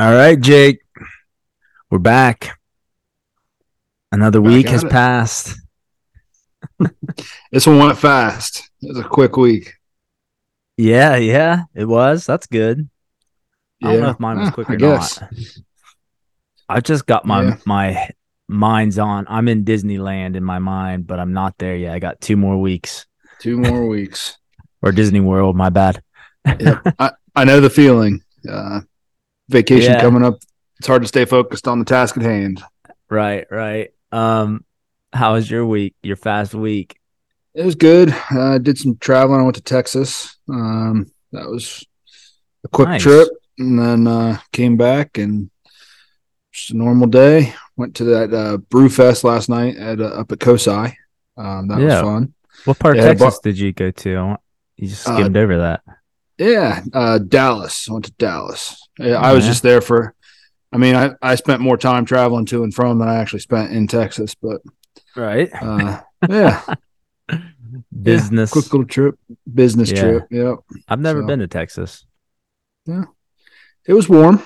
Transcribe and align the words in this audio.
All 0.00 0.12
right, 0.14 0.40
Jake. 0.40 0.80
We're 1.90 1.98
back. 1.98 2.58
Another 4.10 4.40
week 4.40 4.68
has 4.68 4.82
it. 4.82 4.90
passed. 4.90 5.58
This 7.52 7.66
one 7.66 7.78
went 7.78 7.98
fast. 7.98 8.70
It 8.80 8.88
was 8.88 8.98
a 8.98 9.04
quick 9.08 9.36
week. 9.36 9.74
Yeah, 10.78 11.16
yeah, 11.16 11.64
it 11.74 11.84
was. 11.84 12.24
That's 12.24 12.46
good. 12.46 12.88
I 13.82 13.92
don't 13.92 14.00
know 14.00 14.08
if 14.10 14.20
mine 14.20 14.38
was 14.40 14.50
quick 14.52 14.70
I 14.70 14.74
or 14.74 14.76
guess. 14.78 15.20
not. 15.20 15.30
I 16.70 16.80
just 16.80 17.04
got 17.04 17.26
my 17.26 17.42
Yeah. 17.42 17.56
my 17.66 18.08
mind's 18.48 18.98
on. 18.98 19.26
I'm 19.28 19.48
in 19.48 19.66
Disneyland 19.66 20.34
in 20.34 20.44
my 20.44 20.58
mind, 20.60 21.06
but 21.06 21.20
I'm 21.20 21.34
not 21.34 21.58
there 21.58 21.76
yet. 21.76 21.92
I 21.94 21.98
got 21.98 22.22
two 22.22 22.36
more 22.36 22.56
weeks. 22.58 23.04
Two 23.40 23.58
more 23.58 23.86
weeks. 23.86 24.36
Or 24.82 24.92
Disney 24.92 25.20
World, 25.20 25.56
my 25.56 25.68
bad. 25.68 26.02
Yep. 26.46 26.94
I, 26.98 27.10
I 27.36 27.44
know 27.44 27.60
the 27.60 27.68
feeling. 27.68 28.22
Uh, 28.50 28.80
vacation 29.50 29.92
Yeah. 29.92 30.00
coming 30.00 30.22
up. 30.24 30.38
It's 30.78 30.86
hard 30.86 31.02
to 31.02 31.08
stay 31.08 31.24
focused 31.24 31.68
on 31.68 31.78
the 31.78 31.84
task 31.84 32.16
at 32.16 32.22
hand. 32.22 32.62
Right, 33.10 33.46
right. 33.50 33.90
Um, 34.12 34.64
how 35.12 35.34
was 35.34 35.50
your 35.50 35.66
week? 35.66 35.94
Your 36.02 36.16
fast 36.16 36.54
week? 36.54 36.96
It 37.54 37.64
was 37.64 37.74
good. 37.74 38.12
I 38.30 38.58
did 38.58 38.78
some 38.78 38.96
traveling. 38.96 39.40
I 39.40 39.42
went 39.42 39.56
to 39.56 39.62
Texas. 39.62 40.36
Um, 40.48 41.10
that 41.32 41.48
was 41.48 41.84
a 42.64 42.68
quick 42.68 42.88
Nice. 42.88 43.02
trip, 43.02 43.28
and 43.58 43.78
then 43.78 44.06
uh, 44.06 44.38
came 44.52 44.76
back 44.76 45.18
and 45.18 45.50
just 46.52 46.70
a 46.70 46.76
normal 46.76 47.08
day. 47.08 47.54
Went 47.76 47.96
to 47.96 48.04
that 48.04 48.32
uh, 48.32 48.56
brew 48.58 48.88
fest 48.88 49.24
last 49.24 49.48
night 49.48 49.76
at 49.76 50.00
uh, 50.00 50.04
up 50.04 50.30
at 50.32 50.38
COSI. 50.38 50.94
Um, 51.36 51.68
that 51.68 51.80
Yeah. 51.80 51.86
was 51.86 52.02
fun. 52.02 52.34
What 52.66 52.78
part 52.78 52.98
of 52.98 53.04
Texas 53.04 53.34
but- 53.36 53.42
did 53.42 53.58
you 53.58 53.72
go 53.72 53.90
to? 53.90 54.14
I 54.16 54.22
want- 54.22 54.40
You 54.76 54.88
just 54.88 55.06
Uh, 55.08 55.16
skimmed 55.16 55.36
over 55.36 55.58
that. 55.58 55.82
Yeah, 56.40 56.82
uh, 56.94 57.18
Dallas. 57.18 57.88
I 57.88 57.92
went 57.92 58.06
to 58.06 58.12
Dallas. 58.12 58.88
Yeah, 58.98 59.16
I 59.20 59.32
was 59.34 59.44
just 59.44 59.62
there 59.62 59.80
for. 59.80 60.14
I 60.72 60.78
mean, 60.78 60.94
I, 60.96 61.10
I 61.20 61.34
spent 61.34 61.60
more 61.60 61.76
time 61.76 62.04
traveling 62.04 62.46
to 62.46 62.62
and 62.62 62.72
from 62.74 62.98
than 62.98 63.08
I 63.08 63.16
actually 63.16 63.40
spent 63.40 63.72
in 63.72 63.86
Texas, 63.88 64.34
but 64.34 64.60
Right. 65.16 65.50
uh, 65.60 66.00
yeah, 66.28 66.62
Business. 68.02 68.50
quick 68.52 68.72
little 68.72 68.86
trip, 68.86 69.18
business 69.52 69.90
Yeah. 69.90 70.00
trip. 70.00 70.26
Yep, 70.30 70.54
I've 70.88 71.00
never 71.00 71.20
so- 71.22 71.26
been 71.26 71.38
to 71.40 71.46
Texas. 71.48 72.04
Yeah 72.86 73.04
it 73.86 73.94
was 73.94 74.08
warm. 74.08 74.42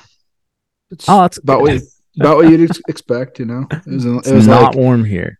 It's 0.90 1.08
Oh, 1.08 1.20
that's 1.22 1.38
about 1.38 1.60
what 1.62 1.74
you, 1.74 1.80
about 2.20 2.36
what 2.38 2.48
you'd 2.48 2.70
expect. 2.88 3.38
You 3.38 3.44
know, 3.46 3.66
it 3.70 3.86
was, 3.86 4.04
It's 4.04 4.28
it 4.28 4.34
was 4.34 4.46
not 4.46 4.62
like 4.62 4.74
warm 4.76 5.04
here. 5.04 5.38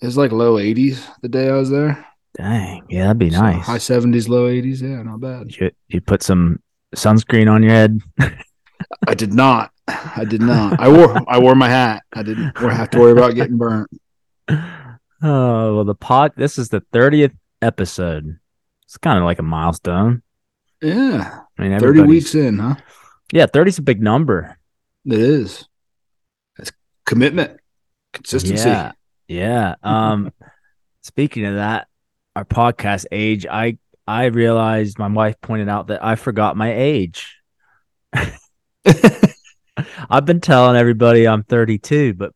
it 0.00 0.06
was 0.06 0.16
like 0.16 0.32
low 0.32 0.58
eighties 0.58 1.06
the 1.22 1.28
day 1.28 1.48
I 1.48 1.52
was 1.56 1.70
there. 1.70 2.04
Dang, 2.36 2.84
yeah, 2.88 3.04
that'd 3.04 3.18
be 3.18 3.30
So 3.30 3.40
nice. 3.40 3.64
high 3.64 3.78
seventies, 3.78 4.28
low 4.28 4.48
eighties. 4.48 4.82
Yeah, 4.82 5.02
not 5.02 5.20
bad. 5.20 5.56
you, 5.56 5.70
you 5.88 6.00
put 6.00 6.22
some 6.22 6.60
sunscreen 6.96 7.50
on 7.50 7.62
your 7.62 7.72
head. 7.72 8.00
I 9.06 9.14
did 9.14 9.32
not. 9.32 9.70
I 9.86 10.24
did 10.28 10.40
not. 10.42 10.80
I 10.80 10.88
wore 10.88 11.16
I 11.30 11.38
wore 11.38 11.54
my 11.54 11.68
hat. 11.68 12.02
I 12.12 12.22
didn't 12.22 12.56
have 12.56 12.90
to 12.90 12.98
worry 12.98 13.12
about 13.12 13.34
getting 13.34 13.58
burnt. 13.58 13.90
Oh 15.22 15.76
well, 15.76 15.84
the 15.84 15.94
pod. 15.94 16.32
This 16.36 16.58
is 16.58 16.68
the 16.68 16.80
thirtieth 16.92 17.32
episode. 17.62 18.38
It's 18.82 18.98
kind 18.98 19.16
of 19.16 19.24
like 19.24 19.38
a 19.38 19.42
milestone. 19.42 20.22
Yeah, 20.82 21.40
I 21.58 21.62
mean, 21.62 21.80
thirty 21.80 22.02
weeks 22.02 22.34
in, 22.34 22.58
huh? 22.58 22.74
Yeah, 23.32 23.46
30's 23.46 23.78
a 23.78 23.82
big 23.82 24.02
number. 24.02 24.58
It 25.06 25.14
is. 25.14 25.66
It's 26.58 26.72
commitment, 27.06 27.58
consistency. 28.12 28.68
Yeah, 28.68 28.92
yeah. 29.28 29.74
Um, 29.82 30.30
speaking 31.02 31.46
of 31.46 31.54
that, 31.54 31.88
our 32.36 32.44
podcast 32.44 33.06
age, 33.12 33.46
I 33.46 33.78
I 34.06 34.26
realized 34.26 34.98
my 34.98 35.08
wife 35.08 35.40
pointed 35.40 35.68
out 35.68 35.86
that 35.88 36.04
I 36.04 36.16
forgot 36.16 36.56
my 36.56 36.72
age. 36.74 37.36
I've 40.08 40.24
been 40.24 40.40
telling 40.40 40.76
everybody 40.76 41.26
I'm 41.26 41.42
32, 41.42 42.14
but 42.14 42.32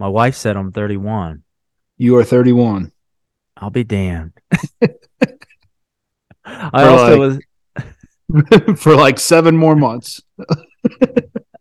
my 0.00 0.08
wife 0.08 0.34
said 0.34 0.56
I'm 0.56 0.72
31. 0.72 1.42
you 1.98 2.16
are 2.16 2.24
31. 2.24 2.90
I'll 3.56 3.70
be 3.70 3.84
damned. 3.84 4.32
I 6.44 6.82
For 6.82 6.88
also 6.88 7.16
like- 7.16 7.18
was 7.18 7.38
For 8.80 8.96
like 8.96 9.18
seven 9.20 9.56
more 9.56 9.76
months. 9.76 10.22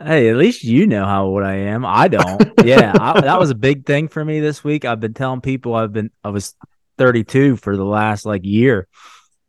hey, 0.04 0.30
at 0.30 0.38
least 0.38 0.64
you 0.64 0.88
know 0.88 1.06
how 1.06 1.26
old 1.26 1.44
I 1.44 1.56
am. 1.56 1.86
I 1.86 2.08
don't. 2.08 2.52
Yeah, 2.64 2.94
I, 3.00 3.22
that 3.22 3.40
was 3.40 3.50
a 3.52 3.56
big 3.56 3.86
thing 3.86 4.08
for 4.08 4.24
me 4.24 4.40
this 4.40 4.64
week. 4.64 4.86
I've 4.86 5.00
been 5.00 5.14
telling 5.14 5.42
people 5.42 5.76
I've 5.76 5.94
been 5.94 6.10
I 6.24 6.30
was 6.30 6.56
32 6.98 7.58
for 7.58 7.76
the 7.78 7.84
last 7.86 8.26
like 8.26 8.44
year, 8.44 8.88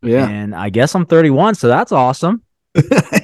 Yeah. 0.02 0.28
and 0.28 0.54
I 0.54 0.70
guess 0.70 0.94
I'm 0.94 1.06
31, 1.06 1.54
so 1.56 1.68
that's 1.68 1.92
awesome. 1.92 2.42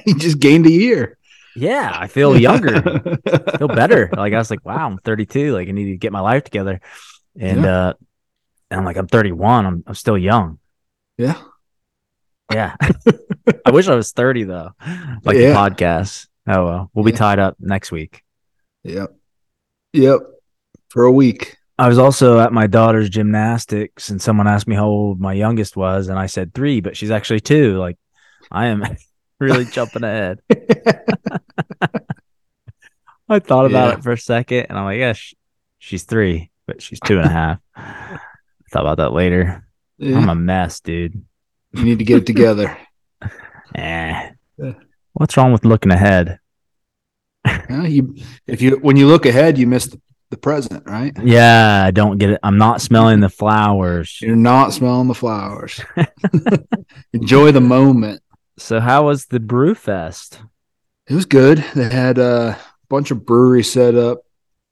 you 0.05 0.15
just 0.17 0.39
gained 0.39 0.65
a 0.65 0.71
year. 0.71 1.17
Yeah, 1.55 1.91
I 1.93 2.07
feel 2.07 2.37
younger, 2.37 2.81
feel 3.57 3.67
better. 3.67 4.09
Like 4.15 4.33
I 4.33 4.37
was 4.37 4.49
like, 4.49 4.63
wow, 4.65 4.87
I'm 4.87 4.97
32. 4.99 5.53
Like 5.53 5.67
I 5.67 5.71
need 5.71 5.91
to 5.91 5.97
get 5.97 6.11
my 6.13 6.21
life 6.21 6.43
together, 6.45 6.79
and 7.39 7.63
Yeah. 7.63 7.77
uh, 7.89 7.93
and 8.69 8.79
I'm 8.79 8.85
like, 8.85 8.95
I'm 8.97 9.07
31. 9.07 9.65
I'm 9.65 9.83
I'm 9.85 9.95
still 9.95 10.17
young. 10.17 10.59
yeah. 11.17 11.41
Yeah. 12.53 12.75
I 13.65 13.71
wish 13.71 13.87
I 13.87 13.95
was 13.95 14.11
30 14.11 14.43
though. 14.43 14.71
Like 15.23 15.37
Yeah. 15.37 15.53
the 15.53 15.55
podcast. 15.55 16.27
Oh 16.47 16.65
well. 16.65 16.91
We'll 16.93 17.05
be 17.05 17.13
tied 17.13 17.39
up 17.39 17.55
next 17.59 17.91
week. 17.93 18.23
Yep. 18.83 19.15
Yep. 19.93 20.19
For 20.89 21.03
a 21.05 21.11
week. 21.11 21.55
I 21.81 21.87
was 21.87 21.97
also 21.97 22.39
at 22.39 22.53
my 22.53 22.67
daughter's 22.67 23.09
gymnastics 23.09 24.09
and 24.09 24.21
someone 24.21 24.47
asked 24.47 24.67
me 24.67 24.75
how 24.75 24.85
old 24.87 25.19
my 25.19 25.33
youngest 25.33 25.75
was 25.75 26.09
and 26.09 26.19
I 26.19 26.27
said 26.27 26.53
3, 26.53 26.79
but 26.81 26.95
she's 26.95 27.09
actually 27.11 27.39
2. 27.39 27.77
Like 27.77 27.97
I 28.51 28.67
am 28.67 28.83
really 29.39 29.65
jumping 29.65 30.03
ahead. 30.03 30.39
I 33.29 33.39
thought 33.39 33.65
about 33.65 33.87
Yeah. 33.93 33.97
it 33.97 34.03
for 34.03 34.11
a 34.11 34.17
second 34.17 34.67
and 34.69 34.77
I'm 34.77 34.85
like, 34.85 34.99
yeah, 34.99 35.13
sh- 35.13 35.33
she's 35.79 36.03
3, 36.03 36.51
but 36.67 36.81
she's 36.81 36.99
two 36.99 37.17
and 37.17 37.25
a 37.25 37.29
half. 37.29 37.59
thought 38.71 38.81
about 38.81 38.97
that 38.97 39.13
later. 39.13 39.65
Yeah. 39.97 40.17
I'm 40.17 40.29
a 40.29 40.35
mess, 40.35 40.79
dude. 40.81 41.23
you 41.73 41.83
need 41.83 41.99
to 41.99 42.05
get 42.05 42.19
it 42.19 42.25
together. 42.25 42.77
Eh. 43.75 44.29
Yeah. 44.57 44.73
What's 45.13 45.35
wrong 45.37 45.51
with 45.53 45.65
looking 45.65 45.91
ahead? 45.91 46.39
You 47.69 48.15
if 48.45 48.61
you 48.61 48.77
when 48.81 48.97
you 48.97 49.07
look 49.07 49.25
ahead, 49.25 49.57
you 49.57 49.65
miss 49.65 49.87
the, 49.87 49.99
the 50.31 50.37
present, 50.37 50.87
right? 50.87 51.15
Yeah, 51.21 51.83
I 51.85 51.91
don't 51.91 52.17
get 52.17 52.31
it. 52.31 52.39
I'm 52.41 52.57
not 52.57 52.81
smelling 52.81 53.19
the 53.19 53.29
flowers. 53.29 54.19
You're 54.21 54.35
not 54.35 54.73
smelling 54.73 55.07
the 55.07 55.13
flowers. 55.13 55.79
Enjoy 57.13 57.51
the 57.51 57.61
moment. 57.61 58.23
So 58.57 58.79
how 58.79 59.05
was 59.05 59.25
the 59.25 59.39
brew 59.39 59.75
fest? 59.75 60.41
It 61.07 61.13
was 61.13 61.25
good. 61.25 61.63
They 61.75 61.89
had 61.89 62.17
a 62.17 62.57
bunch 62.89 63.11
of 63.11 63.25
breweries 63.25 63.71
set 63.71 63.95
up. 63.95 64.23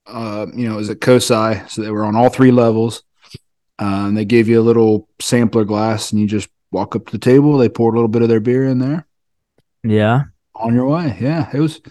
Uh, 0.08 0.48
you 0.56 0.68
know, 0.68 0.76
it 0.76 0.78
was 0.78 0.90
at 0.90 1.02
COSI, 1.02 1.70
so 1.70 1.84
they 1.84 1.92
were 1.92 2.06
on 2.06 2.16
all 2.16 2.30
three 2.30 2.52
levels. 2.52 3.04
Uh, 3.78 4.08
and 4.08 4.18
they 4.18 4.26
gave 4.26 4.48
you 4.48 4.60
a 4.60 4.64
little 4.64 5.08
sampler 5.22 5.66
glass, 5.66 6.12
and 6.12 6.20
you 6.20 6.28
just 6.28 6.50
walk 6.72 6.96
up 6.96 7.06
to 7.06 7.12
the 7.12 7.20
table. 7.20 7.58
They 7.58 7.70
poured 7.70 7.94
a 7.94 7.98
little 7.98 8.10
bit 8.10 8.22
of 8.22 8.30
their 8.30 8.40
beer 8.40 8.68
in 8.68 8.80
there. 8.80 9.06
Yeah. 9.84 10.24
On 10.56 10.74
your 10.74 10.88
way, 10.88 11.18
yeah. 11.20 11.50
It 11.54 11.60
was. 11.60 11.82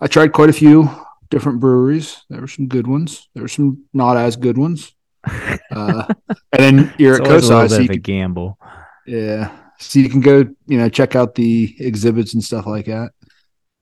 I 0.00 0.06
tried 0.06 0.32
quite 0.32 0.48
a 0.48 0.54
few 0.54 0.88
different 1.30 1.60
breweries. 1.60 2.22
There 2.28 2.40
were 2.40 2.48
some 2.48 2.66
good 2.68 2.86
ones. 2.86 3.28
There 3.34 3.42
were 3.42 3.48
some 3.48 3.84
not 3.92 4.16
as 4.16 4.36
good 4.36 4.58
ones. 4.58 4.92
Uh, 5.72 6.04
and 6.52 6.58
then 6.58 6.94
you're 6.98 7.14
It's 7.14 7.20
at 7.20 7.26
always 7.28 7.48
a 7.48 7.54
little 7.54 7.68
COSI, 7.68 7.76
so 7.76 7.82
you 7.82 7.88
can, 7.88 8.00
gamble. 8.00 8.58
yeah. 9.06 9.56
So 9.78 10.00
you 10.00 10.08
can 10.08 10.20
go, 10.20 10.44
you 10.66 10.78
know, 10.78 10.88
check 10.88 11.14
out 11.14 11.36
the 11.36 11.76
exhibits 11.78 12.34
and 12.34 12.42
stuff 12.42 12.66
like 12.66 12.86
that. 12.86 13.12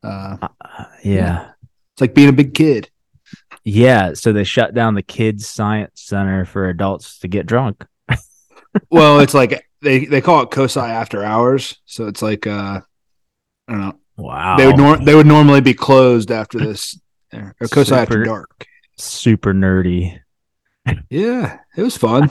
Uh, 0.02 0.36
Uh, 0.42 0.84
yeah. 1.02 1.52
it's 1.94 2.00
like 2.02 2.14
being 2.14 2.28
a 2.28 2.32
big 2.32 2.52
kid. 2.52 2.90
Yeah. 3.64 4.12
So 4.12 4.32
they 4.34 4.44
shut 4.44 4.74
down 4.74 4.94
the 4.94 5.02
kids 5.02 5.46
science 5.48 5.92
center 6.02 6.44
for 6.44 6.68
adults 6.68 7.20
to 7.20 7.28
get 7.28 7.46
drunk. 7.46 7.86
well, 8.90 9.20
it's 9.20 9.34
like 9.34 9.64
they 9.80 10.04
they 10.04 10.20
call 10.20 10.42
it 10.42 10.50
COSI 10.50 10.80
after 10.80 11.24
hours, 11.24 11.78
so 11.86 12.06
it's 12.06 12.20
like 12.20 12.46
uh, 12.46 12.80
I 13.66 13.72
don't 13.72 13.80
know. 13.80 13.98
Wow. 14.18 14.56
They 14.58 14.66
would 14.66 14.76
nor- 14.76 14.98
they 14.98 15.14
would 15.14 15.26
normally 15.26 15.62
be 15.62 15.74
closed 15.74 16.30
after 16.30 16.58
this, 16.58 17.00
or 17.32 17.54
COSI 17.68 17.94
after 17.94 18.12
Super- 18.14 18.24
dark. 18.24 18.66
super 18.96 19.52
nerdy. 19.54 20.18
Yeah, 21.10 21.58
it 21.76 21.82
was 21.82 21.96
fun. 21.96 22.30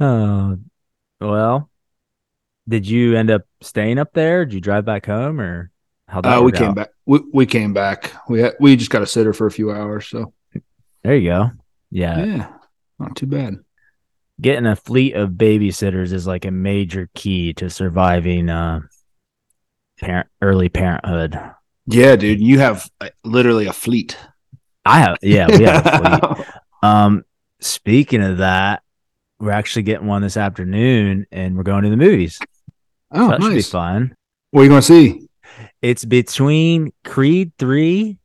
Oh, 0.00 0.56
well. 1.20 1.68
Did 2.68 2.86
you 2.86 3.16
end 3.16 3.30
up 3.30 3.42
staying 3.60 3.98
up 3.98 4.12
there? 4.12 4.44
Did 4.44 4.54
you 4.54 4.60
drive 4.60 4.84
back 4.84 5.06
home 5.06 5.40
or 5.40 5.70
how 6.06 6.20
that 6.20 6.38
Uh, 6.38 6.42
we 6.42 6.52
came 6.52 6.68
out? 6.70 6.76
back. 6.76 6.88
We, 7.06 7.20
we 7.32 7.44
came 7.44 7.72
back. 7.74 8.12
We 8.28 8.40
had, 8.40 8.54
we 8.60 8.76
just 8.76 8.90
got 8.90 9.02
a 9.02 9.06
sitter 9.06 9.32
for 9.32 9.46
a 9.46 9.50
few 9.50 9.72
hours, 9.72 10.06
so 10.06 10.32
There 11.02 11.16
you 11.16 11.28
go. 11.28 11.50
Yeah. 11.90 12.24
yeah, 12.24 12.52
not 13.00 13.16
too 13.16 13.26
bad. 13.26 13.56
Getting 14.40 14.66
a 14.66 14.76
fleet 14.76 15.14
of 15.14 15.30
babysitters 15.30 16.12
is 16.12 16.26
like 16.26 16.44
a 16.44 16.50
major 16.52 17.10
key 17.14 17.52
to 17.54 17.68
surviving 17.68 18.48
uh 18.48 18.80
parent 20.00 20.28
early 20.40 20.68
parenthood. 20.68 21.38
Yeah, 21.86 22.16
dude, 22.16 22.40
you 22.40 22.58
have 22.60 22.88
uh, 23.00 23.08
literally 23.24 23.66
a 23.66 23.72
fleet. 23.72 24.16
I 24.84 25.00
have 25.00 25.16
yeah, 25.22 25.46
we 25.48 25.64
have 25.64 25.86
a 25.86 26.34
fleet. 26.34 26.46
Um, 26.82 27.24
speaking 27.60 28.22
of 28.22 28.38
that, 28.38 28.82
we're 29.40 29.50
actually 29.50 29.82
getting 29.82 30.06
one 30.06 30.22
this 30.22 30.36
afternoon, 30.36 31.26
and 31.32 31.56
we're 31.56 31.62
going 31.64 31.82
to 31.84 31.90
the 31.90 31.96
movies. 31.96 32.36
So 32.36 32.44
oh, 33.12 33.28
that 33.30 33.42
should 33.42 33.54
be 33.54 33.62
fun. 33.62 34.14
What 34.50 34.60
are 34.60 34.64
you 34.64 34.70
going 34.70 34.80
to 34.82 34.86
see? 34.86 35.28
It's 35.82 36.04
between 36.04 36.92
Creed 37.04 37.52
three 37.58 38.18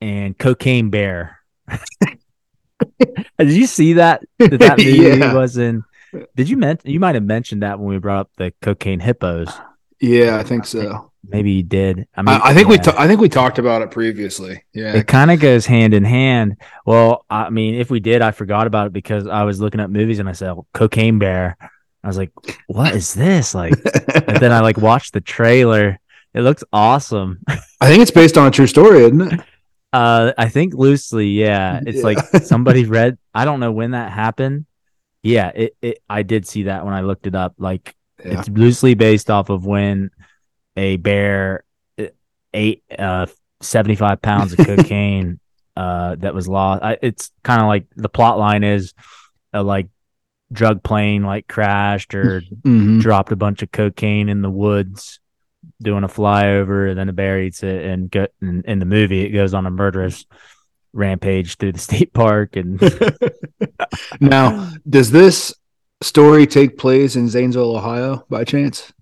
and 0.00 0.36
Cocaine 0.38 0.90
Bear. 0.90 1.38
Did 3.38 3.52
you 3.52 3.66
see 3.66 3.94
that? 3.94 4.22
That, 4.38 4.58
that 4.60 4.78
movie 4.84 5.18
Yeah. 5.18 5.34
was 5.34 5.56
in. 5.56 5.82
Did 6.34 6.48
you 6.48 6.56
mention? 6.56 6.90
You 6.90 7.00
might 7.00 7.14
have 7.14 7.24
mentioned 7.24 7.62
that 7.62 7.78
when 7.78 7.88
we 7.88 7.98
brought 7.98 8.20
up 8.20 8.30
the 8.36 8.52
cocaine 8.62 9.00
hippos. 9.00 9.48
Yeah, 10.00 10.36
I 10.38 10.42
think 10.44 10.64
so. 10.66 11.12
Maybe 11.28 11.52
you 11.52 11.62
did. 11.62 12.06
I 12.16 12.22
mean, 12.22 12.34
I, 12.40 12.50
I 12.50 12.54
think 12.54 12.68
we 12.68 12.78
ta- 12.78 12.94
I 12.96 13.06
think 13.06 13.20
we 13.20 13.28
talked 13.28 13.58
about 13.58 13.82
it 13.82 13.90
previously. 13.90 14.64
Yeah. 14.72 14.94
it 14.94 15.06
kind 15.06 15.30
of 15.30 15.40
goes 15.40 15.66
hand 15.66 15.94
in 15.94 16.04
hand. 16.04 16.56
Well, 16.84 17.24
I 17.30 17.50
mean, 17.50 17.74
if 17.74 17.90
we 17.90 18.00
did, 18.00 18.22
I 18.22 18.30
forgot 18.30 18.66
about 18.66 18.86
it 18.88 18.92
because 18.92 19.26
I 19.26 19.42
was 19.44 19.60
looking 19.60 19.80
up 19.80 19.90
movies 19.90 20.18
and 20.18 20.28
I 20.28 20.32
said 20.32 20.54
Cocaine 20.74 21.18
Bear. 21.18 21.56
I 22.04 22.06
was 22.06 22.16
like, 22.18 22.30
"What 22.68 22.94
is 22.94 23.14
this?" 23.14 23.54
Like, 23.54 23.72
and 24.28 24.36
then 24.38 24.52
I 24.52 24.60
like 24.60 24.76
watched 24.78 25.12
the 25.12 25.20
trailer. 25.20 25.98
It 26.34 26.42
looks 26.42 26.62
awesome. 26.72 27.40
I 27.48 27.88
think 27.88 28.02
it's 28.02 28.10
based 28.10 28.36
on 28.38 28.46
a 28.46 28.50
true 28.50 28.66
story, 28.66 29.00
isn't 29.04 29.20
it? 29.32 29.40
Uh, 29.92 30.32
I 30.36 30.48
think 30.48 30.74
loosely, 30.74 31.28
yeah. 31.28 31.80
It's 31.86 31.98
Yeah. 31.98 32.04
like 32.04 32.18
somebody 32.44 32.84
read. 32.84 33.16
I 33.34 33.44
don't 33.44 33.58
know 33.60 33.72
when 33.72 33.92
that 33.92 34.12
happened. 34.12 34.66
Yeah, 35.22 35.48
it, 35.54 35.76
it. 35.80 35.98
I 36.08 36.22
did 36.22 36.46
see 36.46 36.64
that 36.64 36.84
when 36.84 36.92
I 36.94 37.00
looked 37.00 37.26
it 37.26 37.34
up. 37.34 37.54
Like, 37.58 37.94
Yeah. 38.22 38.38
it's 38.38 38.48
loosely 38.50 38.94
based 38.94 39.30
off 39.30 39.48
of 39.48 39.64
when 39.64 40.10
a 40.76 40.96
bear 40.96 41.64
uh, 41.98 42.04
ate 42.54 42.82
uh 42.98 43.26
75 43.60 44.20
pounds 44.22 44.52
of 44.52 44.58
cocaine 44.58 45.40
uh 45.76 46.14
that 46.16 46.34
was 46.34 46.46
lost 46.48 46.82
I, 46.82 46.98
it's 47.02 47.30
kind 47.42 47.60
of 47.60 47.66
like 47.68 47.86
the 47.96 48.08
plot 48.08 48.38
line 48.38 48.64
is 48.64 48.92
a 49.52 49.62
like 49.62 49.88
drug 50.52 50.82
plane 50.82 51.22
like 51.24 51.48
crashed 51.48 52.14
or 52.14 52.42
Mhm. 52.64 53.00
dropped 53.00 53.32
a 53.32 53.36
bunch 53.36 53.62
of 53.62 53.72
cocaine 53.72 54.28
in 54.28 54.42
the 54.42 54.50
woods 54.50 55.18
doing 55.82 56.04
a 56.04 56.08
flyover 56.08 56.88
and 56.88 56.98
then 56.98 57.08
a 57.08 57.12
bear 57.12 57.40
eats 57.40 57.62
it 57.62 57.84
and 57.84 58.10
go 58.10 58.26
in, 58.40 58.62
in 58.66 58.78
the 58.78 58.84
movie 58.86 59.22
it 59.22 59.30
goes 59.30 59.54
on 59.54 59.66
a 59.66 59.70
murderous 59.70 60.24
rampage 60.92 61.56
through 61.56 61.72
the 61.72 61.78
state 61.78 62.12
park 62.12 62.56
and 62.56 62.80
Now, 64.20 64.70
does 64.88 65.10
this 65.10 65.54
story 66.02 66.46
take 66.46 66.78
place 66.78 67.16
in 67.16 67.28
Zanesville, 67.28 67.76
Ohio, 67.76 68.24
by 68.30 68.44
chance? 68.44 68.92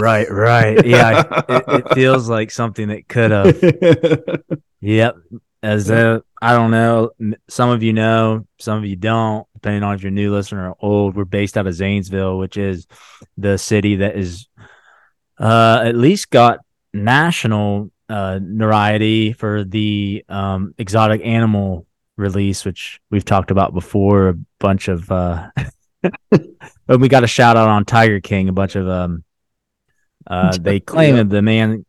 Right 0.00 0.30
right 0.30 0.86
yeah 0.86 1.24
it, 1.48 1.64
it 1.68 1.94
feels 1.94 2.28
like 2.28 2.50
something 2.50 2.88
that 2.88 3.08
could 3.08 3.30
have 3.30 4.60
Yep. 4.80 5.16
As 5.62 5.90
uh, 5.90 6.20
I 6.40 6.54
don't 6.54 6.70
know, 6.70 7.10
some 7.48 7.68
of 7.68 7.82
you 7.82 7.92
know, 7.92 8.46
some 8.58 8.78
of 8.78 8.86
you 8.86 8.96
don't, 8.96 9.46
depending 9.52 9.82
on 9.82 9.94
if 9.94 10.02
you're 10.02 10.10
new 10.10 10.32
listener 10.32 10.70
or 10.70 10.76
old. 10.80 11.14
We're 11.14 11.26
based 11.26 11.58
out 11.58 11.66
of 11.66 11.74
Zanesville, 11.74 12.38
which 12.38 12.56
is 12.56 12.86
the 13.36 13.58
city 13.58 13.96
that 13.96 14.16
is 14.16 14.48
uh, 15.38 15.82
at 15.84 15.94
least 15.96 16.30
got 16.30 16.60
national 16.94 17.90
uh, 18.08 18.38
notoriety 18.42 19.34
for 19.34 19.64
the 19.64 20.24
um, 20.30 20.74
exotic 20.78 21.20
animal 21.24 21.86
release, 22.16 22.64
which 22.64 22.98
we've 23.10 23.24
talked 23.26 23.50
about 23.50 23.74
before. 23.74 24.30
A 24.30 24.38
bunch 24.60 24.88
of, 24.88 25.12
uh, 25.12 25.50
but 26.30 27.00
we 27.00 27.10
got 27.10 27.22
a 27.22 27.28
shout 27.28 27.58
out 27.58 27.68
on 27.68 27.84
Tiger 27.84 28.20
King. 28.20 28.48
A 28.48 28.52
bunch 28.52 28.76
of 28.76 28.88
um, 28.88 29.24
uh, 30.26 30.56
they 30.60 30.80
claim 30.80 31.16
Yeah. 31.16 31.22
that 31.24 31.30
the 31.30 31.42
man 31.42 31.84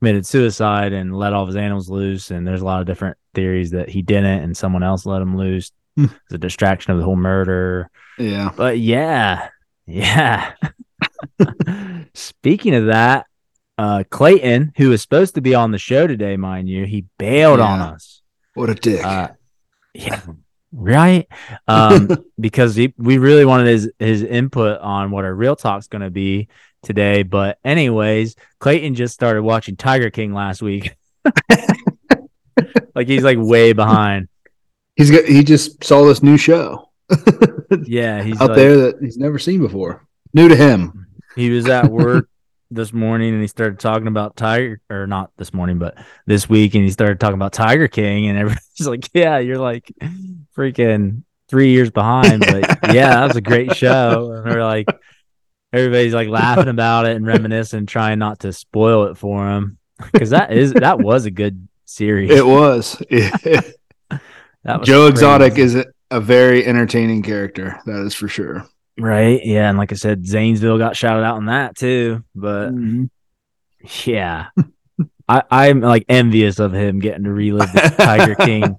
committed 0.00 0.26
suicide 0.26 0.92
and 0.92 1.16
let 1.16 1.32
all 1.32 1.46
his 1.46 1.56
animals 1.56 1.88
loose. 1.88 2.30
And 2.30 2.46
there's 2.46 2.60
a 2.60 2.64
lot 2.64 2.80
of 2.80 2.86
different 2.86 3.16
theories 3.34 3.70
that 3.70 3.88
he 3.88 4.02
didn't 4.02 4.42
and 4.42 4.56
someone 4.56 4.82
else 4.82 5.06
let 5.06 5.22
him 5.22 5.36
loose. 5.36 5.72
Hmm. 5.96 6.04
It's 6.04 6.34
a 6.34 6.38
distraction 6.38 6.92
of 6.92 6.98
the 6.98 7.04
whole 7.04 7.16
murder. 7.16 7.90
yeah. 8.18 8.50
But 8.54 8.78
yeah, 8.78 9.48
yeah. 9.86 10.52
Speaking 12.14 12.74
of 12.74 12.86
that, 12.86 13.26
uh, 13.78 14.04
Clayton, 14.10 14.72
who 14.76 14.90
was 14.90 15.02
supposed 15.02 15.34
to 15.34 15.40
be 15.40 15.54
on 15.54 15.70
the 15.70 15.78
show 15.78 16.06
today, 16.06 16.36
mind 16.36 16.68
you, 16.68 16.84
he 16.86 17.04
bailed 17.18 17.60
on 17.60 17.80
us. 17.80 18.22
What 18.54 18.70
a 18.70 18.74
dick. 18.74 19.04
Uh, 19.04 19.28
yeah, 19.92 20.20
right. 20.72 21.26
Um, 21.68 22.08
because 22.40 22.74
he, 22.74 22.94
we 22.96 23.18
really 23.18 23.44
wanted 23.44 23.66
his 23.66 23.90
his 23.98 24.22
input 24.22 24.80
on 24.80 25.10
what 25.10 25.24
our 25.24 25.34
real 25.34 25.56
talk's 25.56 25.88
going 25.88 26.02
to 26.02 26.10
be 26.10 26.48
today. 26.86 27.22
But 27.22 27.58
anyways, 27.64 28.36
Clayton 28.60 28.94
just 28.94 29.12
started 29.14 29.42
watching 29.42 29.76
Tiger 29.76 30.10
King 30.10 30.32
last 30.32 30.62
week. 30.62 30.96
like 32.94 33.08
he's 33.08 33.24
like 33.24 33.38
way 33.38 33.72
behind. 33.72 34.28
he's 34.94 35.10
got 35.10 35.24
he 35.24 35.44
just 35.44 35.84
saw 35.84 36.04
this 36.04 36.22
new 36.22 36.38
show 36.38 36.88
Yeah, 37.86 38.22
he's 38.22 38.40
out 38.40 38.50
like, 38.50 38.56
there 38.56 38.76
that 38.76 38.96
he's 39.00 39.18
never 39.18 39.38
seen 39.38 39.60
before. 39.60 40.06
New 40.32 40.48
to 40.48 40.56
him. 40.56 41.06
He 41.34 41.50
was 41.50 41.68
at 41.68 41.90
work 41.90 42.28
this 42.70 42.92
morning 42.92 43.32
and 43.32 43.42
he 43.42 43.48
started 43.48 43.78
talking 43.78 44.06
about 44.06 44.36
Tiger 44.36 44.80
or 44.88 45.06
not 45.06 45.30
this 45.36 45.52
morning, 45.52 45.78
but 45.78 45.98
this 46.26 46.48
week 46.48 46.74
and 46.74 46.84
he 46.84 46.90
started 46.90 47.20
talking 47.20 47.34
about 47.34 47.52
Tiger 47.52 47.88
King 47.88 48.26
and 48.28 48.38
everybody's 48.38 48.86
like, 48.86 49.10
Yeah, 49.12 49.38
you're 49.38 49.58
like 49.58 49.92
freaking 50.56 51.22
three 51.48 51.70
years 51.70 51.90
behind. 51.90 52.40
But 52.40 52.94
yeah, 52.94 53.16
that 53.16 53.28
was 53.28 53.36
a 53.36 53.40
great 53.40 53.74
show. 53.76 54.32
And 54.32 54.44
we're 54.44 54.64
like 54.64 54.86
everybody's 55.76 56.14
like 56.14 56.28
laughing 56.28 56.68
about 56.68 57.06
it 57.06 57.16
and 57.16 57.26
reminiscing, 57.26 57.86
trying 57.86 58.18
not 58.18 58.40
to 58.40 58.52
spoil 58.52 59.04
it 59.04 59.16
for 59.16 59.46
them 59.46 59.78
Cause 60.18 60.30
that 60.30 60.52
is 60.52 60.72
that 60.74 60.98
was 61.00 61.24
a 61.24 61.30
good 61.30 61.68
series. 61.84 62.30
It 62.30 62.46
was. 62.46 63.00
That 64.64 64.80
was 64.80 64.88
Joe 64.88 65.02
crazy. 65.02 65.10
Exotic 65.12 65.58
is 65.58 65.76
a, 65.76 65.84
a 66.10 66.20
very 66.20 66.66
entertaining 66.66 67.22
character. 67.22 67.78
That 67.86 68.04
is 68.04 68.14
for 68.16 68.26
sure. 68.26 68.66
right. 68.98 69.40
Yeah, 69.44 69.68
and 69.68 69.78
like 69.78 69.92
I 69.92 69.94
said, 69.94 70.26
Zanesville 70.26 70.76
got 70.76 70.96
shouted 70.96 71.22
out 71.22 71.36
on 71.36 71.46
that 71.46 71.76
too. 71.76 72.24
But 72.34 72.70
mm-hmm. 72.70 73.04
Yeah. 74.10 74.48
I, 75.28 75.42
I'm 75.52 75.80
like 75.82 76.04
envious 76.08 76.58
of 76.58 76.74
him 76.74 76.98
getting 76.98 77.22
to 77.24 77.32
relive 77.32 77.72
the 77.72 77.94
Tiger 77.96 78.34
King, 78.34 78.76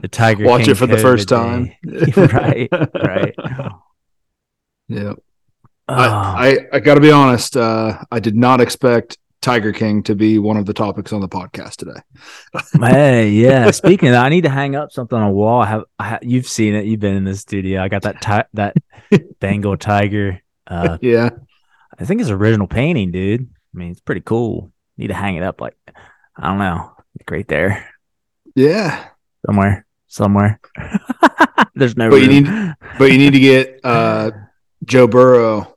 the 0.00 0.08
Tiger 0.10 0.46
Watch 0.46 0.62
King 0.62 0.70
it 0.70 0.76
for 0.78 0.86
the 0.86 0.96
COVID 0.96 1.02
first 1.02 1.28
time. 1.28 1.70
right, 2.16 2.68
right. 2.94 3.34
Yeah. 4.88 5.12
Oh, 5.88 5.94
I, 5.94 6.48
I, 6.50 6.58
I 6.74 6.80
got 6.80 6.94
to 6.96 7.00
be 7.00 7.10
honest. 7.12 7.56
Uh, 7.56 7.98
I 8.10 8.18
did 8.20 8.34
not 8.36 8.60
expect 8.60 9.18
Tiger 9.40 9.72
King 9.72 10.02
to 10.04 10.16
be 10.16 10.38
one 10.38 10.56
of 10.56 10.66
the 10.66 10.72
topics 10.74 11.12
on 11.12 11.20
the 11.20 11.28
podcast 11.28 11.76
today. 11.76 12.00
hey, 12.80 13.30
yeah. 13.30 13.70
Speaking 13.70 14.08
of 14.08 14.12
that, 14.14 14.24
I 14.26 14.28
need 14.28 14.42
to 14.42 14.48
hang 14.50 14.74
up 14.74 14.90
something 14.90 15.16
on 15.16 15.22
a 15.24 15.30
wall. 15.30 15.62
I 15.62 15.66
have, 15.66 15.84
I 15.98 16.04
ha- 16.08 16.18
you've 16.22 16.48
seen 16.48 16.74
it. 16.74 16.86
You've 16.86 16.98
been 17.00 17.14
in 17.14 17.22
the 17.24 17.36
studio. 17.36 17.80
I 17.82 17.88
got 17.88 18.02
that 18.02 18.20
ti- 18.20 18.48
that 18.54 18.76
Bengal 19.40 19.76
tiger. 19.76 20.42
Uh, 20.66 20.98
Yeah. 21.00 21.30
I 21.98 22.04
think 22.04 22.20
it's 22.20 22.30
original 22.30 22.66
painting, 22.66 23.12
dude. 23.12 23.42
I 23.74 23.78
mean, 23.78 23.92
it's 23.92 24.00
pretty 24.00 24.20
cool. 24.22 24.72
Need 24.98 25.08
to 25.08 25.14
hang 25.14 25.36
it 25.36 25.42
up, 25.44 25.60
like 25.60 25.76
I 26.36 26.48
don't 26.48 26.58
know, 26.58 26.92
like 27.18 27.30
right 27.30 27.46
there 27.48 27.88
Yeah. 28.56 29.06
somewhere, 29.46 29.86
somewhere. 30.08 30.60
There's 31.74 31.96
no. 31.96 32.10
But 32.10 32.16
you 32.22 32.28
need- 32.28 32.74
But 32.98 33.12
you 33.12 33.18
need 33.18 33.34
to 33.34 33.40
get 33.40 33.80
uh, 33.84 34.32
Joe 34.84 35.06
Burrow 35.06 35.75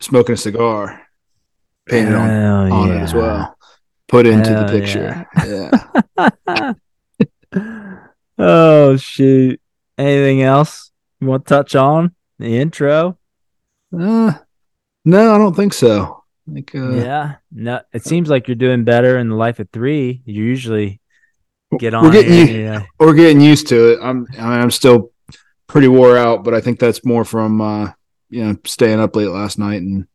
smoking 0.00 0.34
a 0.34 0.36
cigar 0.36 1.02
painted 1.88 2.14
on, 2.14 2.28
Hell 2.28 2.72
on 2.72 2.90
it 2.92 3.00
as 3.00 3.14
well. 3.14 3.56
Put 4.08 4.26
into 4.26 4.50
Hell 4.50 4.66
the 4.66 4.72
picture. 4.72 5.26
Yeah. 6.56 6.72
oh 8.38 8.96
shoot! 8.96 9.60
Anything 9.96 10.42
else 10.42 10.90
you 11.20 11.26
want 11.26 11.46
to 11.46 11.48
touch 11.48 11.74
on 11.74 12.14
the 12.38 12.58
intro? 12.58 13.18
Uh, 13.92 14.32
no, 15.04 15.34
I 15.34 15.38
don't 15.38 15.54
think 15.54 15.72
so. 15.74 16.24
Uh, 16.50 16.90
yeah, 16.90 17.36
no. 17.52 17.80
It 17.92 18.04
seems 18.04 18.30
like 18.30 18.48
you're 18.48 18.54
doing 18.54 18.84
better 18.84 19.18
in 19.18 19.28
the 19.28 19.34
life 19.36 19.58
of 19.58 19.68
three. 19.70 20.22
You 20.24 20.44
usually 20.44 21.00
get 21.78 21.92
on. 21.92 22.04
We're 22.04 22.12
getting 22.12 22.32
here, 22.32 22.46
you- 22.46 22.62
yeah. 22.64 22.82
we're 22.98 23.14
getting 23.14 23.40
used 23.40 23.68
to 23.68 23.92
it. 23.92 23.98
I'm 24.02 24.26
I 24.38 24.42
mean, 24.42 24.60
I'm 24.60 24.70
still 24.70 25.12
pretty 25.66 25.88
wore 25.88 26.16
out, 26.16 26.44
but 26.44 26.54
I 26.54 26.60
think 26.60 26.78
that's 26.78 27.04
more 27.04 27.24
from 27.24 27.60
uh, 27.60 27.92
you 28.30 28.44
know 28.44 28.56
staying 28.64 29.00
up 29.00 29.16
late 29.16 29.28
last 29.28 29.58
night 29.58 29.82
and 29.82 30.06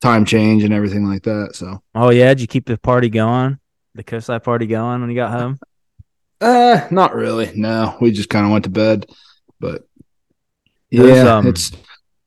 time 0.00 0.24
change 0.24 0.64
and 0.64 0.74
everything 0.74 1.06
like 1.06 1.22
that. 1.24 1.54
So 1.54 1.82
Oh 1.94 2.10
yeah, 2.10 2.28
did 2.28 2.40
you 2.40 2.46
keep 2.46 2.66
the 2.66 2.78
party 2.78 3.08
going? 3.08 3.58
The 3.94 4.02
COSI 4.04 4.40
party 4.42 4.66
going 4.66 5.00
when 5.00 5.10
you 5.10 5.16
got 5.16 5.30
home? 5.30 5.58
uh 6.40 6.86
not 6.90 7.14
really. 7.14 7.52
No, 7.54 7.96
we 8.00 8.10
just 8.10 8.28
kind 8.28 8.44
of 8.44 8.52
went 8.52 8.64
to 8.64 8.70
bed. 8.70 9.06
But 9.60 9.86
yeah, 10.90 11.36
um, 11.36 11.46
it's 11.46 11.72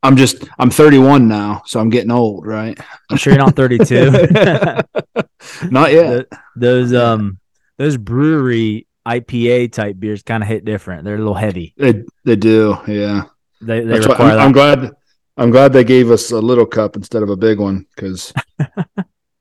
I'm 0.03 0.15
just 0.15 0.47
I'm 0.57 0.69
31 0.69 1.27
now, 1.27 1.63
so 1.65 1.79
I'm 1.79 1.89
getting 1.89 2.11
old, 2.11 2.45
right? 2.45 2.79
I'm 3.09 3.17
sure 3.17 3.33
you're 3.33 3.43
not 3.43 3.55
32. 3.55 4.11
not 5.69 5.91
yet. 5.91 6.09
Th- 6.09 6.27
those 6.55 6.93
um 6.93 7.39
those 7.77 7.97
brewery 7.97 8.87
IPA 9.05 9.71
type 9.71 9.99
beers 9.99 10.23
kind 10.23 10.43
of 10.43 10.49
hit 10.49 10.65
different. 10.65 11.03
They're 11.03 11.15
a 11.15 11.19
little 11.19 11.33
heavy. 11.33 11.73
They 11.77 12.03
they 12.25 12.35
do, 12.35 12.77
yeah. 12.87 13.23
They 13.61 13.81
they 13.81 13.99
require 13.99 14.33
I'm. 14.33 14.47
I'm 14.47 14.51
glad. 14.51 14.91
I'm 15.37 15.51
glad 15.51 15.73
they 15.73 15.83
gave 15.83 16.09
us 16.11 16.31
a 16.31 16.39
little 16.39 16.65
cup 16.65 16.95
instead 16.95 17.23
of 17.23 17.29
a 17.29 17.35
big 17.35 17.59
one 17.59 17.85
because 17.95 18.33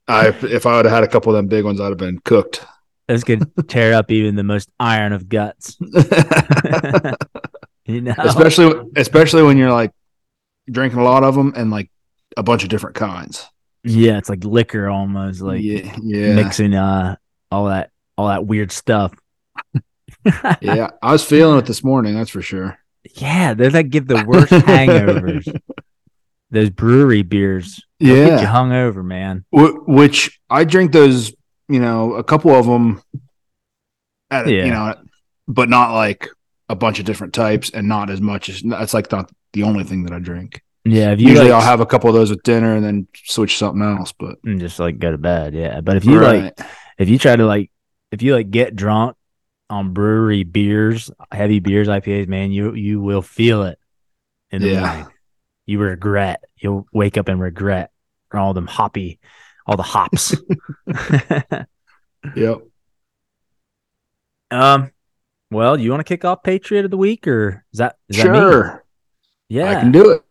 I, 0.09 0.29
if 0.29 0.67
I 0.67 0.77
would 0.77 0.85
have 0.85 0.95
had 0.95 1.05
a 1.05 1.09
couple 1.09 1.33
of 1.33 1.37
them 1.37 1.49
big 1.49 1.65
ones, 1.65 1.81
I'd 1.81 1.89
have 1.89 1.97
been 1.97 2.19
cooked. 2.21 2.65
Those 3.09 3.25
could 3.25 3.51
tear 3.69 3.95
up 3.95 4.11
even 4.11 4.35
the 4.35 4.45
most 4.45 4.69
iron 4.79 5.13
of 5.13 5.29
guts. 5.29 5.77
You 7.87 8.01
know, 8.01 8.15
especially, 8.19 8.91
especially 8.97 9.45
when 9.45 9.57
you're 9.57 9.73
like 9.73 9.93
drinking 10.69 10.99
a 10.99 11.05
lot 11.05 11.23
of 11.23 11.37
them 11.37 11.53
and 11.57 11.71
like 11.71 11.89
a 12.37 12.43
bunch 12.43 12.65
of 12.65 12.69
different 12.69 12.97
kinds. 12.97 13.47
Yeah, 13.85 14.19
it's 14.19 14.29
like 14.29 14.43
liquor 14.43 14.89
almost, 14.89 15.41
like 15.41 15.63
yeah, 15.63 15.97
yeah, 16.03 16.35
mixing 16.35 16.75
uh 16.75 17.15
all 17.53 17.67
that 17.67 17.93
all 18.19 18.27
that 18.27 18.45
weird 18.45 18.73
stuff. 18.73 19.15
yeah. 20.61 20.91
I 21.01 21.13
was 21.13 21.25
feeling 21.25 21.59
it 21.61 21.67
this 21.67 21.85
morning. 21.85 22.15
That's 22.15 22.31
for 22.31 22.43
sure. 22.43 22.77
Yeah, 23.15 23.55
they're 23.55 23.71
like 23.71 23.91
give 23.91 24.09
the 24.09 24.25
worst 24.27 24.51
hangovers. 24.51 25.47
Those 26.51 26.71
brewery 26.71 27.23
beers. 27.23 27.83
They'll 27.99 28.15
get 28.15 28.27
you 28.27 28.39
Yeah, 28.41 28.45
hung 28.47 28.73
over, 28.73 29.03
man. 29.03 29.45
Which 29.53 30.39
I 30.49 30.65
drink 30.65 30.93
those. 30.93 31.33
You 31.69 31.81
know, 31.81 32.15
a 32.15 32.23
couple 32.23 32.53
of 32.55 32.67
them. 32.67 33.03
At, 34.31 34.47
Yeah. 34.49 34.65
You 34.65 34.71
know, 34.71 34.95
but 35.49 35.69
not 35.69 35.93
like 35.95 36.29
a 36.69 36.75
bunch 36.75 36.99
of 36.99 37.05
different 37.05 37.33
types, 37.35 37.71
and 37.71 37.89
not 37.89 38.11
as 38.11 38.21
much 38.21 38.49
as 38.49 38.63
that's 38.63 38.95
like 38.95 39.11
not 39.11 39.31
the 39.53 39.63
only 39.65 39.85
thing 39.85 40.05
that 40.05 40.13
I 40.13 40.19
drink. 40.19 40.63
Yeah, 40.85 41.11
if 41.13 41.21
you 41.21 41.29
Usually, 41.31 41.51
like, 41.51 41.55
I'll 41.57 41.69
have 41.69 41.81
a 41.81 41.87
couple 41.87 42.09
of 42.11 42.15
those 42.15 42.31
with 42.31 42.43
dinner 42.45 42.77
and 42.77 42.85
then 42.85 43.09
switch 43.25 43.59
something 43.59 43.83
else. 43.83 44.13
But 44.17 44.37
and 44.45 44.61
just 44.61 44.79
like 44.79 44.99
go 45.01 45.11
to 45.11 45.19
bed. 45.19 45.55
Yeah, 45.55 45.81
but 45.81 45.97
if 45.97 46.05
you 46.05 46.21
like, 46.21 46.57
if 46.99 47.09
you 47.09 47.19
try 47.19 47.35
to 47.35 47.45
like, 47.47 47.71
if 48.13 48.23
you 48.23 48.35
like 48.35 48.51
get 48.53 48.77
drunk 48.77 49.17
on 49.69 49.93
brewery 49.93 50.45
beers, 50.45 51.11
heavy 51.33 51.59
beers, 51.59 51.89
IPAs, 51.89 52.29
man, 52.29 52.53
you 52.53 52.75
you 52.75 53.01
will 53.01 53.23
feel 53.23 53.65
it 53.65 53.79
in 54.53 54.63
the 54.63 54.69
Yeah. 54.69 54.81
morning. 54.87 55.07
You 55.67 55.79
regret. 55.81 56.45
You'll 56.57 56.87
wake 56.93 57.19
up 57.19 57.29
and 57.29 57.41
regret 57.41 57.91
for 58.31 58.39
all 58.39 58.55
them 58.55 58.67
hoppy, 58.67 59.19
all 59.67 59.77
the 59.77 59.83
hops. 59.83 60.35
yep. 62.37 62.63
um, 64.51 64.91
well, 65.51 65.79
you 65.79 65.91
want 65.91 66.01
to 66.01 66.05
kick 66.05 66.25
off 66.25 66.43
Patriot 66.43 66.85
of 66.85 66.91
the 66.91 66.97
Week, 66.97 67.27
or 67.27 67.65
is 67.73 67.79
that 67.79 67.97
is 68.09 68.17
that 68.17 68.31
me? 68.31 68.39
Sure, 68.39 68.85
Yeah, 69.49 69.71
I 69.71 69.81
can 69.81 69.93
do 69.93 70.11
it. 70.11 70.23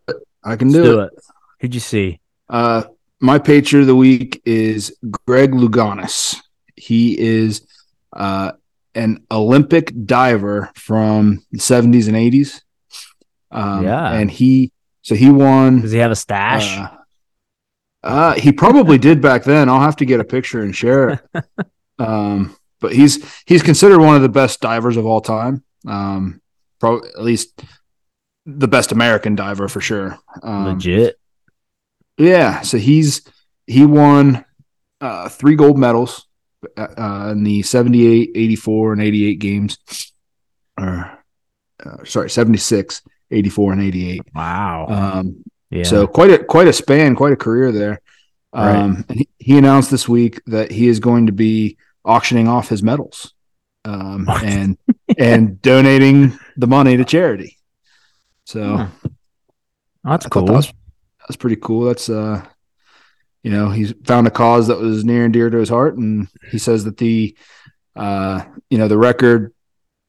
I 0.43 0.55
can 0.55 0.69
do, 0.69 0.83
do 0.83 0.99
it. 1.01 1.13
it. 1.15 1.23
Who'd 1.61 1.73
you 1.73 1.79
see? 1.79 2.19
Uh, 2.49 2.83
my 3.19 3.39
Patriot 3.39 3.81
of 3.81 3.87
the 3.87 3.95
week 3.95 4.41
is 4.45 4.95
Greg 5.25 5.51
Louganis. 5.51 6.37
He 6.75 7.17
is 7.17 7.65
uh, 8.13 8.51
an 8.93 9.25
Olympic 9.31 9.91
diver 10.05 10.69
from 10.75 11.43
the 11.51 11.59
70s 11.59 12.07
and 12.07 12.15
80s. 12.15 12.61
Um, 13.51 13.83
Yeah. 13.83 14.11
And 14.11 14.29
he, 14.29 14.71
so 15.05 15.13
he 15.13 15.29
won. 15.29 15.81
Does 15.81 15.91
he 15.91 15.99
have 15.99 16.09
a 16.09 16.15
stash? 16.15 16.79
Uh, 16.79 16.89
uh, 18.01 18.33
he 18.33 18.51
probably 18.51 18.97
did 18.97 19.21
back 19.21 19.43
then. 19.43 19.69
I'll 19.69 19.79
have 19.79 19.97
to 19.97 20.05
get 20.05 20.19
a 20.19 20.23
picture 20.23 20.63
and 20.63 20.75
share 20.75 21.09
it. 21.09 21.45
um, 21.99 22.57
but 22.81 22.91
he's 22.91 23.23
he's 23.45 23.61
considered 23.61 23.99
one 23.99 24.15
of 24.15 24.23
the 24.23 24.29
best 24.29 24.61
divers 24.61 24.97
of 24.97 25.05
all 25.05 25.21
time. 25.21 25.63
Um, 25.87 26.41
probably 26.79 27.07
at 27.09 27.21
least 27.21 27.63
the 28.47 28.67
best 28.67 28.91
American 28.91 29.35
diver 29.35 29.67
for 29.67 29.79
sure. 29.79 30.17
Um, 30.41 30.65
Legit. 30.73 31.19
yeah, 32.17 32.61
so 32.61 32.79
he's 32.79 33.21
he 33.67 33.85
won 33.85 34.43
uh, 35.01 35.29
three 35.29 35.55
gold 35.55 35.77
medals 35.77 36.27
uh, 36.75 37.29
in 37.31 37.43
the 37.43 37.61
78, 37.61 38.31
84, 38.33 38.93
and 38.93 39.01
88 39.03 39.35
games. 39.35 39.77
Or 40.79 41.19
uh, 41.85 42.03
sorry, 42.05 42.31
76, 42.31 43.03
84, 43.31 43.73
and 43.73 43.81
88. 43.83 44.21
Wow. 44.33 44.85
Um, 44.87 45.43
yeah. 45.69 45.83
So 45.83 46.07
quite 46.07 46.31
a 46.31 46.43
quite 46.43 46.67
a 46.67 46.73
span, 46.73 47.15
quite 47.15 47.33
a 47.33 47.37
career 47.37 47.71
there. 47.71 48.01
Right. 48.53 48.75
Um, 48.75 49.05
and 49.09 49.19
he, 49.19 49.29
he 49.37 49.57
announced 49.57 49.91
this 49.91 50.07
week 50.07 50.41
that 50.45 50.71
he 50.71 50.87
is 50.87 50.99
going 50.99 51.25
to 51.25 51.31
be 51.31 51.77
auctioning 52.05 52.47
off 52.47 52.69
his 52.69 52.83
medals 52.83 53.33
um, 53.83 54.27
and 54.43 54.77
and 55.17 55.61
donating 55.61 56.37
the 56.57 56.67
money 56.67 56.97
to 56.97 57.05
charity. 57.05 57.57
So 58.45 58.87
that's 60.03 60.25
I 60.25 60.29
cool. 60.29 60.45
That 60.45 60.53
was, 60.53 60.67
that 60.67 61.27
was 61.27 61.35
pretty 61.35 61.57
cool. 61.57 61.85
That's 61.85 62.09
uh, 62.09 62.45
you 63.45 63.51
know, 63.51 63.69
he's 63.69 63.93
found 64.05 64.25
a 64.25 64.31
cause 64.31 64.67
that 64.67 64.79
was 64.79 65.05
near 65.05 65.23
and 65.25 65.31
dear 65.31 65.51
to 65.51 65.57
his 65.57 65.69
heart, 65.69 65.97
and 65.97 66.27
he 66.49 66.57
says 66.57 66.83
that 66.85 66.97
the, 66.97 67.37
uh, 67.95 68.43
you 68.71 68.79
know, 68.79 68.87
the 68.87 68.97
record 68.97 69.53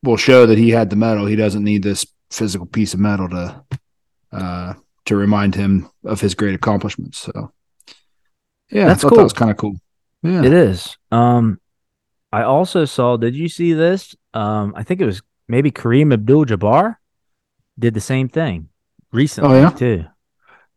will 0.03 0.17
show 0.17 0.47
that 0.47 0.57
he 0.57 0.71
had 0.71 0.89
the 0.89 0.97
medal. 0.97 1.27
He 1.27 1.37
doesn't 1.37 1.63
need 1.63 1.83
this 1.83 2.07
physical 2.31 2.67
piece 2.67 2.95
of 2.95 3.01
metal 3.01 3.29
to, 3.29 3.65
uh, 4.33 4.75
to 5.07 5.17
remind 5.17 5.55
him 5.55 5.89
of 6.05 6.21
his 6.21 6.35
great 6.35 6.55
accomplishments. 6.55 7.19
So, 7.19 7.53
yeah, 8.71 8.87
That's 8.87 9.05
I 9.05 9.09
cool. 9.09 9.19
that 9.19 9.25
was 9.25 9.33
kind 9.33 9.51
of 9.51 9.57
cool. 9.57 9.77
Yeah, 10.23 10.43
It 10.45 10.53
is. 10.53 10.97
Um, 11.13 11.61
I 12.33 12.43
also 12.43 12.85
saw. 12.85 13.17
Did 13.17 13.37
you 13.37 13.49
see 13.49 13.73
this? 13.73 14.15
Um, 14.35 14.75
I 14.77 14.83
think 14.83 15.01
it 15.01 15.07
was 15.07 15.23
maybe 15.49 15.71
Kareem 15.71 16.13
Abdul-Jabbar 16.13 16.97
did 17.79 17.95
the 17.95 18.01
same 18.01 18.29
thing 18.29 18.69
recently 19.13 19.59
Oh, 19.59 19.61
yeah? 19.61 19.71
too. 19.71 20.05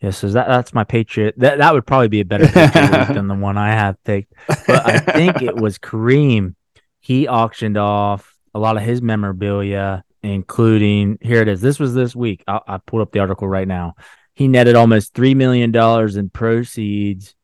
Yeah, 0.01 0.11
so 0.11 0.29
that 0.29 0.47
that's 0.47 0.73
my 0.73 0.83
Patriot. 0.85 1.33
That 1.37 1.57
that 1.57 1.73
would 1.73 1.85
probably 1.85 2.07
be 2.07 2.21
a 2.21 2.25
better 2.25 2.47
Patriot 2.47 3.07
than 3.13 3.27
the 3.27 3.35
one 3.35 3.57
I 3.57 3.71
have 3.71 4.01
picked. 4.05 4.31
But 4.47 4.85
I 4.85 4.99
think 4.99 5.41
it 5.41 5.55
was 5.57 5.77
Kareem. 5.77 6.55
He 7.01 7.27
auctioned 7.27 7.75
off 7.75 8.33
a 8.53 8.59
lot 8.59 8.77
of 8.77 8.83
his 8.83 9.01
memorabilia, 9.01 10.05
including 10.23 11.17
here 11.21 11.41
it 11.41 11.47
is. 11.47 11.61
This 11.61 11.79
was 11.79 11.93
this 11.93 12.15
week. 12.15 12.43
I, 12.47 12.59
I 12.67 12.77
pulled 12.77 13.01
up 13.01 13.11
the 13.11 13.19
article 13.19 13.47
right 13.47 13.67
now. 13.67 13.95
He 14.33 14.47
netted 14.47 14.75
almost 14.75 15.13
three 15.13 15.35
million 15.35 15.71
dollars 15.71 16.15
in 16.15 16.29
proceeds. 16.29 17.35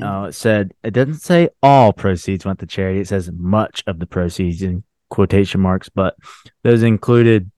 Oh, 0.00 0.24
it 0.24 0.34
said 0.34 0.72
it 0.84 0.92
doesn't 0.92 1.20
say 1.20 1.48
all 1.62 1.92
proceeds 1.92 2.44
went 2.44 2.60
to 2.60 2.66
charity. 2.66 3.00
It 3.00 3.08
says 3.08 3.30
much 3.32 3.82
of 3.86 3.98
the 3.98 4.06
proceeds 4.06 4.62
in 4.62 4.84
quotation 5.10 5.60
marks, 5.60 5.88
but 5.88 6.16
those 6.62 6.82
included 6.82 7.50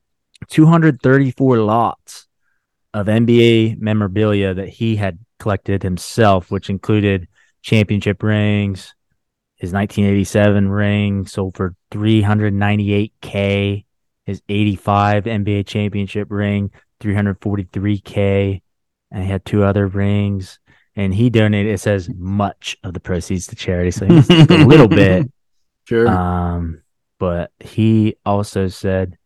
234 0.48 1.58
lots 1.58 2.26
of 2.92 3.06
NBA 3.06 3.78
memorabilia 3.78 4.54
that 4.54 4.68
he 4.68 4.96
had 4.96 5.18
collected 5.38 5.82
himself, 5.82 6.50
which 6.50 6.70
included 6.70 7.28
championship 7.62 8.22
rings. 8.22 8.94
His 9.56 9.72
1987 9.72 10.68
ring 10.68 11.26
sold 11.26 11.56
for 11.56 11.74
398k. 11.90 13.84
His 14.26 14.42
85 14.48 15.24
NBA 15.24 15.66
championship 15.66 16.28
ring, 16.30 16.70
343k, 17.00 18.62
and 19.10 19.22
he 19.22 19.28
had 19.30 19.44
two 19.44 19.62
other 19.64 19.86
rings. 19.86 20.58
And 20.96 21.12
he 21.12 21.28
donated 21.28 21.74
it 21.74 21.78
says 21.78 22.08
much 22.14 22.76
of 22.84 22.94
the 22.94 23.00
proceeds 23.00 23.48
to 23.48 23.56
charity 23.56 23.90
so 23.90 24.06
he 24.06 24.14
must 24.14 24.30
have 24.30 24.46
took 24.48 24.60
a 24.60 24.64
little 24.64 24.88
bit. 25.02 25.30
Sure. 25.88 26.08
um 26.08 26.82
but 27.18 27.50
he 27.60 28.16
also 28.24 28.68
said 28.68 29.18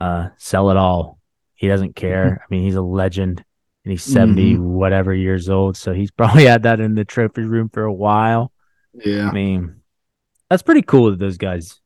uh 0.00 0.28
sell 0.36 0.70
it 0.70 0.76
all. 0.76 1.18
He 1.54 1.68
doesn't 1.68 1.96
care. 1.96 2.42
I 2.42 2.46
mean 2.50 2.62
he's 2.62 2.74
a 2.74 2.82
legend 2.82 3.42
and 3.84 3.92
he's 3.92 4.02
70 4.02 4.58
whatever 4.58 5.14
years 5.14 5.48
old 5.48 5.76
so 5.76 5.94
he's 5.94 6.10
probably 6.20 6.44
had 6.44 6.64
that 6.64 6.80
in 6.80 6.94
the 6.94 7.04
trophy 7.04 7.42
room 7.42 7.70
for 7.70 7.84
a 7.84 7.92
while. 7.92 8.52
Yeah, 8.92 9.28
i 9.28 9.32
mean 9.32 9.80
that's 10.50 10.62
pretty 10.62 10.82
cool 10.82 11.10
that 11.10 11.18
those 11.18 11.38
guys 11.38 11.80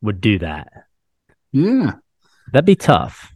would 0.00 0.20
do 0.20 0.38
that 0.38 0.72
yeah. 1.54 1.92
that'd 2.52 2.66
be 2.66 2.76
tough 2.76 3.30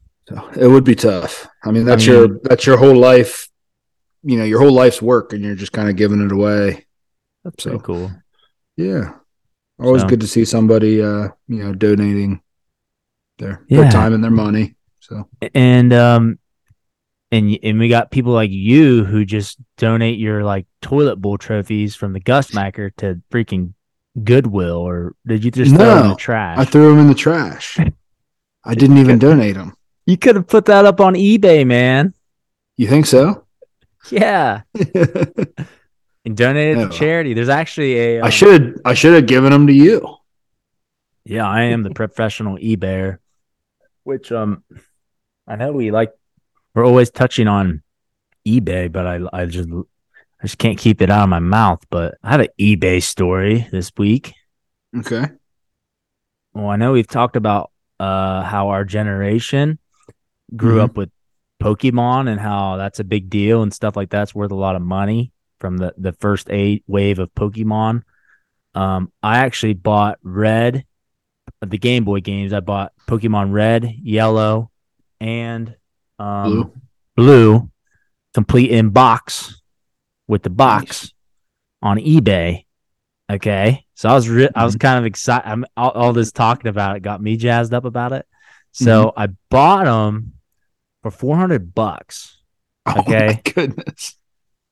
it 0.57 0.67
would 0.67 0.85
be 0.85 0.95
tough. 0.95 1.49
I 1.65 1.71
mean, 1.71 1.87
that's 1.87 2.07
I 2.07 2.11
mean- 2.13 2.19
your 2.19 2.41
that's 2.43 2.67
your 2.67 2.77
whole 2.77 2.95
life. 2.95 3.49
You 4.23 4.37
know, 4.37 4.45
your 4.45 4.61
whole 4.61 4.73
life's 4.73 5.01
work, 5.01 5.33
and 5.33 5.43
you're 5.43 5.55
just 5.55 5.73
kind 5.73 5.89
of 5.89 5.97
giving 5.97 6.21
it 6.21 6.31
away. 6.33 6.85
that's 7.45 7.65
So- 7.65 7.79
cool 7.79 8.11
Yeah. 8.77 9.15
Always 9.81 10.03
So- 10.03 10.09
good 10.09 10.21
to 10.21 10.27
see 10.27 10.45
somebody 10.45 11.01
uh, 11.03 11.29
you 11.49 11.65
know, 11.65 11.73
donating 11.73 12.43
their 13.39 13.65
Yeah. 13.69 13.83
their 13.85 13.91
time 13.91 14.13
and 14.13 14.23
their 14.23 14.31
money. 14.31 14.77
So 15.01 15.27
and 15.55 15.95
um 15.95 16.39
and 17.33 17.59
and 17.63 17.79
we 17.79 17.89
got 17.89 18.11
people 18.11 18.33
like 18.35 18.51
you 18.51 19.05
who 19.05 19.25
just 19.25 19.57
donate 19.79 20.19
your 20.19 20.45
like 20.45 20.67
toilet 20.83 21.17
bowl 21.17 21.39
trophies 21.39 21.95
from 21.97 22.13
the 22.13 22.21
Gus 22.21 22.53
Macker 22.53 22.91
to 22.99 23.23
freaking 23.33 23.73
Goodwill 24.23 24.77
or 24.77 25.15
did 25.27 25.43
you 25.43 25.51
just 25.51 25.75
throw 25.75 25.95
them 25.95 26.05
in 26.05 26.11
the 26.11 26.17
trash? 26.17 26.59
I 26.59 26.67
threw 26.67 26.91
them 26.91 26.99
in 26.99 27.07
the 27.09 27.15
trash. 27.15 27.79
I 28.69 28.75
didn't 28.75 28.99
even 28.99 29.19
donate 29.19 29.55
them. 29.57 29.75
you 30.07 30.17
could 30.17 30.37
have 30.37 30.47
put 30.47 30.67
that 30.67 30.85
up 30.85 31.01
on 31.01 31.15
eBay, 31.15 31.67
man. 31.67 32.15
You 32.77 32.87
think 32.87 33.07
so? 33.07 33.45
Yeah, 34.11 34.63
and 36.25 36.37
donated 36.37 36.79
No. 36.79 36.89
to 36.89 36.97
charity. 36.97 37.35
There's 37.35 37.49
actually 37.49 37.99
a 37.99 38.21
I 38.21 38.27
um, 38.27 38.31
should 38.31 38.81
I 38.85 38.95
should 38.95 39.15
have 39.15 39.27
given 39.27 39.51
them 39.53 39.67
to 39.67 39.73
you. 39.73 40.17
Yeah, 41.25 41.47
I 41.49 41.63
am 41.65 41.83
the 41.83 41.91
professional 41.91 42.57
eBayer, 42.59 43.19
which 44.05 44.31
um 44.33 44.63
I 45.47 45.57
know 45.57 45.73
we 45.73 45.91
like 45.91 46.13
we're 46.75 46.87
always 46.87 47.11
touching 47.11 47.49
on 47.49 47.83
eBay, 48.47 48.91
but 48.93 49.07
I 49.07 49.21
I 49.33 49.47
just 49.47 49.69
I 49.71 50.43
just 50.45 50.59
can't 50.59 50.79
keep 50.79 51.03
it 51.03 51.11
out 51.11 51.25
of 51.25 51.29
my 51.29 51.41
mouth. 51.41 51.85
But 51.91 52.17
I 52.23 52.31
have 52.31 52.41
an 52.41 52.49
eBay 52.61 53.03
story 53.03 53.67
this 53.73 53.91
week. 53.99 54.33
Okay. 54.97 55.25
Well, 56.55 56.69
I 56.69 56.77
know 56.77 56.93
we've 56.93 57.07
talked 57.07 57.37
about 57.37 57.71
uh 58.01 58.43
how 58.43 58.69
our 58.69 58.85
generation 58.85 59.79
grew 60.57 60.77
Mhm. 60.79 60.85
up 60.85 60.97
with 60.97 61.11
Pokemon 61.63 62.29
and 62.29 62.41
how 62.41 62.77
that's 62.77 63.01
a 63.01 63.05
big 63.05 63.29
deal 63.29 63.63
and 63.63 63.73
stuff 63.75 63.97
like 63.97 64.11
that's 64.11 64.35
worth 64.35 64.53
a 64.53 64.55
lot 64.57 64.77
of 64.77 64.83
money 64.83 65.33
from 65.61 65.77
the 65.79 65.93
the 65.99 66.13
first 66.13 66.49
eight 66.51 66.85
wave 66.87 67.19
of 67.19 67.35
Pokemon. 67.35 68.03
Um, 68.75 69.11
I 69.23 69.39
actually 69.39 69.75
bought 69.75 70.19
Red, 70.23 70.85
the 71.61 71.79
Game 71.79 72.05
Boy 72.05 72.21
games. 72.21 72.53
I 72.53 72.61
bought 72.61 72.93
Pokemon 73.09 73.53
Red, 73.53 73.85
Yellow, 74.03 74.71
and 75.21 75.75
um, 76.21 76.45
Blue. 76.53 76.73
Blue, 77.17 77.71
complete 78.35 78.71
in 78.71 78.91
box 78.91 79.61
with 80.29 80.45
the 80.45 80.51
box 80.51 81.03
Nice. 81.03 81.13
on 81.83 81.97
eBay. 81.99 82.67
Okay, 83.31 83.85
so 83.99 84.09
I 84.09 84.15
was 84.15 84.29
re- 84.29 84.49
I 84.55 84.65
was 84.65 84.75
Mm-hmm. 84.77 84.87
kind 84.87 84.99
of 85.01 85.07
excited. 85.07 85.49
I'm, 85.51 85.65
all, 85.77 85.91
all 85.91 86.13
this 86.13 86.31
talking 86.31 86.69
about 86.69 86.95
it 86.97 87.01
got 87.03 87.21
me 87.21 87.37
jazzed 87.37 87.75
up 87.75 87.85
about 87.85 88.13
it. 88.13 88.25
So 88.73 89.07
Mm-hmm. 89.09 89.21
I 89.21 89.27
bought 89.51 89.85
them 89.87 90.35
for 91.03 91.11
four 91.11 91.37
hundred 91.37 91.75
bucks. 91.75 92.37
Oh 92.87 93.01
Okay. 93.01 93.27
my 93.45 93.53
goodness. 93.53 94.15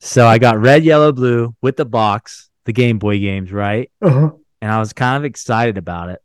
So 0.00 0.26
I 0.26 0.38
got 0.38 0.60
red, 0.60 0.84
yellow, 0.84 1.10
blue 1.10 1.56
with 1.60 1.76
the 1.76 1.84
box, 1.84 2.50
the 2.66 2.72
Game 2.72 2.98
Boy 2.98 3.18
games, 3.18 3.50
right? 3.50 3.90
Uh-huh. 4.00 4.30
and 4.62 4.70
I 4.70 4.78
was 4.78 4.92
kind 4.92 5.16
of 5.16 5.24
excited 5.24 5.76
about 5.78 6.10
it. 6.10 6.20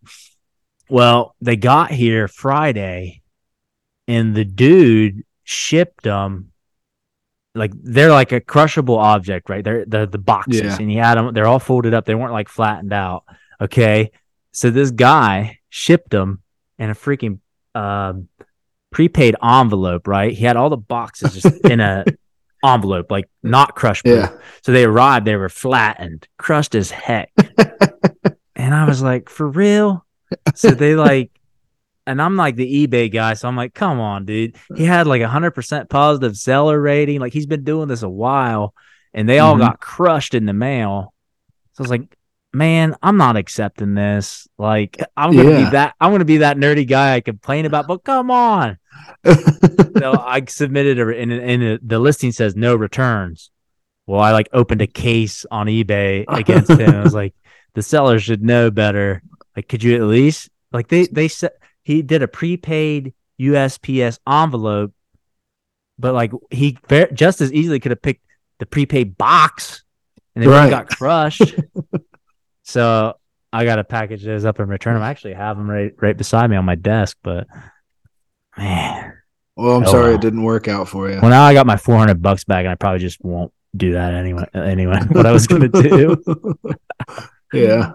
Well, 0.90 1.36
they 1.42 1.56
got 1.56 1.90
here 1.90 2.28
Friday, 2.28 3.22
and 4.08 4.36
the 4.36 4.46
dude 4.46 5.24
shipped 5.44 6.04
them. 6.04 6.51
Like 7.54 7.72
they're 7.76 8.12
like 8.12 8.32
a 8.32 8.40
crushable 8.40 8.98
object, 8.98 9.50
right? 9.50 9.64
They're 9.64 9.86
the 9.86 10.08
the 10.08 10.18
boxes, 10.18 10.62
Yeah. 10.62 10.78
and 10.80 10.90
he 10.90 10.96
had 10.98 11.16
them. 11.16 11.34
They're 11.34 11.48
all 11.48 11.60
folded 11.60 11.94
up. 11.94 12.06
They 12.06 12.16
weren't 12.16 12.32
like 12.32 12.48
flattened 12.50 12.94
out. 12.94 13.24
Okay, 13.60 14.12
so 14.52 14.70
this 14.70 14.92
guy 14.92 15.60
shipped 15.70 16.12
them 16.12 16.42
in 16.80 16.90
a 16.90 16.96
freaking 16.96 17.40
um, 17.76 18.30
prepaid 18.92 19.36
envelope, 19.44 20.08
right? 20.08 20.32
He 20.34 20.46
had 20.46 20.56
all 20.58 20.70
the 20.70 20.78
boxes 20.78 21.34
just 21.42 21.66
in 21.66 21.80
a 21.80 22.06
envelope, 22.64 23.12
like 23.12 23.30
not 23.44 23.76
crushed. 23.76 24.06
Yeah. 24.06 24.30
So 24.64 24.72
they 24.72 24.86
arrived, 24.86 25.26
they 25.28 25.36
were 25.36 25.50
flattened, 25.50 26.28
crushed 26.38 26.74
as 26.76 26.90
heck. 26.92 27.32
and 28.56 28.74
I 28.74 28.86
was 28.86 29.02
like, 29.02 29.30
for 29.30 29.48
real? 29.48 30.06
So 30.56 30.72
they 30.72 30.96
like, 30.96 31.32
and 32.08 32.22
I'm 32.22 32.36
like 32.36 32.56
the 32.56 32.88
eBay 32.88 33.12
guy. 33.12 33.34
So 33.36 33.48
I'm 33.48 33.56
like, 33.56 33.74
come 33.74 34.00
on, 34.00 34.26
dude. 34.26 34.56
He 34.76 34.84
had 34.86 35.08
like 35.08 35.22
a 35.22 35.28
100% 35.28 35.90
positive 35.90 36.36
seller 36.38 36.80
rating. 36.80 37.20
Like 37.20 37.34
he's 37.34 37.46
been 37.46 37.64
doing 37.64 37.88
this 37.88 38.04
a 38.04 38.10
while 38.10 38.74
and 39.14 39.28
they 39.28 39.40
all 39.40 39.56
Mhm. 39.56 39.60
got 39.60 39.80
crushed 39.80 40.34
in 40.34 40.46
the 40.46 40.54
mail. 40.54 41.14
So 41.74 41.82
I 41.82 41.84
was 41.84 41.92
like, 41.92 42.18
man, 42.54 42.96
I'm 43.02 43.18
not 43.18 43.38
accepting 43.38 43.94
this. 43.94 44.48
Like, 44.58 45.02
I'm 45.16 45.32
going 45.34 45.46
to 45.48 45.52
Yeah. 45.54 45.66
be 45.66 45.72
that, 45.72 45.96
I'm 46.02 46.18
to 46.18 46.26
be 46.26 46.38
that 46.38 46.58
nerdy 46.58 46.88
guy 46.88 47.16
I 47.16 47.22
complain 47.22 47.66
about, 47.66 47.88
but 47.88 48.04
come 48.04 48.30
on 48.32 48.78
so 49.26 50.14
I 50.20 50.44
submitted 50.48 51.00
a, 51.00 51.08
and, 51.18 51.32
and 51.32 51.80
the 51.88 52.00
listing 52.00 52.32
says 52.32 52.56
no 52.56 52.76
returns. 52.76 53.52
Well, 54.08 54.20
I 54.20 54.32
like 54.32 54.50
opened 54.54 54.82
a 54.82 54.88
case 54.88 55.46
on 55.52 55.68
eBay 55.68 56.26
against 56.28 56.72
him. 56.72 56.90
I 56.90 57.04
was 57.04 57.14
like, 57.24 57.34
the 57.74 57.82
seller 57.82 58.20
should 58.20 58.44
know 58.44 58.72
better. 58.72 59.22
Like, 59.56 59.68
could 59.68 59.84
you 59.84 59.96
at 59.96 60.02
least 60.02 60.50
like 60.72 60.88
they 60.88 61.06
they 61.08 61.28
said 61.28 61.52
he 61.84 62.02
did 62.02 62.22
a 62.24 62.28
prepaid 62.28 63.14
USPS 63.40 64.20
envelope, 64.28 64.94
but 65.98 66.14
like 66.14 66.32
he 66.52 66.78
just 67.14 67.42
as 67.42 67.52
easily 67.54 67.80
could 67.80 67.92
have 67.92 68.02
picked 68.02 68.24
the 68.60 68.66
prepaid 68.66 69.18
box, 69.18 69.84
and 70.36 70.44
they 70.44 70.48
wouldn't 70.48 70.72
Right. 70.72 70.88
got 70.88 70.98
crushed. 70.98 71.56
so 72.64 73.16
I 73.54 73.66
got 73.66 73.78
to 73.78 73.84
package 73.84 74.24
those 74.24 74.46
up 74.46 74.60
and 74.60 74.70
return 74.70 74.94
them. 74.94 75.04
I 75.04 75.10
actually 75.10 75.34
have 75.34 75.58
them 75.58 75.70
right 75.70 75.94
right 76.00 76.16
beside 76.18 76.50
me 76.50 76.56
on 76.56 76.66
my 76.66 76.76
desk, 76.76 77.18
but 77.24 77.48
man. 78.58 79.14
well, 79.56 79.78
I'm 79.78 79.84
Oh, 79.84 79.92
sorry 79.92 80.04
well. 80.08 80.16
it 80.16 80.22
didn't 80.22 80.44
work 80.44 80.68
out 80.68 80.88
for 80.88 81.10
you. 81.10 81.20
Well, 81.22 81.30
now 81.32 81.44
I 81.44 81.54
got 81.54 81.66
my 81.66 81.78
400 81.78 82.22
bucks 82.22 82.44
back, 82.44 82.60
and 82.60 82.70
I 82.70 82.76
probably 82.76 83.00
just 83.00 83.24
won't 83.24 83.52
do 83.76 83.94
that 83.94 84.14
anyway. 84.14 84.46
Anyway, 84.54 85.00
what 85.12 85.26
I 85.26 85.32
was 85.32 85.48
gonna 85.48 85.70
do. 85.70 86.22
yeah. 87.54 87.94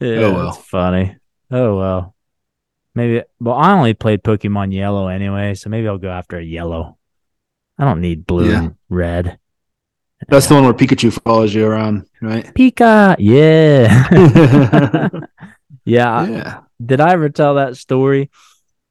Yeah, 0.00 0.16
Oh, 0.20 0.32
well. 0.34 0.44
that's 0.52 0.58
funny. 0.68 1.16
Oh 1.50 1.76
well, 1.76 2.14
maybe. 2.98 3.22
Well, 3.40 3.54
I 3.56 3.72
only 3.72 3.94
played 3.94 4.22
Pokemon 4.22 4.74
Yellow 4.74 5.08
anyway, 5.08 5.54
so 5.54 5.70
maybe 5.70 5.88
I'll 5.88 5.96
go 5.98 6.10
after 6.10 6.36
a 6.36 6.42
yellow. 6.44 6.98
I 7.78 7.84
don't 7.84 8.00
need 8.02 8.26
blue 8.26 8.50
Yeah. 8.50 8.58
and 8.58 8.74
red. 8.90 9.38
That's 10.28 10.48
the 10.48 10.54
one 10.54 10.64
where 10.64 10.74
Pikachu 10.74 11.12
follows 11.22 11.54
you 11.54 11.64
around, 11.64 12.06
right? 12.20 12.44
Pika. 12.54 13.14
Yeah, 13.20 14.08
yeah. 15.84 16.26
yeah. 16.26 16.60
Did 16.84 17.00
I 17.00 17.12
ever 17.12 17.28
tell 17.28 17.54
that 17.54 17.76
story? 17.76 18.30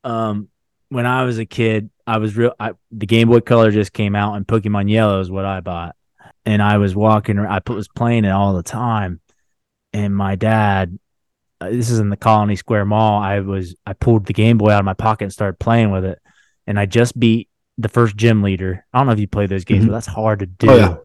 Um, 0.04 0.48
when 0.89 1.06
I 1.06 1.24
was 1.26 1.38
a 1.38 1.46
kid, 1.46 1.89
I 2.06 2.17
was 2.20 2.38
real. 2.38 2.54
I, 2.60 2.72
the 2.91 3.06
Game 3.06 3.28
Boy 3.28 3.41
Color 3.41 3.72
just 3.72 3.91
came 3.93 4.15
out, 4.15 4.36
and 4.36 4.48
Pokemon 4.48 4.89
Yellow 4.89 5.20
is 5.20 5.30
what 5.30 5.46
I 5.46 5.60
bought. 5.60 5.96
And 6.46 6.62
I 6.62 6.78
was 6.78 6.96
walking. 6.96 7.39
I 7.39 7.60
was 7.67 7.89
playing 7.89 8.24
it 8.24 8.32
all 8.32 8.54
the 8.54 8.63
time. 8.63 9.20
And 9.91 10.15
my 10.15 10.36
dad, 10.36 10.98
uh, 11.62 11.70
this 11.70 11.89
is 11.89 12.00
in 12.00 12.10
the 12.10 12.17
Colony 12.17 12.56
Square 12.56 12.86
Mall. 12.86 13.22
I 13.22 13.39
was 13.39 13.76
I 13.86 13.93
pulled 13.93 14.26
the 14.26 14.34
Game 14.34 14.58
Boy 14.58 14.72
out 14.72 14.80
of 14.80 14.86
my 14.86 14.93
pocket 14.93 15.26
and 15.26 15.34
started 15.34 15.60
playing 15.60 15.91
with 15.91 16.06
it. 16.06 16.20
And 16.67 16.80
I 16.80 16.86
just 16.86 17.17
beat 17.20 17.50
the 17.78 17.89
first 17.89 18.15
gym 18.17 18.41
leader. 18.43 18.86
I 18.93 18.98
don't 19.00 19.08
know 19.08 19.13
if 19.13 19.20
you 19.20 19.28
play 19.28 19.46
those 19.48 19.63
games, 19.65 19.84
Mhm. 19.84 19.88
but 19.88 19.93
that's 19.93 20.08
hard 20.08 20.39
to 20.39 20.46
do. 20.46 20.70
Oh, 20.70 20.76
yeah. 20.76 20.96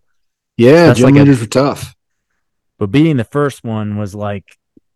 Yeah, 0.57 0.87
That's 0.87 0.99
gym 0.99 1.07
like 1.07 1.15
a- 1.15 1.19
leaders 1.21 1.41
were 1.41 1.47
tough. 1.47 1.95
But 2.79 2.91
beating 2.91 3.17
the 3.17 3.25
first 3.25 3.63
one 3.65 3.97
was 3.97 4.15
like 4.15 4.45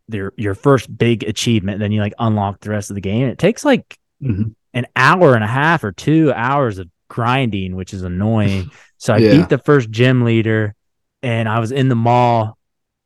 your 0.08 0.32
your 0.36 0.54
first 0.54 0.96
big 0.96 1.22
achievement. 1.24 1.78
Then 1.80 1.92
you 1.92 2.00
like 2.00 2.14
unlock 2.18 2.60
the 2.60 2.70
rest 2.70 2.90
of 2.90 2.94
the 2.94 3.00
game. 3.00 3.28
It 3.28 3.38
takes 3.38 3.64
like 3.64 3.96
Mhm. 4.22 4.54
an 4.74 4.86
hour 4.96 5.34
and 5.34 5.44
a 5.44 5.48
half 5.48 5.84
or 5.84 5.92
two 5.92 6.32
hours 6.34 6.78
of 6.78 6.88
grinding, 7.08 7.76
which 7.76 7.94
is 7.94 8.02
annoying. 8.02 8.70
So 8.98 9.12
I 9.12 9.18
Yeah. 9.18 9.36
beat 9.36 9.50
the 9.50 9.58
first 9.58 9.90
gym 9.90 10.24
leader 10.24 10.74
and 11.22 11.50
I 11.50 11.58
was 11.58 11.70
in 11.70 11.88
the 11.90 11.94
mall 11.94 12.56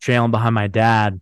trailing 0.01 0.31
behind 0.31 0.55
my 0.55 0.69
dad. 0.69 1.21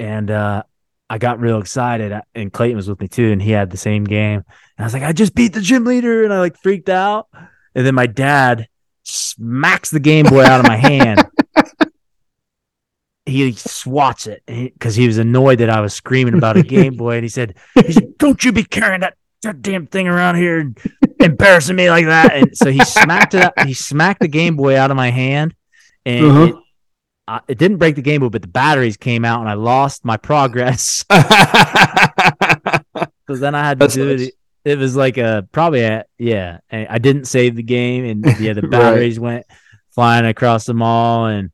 And 0.00 0.30
uh, 0.30 0.62
I 1.08 1.18
got 1.18 1.40
real 1.40 1.58
excited. 1.60 2.12
uh, 2.12 2.22
And 2.34 2.52
Clayton 2.52 2.76
was 2.76 2.88
with 2.88 3.00
me 3.00 3.08
too. 3.08 3.30
And 3.32 3.40
he 3.42 3.50
had 3.52 3.70
the 3.70 3.76
same 3.76 4.04
game. 4.04 4.42
And 4.76 4.80
I 4.80 4.84
was 4.84 4.92
like, 4.94 5.02
I 5.02 5.12
just 5.12 5.34
beat 5.34 5.52
the 5.52 5.60
gym 5.60 5.84
leader. 5.84 6.24
And 6.24 6.32
I 6.32 6.38
like 6.40 6.56
freaked 6.62 6.88
out. 6.88 7.28
And 7.74 7.86
then 7.86 7.94
my 7.94 8.06
dad 8.06 8.68
smacks 9.04 9.90
the 9.90 10.00
Game 10.00 10.26
Boy 10.26 10.44
out 10.44 10.60
of 10.60 10.66
my 10.66 10.76
hand. 10.76 11.24
He 13.26 13.52
swats 13.52 14.26
it 14.26 14.42
because 14.46 14.94
he 14.96 15.06
was 15.06 15.16
annoyed 15.16 15.60
that 15.60 15.70
I 15.70 15.80
was 15.80 15.94
screaming 15.94 16.34
about 16.34 16.58
a 16.58 16.62
Game 16.62 16.94
Boy. 16.96 17.14
And 17.14 17.24
he 17.24 17.30
said, 17.30 17.54
he 17.74 17.92
said, 17.94 18.12
Don't 18.18 18.44
you 18.44 18.52
be 18.52 18.64
carrying 18.64 19.00
that 19.00 19.16
damn 19.62 19.86
thing 19.86 20.08
around 20.08 20.36
here 20.36 20.58
and 20.60 20.78
embarrassing 21.20 21.74
me 21.74 21.88
like 21.88 22.04
that. 22.04 22.34
And 22.34 22.54
so 22.54 22.70
he 22.70 22.84
smacked 22.84 23.32
it. 23.32 23.50
He 23.64 23.72
smacked 23.72 24.20
the 24.20 24.28
Game 24.28 24.56
Boy 24.56 24.76
out 24.78 24.90
of 24.90 24.98
my 24.98 25.10
hand, 25.10 25.54
and 26.04 26.26
Uh-huh. 26.26 26.42
it, 26.44 26.54
it 27.48 27.58
didn't 27.58 27.78
break 27.78 27.96
the 27.96 28.02
Game 28.02 28.20
but 28.28 28.42
the 28.42 28.48
batteries 28.48 28.96
came 28.96 29.24
out, 29.24 29.40
and 29.40 29.48
I 29.48 29.54
lost 29.54 30.04
my 30.04 30.16
progress. 30.16 31.04
Because 33.26 33.40
then 33.40 33.54
I 33.54 33.64
had 33.64 33.78
to 33.80 33.84
That's 33.84 33.94
do 33.94 34.16
nice. 34.16 34.28
it. 34.28 34.34
It 34.66 34.78
was 34.78 34.96
like 34.96 35.16
a 35.16 35.48
probably 35.50 35.80
a 35.80 36.04
yeah. 36.18 36.58
I 36.70 36.98
didn't 36.98 37.24
save 37.24 37.56
the 37.56 37.62
game, 37.62 38.04
and 38.04 38.38
yeah, 38.38 38.52
the 38.52 38.60
Right. 38.62 38.70
batteries 38.70 39.18
went 39.18 39.46
flying 39.92 40.26
across 40.26 40.66
the 40.66 40.74
mall, 40.74 41.24
and 41.26 41.50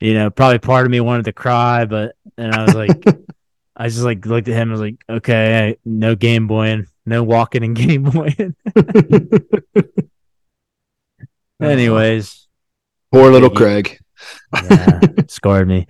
you 0.00 0.14
know, 0.14 0.30
probably 0.30 0.58
part 0.58 0.84
of 0.84 0.90
me 0.90 0.98
wanted 1.00 1.26
to 1.26 1.32
cry, 1.32 1.84
but 1.84 2.16
and 2.36 2.52
I 2.52 2.64
was 2.64 2.74
like, 2.74 3.04
I 3.76 3.86
just 3.88 4.02
like 4.02 4.26
looked 4.26 4.48
at 4.48 4.54
him, 4.54 4.62
and 4.62 4.72
was 4.72 4.80
like, 4.80 4.96
okay, 5.08 5.76
no 5.84 6.16
Game 6.16 6.48
Boy, 6.48 6.82
no 7.06 7.22
walking 7.22 7.62
and 7.62 7.76
Game 7.76 8.02
Boy. 8.02 8.34
Anyways, 11.60 12.48
Poor 13.12 13.30
little. 13.30 13.50
Craig. 13.50 14.00
Yeah, 14.54 15.00
scored 15.28 15.68
me. 15.68 15.86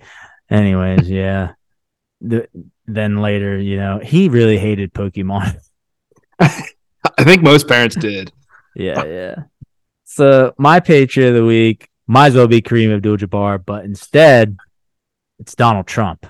Anyways, 0.49 1.09
yeah. 1.09 1.53
The, 2.21 2.47
then 2.85 3.17
later, 3.17 3.57
you 3.57 3.77
know, 3.77 3.99
he 3.99 4.29
really 4.29 4.57
hated 4.57 4.93
Pokemon. 4.93 5.57
I 6.39 7.23
think 7.23 7.41
most 7.41 7.67
parents 7.67 7.95
did. 7.95 8.31
yeah, 8.75 9.03
yeah. 9.03 9.35
So 10.03 10.53
my 10.57 10.79
Patriot 10.79 11.29
of 11.29 11.35
the 11.35 11.45
week 11.45 11.89
might 12.07 12.27
as 12.27 12.35
well 12.35 12.47
be 12.47 12.61
Kareem 12.61 12.93
Abdul-Jabbar, 12.93 13.65
but 13.65 13.85
instead, 13.85 14.57
it's 15.39 15.55
Donald 15.55 15.87
Trump. 15.87 16.25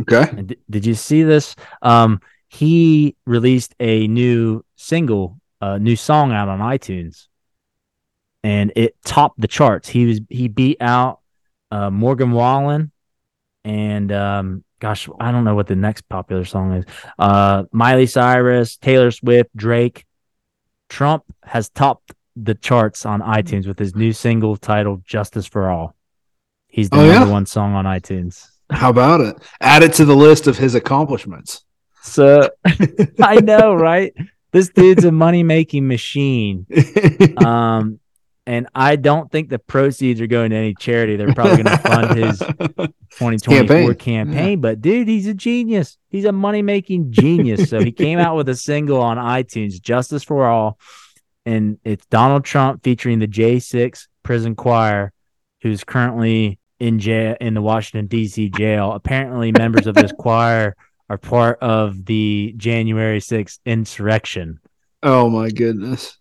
Okay. 0.00 0.42
D- 0.42 0.56
did 0.68 0.86
you 0.86 0.94
see 0.94 1.22
this? 1.22 1.56
Um, 1.82 2.20
he 2.48 3.16
released 3.26 3.74
a 3.80 4.06
new 4.08 4.64
single, 4.76 5.40
a 5.60 5.78
new 5.78 5.96
song 5.96 6.32
out 6.32 6.48
on 6.48 6.60
iTunes, 6.60 7.26
and 8.42 8.72
it 8.76 8.96
topped 9.04 9.40
the 9.40 9.48
charts. 9.48 9.88
He 9.88 10.06
was 10.06 10.20
he 10.28 10.48
beat 10.48 10.78
out 10.80 11.20
uh, 11.70 11.90
Morgan 11.90 12.32
Wallen, 12.32 12.90
and 13.64 14.10
um, 14.12 14.64
gosh, 14.80 15.08
I 15.20 15.30
don't 15.32 15.44
know 15.44 15.54
what 15.54 15.66
the 15.66 15.76
next 15.76 16.08
popular 16.08 16.44
song 16.44 16.72
is. 16.74 16.84
Uh, 17.18 17.64
Miley 17.72 18.06
Cyrus, 18.06 18.76
Taylor 18.76 19.10
Swift, 19.10 19.54
Drake. 19.56 20.04
Trump 20.88 21.22
has 21.44 21.68
topped 21.68 22.12
the 22.36 22.54
charts 22.54 23.06
on 23.06 23.20
iTunes 23.20 23.66
with 23.66 23.78
his 23.78 23.94
new 23.94 24.12
single 24.12 24.56
titled 24.56 25.04
"Justice 25.04 25.46
for 25.46 25.68
All." 25.70 25.94
He's 26.68 26.90
the 26.90 26.96
Oh, 26.96 27.06
number 27.06 27.26
yeah? 27.26 27.32
one 27.32 27.46
song 27.46 27.74
on 27.74 27.84
iTunes. 27.84 28.46
How 28.70 28.90
about 28.90 29.20
it? 29.20 29.36
Add 29.60 29.82
it 29.82 29.92
to 29.94 30.04
the 30.04 30.14
list 30.16 30.46
of 30.46 30.56
his 30.56 30.74
accomplishments. 30.76 31.64
So 32.02 32.48
I 33.20 33.40
know, 33.40 33.74
right? 33.74 34.12
This 34.52 34.68
dude's 34.70 35.04
a 35.04 35.12
money 35.12 35.42
making 35.44 35.86
machine. 35.86 36.66
Um, 37.44 37.99
and 38.46 38.66
I 38.74 38.96
don't 38.96 39.30
think 39.30 39.48
the 39.48 39.58
proceeds 39.58 40.20
are 40.20 40.26
going 40.26 40.50
to 40.50 40.56
any 40.56 40.74
charity. 40.74 41.16
They're 41.16 41.34
probably 41.34 41.62
going 41.62 41.76
to 41.76 41.78
fund 41.78 42.18
his 42.18 42.38
2024 43.18 43.94
Campaign. 43.94 43.94
campaign. 43.96 44.60
But 44.60 44.80
dude, 44.80 45.08
he's 45.08 45.26
a 45.26 45.34
genius. 45.34 45.98
He's 46.08 46.24
a 46.24 46.32
money 46.32 46.62
making 46.62 47.12
genius. 47.12 47.68
so 47.70 47.80
he 47.82 47.92
came 47.92 48.18
out 48.18 48.36
with 48.36 48.48
a 48.48 48.56
single 48.56 49.00
on 49.00 49.16
iTunes, 49.18 49.80
Justice 49.80 50.24
for 50.24 50.46
All. 50.46 50.78
And 51.46 51.78
it's 51.84 52.04
Donald 52.06 52.44
Trump 52.44 52.82
featuring 52.82 53.18
the 53.18 53.28
J6 53.28 54.06
prison 54.22 54.54
choir, 54.54 55.12
who's 55.62 55.84
currently 55.84 56.58
in 56.78 56.98
jail 56.98 57.36
in 57.40 57.54
the 57.54 57.62
Washington 57.62 58.06
D.C. 58.06 58.50
jail. 58.50 58.92
Apparently, 58.92 59.52
members 59.52 59.86
of 59.86 59.94
this 59.94 60.12
choir 60.18 60.74
are 61.08 61.18
part 61.18 61.58
of 61.60 62.04
the 62.06 62.54
January 62.56 63.20
6th 63.20 63.58
insurrection. 63.66 64.60
Oh 65.02 65.28
my 65.30 65.50
goodness! 65.50 66.18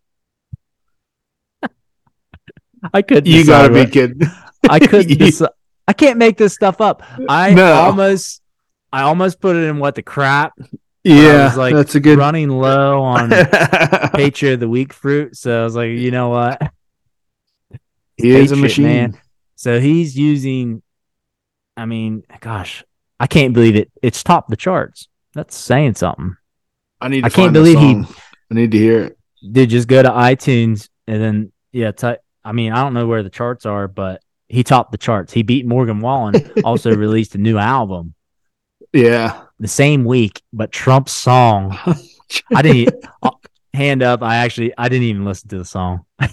I 2.94 3.02
could. 3.02 3.28
You 3.28 3.46
gotta 3.46 3.74
be 3.74 3.90
kidding. 3.90 4.22
I 4.70 4.80
couldn't. 4.80 5.12
Deci- 5.20 5.48
I 5.88 5.94
can't 5.94 6.18
make 6.18 6.38
this 6.38 6.54
stuff 6.54 6.82
up. 6.82 7.04
I 7.28 7.54
no. 7.54 7.74
almost, 7.74 8.42
I 8.94 9.02
almost 9.02 9.40
put 9.40 9.56
it 9.56 9.64
in 9.64 9.80
what 9.80 9.96
the 9.96 10.04
crap. 10.04 10.54
Yeah, 11.04 11.54
like 11.56 11.74
that's 11.74 11.96
a 11.96 12.00
good 12.00 12.18
running 12.20 12.50
low 12.50 13.02
on 13.02 13.30
Patriot 14.14 14.56
of 14.56 14.60
the 14.60 14.70
Week 14.70 14.94
fruit. 14.94 15.36
So 15.36 15.62
I 15.62 15.64
was 15.64 15.76
like, 15.76 15.92
you 15.92 16.12
know 16.12 16.30
what? 16.30 16.62
He 18.18 18.24
Patriot, 18.24 18.44
is 18.44 18.52
a 18.52 18.56
machine, 18.58 18.86
man. 18.86 19.18
So 19.56 19.80
he's 19.80 20.18
using. 20.18 20.82
I 21.78 21.86
mean, 21.86 22.24
gosh, 22.42 22.84
I 23.20 23.28
can't 23.28 23.54
believe 23.54 23.76
it. 23.76 23.92
It's 24.04 24.22
topped 24.24 24.50
the 24.50 24.58
charts. 24.58 25.08
That's 25.34 25.56
saying 25.56 25.96
something. 25.96 26.36
I 27.02 27.08
need. 27.08 27.26
I 27.26 27.30
can't 27.30 27.54
believe 27.54 27.80
he. 27.80 28.04
I 28.52 28.54
need 28.54 28.72
to 28.72 28.78
hear 28.78 29.06
it. 29.06 29.18
Dude, 29.52 29.70
just 29.70 29.88
go 29.88 30.04
to 30.04 30.10
iTunes 30.10 30.90
and 31.08 31.22
then 31.22 31.52
yeah. 31.72 31.92
T- 31.92 32.18
I 32.44 32.52
mean, 32.52 32.72
I 32.72 32.84
don't 32.84 32.94
know 32.94 33.08
where 33.08 33.24
the 33.24 33.30
charts 33.30 33.66
are, 33.66 33.88
but 33.88 34.22
he 34.48 34.64
topped 34.64 34.92
the 34.92 34.98
charts. 34.98 35.34
He 35.34 35.44
beat 35.44 35.66
Morgan 35.66 36.00
Wallen. 36.00 36.52
also 36.64 36.96
released 36.96 37.36
a 37.36 37.40
new 37.40 37.58
album. 37.58 38.14
Yeah, 38.94 39.44
the 39.60 39.68
same 39.68 40.04
week. 40.06 40.42
But 40.52 40.72
Trump's 40.72 41.12
song, 41.12 41.78
I 42.56 42.62
didn't. 42.62 43.06
Uh, 43.22 43.32
hand 43.74 44.04
up. 44.04 44.22
I 44.22 44.38
actually 44.38 44.74
I 44.78 44.90
didn't 44.90 45.08
even 45.08 45.26
listen 45.26 45.50
to 45.50 45.58
the 45.58 45.66
song. 45.66 46.06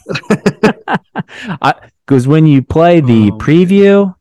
Because 2.07 2.29
when 2.29 2.47
you 2.47 2.63
play 2.63 3.01
the 3.01 3.33
oh, 3.33 3.39
preview, 3.39 4.15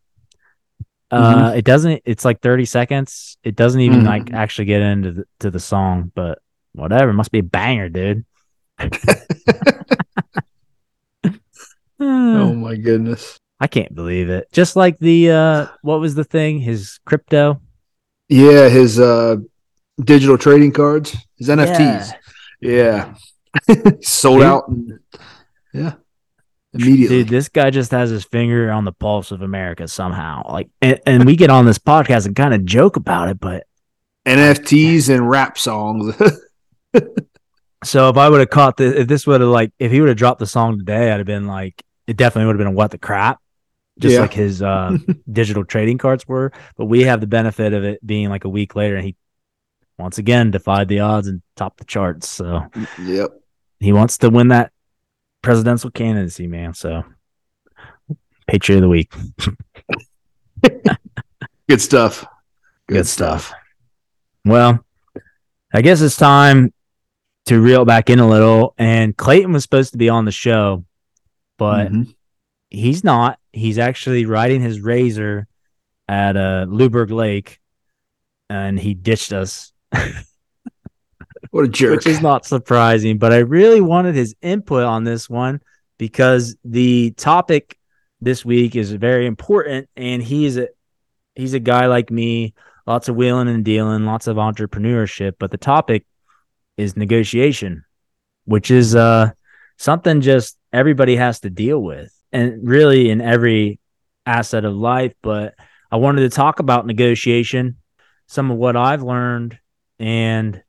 uh, 1.12 1.50
mm-hmm. 1.50 1.58
it 1.58 1.66
doesn't. 1.66 2.02
It's 2.04 2.26
like 2.26 2.42
thirty 2.42 2.66
seconds. 2.66 3.38
It 3.44 3.56
doesn't 3.56 3.80
even 3.80 4.00
mm-hmm. 4.00 4.08
like 4.08 4.34
actually 4.34 4.66
get 4.66 4.82
into 4.82 5.12
the, 5.12 5.26
to 5.42 5.52
the 5.52 5.60
song. 5.60 6.12
But 6.16 6.40
whatever, 6.74 7.12
it 7.12 7.14
must 7.14 7.32
be 7.32 7.40
a 7.40 7.44
banger, 7.44 7.90
dude. 7.90 8.26
Oh 12.00 12.54
my 12.54 12.76
goodness. 12.76 13.40
I 13.60 13.68
can't 13.68 13.96
believe 13.96 14.30
it. 14.30 14.52
Just 14.52 14.76
like 14.76 15.00
the 15.00 15.32
uh 15.32 15.68
what 15.82 16.00
was 16.00 16.16
the 16.16 16.24
thing? 16.24 16.60
His 16.60 17.00
crypto? 17.06 17.62
Yeah, 18.30 18.70
his 18.70 19.00
uh 19.00 19.38
digital 20.00 20.38
trading 20.38 20.72
cards, 20.72 21.16
his 21.38 21.48
NFTs. 21.48 22.12
Yeah. 22.62 23.14
yeah. 23.70 23.92
Sold 24.02 24.40
Dude. 24.40 24.46
out. 24.46 24.68
And, 24.68 25.00
yeah 25.74 25.94
immediately. 26.76 27.20
Dude, 27.20 27.30
this 27.30 27.50
guy 27.50 27.70
just 27.70 27.92
has 27.92 28.10
his 28.10 28.24
finger 28.26 28.72
on 28.72 28.86
the 28.86 28.92
pulse 28.92 29.32
of 29.32 29.42
America 29.42 29.88
somehow. 29.88 30.44
Like, 30.52 30.70
and, 30.82 31.00
and 31.06 31.26
we 31.26 31.36
get 31.36 31.50
on 31.50 31.66
this 31.66 31.80
podcast 31.80 32.26
and 32.26 32.36
kind 32.36 32.54
of 32.54 32.66
joke 32.66 32.98
about 32.98 33.30
it, 33.30 33.40
but 33.40 33.66
NFTs 34.26 35.14
and 35.14 35.30
rap 35.30 35.58
songs. 35.58 36.16
so 37.86 38.10
if 38.10 38.18
I 38.18 38.30
would 38.30 38.40
have 38.40 38.50
caught 38.50 38.78
this, 38.78 38.96
if 38.96 39.08
this 39.08 39.28
would 39.28 39.42
have 39.42 39.50
like, 39.50 39.72
if 39.80 39.92
he 39.92 40.00
would 40.02 40.10
have 40.10 40.18
dropped 40.18 40.40
the 40.40 40.48
song 40.48 40.78
today, 40.78 41.12
I'd 41.12 41.18
have 41.18 41.26
been 41.26 41.48
like, 41.48 41.84
it 42.08 42.18
definitely 42.18 42.48
would 42.48 42.56
have 42.56 42.66
been 42.66 42.74
a 42.74 42.76
what 42.76 42.92
the 42.92 42.98
crap, 42.98 43.40
just 44.00 44.14
yeah. 44.14 44.22
like 44.22 44.34
his 44.34 44.62
uh, 44.62 44.98
digital 45.32 45.64
trading 45.64 45.98
cards 45.98 46.28
were. 46.28 46.52
But 46.78 46.86
we 46.86 47.04
have 47.04 47.22
the 47.22 47.28
benefit 47.28 47.74
of 47.74 47.84
it 47.84 48.06
being 48.06 48.30
like 48.30 48.44
a 48.44 48.50
week 48.50 48.76
later, 48.76 48.96
and 48.96 49.06
he 49.06 49.16
once 49.98 50.18
again 50.18 50.52
defied 50.52 50.88
the 50.88 51.00
odds 51.00 51.28
and 51.28 51.42
topped 51.56 51.78
the 51.78 51.86
charts. 51.86 52.30
So, 52.30 52.66
yep, 53.02 53.32
he 53.80 53.94
wants 53.94 54.18
to 54.20 54.30
win 54.30 54.50
that 54.50 54.72
presidential 55.42 55.92
candidacy, 55.92 56.48
man. 56.48 56.74
So, 56.74 57.04
Patriot 58.48 58.80
of 58.80 58.84
the 58.84 58.90
Week. 58.90 59.14
Good 61.68 61.82
stuff. 61.82 62.26
Good, 62.88 62.96
Good 62.96 63.08
stuff. 63.08 63.48
stuff. 63.48 63.60
Well, 64.44 64.86
I 65.74 65.82
guess 65.82 66.02
it's 66.02 66.18
time 66.18 66.72
to 67.46 67.62
reel 67.62 67.86
back 67.86 68.10
in 68.10 68.20
a 68.20 68.28
little. 68.28 68.74
And 68.78 69.16
Clayton 69.16 69.54
was 69.54 69.64
supposed 69.64 69.92
to 69.92 69.98
be 69.98 70.10
on 70.10 70.26
the 70.26 70.32
show, 70.32 70.86
but 71.58 71.92
mm-hmm. 71.92 72.12
he's 72.70 73.04
not. 73.04 73.40
He's 73.54 73.78
actually 73.78 74.26
riding 74.26 74.62
his 74.62 74.80
razor 74.82 75.48
at 76.08 76.36
uh, 76.36 76.66
Luberg 76.68 77.12
Lake, 77.12 77.60
and 78.50 78.80
he 78.80 78.94
ditched 78.94 79.34
us. 79.34 79.72
What 81.52 81.66
a 81.66 81.68
jerk. 81.70 81.96
Which 81.96 82.08
is 82.08 82.22
not 82.22 82.46
surprising, 82.46 83.18
but 83.18 83.32
I 83.32 83.38
really 83.38 83.80
wanted 83.80 84.14
his 84.14 84.36
input 84.42 84.84
on 84.84 85.06
this 85.06 85.30
one 85.30 85.62
because 85.98 86.58
the 86.66 87.12
topic 87.12 87.78
this 88.20 88.44
week 88.44 88.76
is 88.76 88.92
very 88.92 89.26
important 89.26 89.88
and 89.96 90.22
he's 90.22 90.58
a 90.58 90.68
he's 91.34 91.54
a 91.54 91.60
guy 91.60 91.86
like 91.86 92.12
me, 92.12 92.54
lots 92.86 93.08
of 93.08 93.16
wheeling 93.16 93.48
and 93.48 93.64
dealing, 93.64 94.06
lots 94.06 94.28
of 94.28 94.36
entrepreneurship, 94.36 95.36
but 95.40 95.50
the 95.50 95.58
topic 95.58 96.06
is 96.78 96.98
negotiation, 96.98 97.86
which 98.46 98.72
is 98.72 98.96
uh 98.96 99.32
something 99.78 100.22
just 100.22 100.58
everybody 100.72 101.16
has 101.16 101.40
to 101.42 101.50
deal 101.50 101.82
with 101.82 102.12
and 102.32 102.68
really 102.68 103.10
in 103.10 103.22
every 103.22 103.80
asset 104.26 104.66
of 104.66 104.74
life, 104.74 105.14
but 105.22 105.56
I 105.92 105.98
wanted 105.98 106.22
to 106.22 106.36
talk 106.36 106.60
about 106.60 106.86
negotiation, 106.86 107.78
some 108.28 108.52
of 108.52 108.58
what 108.58 108.76
I've 108.76 109.04
learned 109.04 109.58
and 110.00 110.62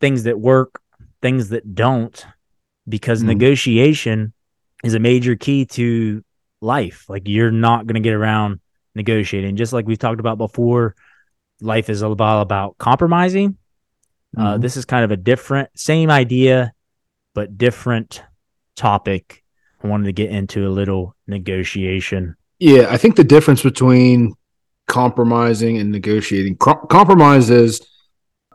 things 0.00 0.24
that 0.24 0.38
work, 0.38 0.80
things 1.22 1.50
that 1.50 1.74
don't, 1.74 2.24
because 2.88 3.22
mm 3.22 3.28
negotiation 3.28 4.32
is 4.82 4.94
a 4.94 4.98
major 4.98 5.36
key 5.36 5.66
to 5.66 6.24
life. 6.60 7.04
Like 7.08 7.22
you're 7.26 7.50
not 7.50 7.86
going 7.86 7.94
to 7.94 8.00
get 8.00 8.14
around 8.14 8.60
negotiating. 8.94 9.56
Just 9.56 9.72
like 9.72 9.86
we've 9.86 9.98
talked 9.98 10.20
about 10.20 10.38
before, 10.38 10.96
life 11.60 11.88
is 11.88 12.02
all 12.02 12.12
about, 12.12 12.42
about 12.42 12.78
compromising. 12.78 13.56
Uh, 14.36 14.52
mm-hmm. 14.52 14.62
this 14.62 14.76
is 14.76 14.84
kind 14.84 15.04
of 15.04 15.10
a 15.10 15.16
different, 15.16 15.70
same 15.76 16.10
idea, 16.10 16.72
but 17.34 17.58
different 17.58 18.22
topic. 18.76 19.42
I 19.82 19.88
wanted 19.88 20.06
to 20.06 20.12
get 20.12 20.30
into 20.30 20.66
a 20.66 20.70
little 20.70 21.16
negotiation. 21.26 22.36
Yeah, 22.58 22.86
I 22.90 22.96
think 22.96 23.16
the 23.16 23.24
difference 23.24 23.62
between 23.62 24.34
compromising 24.86 25.78
and 25.78 25.90
negotiating 25.90 26.56
com- 26.56 26.86
compromise 26.88 27.48
is 27.48 27.80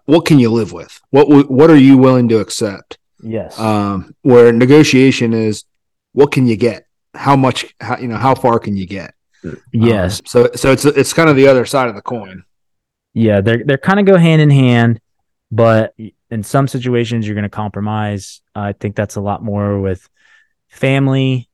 what 0.06 0.26
can 0.26 0.38
you 0.38 0.52
live 0.52 0.72
with? 0.72 1.02
What 1.10 1.50
what 1.50 1.70
are 1.70 1.78
you 1.78 1.98
willing 1.98 2.30
to 2.30 2.40
accept? 2.40 3.00
Yes. 3.24 3.58
Um, 3.60 4.16
where 4.22 4.52
negotiation 4.54 5.34
is, 5.34 5.64
what 6.12 6.32
can 6.32 6.46
you 6.46 6.56
get? 6.56 6.86
How 7.16 7.36
much? 7.36 7.74
How, 7.82 7.98
you 7.98 8.08
know, 8.08 8.18
how 8.18 8.36
far 8.36 8.60
can 8.60 8.78
you 8.78 8.86
get? 8.86 9.16
Yes. 9.72 10.20
Um, 10.20 10.26
so 10.26 10.50
so 10.56 10.72
it's 10.72 10.86
it's 10.86 11.14
kind 11.14 11.30
of 11.30 11.36
the 11.36 11.48
other 11.48 11.66
side 11.66 11.90
of 11.90 11.96
the 11.96 12.02
coin. 12.02 12.44
Yeah, 13.14 13.42
they're 13.42 13.64
they're 13.66 13.78
kind 13.78 14.00
of 14.00 14.06
go 14.06 14.18
hand 14.18 14.42
in 14.42 14.50
hand, 14.50 15.00
but 15.52 15.94
in 16.30 16.44
some 16.44 16.68
situations 16.68 17.26
you're 17.26 17.36
going 17.36 17.44
to 17.44 17.50
compromise. 17.50 18.42
I 18.54 18.74
think 18.74 18.96
that's 18.96 19.16
a 19.16 19.22
lot 19.22 19.44
more 19.44 19.80
with 19.80 20.10
family 20.68 21.50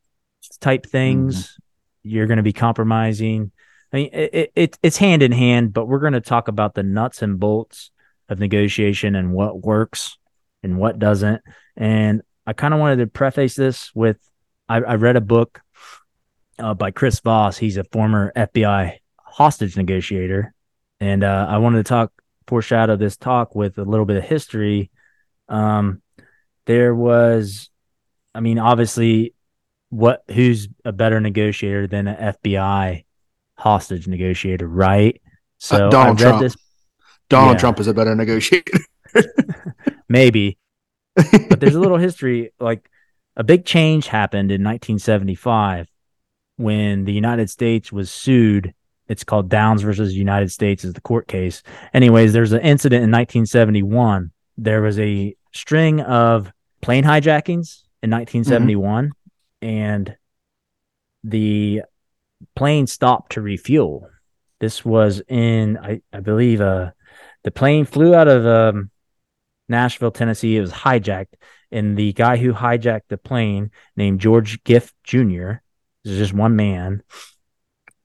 type 0.60 0.86
things. 0.86 1.36
Mm-hmm. 1.48 2.10
You're 2.10 2.28
going 2.28 2.38
to 2.38 2.44
be 2.44 2.54
compromising. 2.54 3.52
I 3.94 3.98
mean, 3.98 4.10
it, 4.14 4.52
it, 4.56 4.80
it's 4.82 4.98
hand 4.98 5.22
in 5.22 5.32
hand, 5.32 5.74
but 5.74 5.88
we're 5.88 6.00
going 6.00 6.14
to 6.14 6.22
talk 6.22 6.48
about 6.48 6.74
the 6.74 6.84
nuts 6.84 7.22
and 7.22 7.40
bolts 7.40 7.92
of 8.30 8.40
negotiation 8.40 9.16
and 9.16 9.34
what 9.34 9.62
works 9.62 10.18
and 10.64 10.78
what 10.78 10.98
doesn't. 10.98 11.42
And 11.76 12.22
I 12.48 12.54
kind 12.54 12.74
of 12.74 12.80
wanted 12.80 12.98
to 12.98 13.08
preface 13.08 13.56
this 13.56 13.94
with 13.94 14.18
I, 14.68 14.78
I 14.78 14.96
read 14.96 15.18
a 15.18 15.22
book 15.22 15.62
uh, 16.58 16.74
by 16.74 16.92
Chris 16.92 17.20
Voss. 17.20 17.58
He's 17.58 17.78
a 17.78 17.84
former 17.84 18.32
FBI 18.36 19.00
hostage 19.18 19.76
negotiator. 19.76 20.54
And 21.00 21.24
uh, 21.24 21.48
I 21.50 21.58
wanted 21.58 21.78
to 21.78 21.84
talk, 21.84 22.14
foreshadow 22.52 22.98
this 22.98 23.16
talk 23.16 23.56
with 23.56 23.78
a 23.78 23.86
little 23.86 24.06
bit 24.06 24.18
of 24.18 24.26
history. 24.26 24.92
Um, 25.48 26.02
there 26.66 26.94
was, 26.94 27.70
I 28.36 28.42
mean, 28.42 28.60
obviously, 28.60 29.34
what 29.90 30.26
who's 30.30 30.68
a 30.84 30.92
better 30.92 31.22
negotiator 31.22 31.88
than 31.88 32.10
an 32.10 32.36
FBI 32.44 33.06
hostage 33.58 34.06
negotiator, 34.06 34.68
right? 34.68 35.22
So 35.60 35.88
uh, 35.88 35.90
Donald 35.92 36.18
Trump. 36.18 36.42
this 36.42 36.58
Donald 37.30 37.56
yeah. 37.56 37.60
Trump 37.60 37.80
is 37.80 37.88
a 37.88 37.94
better 37.94 38.14
negotiator. 38.16 38.80
Maybe. 40.10 40.58
But 41.16 41.62
there's 41.62 41.76
a 41.76 41.80
little 41.80 41.98
history. 42.10 42.52
Like 42.60 42.90
a 43.38 43.46
big 43.46 43.64
change 43.64 44.08
happened 44.08 44.52
in 44.52 44.62
1975 44.62 45.88
when 46.58 47.06
the 47.06 47.14
United 47.14 47.50
States 47.50 47.94
was 47.94 48.12
sued. 48.12 48.74
It's 49.12 49.26
called 49.26 49.50
Downs 49.50 49.82
versus 49.82 50.16
United 50.16 50.52
States 50.52 50.86
is 50.86 50.94
the 50.94 51.02
court 51.02 51.28
case. 51.28 51.64
Anyways, 51.94 52.32
there's 52.32 52.54
an 52.54 52.62
incident 52.62 53.04
in 53.04 53.12
1971. 53.12 54.32
There 54.58 54.82
was 54.82 54.98
a 55.00 55.36
string 55.52 56.00
of 56.00 56.52
plane 56.82 57.04
hijackings 57.04 57.84
in 58.02 58.10
1971 58.10 59.08
mm-hmm. 59.08 59.68
and 59.68 60.16
the 61.26 61.82
plane 62.56 62.88
stopped 62.88 63.34
to 63.34 63.42
refuel. 63.42 64.08
This 64.60 64.86
was 64.86 65.22
in 65.28 65.78
I, 65.78 66.02
I 66.14 66.22
believe 66.22 66.62
uh 66.62 66.92
the 67.44 67.52
plane 67.52 67.86
flew 67.86 68.16
out 68.16 68.28
of 68.28 68.46
um, 68.46 68.92
Nashville, 69.68 70.12
Tennessee. 70.12 70.58
It 70.58 70.62
was 70.62 70.72
hijacked, 70.72 71.34
and 71.72 71.98
the 71.98 72.14
guy 72.14 72.38
who 72.38 72.54
hijacked 72.54 73.08
the 73.10 73.18
plane, 73.18 73.72
named 73.96 74.20
George 74.20 74.64
Giffe 74.64 74.94
Jr., 75.04 75.62
this 76.04 76.14
is 76.14 76.20
just 76.20 76.34
one 76.34 76.56
man. 76.56 77.04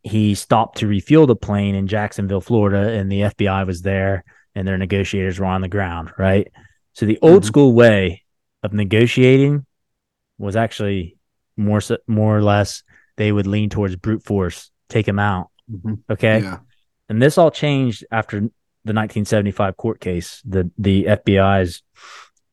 He 0.06 0.34
stopped 0.34 0.78
to 0.78 0.86
refuel 0.86 1.26
the 1.26 1.36
plane 1.36 1.74
in 1.74 1.86
Jacksonville, 1.86 2.40
Florida, 2.40 2.92
and 2.92 3.10
the 3.10 3.22
FBI 3.22 3.66
was 3.66 3.82
there, 3.82 4.24
and 4.54 4.66
their 4.66 4.78
negotiators 4.78 5.38
were 5.38 5.46
on 5.46 5.62
the 5.62 5.68
ground. 5.68 6.12
Right. 6.16 6.48
So 6.92 7.06
the 7.06 7.18
old 7.20 7.42
mm-hmm. 7.42 7.46
school 7.48 7.72
way 7.72 8.24
of 8.62 8.72
negotiating 8.72 9.66
was 10.38 10.56
actually 10.56 11.16
more 11.56 11.80
more 12.06 12.36
or 12.36 12.42
less 12.42 12.82
they 13.16 13.32
would 13.32 13.46
lean 13.46 13.70
towards 13.70 13.96
brute 13.96 14.22
force, 14.22 14.70
take 14.88 15.08
him 15.08 15.18
out. 15.18 15.50
Mm-hmm. 15.70 15.94
Okay. 16.10 16.40
Yeah. 16.40 16.58
And 17.08 17.20
this 17.20 17.38
all 17.38 17.50
changed 17.50 18.04
after 18.10 18.38
the 18.40 18.92
1975 18.94 19.76
court 19.76 20.00
case, 20.00 20.42
the 20.44 20.70
the 20.78 21.04
FBI's 21.04 21.82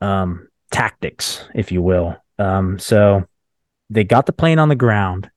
um, 0.01 0.47
tactics, 0.71 1.45
if 1.53 1.71
you 1.71 1.81
will. 1.81 2.17
Um, 2.39 2.79
so 2.79 3.25
they 3.89 4.03
got 4.03 4.25
the 4.25 4.33
plane 4.33 4.59
on 4.59 4.69
the 4.69 4.75
ground, 4.75 5.29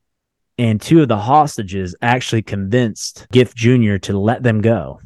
and 0.58 0.80
two 0.80 1.02
of 1.02 1.08
the 1.08 1.18
hostages 1.18 1.94
actually 2.00 2.42
convinced 2.42 3.26
Giffe 3.32 3.54
Jr. 3.54 3.96
to 3.98 4.18
let 4.18 4.42
them 4.42 4.60
go. 4.60 5.00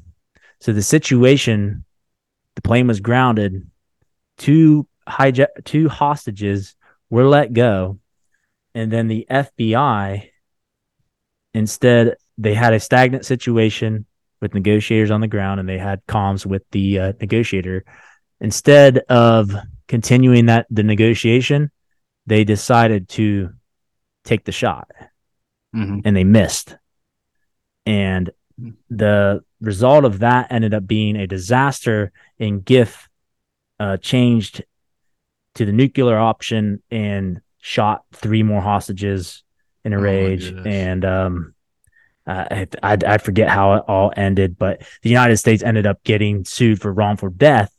So 0.61 0.73
the 0.73 0.83
situation, 0.83 1.85
the 2.55 2.63
plane 2.63 2.87
was 2.87 3.01
grounded. 3.01 3.69
Two 4.39 4.87
two 5.65 5.89
hostages 5.89 6.77
were 7.09 7.27
let 7.27 7.53
go, 7.53 7.99
and 8.75 8.93
then 8.93 9.09
the 9.09 9.27
FBI 9.29 10.31
instead 11.53 12.17
they 12.39 12.55
had 12.55 12.73
a 12.73 12.81
stagnant 12.81 13.27
situation 13.27 14.07
with 14.41 14.55
negotiators 14.55 15.11
on 15.11 15.21
the 15.21 15.27
ground 15.27 15.61
and 15.61 15.69
they 15.69 15.79
had 15.79 16.05
comms 16.07 16.47
with 16.47 16.63
the 16.71 16.99
uh, 16.99 17.13
negotiator 17.21 17.85
instead 18.41 18.99
of 19.09 19.53
continuing 19.89 20.47
that 20.47 20.67
the 20.71 20.85
negotiation 20.85 21.71
they 22.27 22.45
decided 22.45 23.09
to 23.09 23.51
take 24.25 24.45
the 24.45 24.53
shot 24.53 24.89
mm-hmm. 25.75 26.01
and 26.05 26.17
they 26.17 26.25
missed. 26.25 26.77
And 27.87 28.31
the 28.89 29.43
result 29.61 30.05
of 30.05 30.21
that 30.21 30.53
ended 30.53 30.75
up 30.75 30.87
being 30.87 31.17
a 31.17 31.27
disaster 31.27 32.13
and 32.39 32.65
Giffe 32.65 33.09
uh, 33.79 33.97
changed 33.97 34.65
to 35.55 35.65
the 35.65 35.73
nuclear 35.73 36.19
option 36.19 36.83
and 36.91 37.41
shot 37.59 38.05
three 38.13 38.43
more 38.43 38.61
hostages 38.61 39.43
in 39.85 39.93
a 39.93 39.97
oh 39.97 40.01
rage. 40.01 40.53
and 40.67 41.05
um, 41.05 41.55
uh, 42.27 42.67
I, 42.83 42.99
I 43.07 43.19
forget 43.19 43.49
how 43.49 43.75
it 43.75 43.85
all 43.89 44.13
ended, 44.17 44.59
but 44.59 44.83
the 45.03 45.11
United 45.11 45.39
States 45.39 45.63
ended 45.63 45.87
up 45.87 46.03
getting 46.05 46.45
sued 46.45 46.81
for 46.81 46.93
wrongful 46.93 47.31
death 47.31 47.75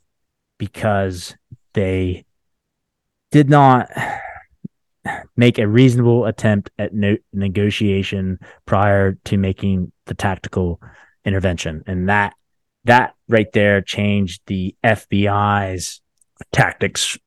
because 0.58 1.36
they 1.74 2.26
did 3.32 3.50
not 3.50 3.90
make 5.36 5.58
a 5.58 5.68
reasonable 5.68 6.26
attempt 6.26 6.70
at 6.78 6.94
no- 6.94 7.18
negotiation 7.34 8.40
prior 8.66 9.14
to 9.26 9.38
making 9.38 9.92
the 10.06 10.14
tactical 10.14 10.82
intervention, 11.26 11.84
and 11.88 12.10
that 12.10 12.34
that 12.86 13.14
right 13.28 13.52
there 13.54 13.82
changed 13.82 14.42
the 14.48 14.76
FBI's 14.84 16.02
tactics 16.52 17.18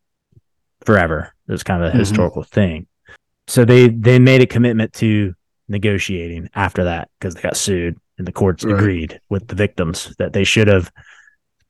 forever. 0.85 1.33
It 1.49 1.53
was 1.53 1.63
kind 1.63 1.83
of 1.83 1.89
a 1.89 1.91
mm-hmm. 1.91 2.01
historical 2.01 2.43
thing. 2.43 2.87
So 3.47 3.65
they 3.65 3.89
they 3.89 4.19
made 4.19 4.41
a 4.41 4.47
commitment 4.47 4.93
to 4.95 5.35
negotiating 5.69 6.51
after 6.55 6.85
that 6.85 7.09
because 7.19 7.35
they 7.35 7.43
got 7.43 7.57
sued 7.57 7.97
and 8.19 8.27
the 8.27 8.33
courts 8.33 8.65
right. 8.65 8.75
agreed 8.75 9.21
with 9.29 9.49
the 9.49 9.55
victims 9.55 10.15
that 10.19 10.33
they 10.33 10.45
should 10.45 10.69
have 10.69 10.91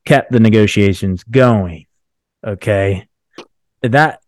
kept 0.05 0.31
the 0.31 0.40
negotiations 0.40 1.25
going. 1.25 1.87
Okay. 2.47 3.07
That 3.83 4.21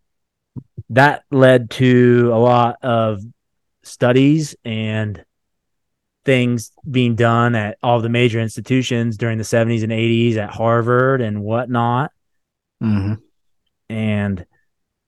that 0.89 1.23
led 1.31 1.69
to 1.71 2.31
a 2.33 2.37
lot 2.37 2.77
of 2.83 3.21
studies 3.83 4.55
and 4.63 5.23
things 6.25 6.71
being 6.89 7.15
done 7.15 7.55
at 7.55 7.77
all 7.81 8.01
the 8.01 8.09
major 8.09 8.39
institutions 8.39 9.17
during 9.17 9.37
the 9.37 9.43
70s 9.43 9.83
and 9.83 9.91
80s 9.91 10.37
at 10.37 10.49
Harvard 10.49 11.21
and 11.21 11.41
whatnot. 11.41 12.11
Mm-hmm. 12.83 13.13
And 13.89 14.45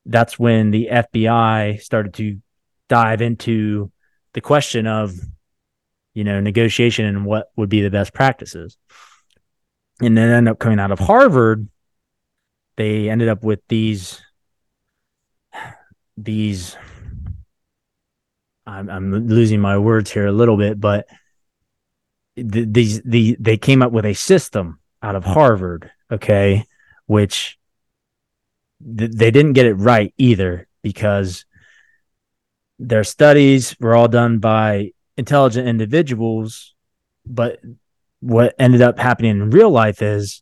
that's 0.06 0.40
when 0.40 0.72
the 0.72 0.90
FBI 0.92 1.82
started 1.82 2.14
to 2.16 2.40
dive 2.88 3.22
into 3.22 3.92
the 4.34 4.42
question 4.42 4.88
of 4.88 5.14
you 6.14 6.24
know 6.24 6.40
negotiation 6.40 7.06
and 7.06 7.26
what 7.26 7.52
would 7.56 7.70
be 7.70 7.82
the 7.82 7.90
best 7.90 8.14
practices 8.14 8.78
and 10.02 10.18
then 10.18 10.30
end 10.30 10.50
up 10.50 10.60
coming 10.60 10.80
out 10.80 10.92
of 10.92 11.00
harvard 11.00 11.68
they 12.78 13.10
ended 13.10 13.30
up 13.30 13.44
with 13.44 13.60
these 13.68 14.22
these 16.24 16.76
i'm, 18.66 18.90
I'm 18.90 19.28
losing 19.28 19.62
my 19.62 19.78
words 19.78 20.12
here 20.12 20.28
a 20.28 20.32
little 20.32 20.58
bit 20.58 20.80
but 20.80 21.06
the, 22.36 22.66
these 22.66 23.02
the 23.04 23.36
they 23.40 23.58
came 23.58 23.82
up 23.82 23.92
with 23.92 24.06
a 24.06 24.14
system 24.14 24.80
out 25.02 25.16
of 25.16 25.26
harvard 25.26 25.92
okay 26.12 26.66
which 27.06 27.58
th- 28.98 29.12
they 29.12 29.32
didn't 29.32 29.54
get 29.54 29.66
it 29.66 29.76
right 29.76 30.14
either 30.18 30.68
because 30.82 31.46
their 32.80 33.04
studies 33.04 33.76
were 33.80 33.96
all 33.96 34.08
done 34.08 34.40
by 34.40 34.92
intelligent 35.18 35.68
individuals, 35.68 36.74
but 37.26 37.60
what 38.22 38.56
ended 38.58 38.82
up 38.82 38.98
happening 38.98 39.32
in 39.32 39.50
real 39.50 39.70
life 39.70 40.02
is 40.02 40.42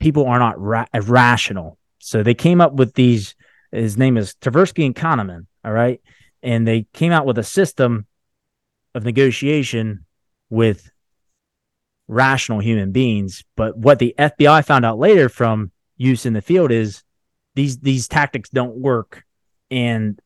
people 0.00 0.26
are 0.26 0.38
not 0.38 0.60
ra- 0.60 0.86
rational. 1.02 1.78
So 2.00 2.22
they 2.22 2.34
came 2.34 2.60
up 2.60 2.74
with 2.74 2.94
these. 2.94 3.34
His 3.74 3.96
name 3.96 4.16
is 4.16 4.34
Tversky 4.40 4.86
and 4.86 4.94
Kahneman. 4.94 5.46
All 5.64 5.72
right, 5.72 6.00
and 6.42 6.66
they 6.66 6.86
came 6.92 7.12
out 7.12 7.26
with 7.26 7.38
a 7.38 7.42
system 7.42 8.06
of 8.94 9.04
negotiation 9.04 10.04
with 10.50 10.90
rational 12.06 12.60
human 12.60 12.92
beings. 12.92 13.44
But 13.56 13.76
what 13.76 13.98
the 13.98 14.14
FBI 14.18 14.64
found 14.64 14.84
out 14.84 14.98
later 14.98 15.28
from 15.28 15.72
use 15.96 16.26
in 16.26 16.32
the 16.32 16.42
field 16.42 16.70
is 16.70 17.02
these 17.54 17.78
these 17.78 18.08
tactics 18.08 18.50
don't 18.50 18.76
work, 18.76 19.24
and 19.70 20.20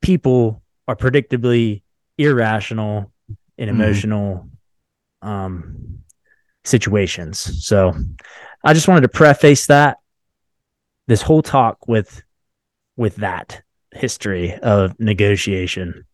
people 0.00 0.62
are 0.88 0.96
predictably 0.96 1.82
irrational 2.18 3.12
in 3.58 3.68
mm-hmm. 3.68 3.80
emotional 3.80 4.48
mm. 5.22 5.28
um, 5.28 5.98
situations. 6.64 7.66
So 7.66 7.94
I 8.64 8.72
just 8.74 8.88
wanted 8.88 9.02
to 9.02 9.08
preface 9.08 9.66
that 9.66 9.98
this 11.06 11.22
whole 11.22 11.42
talk 11.42 11.86
with 11.86 12.22
with 12.96 13.16
that 13.16 13.62
history 13.92 14.54
of 14.54 14.98
negotiation. 14.98 16.06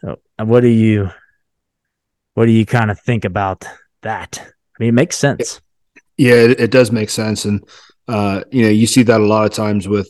So 0.00 0.18
what 0.38 0.60
do 0.60 0.68
you 0.68 1.10
what 2.34 2.46
do 2.46 2.52
you 2.52 2.66
kind 2.66 2.90
of 2.90 3.00
think 3.00 3.24
about 3.24 3.64
that? 4.02 4.38
I 4.40 4.76
mean, 4.78 4.88
it 4.90 4.92
makes 4.92 5.16
sense. 5.16 5.60
Yeah, 6.16 6.34
it, 6.34 6.60
it 6.60 6.70
does 6.70 6.92
make 6.92 7.10
sense, 7.10 7.44
and 7.44 7.66
uh, 8.08 8.42
you 8.50 8.62
know, 8.62 8.70
you 8.70 8.86
see 8.86 9.02
that 9.04 9.20
a 9.20 9.24
lot 9.24 9.46
of 9.46 9.52
times 9.52 9.88
with 9.88 10.08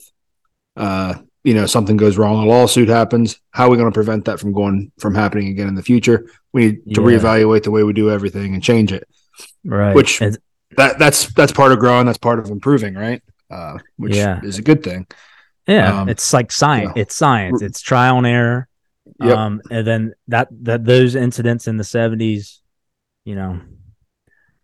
uh, 0.77 1.15
you 1.45 1.53
know 1.53 1.67
something 1.67 1.97
goes 1.97 2.17
wrong 2.17 2.43
a 2.43 2.47
lawsuit 2.47 2.89
happens 2.89 3.39
how 3.51 3.67
are 3.67 3.71
we 3.71 3.77
going 3.77 3.91
to 3.91 3.95
prevent 3.95 4.25
that 4.25 4.41
from 4.41 4.53
going 4.53 4.91
from 4.99 5.15
happening 5.15 5.49
again 5.49 5.69
in 5.69 5.75
the 5.75 5.83
future 5.83 6.27
we 6.53 6.81
need 6.85 6.95
to 6.95 7.03
yeah. 7.03 7.19
reevaluate 7.19 7.63
the 7.63 7.71
way 7.71 7.85
we 7.85 7.93
do 7.93 8.11
everything 8.11 8.55
and 8.55 8.63
change 8.63 8.93
it 8.93 9.07
right 9.65 9.95
which 9.95 10.19
that 10.19 10.99
that's 10.99 11.33
that's 11.35 11.53
part 11.53 11.71
of 11.71 11.79
growing 11.79 12.07
that's 12.07 12.19
part 12.19 12.39
of 12.39 12.49
improving 12.49 12.95
right 12.95 13.23
uh, 13.51 13.77
which 13.97 14.17
yeah. 14.17 14.41
is 14.43 14.59
a 14.59 14.63
good 14.63 14.83
thing 14.83 15.07
yeah 15.67 16.01
um, 16.01 16.09
it's 16.09 16.33
like 16.33 16.53
science 16.53 16.83
you 16.83 16.89
know, 16.89 17.03
it's 17.03 17.15
science 17.15 17.63
it's 17.63 17.81
trial 17.81 18.19
and 18.19 18.27
error. 18.27 18.69
Yep. 19.21 19.37
um 19.37 19.63
and 19.71 19.87
then 19.87 20.15
that 20.29 20.49
that 20.63 20.85
those 20.85 21.15
incidents 21.15 21.69
in 21.69 21.77
the 21.77 21.85
70s 21.85 22.61
you 23.25 23.35
know 23.35 23.61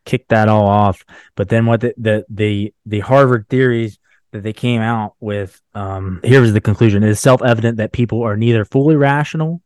kicked 0.04 0.30
that 0.30 0.48
all 0.48 0.66
off. 0.66 1.04
But 1.36 1.48
then 1.48 1.66
what 1.66 1.80
the 1.80 1.94
the 1.96 2.24
the, 2.28 2.74
the 2.86 3.00
harvard 3.00 3.48
theories 3.48 3.98
that 4.32 4.42
they 4.42 4.52
came 4.52 4.80
out 4.80 5.14
with 5.20 5.60
um, 5.74 6.20
here 6.22 6.40
was 6.40 6.52
the 6.52 6.60
conclusion. 6.60 7.02
It 7.02 7.10
is 7.10 7.20
self-evident 7.20 7.78
that 7.78 7.92
people 7.92 8.22
are 8.22 8.36
neither 8.36 8.64
fully 8.64 8.96
rational 8.96 9.60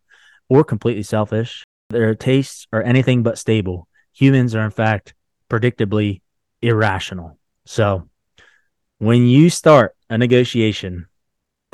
or 0.49 0.65
completely 0.65 1.03
selfish. 1.03 1.65
Their 1.91 2.15
tastes 2.15 2.67
are 2.73 2.83
anything 2.83 3.23
but 3.23 3.39
stable. 3.39 3.89
Humans 4.15 4.55
are 4.55 4.65
in 4.65 4.71
fact 4.71 5.15
predictably 5.51 6.23
irrational. 6.63 7.39
So 7.67 8.09
when 8.99 9.27
you 9.27 9.51
start 9.51 9.95
a 10.09 10.17
negotiation 10.17 11.07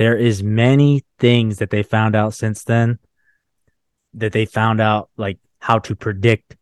there 0.00 0.16
is 0.16 0.42
many 0.42 1.04
things 1.18 1.58
that 1.58 1.68
they 1.68 1.82
found 1.82 2.16
out 2.16 2.32
since 2.32 2.64
then 2.64 2.98
that 4.14 4.32
they 4.32 4.46
found 4.46 4.80
out 4.80 5.10
like 5.16 5.38
how 5.58 5.78
to 5.78 5.94
predict 5.94 6.56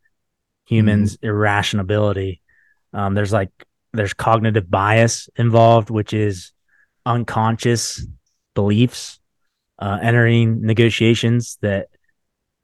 humans 0.67 1.17
mm-hmm. 1.17 1.29
irrationality 1.29 2.43
um, 2.93 3.15
there's 3.15 3.33
like 3.33 3.51
there's 3.93 4.13
cognitive 4.13 4.71
bias 4.71 5.29
involved, 5.37 5.91
which 5.91 6.13
is 6.13 6.53
unconscious 7.07 8.07
beliefs 8.55 9.19
uh, 9.79 9.99
entering 10.03 10.63
negotiations 10.63 11.59
that, 11.63 11.89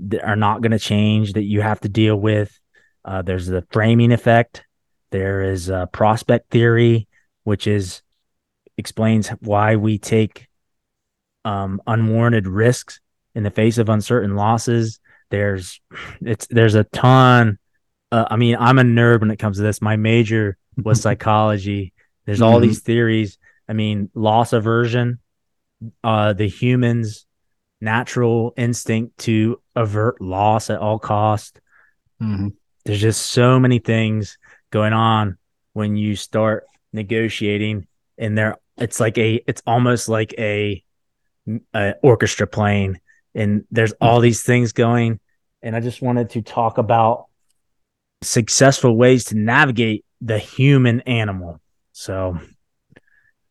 that 0.00 0.24
are 0.24 0.36
not 0.36 0.60
going 0.60 0.72
to 0.72 0.78
change 0.78 1.34
that 1.34 1.44
you 1.44 1.60
have 1.60 1.80
to 1.80 1.88
deal 1.88 2.16
with. 2.16 2.58
Uh, 3.04 3.22
there's 3.22 3.46
the 3.46 3.66
framing 3.70 4.12
effect. 4.12 4.64
There 5.10 5.42
is 5.42 5.68
a 5.68 5.88
prospect 5.92 6.50
theory, 6.50 7.06
which 7.44 7.66
is 7.66 8.02
explains 8.76 9.28
why 9.40 9.76
we 9.76 9.98
take 9.98 10.48
um, 11.44 11.80
unwarranted 11.86 12.46
risks 12.46 13.00
in 13.34 13.42
the 13.42 13.50
face 13.50 13.78
of 13.78 13.88
uncertain 13.88 14.36
losses. 14.36 15.00
There's 15.30 15.80
it's 16.20 16.46
there's 16.48 16.74
a 16.74 16.84
ton. 16.84 17.58
Uh, 18.12 18.26
I 18.30 18.36
mean, 18.36 18.56
I'm 18.58 18.78
a 18.78 18.82
nerd 18.82 19.20
when 19.20 19.30
it 19.30 19.38
comes 19.38 19.56
to 19.56 19.62
this. 19.62 19.82
My 19.82 19.96
major 19.96 20.56
was 20.82 21.00
psychology. 21.06 21.92
There's 22.26 22.40
all 22.42 22.58
Mhm. 22.58 22.62
these 22.62 22.80
theories. 22.80 23.38
I 23.68 23.72
mean, 23.72 24.10
loss 24.14 24.52
aversion, 24.52 25.18
uh, 26.02 26.32
the 26.34 26.46
human's 26.48 27.26
natural 27.80 28.52
instinct 28.56 29.18
to 29.18 29.60
avert 29.74 30.20
loss 30.20 30.70
at 30.70 30.78
all 30.78 30.98
cost. 30.98 31.60
Mhm. 32.22 32.52
There's 32.84 33.00
just 33.00 33.22
so 33.26 33.58
many 33.58 33.78
things 33.78 34.38
going 34.70 34.92
on 34.92 35.38
when 35.72 35.96
you 35.96 36.14
start 36.16 36.64
negotiating, 36.92 37.86
and 38.18 38.36
there 38.38 38.56
it's 38.76 39.00
like 39.00 39.18
a 39.18 39.42
it's 39.46 39.62
almost 39.66 40.08
like 40.08 40.34
a, 40.38 40.83
a 41.72 41.94
orchestra 42.02 42.46
playing, 42.46 43.00
and 43.34 43.64
there's 43.70 43.92
all 44.00 44.20
these 44.20 44.42
things 44.42 44.72
going. 44.72 45.20
And 45.62 45.74
I 45.74 45.80
just 45.80 46.02
wanted 46.02 46.30
to 46.30 46.42
talk 46.42 46.78
about 46.78 47.26
successful 48.22 48.96
ways 48.96 49.24
to 49.26 49.36
navigate 49.36 50.04
the 50.20 50.38
human 50.38 51.00
animal. 51.02 51.60
So 51.92 52.38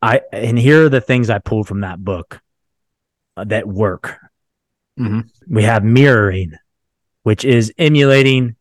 I 0.01 0.21
and 0.31 0.57
here 0.57 0.85
are 0.85 0.89
the 0.89 1.01
things 1.01 1.29
I 1.29 1.39
pulled 1.39 1.67
from 1.67 1.81
that 1.81 2.03
book 2.03 2.39
uh, 3.37 3.45
that 3.45 3.67
work. 3.67 4.17
Mhm. 4.99 5.29
We 5.47 5.63
have 5.63 5.83
mirroring, 5.83 6.53
which 7.23 7.45
is 7.45 7.73
emulating 7.77 8.55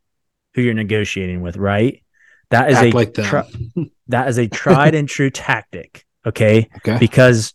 who 0.55 0.61
you're 0.61 0.73
negotiating 0.73 1.41
with, 1.41 1.57
right? 1.57 2.03
That 2.49 2.69
is 2.69 2.77
Act 2.77 2.93
a 2.93 2.97
like 2.97 3.13
tri- 3.13 3.49
that 4.07 4.27
is 4.29 4.37
a 4.37 4.47
tried 4.47 4.95
and 4.95 5.09
true 5.09 5.29
tactic, 5.29 6.05
okay? 6.25 6.69
Okay. 6.77 6.97
Because 6.99 7.53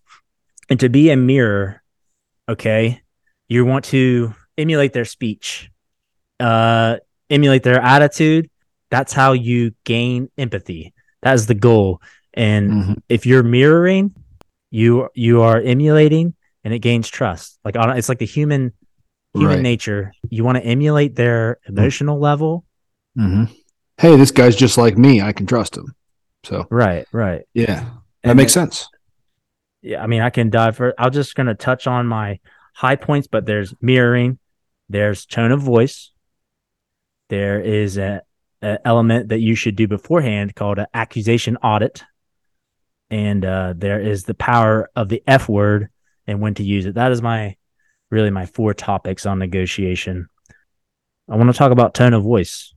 and 0.68 0.78
to 0.81 0.88
be 0.88 1.11
a 1.11 1.16
mirror, 1.16 1.83
okay, 2.48 3.00
you 3.48 3.64
want 3.64 3.85
to 3.87 4.35
emulate 4.57 4.92
their 4.92 5.04
speech, 5.04 5.70
uh, 6.40 6.96
emulate 7.31 7.62
their 7.62 7.81
attitude. 7.81 8.50
That's 8.90 9.12
how 9.12 9.33
you 9.33 9.72
gain 9.85 10.31
empathy. 10.38 10.94
That 11.22 11.35
is 11.35 11.46
the 11.46 11.54
goal. 11.54 12.00
And 12.35 12.70
Mhm. 12.72 13.02
if 13.09 13.26
you're 13.26 13.42
mirroring, 13.42 14.14
you 14.70 15.09
you 15.14 15.40
are 15.42 15.61
emulating, 15.61 16.35
and 16.64 16.74
it 16.74 16.81
gains 16.81 17.09
trust. 17.09 17.59
Like 17.64 17.76
on, 17.76 17.96
it's 17.96 18.09
like 18.09 18.18
the 18.18 18.26
human 18.26 18.72
human 19.35 19.57
Right. 19.57 19.62
nature. 19.62 20.12
You 20.31 20.44
want 20.44 20.57
to 20.59 20.64
emulate 20.64 21.14
their 21.16 21.59
emotional 21.66 22.18
level. 22.18 22.64
Mm-hmm. 23.18 23.52
Hey, 23.98 24.16
this 24.16 24.31
guy's 24.31 24.57
just 24.57 24.78
like 24.78 24.96
me. 24.96 25.20
I 25.20 25.33
can 25.33 25.46
trust 25.46 25.76
him. 25.76 25.94
So 26.44 26.66
Right, 26.70 27.07
right. 27.12 27.42
yeah, 27.52 27.81
that 28.22 28.31
And 28.31 28.37
makes 28.37 28.54
then- 28.54 28.70
sense. 28.70 28.88
Yeah, 29.83 30.03
I 30.03 30.07
mean, 30.07 30.23
I 30.23 30.31
can 30.31 30.51
dive 30.51 30.77
for. 30.77 30.95
I'm 30.99 31.12
just 31.12 31.35
gonna 31.35 31.55
touch 31.55 31.87
on 31.87 32.07
my 32.07 32.41
high 32.75 32.97
points, 32.97 33.27
but 33.27 33.47
there's 33.47 33.75
mirroring, 33.81 34.38
there's 34.88 35.27
tone 35.27 35.53
of 35.53 35.61
voice, 35.61 36.12
there 37.29 37.61
is 37.61 37.99
a, 37.99 38.23
a 38.62 38.79
element 38.87 39.29
that 39.29 39.41
you 39.41 39.55
should 39.55 39.77
do 39.77 39.87
beforehand 39.87 40.55
called 40.55 40.79
an 40.79 40.87
accusation 40.95 41.57
audit, 41.59 42.05
and 43.11 43.45
uh, 43.45 43.75
there 43.77 44.01
is 44.01 44.25
the 44.25 44.35
power 44.35 44.91
of 44.97 45.09
the 45.09 45.23
F 45.27 45.49
word 45.49 45.88
and 46.27 46.41
when 46.41 46.55
to 46.55 46.64
use 46.64 46.87
it. 46.87 46.95
That 46.95 47.12
is 47.12 47.23
my 47.23 47.57
really 48.11 48.31
my 48.31 48.47
four 48.47 48.75
topics 48.75 49.27
on 49.27 49.38
negotiation. 49.38 50.29
I 51.31 51.37
want 51.37 51.53
to 51.53 51.59
talk 51.59 51.73
about 51.73 51.95
tone 51.95 52.14
of 52.14 52.23
voice 52.23 52.75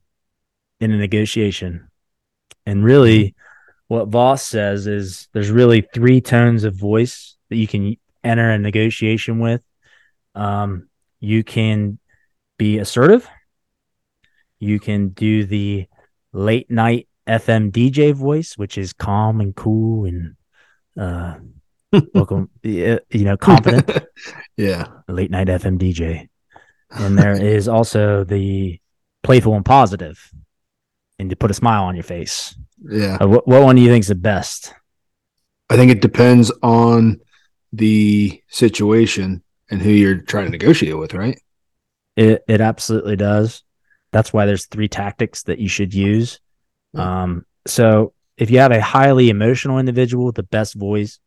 in 0.80 0.92
a 0.92 0.98
negotiation, 0.98 1.88
and 2.66 2.84
really 2.84 3.34
what 3.92 4.08
Voss 4.08 4.42
says 4.42 4.86
is 4.86 5.28
there's 5.34 5.50
really 5.50 5.82
three 5.92 6.22
tones 6.22 6.64
of 6.64 6.74
voice 6.74 7.36
that 7.50 7.56
you 7.56 7.66
can 7.66 7.94
enter 8.24 8.50
a 8.50 8.58
negotiation 8.58 9.38
with. 9.38 9.62
Um, 10.34 10.88
you 11.20 11.44
can 11.44 11.98
be 12.56 12.78
assertive. 12.78 13.28
You 14.58 14.80
can 14.80 15.10
do 15.10 15.44
the 15.44 15.88
late 16.32 16.70
night 16.70 17.06
FM 17.28 17.70
DJ 17.70 18.14
voice, 18.14 18.56
which 18.56 18.78
is 18.78 18.94
calm 18.94 19.42
and 19.42 19.54
cool 19.54 20.06
and 20.06 20.36
uh, 20.98 21.34
welcome, 22.14 22.48
you 22.62 22.98
know, 23.12 23.36
confident. 23.36 24.06
yeah. 24.56 24.86
late 25.06 25.30
night 25.30 25.48
FM 25.48 25.78
DJ. 25.78 26.30
And 26.92 27.18
there 27.18 27.32
is 27.38 27.68
also 27.68 28.24
the 28.24 28.80
playful 29.22 29.54
and 29.54 29.66
positive, 29.66 30.32
and 31.18 31.28
to 31.28 31.36
put 31.36 31.50
a 31.50 31.54
smile 31.54 31.84
on 31.84 31.94
your 31.94 32.04
face. 32.04 32.56
Yeah. 32.88 33.18
Uh, 33.20 33.28
what, 33.28 33.46
what 33.46 33.62
one 33.62 33.76
do 33.76 33.82
you 33.82 33.88
think 33.88 34.02
is 34.02 34.08
the 34.08 34.14
best? 34.14 34.74
I 35.70 35.76
think 35.76 35.90
it 35.90 36.02
depends 36.02 36.52
on 36.62 37.20
the 37.72 38.42
situation 38.48 39.42
and 39.70 39.80
who 39.80 39.90
you're 39.90 40.18
trying 40.18 40.44
to 40.44 40.50
negotiate 40.50 40.98
with, 40.98 41.14
right? 41.14 41.40
It 42.16 42.44
it 42.46 42.60
absolutely 42.60 43.16
does. 43.16 43.62
That's 44.10 44.32
why 44.32 44.44
there's 44.44 44.66
three 44.66 44.88
tactics 44.88 45.44
that 45.44 45.58
you 45.58 45.68
should 45.68 45.94
use. 45.94 46.40
Um, 46.94 47.46
so 47.66 48.12
if 48.36 48.50
you 48.50 48.58
have 48.58 48.72
a 48.72 48.82
highly 48.82 49.30
emotional 49.30 49.78
individual, 49.78 50.30
the 50.32 50.42
best 50.42 50.74
voice 50.74 51.18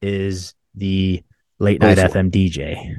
is 0.00 0.54
the 0.74 1.24
late 1.58 1.80
night. 1.80 1.98
FM 1.98 2.30
DJ. 2.30 2.94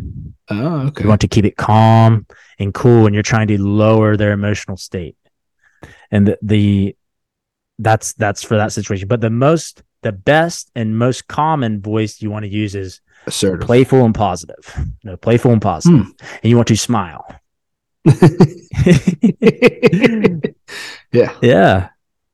Oh, 0.50 0.88
okay. 0.88 1.04
You 1.04 1.10
want 1.10 1.22
to 1.22 1.28
keep 1.28 1.46
it 1.46 1.56
calm 1.56 2.26
and 2.60 2.74
cool 2.74 3.04
when 3.04 3.14
you're 3.14 3.24
trying 3.24 3.48
to 3.48 3.62
lower 3.62 4.18
their 4.18 4.34
emotional 4.34 4.78
state. 4.78 5.16
And 6.12 6.28
the, 6.28 6.40
the 6.42 6.96
that's 7.82 8.14
that's 8.14 8.44
for 8.44 8.58
that 8.58 8.72
situation. 8.72 9.08
But 9.08 9.22
the 9.22 9.30
most 9.30 9.84
the 10.02 10.12
best 10.12 10.72
and 10.76 10.98
most 10.98 11.28
common 11.28 11.82
voice 11.82 12.22
you 12.22 12.32
want 12.32 12.44
to 12.44 12.50
use 12.50 12.76
is 12.76 13.02
Assertive. 13.28 13.66
playful 13.66 14.04
and 14.04 14.16
positive. 14.16 14.76
No, 15.04 15.16
playful 15.18 15.52
and 15.52 15.62
positive. 15.62 16.06
Hmm. 16.06 16.12
And 16.44 16.50
you 16.50 16.56
want 16.56 16.68
to 16.70 16.78
smile. 16.78 17.26
yeah. 21.12 21.36
yeah. 21.42 21.90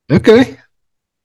Okay. 0.10 0.58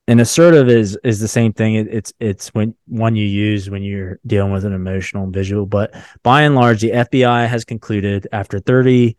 And 0.08 0.20
assertive 0.20 0.68
is 0.68 0.98
is 1.04 1.20
the 1.20 1.28
same 1.28 1.52
thing. 1.52 1.76
It, 1.76 1.87
it's 1.88 2.12
it's 2.18 2.48
when 2.48 2.74
one 2.87 3.14
you 3.14 3.24
use 3.24 3.70
when 3.70 3.85
you're 3.85 4.18
dealing 4.26 4.52
with 4.52 4.64
an 4.64 4.72
emotional 4.72 5.22
and 5.24 5.32
visual. 5.32 5.64
But 5.64 5.94
by 6.24 6.42
and 6.42 6.56
large, 6.56 6.80
the 6.80 6.90
FBI 6.90 7.46
has 7.46 7.64
concluded 7.64 8.26
after 8.32 8.58
30 8.58 9.16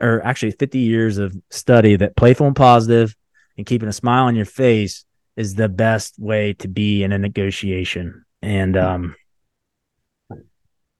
or 0.00 0.20
actually 0.24 0.50
50 0.50 0.78
years 0.80 1.18
of 1.18 1.34
study 1.50 1.94
that 1.96 2.16
playful 2.16 2.48
and 2.48 2.56
positive 2.56 3.16
and 3.56 3.66
keeping 3.66 3.88
a 3.88 3.92
smile 3.92 4.24
on 4.24 4.36
your 4.36 4.44
face 4.44 5.04
is 5.36 5.54
the 5.54 5.68
best 5.68 6.14
way 6.18 6.54
to 6.54 6.68
be 6.68 7.02
in 7.02 7.12
a 7.12 7.18
negotiation. 7.18 8.24
And 8.42 8.76
um 8.76 9.16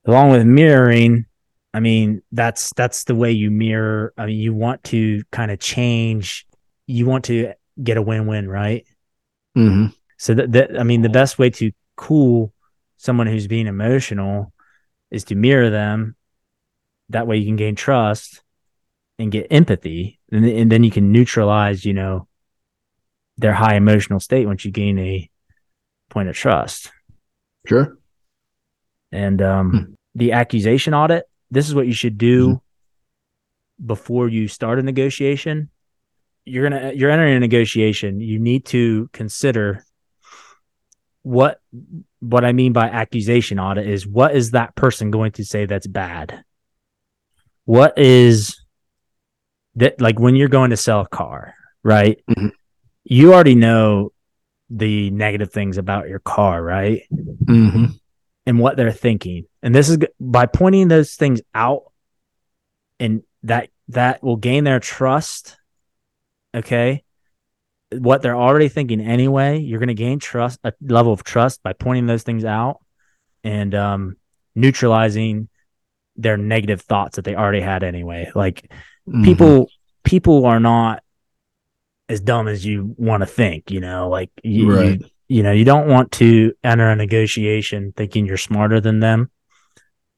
along 0.06 0.30
with 0.30 0.44
mirroring, 0.44 1.26
I 1.74 1.80
mean, 1.80 2.22
that's 2.32 2.72
that's 2.74 3.04
the 3.04 3.14
way 3.14 3.32
you 3.32 3.50
mirror. 3.50 4.12
I 4.16 4.26
mean, 4.26 4.38
you 4.38 4.54
want 4.54 4.82
to 4.84 5.22
kind 5.30 5.50
of 5.50 5.58
change, 5.58 6.46
you 6.86 7.06
want 7.06 7.24
to 7.26 7.52
get 7.82 7.96
a 7.96 8.02
win-win, 8.02 8.48
right? 8.48 8.86
hmm 9.54 9.86
So 10.18 10.34
that, 10.34 10.52
that 10.52 10.80
I 10.80 10.84
mean, 10.84 11.02
the 11.02 11.08
best 11.08 11.38
way 11.38 11.50
to 11.50 11.72
cool 11.96 12.52
someone 12.96 13.26
who's 13.26 13.46
being 13.46 13.66
emotional 13.66 14.52
is 15.10 15.24
to 15.24 15.34
mirror 15.34 15.70
them. 15.70 16.16
That 17.10 17.26
way, 17.26 17.36
you 17.36 17.46
can 17.46 17.56
gain 17.56 17.76
trust 17.76 18.42
and 19.18 19.30
get 19.30 19.46
empathy, 19.50 20.18
and, 20.32 20.44
and 20.44 20.72
then 20.72 20.82
you 20.82 20.90
can 20.90 21.12
neutralize, 21.12 21.84
you 21.84 21.94
know, 21.94 22.25
their 23.38 23.52
high 23.52 23.76
emotional 23.76 24.20
state 24.20 24.46
once 24.46 24.64
you 24.64 24.70
gain 24.70 24.98
a 24.98 25.28
point 26.10 26.28
of 26.28 26.36
trust. 26.36 26.90
Sure. 27.66 27.98
And 29.12 29.40
um, 29.42 29.70
Hmm. 29.70 29.92
the 30.14 30.32
accusation 30.32 30.94
audit. 30.94 31.24
This 31.50 31.68
is 31.68 31.74
what 31.74 31.86
you 31.86 31.92
should 31.92 32.18
do 32.18 32.60
before 33.84 34.28
you 34.28 34.48
start 34.48 34.78
a 34.78 34.82
negotiation. 34.82 35.70
You're 36.44 36.68
gonna 36.68 36.92
you're 36.92 37.10
entering 37.10 37.36
a 37.36 37.40
negotiation. 37.40 38.20
You 38.20 38.38
need 38.38 38.64
to 38.66 39.08
consider 39.12 39.84
what 41.22 41.60
what 42.20 42.44
I 42.44 42.52
mean 42.52 42.72
by 42.72 42.86
accusation 42.88 43.58
audit 43.58 43.86
is 43.86 44.06
what 44.06 44.34
is 44.34 44.52
that 44.52 44.74
person 44.74 45.10
going 45.10 45.32
to 45.32 45.44
say 45.44 45.66
that's 45.66 45.86
bad? 45.86 46.44
What 47.64 47.98
is 47.98 48.60
that 49.74 50.00
like 50.00 50.18
when 50.18 50.36
you're 50.36 50.48
going 50.48 50.70
to 50.70 50.76
sell 50.76 51.00
a 51.00 51.08
car, 51.08 51.54
right? 51.82 52.18
Mhm. 52.30 52.52
You 53.08 53.32
already 53.32 53.54
know 53.54 54.12
the 54.68 55.10
negative 55.10 55.52
things 55.52 55.78
about 55.78 56.08
your 56.08 56.18
car, 56.18 56.62
right? 56.62 57.02
hmm 57.46 57.86
and 58.48 58.60
what 58.60 58.76
they're 58.76 58.92
thinking. 58.92 59.44
And 59.62 59.74
this 59.74 59.88
is 59.88 59.98
by 60.20 60.46
pointing 60.46 60.86
those 60.86 61.14
things 61.14 61.42
out 61.52 61.82
and 63.00 63.22
that 63.42 63.70
that 63.88 64.22
will 64.22 64.36
gain 64.36 64.62
their 64.62 64.78
trust. 64.78 65.56
Okay? 66.54 67.02
What 67.90 68.22
they're 68.22 68.36
already 68.36 68.68
thinking 68.68 69.00
anyway, 69.00 69.58
you're 69.58 69.80
going 69.80 69.88
to 69.88 69.94
gain 69.94 70.20
trust 70.20 70.60
a 70.62 70.72
level 70.80 71.12
of 71.12 71.24
trust 71.24 71.62
by 71.62 71.72
pointing 71.72 72.06
those 72.06 72.22
things 72.22 72.44
out 72.44 72.80
and 73.42 73.74
um 73.74 74.16
neutralizing 74.54 75.48
their 76.16 76.36
negative 76.36 76.82
thoughts 76.82 77.16
that 77.16 77.24
they 77.24 77.34
already 77.34 77.60
had 77.60 77.82
anyway. 77.82 78.30
Like 78.34 78.70
Mm-hmm. 79.08 79.24
people 79.24 79.70
people 80.04 80.46
are 80.46 80.60
not 80.60 81.02
as 82.08 82.20
dumb 82.20 82.48
as 82.48 82.64
you 82.64 82.94
want 82.96 83.22
to 83.22 83.26
think, 83.26 83.70
you 83.70 83.80
know, 83.80 84.08
like 84.08 84.30
you, 84.42 84.80
you 84.80 84.98
you 85.28 85.42
know, 85.42 85.52
you 85.52 85.64
don't 85.64 85.88
want 85.88 86.12
to 86.12 86.52
enter 86.62 86.88
a 86.88 86.96
negotiation 86.96 87.92
thinking 87.96 88.26
you're 88.26 88.36
smarter 88.36 88.80
than 88.80 89.00
them. 89.00 89.30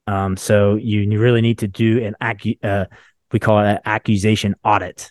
Um, 0.07 0.37
so 0.37 0.77
you, 0.77 1.01
you 1.01 1.21
really 1.21 1.41
need 1.41 1.59
to 1.59 1.69
do 1.69 2.05
an 2.05 2.15
acu- 2.21 2.63
uh, 2.63 2.87
we 3.33 3.39
call 3.39 3.61
it 3.61 3.71
an 3.71 3.79
accusation 3.85 4.55
audit. 4.65 5.11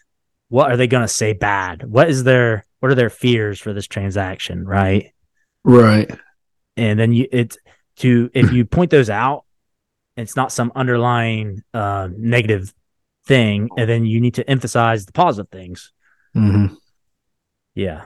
What 0.50 0.72
are 0.72 0.78
they 0.78 0.88
going 0.88 1.04
to 1.04 1.08
say 1.08 1.34
bad? 1.34 1.84
What 1.84 2.10
is 2.10 2.24
their 2.24 2.66
what 2.80 2.92
are 2.92 2.96
their 2.96 3.10
fears 3.10 3.60
for 3.60 3.74
this 3.74 3.88
transaction, 3.88 4.66
right? 4.66 5.12
Right. 5.64 6.10
And 6.76 7.00
then 7.00 7.12
you 7.12 7.28
it's 7.32 7.58
to 7.98 8.30
if 8.34 8.52
you 8.52 8.66
point 8.66 8.92
those 8.92 9.10
out, 9.10 9.46
it's 10.16 10.36
not 10.36 10.52
some 10.52 10.72
underlying 10.76 11.64
uh, 11.74 12.10
negative 12.16 12.74
thing, 13.26 13.70
and 13.78 13.90
then 13.90 14.06
you 14.06 14.22
need 14.22 14.36
to 14.36 14.50
emphasize 14.50 15.06
the 15.06 15.12
positive 15.12 15.50
things. 15.52 15.92
Mm-hmm. 16.38 16.76
Yeah. 17.76 18.06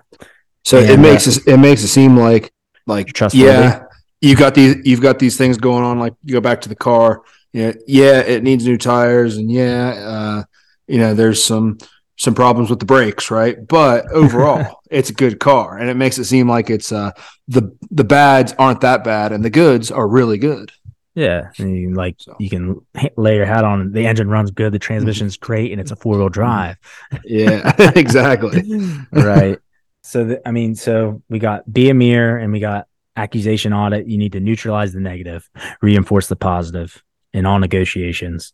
So 0.63 0.79
And, 0.79 0.89
it 0.89 0.99
makes 0.99 1.27
uh, 1.27 1.31
it, 1.31 1.53
it 1.53 1.57
makes 1.57 1.83
it 1.83 1.87
seem 1.87 2.17
like 2.17 2.51
like 2.87 3.13
yeah, 3.33 3.85
you 4.21 4.35
got 4.35 4.55
these 4.55 4.77
you've 4.83 5.01
got 5.01 5.19
these 5.19 5.37
things 5.37 5.57
going 5.57 5.83
on. 5.83 5.99
Like 5.99 6.13
you 6.23 6.33
go 6.33 6.41
back 6.41 6.61
to 6.61 6.69
the 6.69 6.75
car, 6.75 7.23
yeah, 7.53 7.73
yeah, 7.87 8.19
it 8.19 8.43
needs 8.43 8.65
new 8.65 8.77
tires, 8.77 9.37
and 9.37 9.51
yeah, 9.51 9.89
uh, 9.89 10.43
you 10.87 10.97
know, 10.99 11.13
there's 11.13 11.43
some 11.43 11.77
some 12.17 12.35
problems 12.35 12.69
with 12.69 12.79
the 12.79 12.85
brakes, 12.85 13.31
right? 13.31 13.67
But 13.67 14.11
overall, 14.11 14.81
it's 14.89 15.09
a 15.09 15.13
good 15.13 15.39
car, 15.39 15.77
and 15.77 15.89
it 15.89 15.95
makes 15.95 16.17
it 16.17 16.25
seem 16.25 16.47
like 16.47 16.69
it's 16.69 16.91
uh 16.91 17.11
the 17.47 17.75
the 17.89 18.03
bads 18.03 18.53
aren't 18.57 18.81
that 18.81 19.03
bad, 19.03 19.31
and 19.31 19.43
the 19.43 19.49
goods 19.49 19.91
are 19.91 20.07
really 20.07 20.37
good. 20.37 20.71
Yeah, 21.13 21.49
and 21.59 21.75
you, 21.75 21.93
like 21.93 22.15
So. 22.19 22.35
you 22.39 22.49
can 22.49 22.85
lay 23.17 23.35
your 23.35 23.45
hat 23.45 23.65
on. 23.65 23.91
The 23.91 24.05
engine 24.07 24.29
runs 24.29 24.51
good. 24.51 24.71
The 24.71 24.79
transmission's 24.79 25.35
great, 25.37 25.71
and 25.71 25.81
it's 25.81 25.91
a 25.91 25.95
four 25.95 26.17
wheel 26.17 26.29
drive. 26.39 26.77
Yeah, 27.25 27.73
exactly. 27.95 28.63
right. 29.11 29.59
So 30.03 30.23
the, 30.23 30.47
I 30.47 30.51
mean, 30.51 30.75
so 30.75 31.21
we 31.29 31.39
got 31.39 31.71
be 31.71 31.89
a 31.89 31.93
mirror, 31.93 32.37
and 32.37 32.51
we 32.51 32.59
got 32.59 32.87
accusation 33.15 33.73
audit. 33.73 34.07
You 34.07 34.17
need 34.17 34.31
to 34.33 34.39
neutralize 34.39 34.93
the 34.93 35.01
negative, 35.01 35.49
reinforce 35.81 36.27
the 36.27 36.37
positive 36.37 37.03
in 37.33 37.45
all 37.45 37.59
negotiations. 37.59 38.53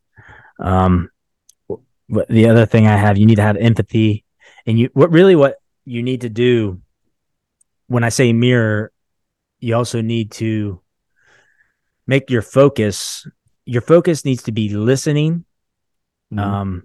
Um, 0.60 1.10
what 2.08 2.28
the 2.28 2.48
other 2.50 2.66
thing 2.66 2.88
I 2.88 2.96
have, 2.96 3.18
you 3.18 3.26
need 3.26 3.36
to 3.36 3.44
have 3.44 3.58
empathy, 3.58 4.26
and 4.66 4.80
you 4.80 4.90
what 4.94 5.12
really 5.12 5.36
what 5.36 5.58
you 5.86 6.02
need 6.02 6.22
to 6.22 6.30
do 6.30 6.82
when 7.88 8.04
I 8.04 8.10
say 8.10 8.34
mirror, 8.34 8.92
you 9.60 9.76
also 9.76 10.02
need 10.02 10.32
to 10.32 10.82
make 12.08 12.30
your 12.30 12.42
focus. 12.42 13.28
Your 13.66 13.82
focus 13.82 14.26
needs 14.26 14.44
to 14.44 14.52
be 14.52 14.70
listening 14.70 15.46
Mhm. 16.34 16.40
um, 16.40 16.84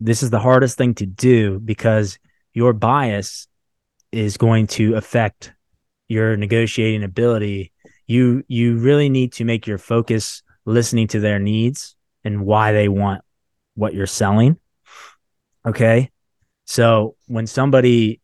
this 0.00 0.22
is 0.22 0.30
the 0.30 0.38
hardest 0.40 0.76
thing 0.76 0.94
to 0.94 1.06
do 1.06 1.58
because 1.58 2.18
your 2.52 2.72
bias 2.72 3.48
is 4.12 4.36
going 4.36 4.66
to 4.66 4.94
affect 4.94 5.52
your 6.08 6.36
negotiating 6.36 7.02
ability. 7.02 7.72
You 8.06 8.44
you 8.48 8.76
really 8.78 9.08
need 9.08 9.32
to 9.34 9.44
make 9.44 9.66
your 9.66 9.78
focus 9.78 10.42
listening 10.64 11.08
to 11.08 11.20
their 11.20 11.38
needs 11.38 11.96
and 12.24 12.44
why 12.44 12.72
they 12.72 12.88
want 12.88 13.22
what 13.74 13.94
you're 13.94 14.06
selling. 14.06 14.58
Okay. 15.64 16.10
So 16.66 17.16
when 17.26 17.46
somebody 17.46 18.20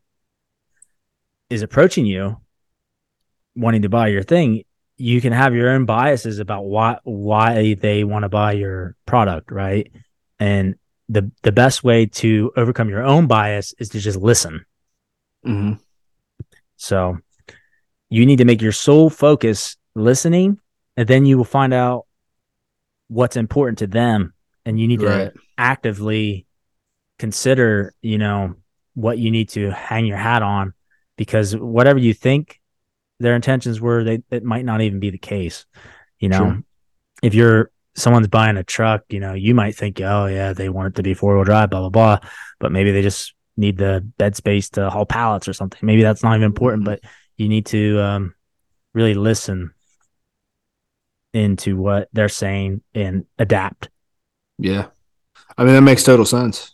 is 1.49 1.61
approaching 1.61 2.05
you 2.05 2.37
wanting 3.55 3.81
to 3.83 3.89
buy 3.89 4.07
your 4.07 4.23
thing, 4.23 4.63
you 4.97 5.19
can 5.21 5.33
have 5.33 5.53
your 5.53 5.69
own 5.69 5.85
biases 5.85 6.39
about 6.39 6.65
why 6.65 6.97
why 7.03 7.73
they 7.75 8.03
want 8.03 8.23
to 8.23 8.29
buy 8.29 8.53
your 8.53 8.95
product, 9.05 9.51
right? 9.51 9.91
And 10.39 10.75
the 11.09 11.31
the 11.43 11.51
best 11.51 11.83
way 11.83 12.05
to 12.05 12.51
overcome 12.55 12.89
your 12.89 13.03
own 13.03 13.27
bias 13.27 13.73
is 13.77 13.89
to 13.89 13.99
just 13.99 14.17
listen. 14.17 14.65
Mhm. 15.45 15.79
So 16.77 17.17
you 18.09 18.25
need 18.25 18.37
to 18.37 18.45
make 18.45 18.61
your 18.61 18.71
sole 18.71 19.09
focus 19.09 19.77
listening, 19.95 20.59
and 20.97 21.07
then 21.07 21.25
you 21.25 21.37
will 21.37 21.43
find 21.45 21.73
out 21.73 22.05
what's 23.07 23.35
important 23.35 23.79
to 23.79 23.87
them, 23.87 24.33
and 24.65 24.79
you 24.79 24.87
need 24.87 25.01
to 25.01 25.05
actively 25.57 26.45
consider, 27.19 27.93
you 28.01 28.17
know, 28.17 28.55
what 28.93 29.17
you 29.17 29.31
need 29.31 29.49
to 29.49 29.71
hang 29.71 30.05
your 30.05 30.17
hat 30.17 30.41
on, 30.41 30.73
because 31.17 31.55
whatever 31.55 31.99
you 31.99 32.13
think 32.13 32.59
their 33.19 33.35
intentions 33.35 33.79
were, 33.79 34.03
they 34.03 34.21
it 34.31 34.43
might 34.43 34.65
not 34.65 34.81
even 34.81 34.99
be 34.99 35.09
the 35.09 35.17
case. 35.17 35.65
You 36.19 36.29
know, 36.29 36.37
Sure. 36.37 36.63
if 37.23 37.33
you're 37.33 37.71
someone's 37.95 38.27
buying 38.27 38.57
a 38.57 38.63
truck, 38.63 39.03
you 39.09 39.19
know, 39.19 39.33
you 39.33 39.55
might 39.55 39.75
think, 39.75 40.01
oh 40.01 40.25
yeah, 40.25 40.53
they 40.53 40.69
want 40.69 40.89
it 40.89 40.95
to 40.95 41.03
be 41.03 41.13
four 41.13 41.35
wheel 41.35 41.43
drive, 41.45 41.69
blah 41.69 41.79
blah 41.81 41.89
blah, 41.89 42.29
but 42.59 42.71
maybe 42.71 42.91
they 42.91 43.01
just 43.01 43.33
need 43.57 43.77
the 43.77 44.05
bed 44.17 44.35
space 44.35 44.69
to 44.71 44.89
haul 44.89 45.05
pallets 45.05 45.47
or 45.47 45.53
something. 45.53 45.79
Maybe 45.81 46.01
that's 46.01 46.23
not 46.23 46.35
even 46.35 46.43
important, 46.45 46.83
Mhm. 46.83 46.85
but 46.85 46.99
you 47.37 47.47
need 47.47 47.65
to 47.67 47.99
um, 48.01 48.35
really 48.93 49.13
listen 49.13 49.73
into 51.33 51.77
what 51.77 52.09
they're 52.13 52.29
saying 52.29 52.81
and 52.93 53.25
adapt. 53.37 53.89
Yeah. 54.57 54.87
I 55.57 55.63
mean 55.63 55.73
that 55.73 55.81
makes 55.81 56.03
total 56.03 56.25
sense. 56.25 56.73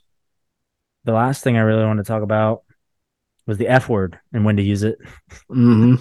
The 1.04 1.14
last 1.14 1.44
thing 1.44 1.58
I 1.58 1.62
really 1.62 1.84
want 1.86 1.98
to 1.98 2.04
talk 2.04 2.22
about 2.22 2.62
was 3.48 3.58
the 3.58 3.68
F 3.68 3.90
word 3.90 4.20
and 4.34 4.46
when 4.46 4.58
to 4.58 4.64
use 4.64 4.84
it. 4.84 4.98
hmm 5.50 5.96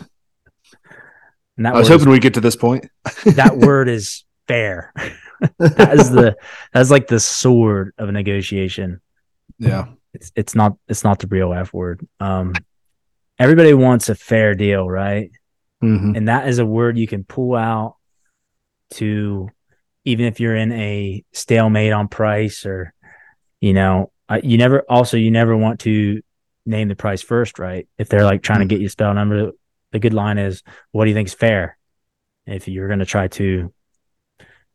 And 1.60 1.66
that 1.66 1.74
I 1.74 1.78
was 1.78 1.88
hoping 1.88 2.08
we'd 2.08 2.22
get 2.22 2.32
to 2.34 2.40
this 2.40 2.56
point. 2.56 2.86
that 3.26 3.54
word 3.58 3.90
is 3.90 4.24
fair. 4.48 4.94
that 5.58 5.92
is 5.92 6.10
the 6.10 6.34
that's 6.72 6.90
like 6.90 7.06
the 7.06 7.20
sword 7.20 7.92
of 7.98 8.08
a 8.08 8.12
negotiation. 8.12 9.02
yeah. 9.58 9.88
It's 10.14 10.32
it's 10.34 10.54
not 10.54 10.78
it's 10.88 11.04
not 11.04 11.18
the 11.18 11.26
real 11.26 11.52
F 11.52 11.74
word. 11.74 12.08
Um 12.18 12.54
everybody 13.38 13.74
wants 13.74 14.08
a 14.08 14.14
fair 14.14 14.54
deal, 14.54 14.88
right? 14.88 15.32
hmm 15.82 16.16
And 16.16 16.28
that 16.28 16.48
is 16.48 16.60
a 16.60 16.64
word 16.64 16.96
you 16.96 17.06
can 17.06 17.24
pull 17.24 17.54
out 17.54 17.96
to 18.94 19.50
even 20.06 20.24
if 20.24 20.40
you're 20.40 20.56
in 20.56 20.72
a 20.72 21.22
stalemate 21.34 21.92
on 21.92 22.08
price 22.08 22.64
or 22.64 22.94
you 23.60 23.74
know, 23.74 24.12
uh, 24.30 24.40
you 24.42 24.56
never 24.56 24.80
also 24.88 25.18
you 25.18 25.30
never 25.30 25.54
want 25.54 25.80
to 25.80 26.22
name 26.64 26.88
the 26.88 26.96
price 26.96 27.20
first, 27.20 27.58
right? 27.58 27.86
If 27.98 28.08
they're 28.08 28.24
like 28.24 28.42
trying 28.42 28.60
to 28.60 28.64
get 28.64 28.80
you 28.80 28.88
spell 28.88 29.12
number, 29.12 29.52
the 29.92 29.98
good 29.98 30.14
line 30.14 30.38
is, 30.38 30.62
"What 30.92 31.04
do 31.04 31.10
you 31.10 31.14
think 31.14 31.28
is 31.28 31.34
fair?" 31.34 31.76
If 32.46 32.68
you're 32.68 32.88
going 32.88 32.98
to 33.00 33.06
try 33.06 33.28
to, 33.28 33.72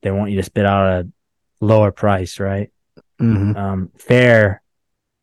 they 0.01 0.11
want 0.11 0.31
you 0.31 0.37
to 0.37 0.43
spit 0.43 0.65
out 0.65 0.87
a 1.05 1.07
lower 1.61 1.91
price, 1.91 2.39
right? 2.39 2.71
hmm 3.19 3.55
Um, 3.55 3.91
fair 3.97 4.61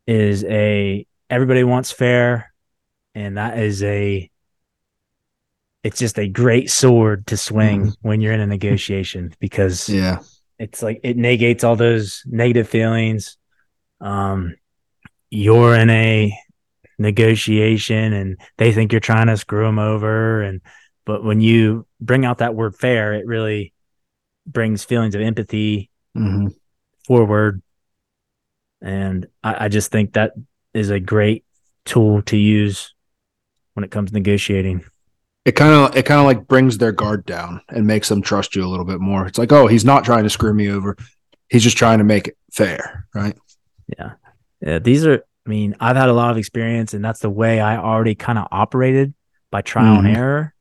is 0.07 0.45
a 0.45 1.07
everybody 1.31 1.65
wants 1.65 1.93
fair, 1.93 2.53
and 3.15 3.37
that 3.37 3.59
is 3.59 3.83
a 3.83 4.29
it's 5.83 5.99
just 5.99 6.19
a 6.19 6.29
great 6.29 6.71
sword 6.71 7.27
to 7.27 7.37
swing 7.37 7.93
when 8.03 8.21
you're 8.21 8.33
in 8.33 8.41
a 8.41 8.47
negotiation 8.47 9.35
because 9.41 9.89
Yeah. 9.89 10.19
it's 10.59 10.83
like 10.83 11.01
it 11.03 11.17
negates 11.17 11.65
all 11.65 11.77
those 11.77 12.23
negative 12.27 12.69
feelings. 12.69 13.37
Um, 14.01 14.55
you're 15.31 15.75
in 15.75 15.91
a 15.91 16.33
negotiation 17.03 18.13
and 18.13 18.41
they 18.57 18.73
think 18.73 18.93
you're 18.93 19.01
trying 19.01 19.27
to 19.27 19.37
screw 19.37 19.65
them 19.65 19.79
over. 19.79 20.43
And, 20.43 20.61
but 21.05 21.23
when 21.23 21.41
you 21.41 21.87
bring 22.01 22.25
out 22.25 22.39
that 22.39 22.55
word 22.55 22.75
fair, 22.77 23.13
it 23.15 23.27
really 23.27 23.73
brings 24.47 24.85
feelings 24.85 25.15
of 25.15 25.21
empathy 25.21 25.91
hmm 26.15 26.49
forward. 27.07 27.61
And 28.81 29.27
I, 29.43 29.65
I 29.65 29.69
just 29.69 29.91
think 29.91 30.13
that 30.13 30.33
is 30.73 30.91
a 30.91 31.01
great 31.01 31.45
tool 31.85 32.23
to 32.23 32.37
use 32.37 32.95
when 33.75 33.85
it 33.85 33.91
comes 33.91 34.11
to 34.11 34.15
negotiating. 34.15 34.85
It 35.45 35.53
kind 35.53 35.73
of 35.73 35.97
it 35.97 36.05
kind 36.05 36.21
of 36.21 36.27
like 36.27 36.47
brings 36.47 36.79
their 36.79 36.93
guard 36.93 37.27
down 37.27 37.61
and 37.69 37.87
makes 37.87 38.09
them 38.09 38.23
trust 38.23 38.55
you 38.55 38.65
a 38.65 38.69
little 38.71 38.85
bit 38.85 39.01
more. 39.01 39.27
It's 39.27 39.39
like, 39.39 39.51
oh, 39.51 39.67
he's 39.67 39.85
not 39.85 40.05
trying 40.05 40.23
to 40.23 40.31
screw 40.31 40.55
me 40.55 40.71
over. 40.71 40.97
He's 41.49 41.65
just 41.65 41.77
trying 41.77 41.99
to 41.99 42.05
make 42.05 42.29
it 42.29 42.37
fair, 42.53 43.07
right? 43.15 43.37
Yeah. 43.99 44.13
Yeah. 44.61 44.79
These 44.79 45.05
are, 45.05 45.25
I 45.47 45.51
mean, 45.51 45.75
I've 45.81 45.97
had 45.97 46.09
a 46.09 46.13
lot 46.13 46.31
of 46.31 46.39
experience 46.39 46.95
and 46.95 47.05
that's 47.05 47.21
the 47.21 47.31
way 47.31 47.61
I 47.61 47.77
already 47.77 48.15
kind 48.15 48.39
of 48.39 48.47
operated 48.53 49.15
by 49.51 49.63
trial 49.63 49.97
Mhm. 49.97 50.07
and 50.07 50.17
error. 50.17 50.55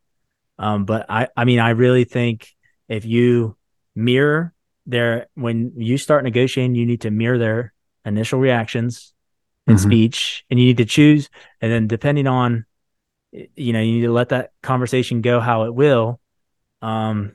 Um, 0.57 0.85
but 0.85 1.05
I, 1.09 1.27
I 1.35 1.45
mean, 1.45 1.59
I 1.59 1.69
really 1.71 2.03
think 2.03 2.49
if 2.87 3.05
you 3.05 3.55
mirror 3.95 4.53
their, 4.85 5.27
when 5.35 5.73
you 5.77 5.97
start 5.97 6.23
negotiating, 6.23 6.75
you 6.75 6.85
need 6.85 7.01
to 7.01 7.11
mirror 7.11 7.37
their 7.37 7.73
initial 8.05 8.39
reactions 8.39 9.13
and 9.67 9.77
Mhm. 9.77 9.81
speech 9.81 10.43
and 10.49 10.59
you 10.59 10.65
need 10.65 10.77
to 10.77 10.85
choose. 10.85 11.29
And 11.61 11.71
then 11.71 11.87
depending 11.87 12.27
on, 12.27 12.65
you 13.31 13.73
know, 13.73 13.79
you 13.79 13.93
need 13.93 14.01
to 14.01 14.11
let 14.11 14.29
that 14.29 14.51
conversation 14.61 15.21
go 15.21 15.39
how 15.39 15.63
it 15.63 15.73
will. 15.73 16.19
Um, 16.81 17.33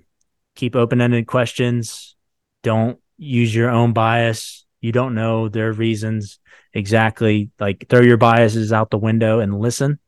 keep 0.57 0.75
open 0.75 1.01
ended 1.01 1.27
questions. 1.27 2.17
Don't 2.63 2.99
use 3.17 3.55
your 3.55 3.71
own 3.71 3.93
bias. 3.93 4.66
You 4.81 4.93
don't 4.93 5.15
know 5.15 5.49
their 5.49 5.73
reasons 5.73 6.39
exactly. 6.73 7.51
Like 7.59 7.87
throw 7.89 8.01
your 8.01 8.17
biases 8.17 8.73
out 8.73 8.91
the 8.91 8.99
window 8.99 9.41
and 9.41 9.59
listen. 9.59 9.99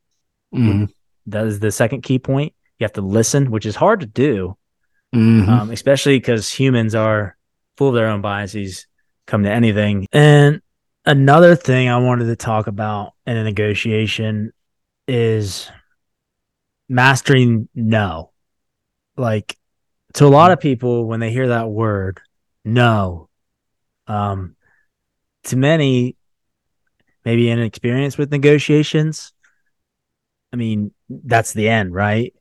hmm 0.53 0.85
That 1.27 1.47
is 1.47 1.61
the 1.61 1.71
second 1.73 2.03
key 2.03 2.19
point. 2.19 2.55
You 2.79 2.85
have 2.85 2.93
to 2.95 3.01
listen, 3.01 3.51
which 3.51 3.67
is 3.67 3.77
hard 3.77 4.01
to 4.01 4.07
do, 4.07 4.57
hmm 5.13 5.49
um, 5.49 5.71
especially 5.71 6.19
because 6.19 6.51
humans 6.51 6.95
are 6.95 7.37
full 7.77 7.89
of 7.89 7.95
their 7.95 8.09
own 8.09 8.21
biases 8.21 8.87
come 9.27 9.43
to 9.45 9.51
anything. 9.51 10.07
And 10.13 10.61
another 11.05 11.55
thing 11.57 11.89
I 11.89 11.99
wanted 11.99 12.27
to 12.27 12.37
talk 12.37 12.67
about 12.67 13.13
in 13.27 13.37
a 13.37 13.45
negotiation 13.45 14.53
is 15.07 15.71
mastering 16.89 17.69
no. 17.75 18.31
Like 19.17 19.57
to 20.15 20.27
a 20.27 20.29
lot 20.29 20.53
of 20.53 20.61
people, 20.61 21.07
when 21.07 21.21
they 21.21 21.31
hear 21.31 21.49
that 21.49 21.69
word, 21.69 22.21
no, 22.65 23.29
um, 24.07 24.57
to 25.49 25.57
many, 25.57 26.17
maybe 27.25 27.51
inexperienced 27.51 28.19
with 28.19 28.31
negotiations. 28.31 29.33
I 30.53 30.57
mean, 30.57 30.93
that's 31.09 31.53
the 31.53 31.69
end, 31.69 31.93
right? 31.95 32.35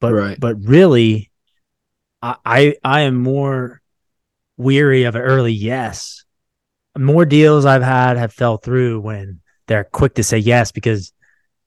But 0.00 0.14
Right. 0.14 0.40
but 0.40 0.56
really, 0.64 1.30
I 2.22 2.36
I, 2.44 2.76
I 2.82 3.00
am 3.02 3.16
more 3.16 3.80
weary 4.56 5.04
of 5.04 5.14
an 5.14 5.22
early 5.22 5.52
yes. 5.52 6.24
More 6.98 7.24
deals 7.24 7.64
I've 7.66 7.82
had 7.82 8.16
have 8.16 8.32
fell 8.32 8.56
through 8.56 9.00
when 9.00 9.40
they're 9.66 9.84
quick 9.84 10.14
to 10.14 10.22
say 10.24 10.38
yes 10.38 10.72
because 10.72 11.12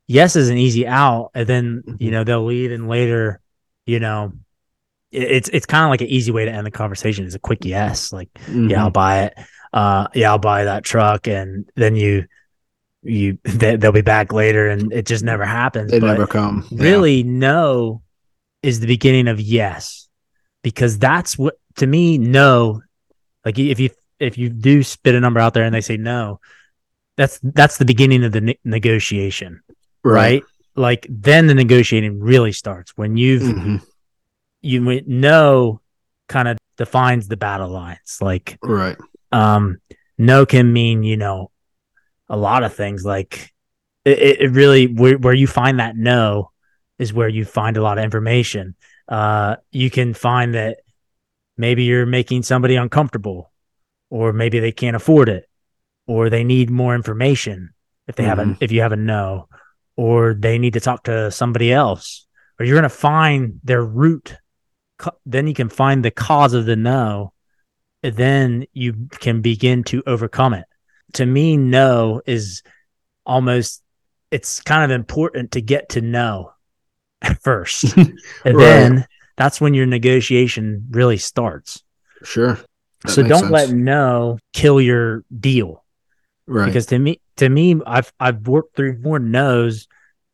yes 0.07 0.35
is 0.35 0.49
an 0.49 0.57
easy 0.57 0.85
out, 0.87 1.31
and 1.33 1.47
then 1.47 1.83
you 1.99 2.09
Mhm. 2.09 2.11
know 2.11 2.23
they'll 2.23 2.45
leave 2.45 2.71
and 2.71 2.87
later, 2.89 3.39
you 3.85 3.99
know, 3.99 4.33
it's 5.11 5.47
it's 5.49 5.65
kind 5.67 5.85
of 5.85 5.91
like 5.91 6.01
an 6.01 6.07
easy 6.07 6.31
way 6.31 6.45
to 6.45 6.51
end 6.51 6.65
the 6.65 6.71
conversation 6.71 7.25
is 7.25 7.35
a 7.35 7.39
quick 7.39 7.63
yes, 7.65 8.11
like 8.11 8.29
yeah, 8.47 8.81
I'll 8.83 8.89
Mhm. 8.89 8.93
buy 8.93 9.23
it. 9.25 9.37
Uh, 9.73 10.07
yeah, 10.13 10.29
I'll 10.29 10.37
buy 10.37 10.65
that 10.65 10.83
truck, 10.83 11.27
and 11.27 11.69
then 11.75 11.95
you 11.95 12.25
you 13.01 13.37
they, 13.43 13.75
they'll 13.75 13.91
be 13.91 14.01
back 14.01 14.31
later, 14.31 14.67
and 14.69 14.93
it 14.93 15.05
just 15.05 15.23
never 15.23 15.43
happens. 15.45 15.91
they 15.91 15.99
But 15.99 16.07
never 16.13 16.27
come. 16.27 16.65
Yeah. 16.69 16.83
really, 16.83 17.23
no 17.23 18.01
is 18.61 18.79
the 18.79 18.87
beginning 18.87 19.27
of 19.27 19.41
yes, 19.41 20.07
because 20.61 20.97
that's 20.99 21.37
what 21.37 21.55
to 21.77 21.87
me 21.87 22.17
no. 22.17 22.81
Like 23.43 23.57
if 23.59 23.79
you 23.79 23.89
if 24.19 24.37
you 24.37 24.49
do 24.49 24.83
spit 24.83 25.15
a 25.15 25.19
number 25.19 25.39
out 25.39 25.53
there 25.53 25.63
and 25.65 25.73
they 25.75 25.81
say 25.81 25.97
no, 25.97 26.39
that's 27.17 27.39
that's 27.43 27.77
the 27.77 27.85
beginning 27.85 28.23
of 28.23 28.31
the 28.31 28.41
ne- 28.41 28.59
negotiation, 28.63 29.61
right? 30.03 30.43
Like 30.75 31.05
then 31.09 31.47
the 31.47 31.53
negotiating 31.55 32.19
really 32.19 32.51
starts 32.53 32.91
when 32.95 33.17
you've 33.17 33.41
Mhm. 33.43 33.81
you 34.61 35.01
know, 35.05 35.81
kind 36.29 36.47
of 36.47 36.57
defines 36.77 37.27
the 37.27 37.37
battle 37.37 37.69
lines. 37.69 38.19
Like 38.21 38.57
Right. 38.63 38.97
Um 39.33 39.77
no 40.17 40.45
can 40.45 40.71
mean 40.71 41.03
you 41.03 41.17
know 41.17 41.49
a 42.29 42.37
lot 42.37 42.63
of 42.63 42.73
things 42.73 43.03
like 43.03 43.51
it, 44.05 44.41
it 44.41 44.51
really 44.51 44.87
where, 44.87 45.17
where 45.17 45.33
you 45.33 45.47
find 45.47 45.79
that 45.79 45.95
no 45.95 46.51
is 46.99 47.11
where 47.13 47.27
you 47.29 47.43
find 47.45 47.75
a 47.77 47.81
lot 47.81 47.97
of 47.97 48.03
information 48.03 48.75
uh 49.07 49.55
you 49.71 49.89
can 49.89 50.13
find 50.13 50.53
that 50.53 50.77
maybe 51.57 51.83
you're 51.83 52.05
making 52.05 52.43
somebody 52.43 52.75
uncomfortable 52.75 53.51
or 54.09 54.31
maybe 54.33 54.59
they 54.59 54.71
can't 54.71 54.95
afford 54.95 55.29
it 55.29 55.45
or 56.07 56.29
they 56.29 56.43
need 56.43 56.69
more 56.69 56.95
information 56.95 57.73
if 58.07 58.15
they 58.15 58.23
have 58.23 58.39
a 58.39 58.45
Mhm. 58.45 58.57
if 58.61 58.71
you 58.71 58.81
have 58.81 58.91
a 58.91 58.97
no 58.97 59.47
or 59.95 60.33
they 60.33 60.57
need 60.57 60.73
to 60.73 60.79
talk 60.79 61.03
to 61.03 61.31
somebody 61.31 61.71
else 61.71 62.25
or 62.59 62.65
you're 62.65 62.75
going 62.75 62.83
to 62.83 62.89
find 62.89 63.59
their 63.63 63.83
root 63.83 64.35
then 65.25 65.47
you 65.47 65.53
can 65.53 65.69
find 65.69 66.03
the 66.03 66.11
cause 66.11 66.53
of 66.53 66.65
the 66.65 66.75
no 66.75 67.33
then 68.03 68.65
you 68.73 69.07
can 69.19 69.41
begin 69.41 69.83
to 69.83 70.03
overcome 70.05 70.53
it 70.53 70.65
to 71.13 71.25
me 71.25 71.57
no 71.57 72.21
is 72.25 72.61
almost 73.25 73.81
it's 74.31 74.61
kind 74.61 74.83
of 74.83 74.95
important 74.95 75.51
to 75.51 75.61
get 75.61 75.89
to 75.89 76.01
know 76.01 76.51
first 77.41 77.95
and 77.97 78.17
Right. 78.45 78.53
then 78.55 79.05
that's 79.37 79.59
when 79.61 79.73
your 79.73 79.85
negotiation 79.85 80.85
really 80.91 81.17
starts 81.17 81.83
Sure. 82.23 82.57
That 83.03 83.11
so 83.11 83.23
don't 83.23 83.39
sense. 83.39 83.51
let 83.51 83.69
no 83.71 84.37
kill 84.53 84.79
your 84.79 85.23
deal 85.37 85.83
right. 86.47 86.65
because 86.65 86.85
to 86.87 86.99
me 86.99 87.19
to 87.37 87.49
me 87.49 87.79
i've 87.85 88.11
i've 88.19 88.47
worked 88.47 88.75
through 88.75 88.97
more 88.99 89.19
no's 89.19 89.87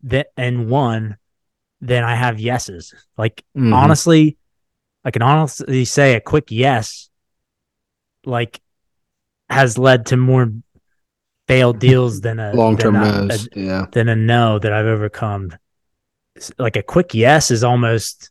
that 0.04 0.28
and 0.38 0.70
one 0.70 1.18
than 1.82 2.04
i 2.04 2.14
have 2.16 2.40
yeses 2.40 2.94
like 3.18 3.44
Mhm. 3.58 3.74
honestly 3.74 4.38
i 5.04 5.12
can 5.12 5.22
honestly 5.24 5.84
say 5.86 6.14
a 6.16 6.22
quick 6.22 6.46
yes 6.52 7.09
like 8.30 8.62
has 9.50 9.78
led 9.78 10.06
to 10.08 10.18
more 10.18 10.52
failed 11.48 11.80
deals 11.80 12.22
than 12.22 12.40
a 12.40 12.54
long 12.54 12.78
term 12.78 12.94
no's. 12.94 13.50
yeah. 13.56 13.86
than 13.92 14.08
a 14.08 14.16
no 14.16 14.60
that 14.60 14.72
i've 14.72 14.86
overcome 14.86 15.52
like 16.58 16.76
a 16.78 16.84
quick 16.84 17.14
yes 17.14 17.50
is 17.52 17.64
almost 17.64 18.30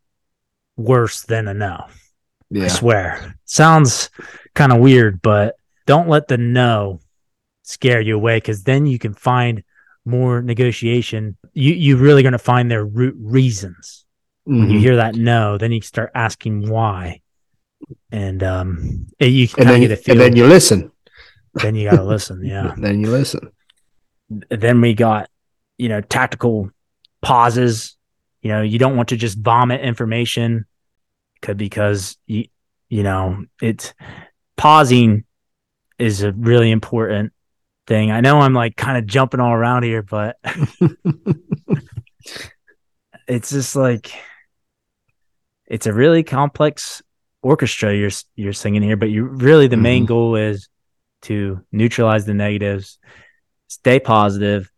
worse 0.77 1.23
than 1.23 1.49
a 1.49 1.55
no 1.55 1.85
i 2.65 2.69
swear 2.69 3.35
sounds 3.45 4.09
kind 4.55 4.73
of 4.73 4.79
weird 4.79 5.21
but 5.21 5.57
don't 5.87 6.09
let 6.09 6.29
the 6.29 6.39
no 6.39 7.01
scare 7.65 8.01
you 8.01 8.15
away 8.15 8.37
because 8.39 8.63
then 8.63 8.87
you 8.87 8.99
can 8.99 9.13
find 9.13 9.63
more 10.05 10.41
negotiation 10.41 11.37
you 11.53 11.75
you're 11.75 11.99
really 11.99 12.23
going 12.23 12.33
to 12.33 12.39
find 12.39 12.71
their 12.71 12.85
root 12.85 13.17
reasons 13.19 14.05
when 14.45 14.71
you 14.71 14.79
Mhm. 14.79 14.81
hear 14.81 14.97
that 14.97 15.15
no, 15.15 15.59
then 15.59 15.73
you 15.73 15.83
start 15.83 16.11
asking 16.15 16.71
why, 16.71 17.21
and 18.11 18.43
um, 18.43 19.07
you 19.21 19.49
and 19.59 19.69
then, 19.69 19.81
get 19.81 19.93
a 19.93 19.97
feel. 19.97 20.13
and 20.13 20.21
then 20.21 20.37
you 20.37 20.47
listen. 20.47 20.91
then 21.55 21.75
you 21.75 21.91
got 21.91 21.97
to 21.97 22.05
listen. 22.05 22.45
Yeah. 22.45 22.75
Then 22.77 23.01
you 23.01 23.11
listen. 23.11 23.51
then 24.51 24.81
we 24.81 24.95
got 24.95 25.29
you 25.77 25.89
know 25.89 26.01
tactical 26.01 26.71
pauses. 27.23 27.97
You 28.43 28.51
know, 28.51 28.63
you 28.63 28.79
don't 28.79 28.97
want 28.97 29.11
to 29.11 29.17
just 29.17 29.39
vomit 29.39 29.81
information, 29.81 30.67
could 31.43 31.57
because 31.57 32.17
you 32.27 32.47
you 32.89 33.03
know 33.03 33.45
it's 33.61 33.95
pausing 34.57 35.25
is 35.99 36.23
a 36.23 36.33
really 36.33 36.71
important 36.71 37.33
thing. 37.87 38.11
I 38.11 38.21
know 38.21 38.41
I'm 38.41 38.55
like 38.55 38.77
kind 38.77 38.99
of 38.99 39.07
jumping 39.07 39.41
all 39.41 39.53
around 39.53 39.83
here, 39.83 40.03
but 40.03 40.37
it's 43.27 43.51
just 43.51 43.77
like 43.77 44.11
it's 45.67 45.87
a 45.87 45.93
really 45.93 46.23
complex 46.23 47.03
orchestra 47.43 47.95
you're 47.95 48.11
you're 48.35 48.53
singing 48.53 48.83
here 48.83 48.97
but 48.97 49.11
you 49.11 49.25
really 49.25 49.69
the 49.69 49.77
main 49.77 50.05
Mhm. 50.05 50.09
goal 50.09 50.37
is 50.37 50.69
to 51.23 51.65
neutralize 51.71 52.27
the 52.27 52.35
negatives 52.35 52.99
stay 53.69 54.01
positive 54.01 54.71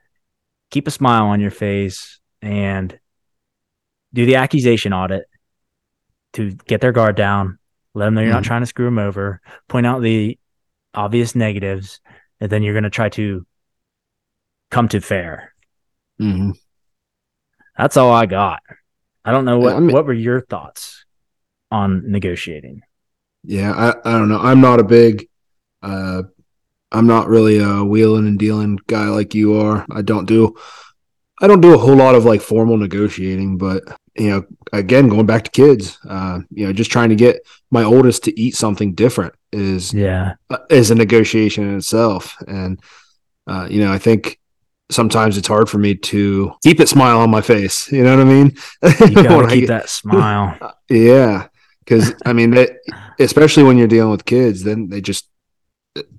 keep 0.71 0.87
a 0.87 0.91
smile 0.91 1.27
on 1.27 1.41
your 1.41 1.51
face 1.51 2.21
and 2.43 2.99
do 4.13 4.27
the 4.27 4.37
accusation 4.37 4.93
audit 4.93 5.25
to 6.35 6.51
get 6.67 6.81
their 6.81 6.93
guard 6.93 7.17
down 7.17 7.59
let 7.95 8.05
them 8.05 8.15
know 8.15 8.21
you're 8.21 8.31
not 8.33 8.43
Mhm. 8.43 8.47
trying 8.47 8.63
to 8.63 8.67
screw 8.67 8.85
them 8.85 8.99
over 8.99 9.41
point 9.69 9.87
out 9.87 10.03
the 10.03 10.39
obvious 10.95 11.35
negatives 11.35 12.01
and 12.41 12.51
then 12.51 12.63
you're 12.63 12.75
going 12.75 12.85
to 12.85 12.91
try 12.91 13.09
to 13.09 13.47
come 14.71 14.87
to 14.89 15.01
fair 15.01 15.55
Mhm. 16.21 16.53
that's 17.77 17.97
all 17.97 18.13
I 18.13 18.27
got. 18.27 18.63
I 19.25 19.33
don't 19.33 19.45
know 19.47 19.59
what 19.59 19.75
I 19.77 19.81
mean- 19.81 19.93
what 19.95 20.05
were 20.07 20.13
your 20.13 20.41
thoughts 20.43 21.00
on 21.71 22.11
negotiating. 22.11 22.83
Yeah, 23.45 23.73
I, 23.73 23.91
I 24.09 24.18
don't 24.18 24.29
know. 24.29 24.41
I'm 24.41 24.61
not 24.61 24.81
a 24.81 24.85
big 24.85 25.29
uh 25.83 26.23
I'm 26.93 27.07
not 27.07 27.29
really 27.29 27.59
a 27.59 27.85
wheeling 27.85 28.27
and 28.27 28.39
dealing 28.39 28.79
guy 28.89 29.07
like 29.07 29.35
you 29.35 29.55
are. 29.55 29.87
I 29.91 30.03
don't 30.03 30.27
do 30.27 30.55
I 31.41 31.47
don't 31.47 31.61
do 31.62 31.75
a 31.75 31.79
whole 31.79 31.97
lot 31.97 32.14
of 32.14 32.25
like 32.25 32.43
formal 32.43 32.77
negotiating, 32.77 33.57
but 33.57 33.83
you 34.16 34.29
know, 34.29 34.45
again, 34.73 35.09
going 35.09 35.25
back 35.25 35.45
to 35.45 35.51
kids, 35.53 35.97
uh, 36.09 36.41
you 36.51 36.66
know, 36.66 36.73
just 36.73 36.91
trying 36.91 37.09
to 37.11 37.14
get 37.16 37.41
my 37.71 37.83
oldest 37.85 38.25
to 38.25 38.39
eat 38.39 38.57
something 38.57 38.93
different 38.93 39.33
is 39.53 39.95
Yeah, 39.95 40.35
uh, 40.51 40.59
is 40.68 40.91
a 40.91 40.95
negotiation 40.95 41.64
in 41.68 41.77
itself. 41.79 42.37
And 42.47 42.81
uh, 43.47 43.68
you 43.71 43.83
know, 43.83 43.91
I 43.93 43.99
think 43.99 44.39
sometimes 44.91 45.39
it's 45.39 45.49
hard 45.49 45.71
for 45.71 45.79
me 45.79 45.95
to 45.95 46.53
keep 46.62 46.81
a 46.81 46.87
smile 46.87 47.21
on 47.21 47.31
my 47.31 47.41
face. 47.41 47.91
You 47.91 48.03
know 48.05 48.16
what 48.16 48.27
I 48.27 48.29
mean? 48.29 48.57
you 49.09 49.23
got 49.23 49.37
When 49.37 49.47
to 49.47 49.47
I 49.47 49.51
keep 49.55 49.61
get- 49.61 49.68
that 49.68 49.89
smile. 49.89 50.59
yeah, 50.91 51.47
because 51.91 52.14
I 52.24 52.32
mean, 52.32 52.53
that, 52.53 52.70
especially 53.18 53.64
when 53.64 53.76
you're 53.76 53.88
dealing 53.88 54.11
with 54.12 54.24
kids, 54.24 54.62
then 54.62 54.88
they 54.88 55.01
just, 55.01 55.28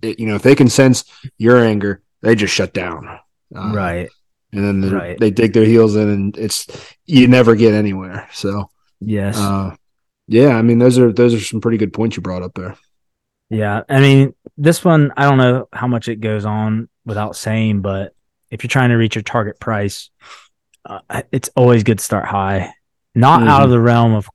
it, 0.02 0.20
you 0.20 0.28
know, 0.28 0.36
if 0.36 0.42
they 0.44 0.54
can 0.56 0.68
sense 0.68 1.06
your 1.38 1.64
anger, 1.64 2.02
they 2.22 2.36
just 2.36 2.54
shut 2.54 2.74
down, 2.74 3.08
Uh, 3.56 3.72
right. 3.74 4.10
And 4.54 4.66
then 4.84 4.92
right. 4.94 5.18
they 5.18 5.32
dig 5.32 5.54
their 5.54 5.64
heels 5.64 5.96
in, 5.96 6.10
and 6.10 6.38
it's 6.38 6.68
you 7.06 7.28
never 7.30 7.56
get 7.56 7.74
anywhere. 7.74 8.28
So, 8.34 8.70
Yes. 9.00 9.38
uh, 9.38 9.76
yeah, 10.28 10.50
I 10.58 10.62
mean, 10.62 10.78
those 10.78 11.00
are 11.00 11.14
those 11.14 11.34
are 11.34 11.40
some 11.40 11.62
pretty 11.62 11.78
good 11.78 11.94
points 11.94 12.18
you 12.18 12.22
brought 12.22 12.44
up 12.44 12.54
there. 12.54 12.76
yeah. 13.50 13.84
I 13.88 14.02
mean, 14.02 14.34
this 14.58 14.84
one 14.84 15.14
I 15.16 15.24
don't 15.30 15.38
know 15.38 15.70
how 15.72 15.88
much 15.88 16.10
it 16.10 16.18
goes 16.20 16.44
on 16.46 16.90
without 17.06 17.38
saying, 17.38 17.82
but 17.82 18.14
if 18.50 18.62
you're 18.64 18.68
trying 18.70 18.90
to 18.90 18.96
reach 18.98 19.16
your 19.16 19.24
target 19.24 19.58
price, 19.60 20.10
uh, 20.86 21.00
it's 21.32 21.50
always 21.56 21.84
good 21.84 22.00
to 22.00 22.04
start 22.04 22.26
high. 22.26 22.74
Not 23.16 23.48
out 23.48 23.62
of 23.64 23.70
Mhm. 23.70 23.72
the 23.72 23.80
realm 23.80 24.14
of 24.14 24.28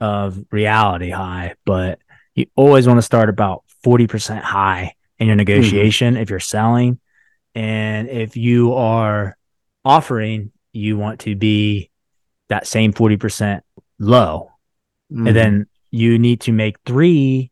of 0.00 0.44
reality 0.50 1.10
high, 1.10 1.54
but 1.64 1.98
you 2.34 2.46
always 2.54 2.86
want 2.86 2.98
to 2.98 3.02
start 3.02 3.28
about 3.28 3.64
40% 3.84 4.42
high 4.42 4.94
in 5.18 5.26
your 5.26 5.36
negotiation 5.36 6.16
if 6.16 6.30
you're 6.30 6.40
selling. 6.40 7.00
And 7.54 8.08
if 8.08 8.36
you 8.36 8.74
are 8.74 9.36
offering, 9.84 10.52
you 10.72 10.98
want 10.98 11.20
to 11.20 11.34
be 11.34 11.90
that 12.48 12.66
same 12.66 12.92
40% 12.92 13.62
low. 13.98 14.50
Mhm. 15.10 15.28
And 15.28 15.36
then 15.36 15.66
you 15.90 16.18
need 16.18 16.42
to 16.42 16.52
make 16.52 16.76
three. 16.84 17.50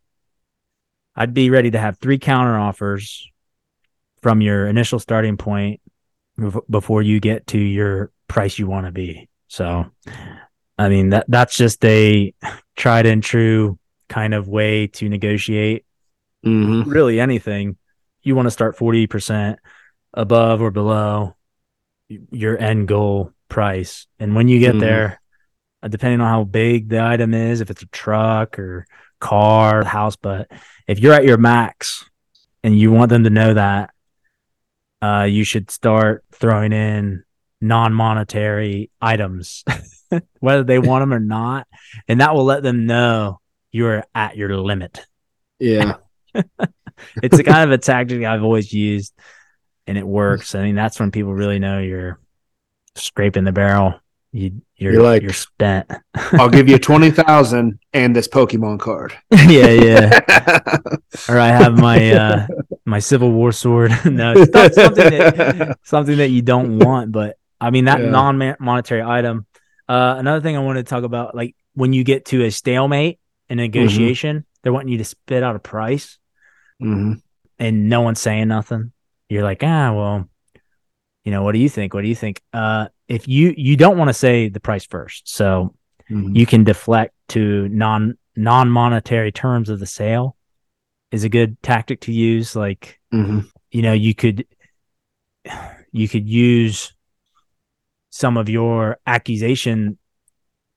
I'd 1.17 1.33
be 1.33 1.49
ready 1.49 1.71
to 1.71 1.79
have 1.79 1.99
three 1.99 2.19
counter 2.19 2.59
offers 2.59 3.27
from 4.21 4.41
your 4.41 4.67
initial 4.67 4.99
starting 4.99 5.37
point 5.37 5.81
before 6.69 7.03
you 7.03 7.21
get 7.21 7.47
to 7.49 7.59
your 7.59 8.11
price 8.29 8.59
you 8.59 8.67
want 8.67 8.87
to 8.87 8.93
be. 8.93 9.29
So, 9.49 9.87
I 10.79 10.89
mean 10.89 11.11
that 11.11 11.27
that's 11.29 11.57
just 11.57 11.85
a 11.85 12.35
tried 12.77 13.07
and 13.07 13.23
true 13.23 13.79
kind 14.09 14.35
of 14.35 14.49
way 14.49 14.87
to 14.89 15.09
negotiate 15.09 15.85
Mm-hmm. 16.45 16.91
really 16.91 17.21
anything. 17.21 17.79
You 18.23 18.37
want 18.37 18.47
to 18.47 18.51
start 18.51 18.77
40% 18.77 19.59
above 20.13 20.61
or 20.61 20.71
below 20.71 21.37
your 22.09 22.59
end 22.59 22.87
goal 22.87 23.33
price. 23.49 24.07
And 24.19 24.35
when 24.35 24.49
you 24.49 24.59
get 24.59 24.75
Mhm. 24.75 24.81
there, 24.81 25.21
uh, 25.83 25.89
depending 25.89 26.21
on 26.21 26.29
how 26.29 26.45
big 26.45 26.91
the 26.91 27.03
item 27.03 27.33
is, 27.33 27.63
if 27.63 27.71
it's 27.71 27.83
a 27.83 27.87
truck 27.87 28.59
or 28.59 28.87
car, 29.21 29.85
house, 29.85 30.17
but 30.17 30.51
if 30.87 30.99
you're 30.99 31.15
at 31.15 31.25
your 31.25 31.39
max 31.39 32.05
and 32.63 32.79
you 32.79 32.93
want 32.93 33.09
them 33.09 33.25
to 33.25 33.31
know 33.31 33.55
that, 33.55 33.91
uh, 35.01 35.27
you 35.29 35.45
should 35.45 35.71
start 35.71 36.25
throwing 36.33 36.73
in 36.73 37.25
non-monetary 37.63 38.91
items, 39.01 39.65
whether 40.41 40.63
they 40.65 40.79
want 40.79 41.03
them 41.03 41.13
or 41.15 41.21
not, 41.21 41.67
and 42.09 42.21
that 42.21 42.35
will 42.35 42.45
let 42.45 42.63
them 42.63 42.87
know 42.87 43.41
you're 43.71 44.05
at 44.15 44.37
your 44.37 44.57
limit. 44.59 45.05
Yeah. 45.59 45.97
It's 47.23 47.39
a 47.39 47.43
kind 47.45 47.65
of 47.69 47.73
a 47.73 47.79
tactic 47.83 48.23
I've 48.25 48.45
always 48.45 48.73
used, 48.73 49.13
and 49.87 49.99
it 49.99 50.07
works. 50.07 50.55
I 50.55 50.63
mean, 50.63 50.77
that's 50.77 51.01
when 51.01 51.11
people 51.11 51.35
really 51.35 51.59
know 51.59 51.81
you're 51.81 52.21
scraping 52.95 53.43
the 53.43 53.51
barrel. 53.53 53.95
You, 54.31 54.63
you're, 54.77 54.93
You're 54.95 55.03
like- 55.03 55.23
you're 55.23 55.33
spent. 55.33 55.91
I'll 56.33 56.49
give 56.49 56.69
you 56.69 56.79
twenty 56.91 57.11
thousand 57.11 57.81
and 57.93 58.15
this 58.15 58.29
Pokemon 58.29 58.79
card. 58.79 59.13
yeah, 59.33 59.69
yeah. 59.71 60.21
Or 61.29 61.39
I 61.39 61.49
have 61.49 61.77
my 61.79 62.13
uh 62.13 62.47
my 62.85 63.01
Civil 63.01 63.33
War 63.33 63.51
sword. 63.53 63.91
no, 64.05 64.33
it's 64.37 64.53
not 64.53 64.73
something 64.75 65.11
that 65.11 65.79
something 65.83 66.19
that 66.19 66.31
you 66.31 66.43
don't 66.43 66.79
want, 66.79 67.11
but 67.13 67.37
I 67.61 67.71
mean 67.71 67.87
that 67.87 68.01
Yeah. 68.01 68.11
non-monetary 68.11 69.03
item. 69.03 69.47
Uh, 69.89 70.17
another 70.19 70.41
thing 70.41 70.57
I 70.57 70.61
wanted 70.61 70.87
to 70.87 70.91
talk 70.91 71.05
about, 71.05 71.35
like 71.35 71.55
when 71.75 71.93
you 71.93 72.05
get 72.05 72.27
to 72.27 72.45
a 72.45 72.51
stalemate 72.51 73.19
in 73.49 73.59
a 73.59 73.63
negotiation, 73.63 74.45
they're 74.63 74.73
wanting 74.73 74.89
you 74.93 74.99
to 74.99 75.05
spit 75.05 75.43
out 75.43 75.57
a 75.57 75.59
price, 75.59 76.19
Mhm. 76.83 77.21
and 77.59 77.89
no 77.89 78.01
one's 78.01 78.21
saying 78.21 78.49
nothing. 78.49 78.93
You're 79.29 79.43
like, 79.43 79.63
ah, 79.63 79.93
well, 79.93 80.29
you 81.25 81.33
know, 81.33 81.43
what 81.43 81.53
do 81.53 81.59
you 81.59 81.69
think? 81.69 81.95
What 81.95 82.03
do 82.03 82.09
you 82.09 82.15
think? 82.15 82.41
Uh, 82.53 82.89
if 83.09 83.29
you 83.29 83.55
you 83.57 83.77
don't 83.77 83.99
want 83.99 84.09
to 84.09 84.15
say 84.15 84.49
the 84.49 84.61
price 84.61 84.87
first, 84.87 85.29
so 85.29 85.75
Mhm. 86.11 86.37
you 86.37 86.47
can 86.47 86.65
deflect 86.65 87.15
to 87.29 87.69
non 87.69 88.17
non 88.37 88.71
monetary 88.71 89.33
terms 89.33 89.69
of 89.69 89.79
the 89.81 89.87
sale 89.87 90.37
is 91.13 91.25
a 91.25 91.29
good 91.29 91.61
tactic 91.63 92.01
to 92.03 92.13
use. 92.13 92.57
Like 92.57 93.01
Mhm. 93.13 93.51
you 93.71 93.83
know, 93.83 93.93
you 93.93 94.15
could 94.15 94.47
you 95.93 96.09
could 96.09 96.29
use 96.29 96.95
some 98.15 98.37
of 98.37 98.49
your 98.49 98.97
accusation 99.09 99.99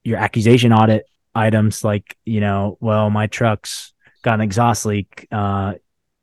your 0.04 0.18
accusation 0.18 0.74
audit 0.74 1.06
items 1.36 1.84
like 1.84 2.18
you 2.26 2.40
know 2.42 2.80
well 2.82 3.12
my 3.12 3.28
truck's 3.28 3.94
got 4.24 4.34
an 4.34 4.42
exhaust 4.42 4.88
leak 4.88 5.28
uh 5.32 5.76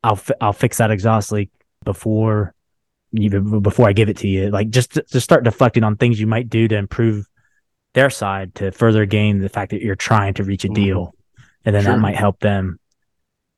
i'll 0.02 0.16
fi- 0.16 0.34
i'll 0.40 0.52
fix 0.52 0.78
that 0.78 0.90
exhaust 0.90 1.30
leak 1.30 1.50
before 1.84 2.52
even 3.12 3.60
before 3.60 3.86
i 3.88 3.92
give 3.92 4.08
it 4.08 4.16
to 4.16 4.26
you 4.26 4.50
like 4.50 4.70
just 4.70 4.94
to, 4.94 5.02
to 5.02 5.20
start 5.20 5.44
deflecting 5.44 5.84
on 5.84 5.94
things 5.96 6.18
you 6.18 6.26
might 6.26 6.48
do 6.48 6.66
to 6.66 6.74
improve 6.76 7.28
their 7.92 8.10
side 8.10 8.52
to 8.56 8.72
further 8.72 9.06
gain 9.06 9.38
the 9.38 9.48
fact 9.48 9.70
that 9.70 9.82
you're 9.82 9.94
trying 9.94 10.34
to 10.34 10.42
reach 10.42 10.64
a 10.64 10.68
Mhm. 10.68 10.74
deal 10.74 11.14
and 11.64 11.76
then 11.76 11.84
Sure. 11.84 11.92
that 11.92 12.00
might 12.00 12.16
help 12.16 12.40
them 12.40 12.80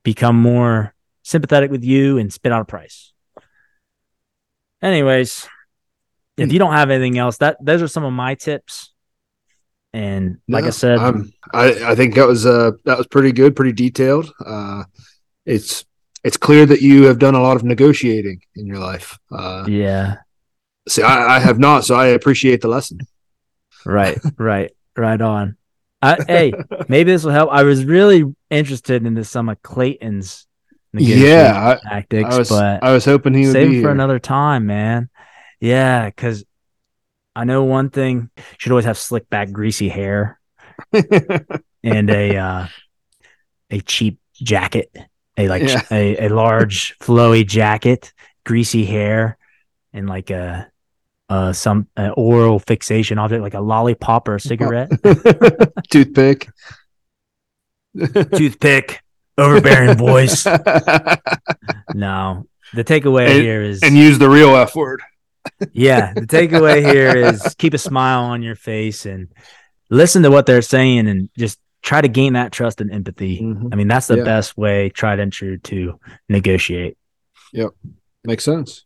become 0.05 0.37
more 0.37 0.95
sympathetic 1.23 1.71
with 1.71 1.83
you 1.85 2.19
and 2.19 2.31
spit 2.31 2.53
out 2.53 2.61
a 2.61 2.67
price 2.67 3.15
anyways 4.83 5.49
if 6.37 6.49
Hmm. 6.49 6.53
you 6.53 6.59
don't 6.59 6.73
have 6.73 6.91
anything 6.91 7.19
else 7.19 7.39
that 7.39 7.57
those 7.65 7.83
are 7.83 7.89
some 7.89 8.05
of 8.05 8.13
my 8.13 8.35
tips 8.35 8.93
and 9.93 10.39
like 10.49 10.65
i 10.65 10.71
said 10.71 10.99
I'm- 10.99 11.33
I 11.53 11.93
I 11.93 11.95
think 11.95 12.15
that 12.17 12.27
was 12.27 12.45
uh 12.45 12.73
that 12.85 12.99
was 12.99 13.07
pretty 13.07 13.33
good, 13.33 13.55
pretty 13.57 13.73
detailed. 13.73 14.31
Uh, 14.45 14.85
it's 15.47 15.85
it's 16.25 16.37
clear 16.37 16.67
that 16.67 16.83
you 16.83 17.05
have 17.05 17.19
done 17.21 17.35
a 17.37 17.41
lot 17.41 17.57
of 17.57 17.63
negotiating 17.63 18.41
in 18.57 18.67
your 18.67 18.79
life. 18.79 19.17
Uh, 19.31 19.65
yeah 19.69 20.17
see, 20.89 21.03
I, 21.03 21.37
I 21.37 21.39
have 21.39 21.59
not, 21.59 21.85
so 21.85 21.95
I 21.95 22.09
appreciate 22.09 22.61
the 22.63 22.69
lesson. 22.69 22.99
right 23.85 24.19
right 24.39 24.73
right 24.97 25.21
on 25.21 25.57
I, 26.03 26.19
hey 26.29 26.53
maybe 26.89 27.11
this 27.13 27.23
will 27.25 27.33
help 27.33 27.51
i 27.53 27.63
was 27.63 27.85
really 27.85 28.25
interested 28.51 29.07
into 29.07 29.25
some 29.25 29.49
of 29.49 29.63
clayton's 29.63 30.47
negotiation 30.93 31.29
Yeah, 31.29 31.79
I, 31.85 31.89
tactics 31.89 32.35
I 32.35 32.39
was 32.39 32.49
but 32.49 32.83
I 32.83 32.93
was 32.93 33.05
hoping 33.05 33.35
he 33.35 33.47
would 33.47 33.53
save 33.53 33.69
for 33.69 33.73
here. 33.75 33.91
another 33.91 34.19
time 34.19 34.67
man 34.67 35.09
yeah 35.61 36.07
because 36.07 36.45
i 37.35 37.45
know 37.45 37.65
one 37.65 37.91
thing 37.91 38.31
you 38.37 38.43
should 38.59 38.73
always 38.73 38.85
have 38.85 38.99
slick 38.99 39.29
back 39.31 39.51
greasy 39.53 39.89
hair 39.89 40.39
and 41.83 42.11
a 42.11 42.37
uh 42.37 42.67
a 43.71 43.81
cheap 43.81 44.19
jacket 44.35 44.95
a 45.39 45.49
like 45.49 45.63
Yeah. 45.63 45.83
a, 45.91 46.27
a 46.27 46.29
large 46.29 46.99
flowy 46.99 47.47
jacket 47.47 48.13
greasy 48.45 48.85
hair 48.85 49.39
and 49.93 50.09
like 50.09 50.31
a 50.31 50.71
uh 51.29 51.53
some 51.53 51.89
uh, 51.97 52.11
oral 52.17 52.59
fixation 52.59 53.19
object 53.19 53.43
like 53.43 53.55
a 53.55 53.61
lollipop 53.61 54.29
or 54.29 54.37
a 54.37 54.41
cigarette 54.41 54.91
Toothpick. 55.91 56.49
toothpick 58.37 59.01
overbearing 59.39 59.97
voice 59.97 60.45
no 61.95 62.47
the 62.75 62.85
takeaway 62.85 63.29
And- 63.31 63.43
here 63.43 63.63
is 63.63 63.83
and 63.83 63.97
use 63.97 64.19
the 64.19 64.29
real 64.29 64.55
F 64.57 64.75
word. 64.75 65.01
Yeah 65.73 66.13
the 66.15 66.23
takeaway 66.23 66.85
here 66.85 67.17
is 67.17 67.55
keep 67.59 67.75
a 67.75 67.79
smile 67.79 68.25
on 68.25 68.43
your 68.43 68.55
face 68.57 69.07
and 69.07 69.29
listen 69.91 70.23
to 70.23 70.31
what 70.31 70.47
they're 70.47 70.63
saying 70.63 71.07
and 71.09 71.29
just 71.39 71.59
try 71.83 72.01
to 72.01 72.09
gain 72.09 72.33
that 72.35 72.53
trust 72.53 72.81
and 72.81 72.91
empathy 72.93 73.41
Mhm. 73.41 73.69
i 73.73 73.77
mean 73.77 73.89
that's 73.89 74.07
the 74.09 74.19
Yeah. 74.19 74.25
best 74.25 74.57
way 74.57 74.89
tried 74.91 75.19
and 75.21 75.33
true 75.33 75.59
to 75.59 75.99
negotiate 76.29 76.97
Yep. 77.53 77.71
Makes 78.25 78.45
sense. 78.45 78.85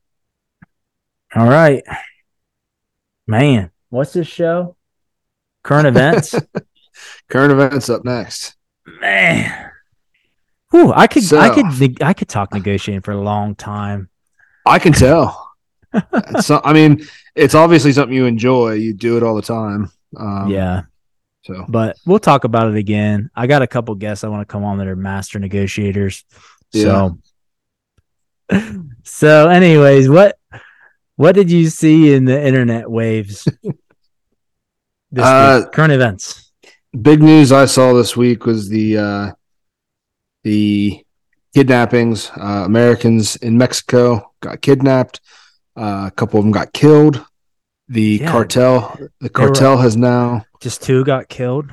all 1.34 1.48
right 1.48 1.82
man 3.26 3.70
what's 3.88 4.12
this 4.12 4.26
show 4.28 4.76
current 5.62 5.86
events 5.86 6.34
Current 7.30 7.50
events 7.52 7.88
up 7.88 8.04
next. 8.04 8.56
man 9.00 9.70
Whew, 10.70 10.92
i 10.94 11.06
could 11.06 11.32
i 11.32 11.48
could 11.54 12.02
i 12.02 12.12
could 12.12 12.28
talk 12.28 12.52
negotiating 12.52 13.00
for 13.02 13.12
a 13.12 13.20
long 13.20 13.54
time 13.54 14.08
I 14.66 14.78
can 14.78 14.92
tell. 14.92 15.49
so, 16.40 16.60
I 16.64 16.72
mean, 16.72 17.04
it's 17.34 17.54
obviously 17.54 17.92
something 17.92 18.14
you 18.16 18.26
enjoy. 18.26 18.72
You 18.74 18.92
do 18.94 19.16
it 19.16 19.22
all 19.22 19.34
the 19.34 19.42
time. 19.42 19.90
Um, 20.16 20.48
yeah 20.50 20.82
So 21.44 21.64
but 21.68 21.96
we'll 22.04 22.18
talk 22.18 22.44
about 22.44 22.68
it 22.68 22.76
again. 22.76 23.30
I 23.34 23.46
got 23.46 23.62
a 23.62 23.66
couple 23.66 23.94
guests 23.94 24.24
I 24.24 24.28
want 24.28 24.46
to 24.46 24.52
come 24.52 24.64
on 24.64 24.78
that 24.78 24.86
are 24.88 24.96
master 24.96 25.38
negotiators. 25.38 26.24
So, 26.72 27.18
so 29.04 29.48
anyways, 29.48 30.08
what 30.08 30.38
what 31.16 31.34
did 31.34 31.50
you 31.50 31.68
see 31.68 32.12
in 32.14 32.24
the 32.24 32.44
internet 32.46 32.90
waves? 32.90 33.46
This 35.12 35.24
Uh, 35.24 35.62
week? 35.64 35.72
current 35.72 35.92
events. 35.92 36.52
big 37.02 37.20
news 37.20 37.50
I 37.50 37.64
saw 37.66 37.92
this 37.92 38.16
week 38.16 38.46
was 38.46 38.68
the 38.68 38.96
uh, 38.96 39.30
the 40.44 41.04
kidnappings. 41.52 42.30
Uh, 42.36 42.62
Americans 42.64 43.34
in 43.36 43.58
Mexico 43.58 44.32
got 44.40 44.60
kidnapped. 44.62 45.20
Uh, 45.80 46.06
a 46.08 46.10
couple 46.10 46.38
of 46.38 46.44
them 46.44 46.52
got 46.52 46.72
killed. 46.74 47.24
The 47.88 48.18
Yeah. 48.20 48.30
cartel, 48.30 48.96
the 48.98 49.08
were- 49.24 49.28
cartel 49.30 49.78
has 49.78 49.96
now 49.96 50.44
Just 50.60 50.82
two 50.82 51.04
got 51.04 51.28
killed. 51.28 51.70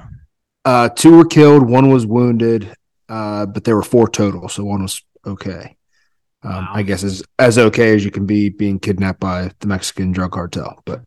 uh, 0.65 0.87
two 0.89 1.17
were 1.17 1.25
killed, 1.25 1.63
one 1.69 1.89
was 1.91 2.05
wounded, 2.05 2.73
uh, 3.09 3.45
but 3.47 3.65
there 3.65 3.75
were 3.75 3.83
four 3.83 4.07
total, 4.07 4.47
so 4.47 4.63
one 4.63 4.81
was 4.83 5.01
okay. 5.25 5.75
Um, 6.43 6.51
Wow. 6.53 6.69
I 6.73 6.81
guess 6.83 7.03
as 7.03 7.21
as 7.37 7.57
okay 7.57 7.93
as 7.95 8.05
you 8.05 8.11
can 8.11 8.25
be 8.25 8.49
being 8.49 8.79
kidnapped 8.79 9.19
by 9.19 9.51
the 9.59 9.67
Mexican 9.67 10.11
drug 10.13 10.31
cartel, 10.31 10.81
but 10.85 11.01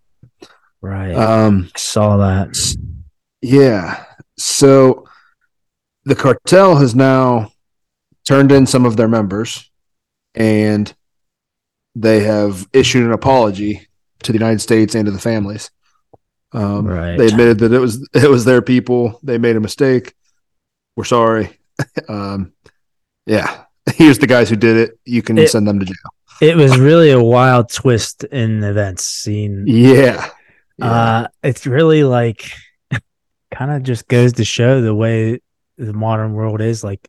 Right. 0.83 1.15
um, 1.15 1.69
I 1.75 1.79
saw 1.79 2.17
that. 2.19 2.49
Yeah. 3.41 4.05
So 4.39 5.05
the 6.05 6.15
cartel 6.15 6.77
has 6.77 6.95
now 6.95 7.51
turned 8.29 8.53
in 8.53 8.67
some 8.67 8.85
of 8.85 8.97
their 8.97 9.09
members 9.09 9.71
and 10.35 10.93
they 11.95 12.21
have 12.21 12.67
issued 12.73 13.05
an 13.05 13.13
apology 13.13 13.87
to 14.23 14.33
the 14.33 14.39
United 14.39 14.61
States 14.61 14.95
and 14.95 15.07
to 15.07 15.11
the 15.13 15.19
families. 15.19 15.71
Um, 16.53 16.87
Right. 16.87 17.17
They 17.17 17.27
admitted 17.27 17.59
that 17.61 17.73
it 17.73 17.79
was 17.79 18.09
it 18.15 18.29
was 18.29 18.45
their 18.45 18.63
people. 18.63 19.19
They 19.23 19.39
made 19.39 19.57
a 19.57 19.61
mistake. 19.61 20.15
We're 20.97 21.05
sorry. 21.05 21.59
um, 22.09 22.53
yeah. 23.27 23.65
Here's 23.95 24.19
the 24.19 24.27
guys 24.27 24.51
who 24.51 24.57
did 24.57 24.77
it. 24.77 24.99
You 25.05 25.23
can 25.23 25.39
It- 25.39 25.51
send 25.51 25.67
them 25.67 25.79
to 25.81 25.87
jail. 25.87 25.95
It 26.41 26.57
was 26.57 26.79
really 26.79 27.11
a 27.11 27.23
wild 27.23 27.71
twist 27.71 28.25
in 28.25 28.65
events 28.65 29.05
scene. 29.05 29.65
Yeah. 29.67 30.27
Yeah. 30.79 30.87
Uh, 30.91 31.29
it's 31.43 31.67
really 31.67 32.03
like 32.03 32.51
kind 33.51 33.71
of 33.71 33.83
just 33.83 34.09
goes 34.09 34.33
to 34.35 34.45
show 34.45 34.81
the 34.81 34.95
way 34.95 35.41
the 35.77 35.93
modern 35.93 36.33
world 36.33 36.63
is. 36.63 36.83
Like 36.83 37.07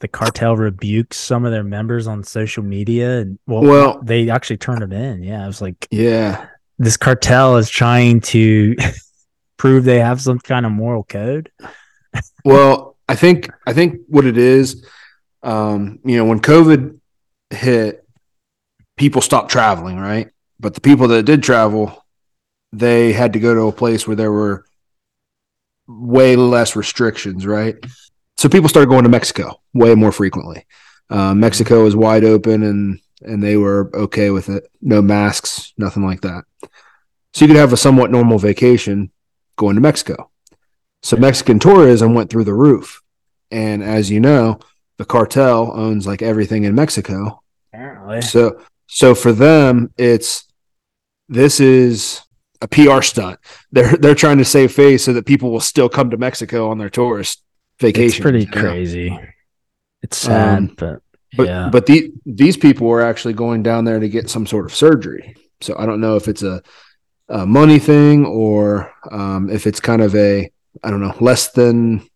the 0.00 0.08
cartel 0.08 0.56
rebukes 0.56 1.16
some 1.16 1.44
of 1.44 1.52
their 1.52 1.64
members 1.64 2.06
on 2.06 2.22
social 2.22 2.62
media, 2.62 3.20
and 3.20 3.38
well, 3.46 3.62
Well- 3.62 4.00
they 4.02 4.28
actually 4.30 4.58
turned 4.58 4.82
them 4.82 4.92
in. 4.92 5.22
Yeah, 5.22 5.44
I 5.44 5.46
was 5.46 5.60
like, 5.60 5.86
yeah. 5.90 6.46
this 6.78 6.96
cartel 6.96 7.56
is 7.56 7.70
trying 7.70 8.20
to 8.22 8.76
prove 9.56 9.84
they 9.84 10.00
have 10.00 10.20
some 10.20 10.38
kind 10.38 10.66
of 10.66 10.72
moral 10.72 11.02
code? 11.04 11.50
Well, 12.44 12.96
I 13.08 13.14
think 13.16 13.48
I 13.66 13.72
think 13.72 14.00
what 14.08 14.24
it 14.26 14.36
is, 14.36 14.84
um, 15.42 15.98
you 16.04 16.16
know, 16.16 16.24
when 16.24 16.40
COVID 16.40 16.98
hit, 17.50 18.06
people 18.96 19.20
stopped 19.22 19.50
traveling, 19.50 19.98
right? 19.98 20.28
But 20.58 20.74
the 20.74 20.80
people 20.80 21.08
that 21.08 21.22
did 21.24 21.42
travel, 21.42 22.04
they 22.72 23.12
had 23.12 23.32
to 23.34 23.38
go 23.40 23.54
to 23.54 23.62
a 23.68 23.72
place 23.72 24.06
where 24.06 24.16
there 24.16 24.32
were 24.32 24.64
way 25.86 26.34
less 26.36 26.74
restrictions, 26.74 27.46
right? 27.46 27.76
So 28.36 28.48
people 28.48 28.68
started 28.68 28.88
going 28.88 29.04
to 29.04 29.08
Mexico 29.08 29.60
way 29.72 29.94
more 29.94 30.12
frequently. 30.12 30.66
Uh, 31.08 31.34
Mexico 31.34 31.84
was 31.84 31.96
wide 31.96 32.24
open 32.24 32.62
and 32.62 33.00
and 33.22 33.42
they 33.42 33.56
were 33.56 33.90
okay 33.94 34.30
with 34.30 34.48
it. 34.50 34.68
No 34.82 35.00
masks, 35.00 35.72
nothing 35.78 36.04
like 36.04 36.20
that. 36.20 36.44
So 37.32 37.44
you 37.44 37.48
could 37.48 37.56
have 37.56 37.72
a 37.72 37.76
somewhat 37.76 38.10
normal 38.10 38.38
vacation 38.38 39.10
going 39.56 39.74
to 39.76 39.80
Mexico. 39.80 40.30
So 41.02 41.16
Mexican 41.16 41.58
tourism 41.58 42.14
went 42.14 42.30
through 42.30 42.44
the 42.44 42.54
roof. 42.54 43.02
And 43.50 43.82
as 43.82 44.10
you 44.10 44.20
know, 44.20 44.60
the 44.98 45.04
cartel 45.04 45.72
owns 45.74 46.06
like 46.06 46.20
everything 46.20 46.64
in 46.64 46.74
Mexico. 46.74 47.42
Apparently. 47.72 48.22
So 48.22 48.60
so 48.86 49.14
for 49.14 49.32
them, 49.32 49.92
it's 49.96 50.44
this 51.28 51.58
is 51.58 52.20
a 52.60 52.68
PR 52.68 53.02
stunt. 53.02 53.38
They're 53.72 53.96
they're 53.96 54.14
trying 54.14 54.38
to 54.38 54.44
save 54.44 54.72
face 54.72 55.04
so 55.04 55.12
that 55.14 55.26
people 55.26 55.50
will 55.50 55.60
still 55.60 55.88
come 55.88 56.10
to 56.10 56.16
Mexico 56.18 56.70
on 56.70 56.78
their 56.78 56.90
tourist 56.90 57.42
vacation. 57.80 58.06
It's 58.06 58.18
pretty 58.18 58.46
know? 58.46 58.60
crazy. 58.60 59.18
It's 60.02 60.18
sad, 60.18 60.58
Um, 60.58 60.74
but, 60.78 61.02
But 61.36 61.46
yeah. 61.46 61.68
but 61.70 61.86
the, 61.86 62.12
these 62.24 62.56
people 62.56 62.86
were 62.86 63.02
actually 63.02 63.34
going 63.34 63.62
down 63.62 63.84
there 63.84 63.98
to 63.98 64.08
get 64.08 64.30
some 64.30 64.46
sort 64.46 64.66
of 64.66 64.74
surgery. 64.74 65.34
So 65.60 65.74
I 65.78 65.86
don't 65.86 66.00
know 66.00 66.16
if 66.16 66.28
it's 66.28 66.42
a, 66.42 66.62
a 67.28 67.46
money 67.46 67.78
thing 67.78 68.24
or 68.24 68.92
um, 69.10 69.50
if 69.50 69.66
it's 69.66 69.80
kind 69.80 70.02
of 70.02 70.14
a 70.14 70.50
I 70.84 70.90
don't 70.90 71.00
know 71.00 71.14
less 71.20 71.52
than 71.52 72.08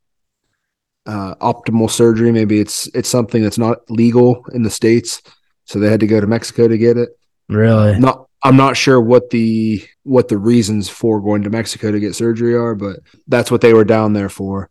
uh, 1.06 1.34
optimal 1.36 1.90
surgery. 1.90 2.30
Maybe 2.30 2.60
it's 2.60 2.86
it's 2.94 3.08
something 3.08 3.42
that's 3.42 3.58
not 3.58 3.90
legal 3.90 4.44
in 4.52 4.62
the 4.62 4.70
states, 4.70 5.22
so 5.64 5.78
they 5.78 5.90
had 5.90 6.00
to 6.00 6.06
go 6.06 6.20
to 6.20 6.26
Mexico 6.26 6.68
to 6.68 6.78
get 6.78 6.96
it. 6.96 7.10
really, 7.48 7.98
Not 7.98 8.26
I'm 8.42 8.56
not 8.56 8.76
sure 8.76 9.00
what 9.00 9.30
the 9.30 9.84
what 10.04 10.28
the 10.28 10.38
reasons 10.38 10.88
for 10.88 11.20
going 11.20 11.42
to 11.42 11.50
Mexico 11.50 11.90
to 11.90 12.00
get 12.00 12.14
surgery 12.14 12.54
are, 12.54 12.74
but 12.74 13.00
that's 13.26 13.50
what 13.50 13.60
they 13.62 13.72
were 13.72 13.84
down 13.84 14.12
there 14.12 14.28
for, 14.28 14.70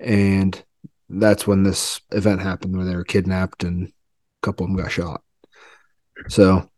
and 0.00 0.62
that's 1.08 1.46
when 1.46 1.62
this 1.62 2.00
event 2.10 2.40
happened 2.42 2.76
where 2.76 2.84
they 2.86 2.96
were 2.96 3.04
kidnapped 3.04 3.62
and 3.64 3.86
a 3.88 3.92
couple 4.46 4.64
of 4.64 4.70
them 4.72 4.82
got 4.82 4.90
shot. 4.90 5.22
So 6.28 6.68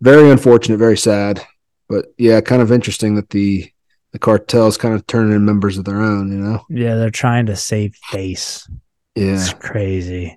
very 0.00 0.30
unfortunate, 0.30 0.78
very 0.78 0.96
sad, 0.96 1.44
but 1.88 2.06
yeah, 2.18 2.40
kind 2.40 2.62
of 2.62 2.72
interesting 2.72 3.14
that 3.16 3.30
the 3.30 3.70
the 4.12 4.18
cartels 4.18 4.76
kind 4.76 4.92
of 4.94 5.06
turning 5.06 5.34
in 5.36 5.44
members 5.44 5.78
of 5.78 5.84
their 5.84 6.00
own, 6.02 6.32
you 6.32 6.38
know? 6.38 6.64
yeah, 6.68 6.96
they're 6.96 7.10
trying 7.10 7.46
to 7.46 7.54
save 7.54 7.94
face. 8.10 8.68
Yeah, 9.14 9.34
It's 9.34 9.52
crazy. 9.52 10.36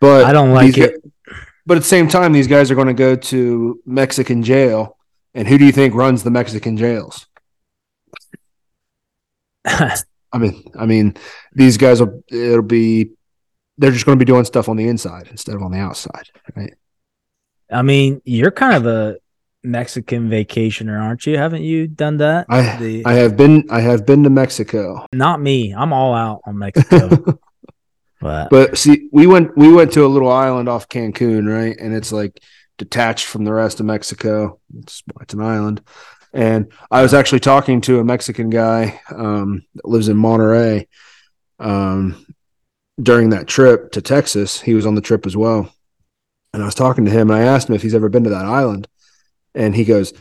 but 0.00 0.24
I 0.24 0.32
don't 0.34 0.52
like 0.52 0.76
it. 0.76 1.02
but 1.64 1.78
at 1.78 1.80
the 1.82 1.88
same 1.88 2.08
time, 2.08 2.32
these 2.32 2.46
guys 2.48 2.70
are 2.70 2.74
going 2.74 2.88
to 2.88 2.92
go 2.92 3.16
to 3.16 3.80
Mexican 3.86 4.42
jail, 4.42 4.98
and 5.32 5.48
who 5.48 5.56
do 5.56 5.64
you 5.64 5.72
think 5.72 5.94
runs 5.94 6.22
the 6.22 6.30
Mexican 6.30 6.76
jails? 6.76 7.26
I 10.32 10.38
mean, 10.38 10.64
I 10.78 10.86
mean, 10.86 11.14
these 11.52 11.76
guys 11.76 12.00
will. 12.00 12.22
It'll 12.28 12.62
be. 12.62 13.10
They're 13.78 13.92
just 13.92 14.06
going 14.06 14.18
to 14.18 14.24
be 14.24 14.30
doing 14.30 14.44
stuff 14.44 14.68
on 14.68 14.76
the 14.76 14.88
inside 14.88 15.28
instead 15.30 15.54
of 15.54 15.62
on 15.62 15.70
the 15.70 15.78
outside, 15.78 16.28
right? 16.56 16.74
I 17.70 17.82
mean, 17.82 18.20
you're 18.24 18.50
kind 18.50 18.74
of 18.74 18.86
a 18.86 19.18
Mexican 19.62 20.28
vacationer, 20.28 21.00
aren't 21.00 21.26
you? 21.26 21.36
Haven't 21.36 21.62
you 21.62 21.86
done 21.86 22.16
that? 22.18 22.46
I 22.48 22.76
The- 22.76 23.06
I 23.06 23.14
have 23.14 23.36
been 23.36 23.64
I 23.70 23.80
have 23.80 24.06
been 24.06 24.24
to 24.24 24.30
Mexico, 24.30 25.06
Not 25.12 25.40
me. 25.40 25.74
I'm 25.74 25.92
all 25.92 26.14
out 26.14 26.40
on 26.46 26.58
Mexico. 26.58 27.38
but 28.20 28.50
but 28.50 28.78
see, 28.78 29.08
we 29.12 29.26
went 29.26 29.56
we 29.56 29.72
went 29.72 29.92
to 29.92 30.04
a 30.04 30.08
little 30.08 30.30
island 30.30 30.68
off 30.68 30.88
Cancun, 30.88 31.46
right? 31.52 31.76
And 31.78 31.94
it's 31.94 32.12
like 32.12 32.40
detached 32.78 33.26
from 33.26 33.44
the 33.44 33.52
rest 33.52 33.80
of 33.80 33.86
Mexico. 33.86 34.60
It's 34.78 35.02
it's 35.20 35.34
an 35.34 35.42
island, 35.42 35.82
and 36.32 36.70
I 36.90 37.02
was 37.02 37.14
actually 37.14 37.40
talking 37.40 37.80
to 37.82 38.00
a 38.00 38.04
Mexican 38.04 38.50
guy 38.50 39.00
um, 39.10 39.62
that 39.74 39.86
lives 39.88 40.08
in 40.08 40.16
Monterrey. 40.16 40.86
Um, 41.58 42.24
during 43.00 43.30
that 43.30 43.46
trip 43.46 43.92
to 43.92 44.02
Texas, 44.02 44.60
he 44.60 44.74
was 44.74 44.84
on 44.86 44.94
the 44.94 45.00
trip 45.00 45.24
as 45.26 45.36
well, 45.36 45.72
and 46.52 46.62
I 46.62 46.66
was 46.66 46.74
talking 46.74 47.04
to 47.04 47.10
him, 47.10 47.30
and 47.30 47.40
I 47.40 47.44
asked 47.44 47.68
him 47.68 47.74
if 47.74 47.82
he's 47.82 47.94
ever 47.94 48.08
been 48.08 48.24
to 48.24 48.30
that 48.30 48.44
island, 48.44 48.88
and 49.54 49.74
he 49.74 49.84
goes, 49.84 50.12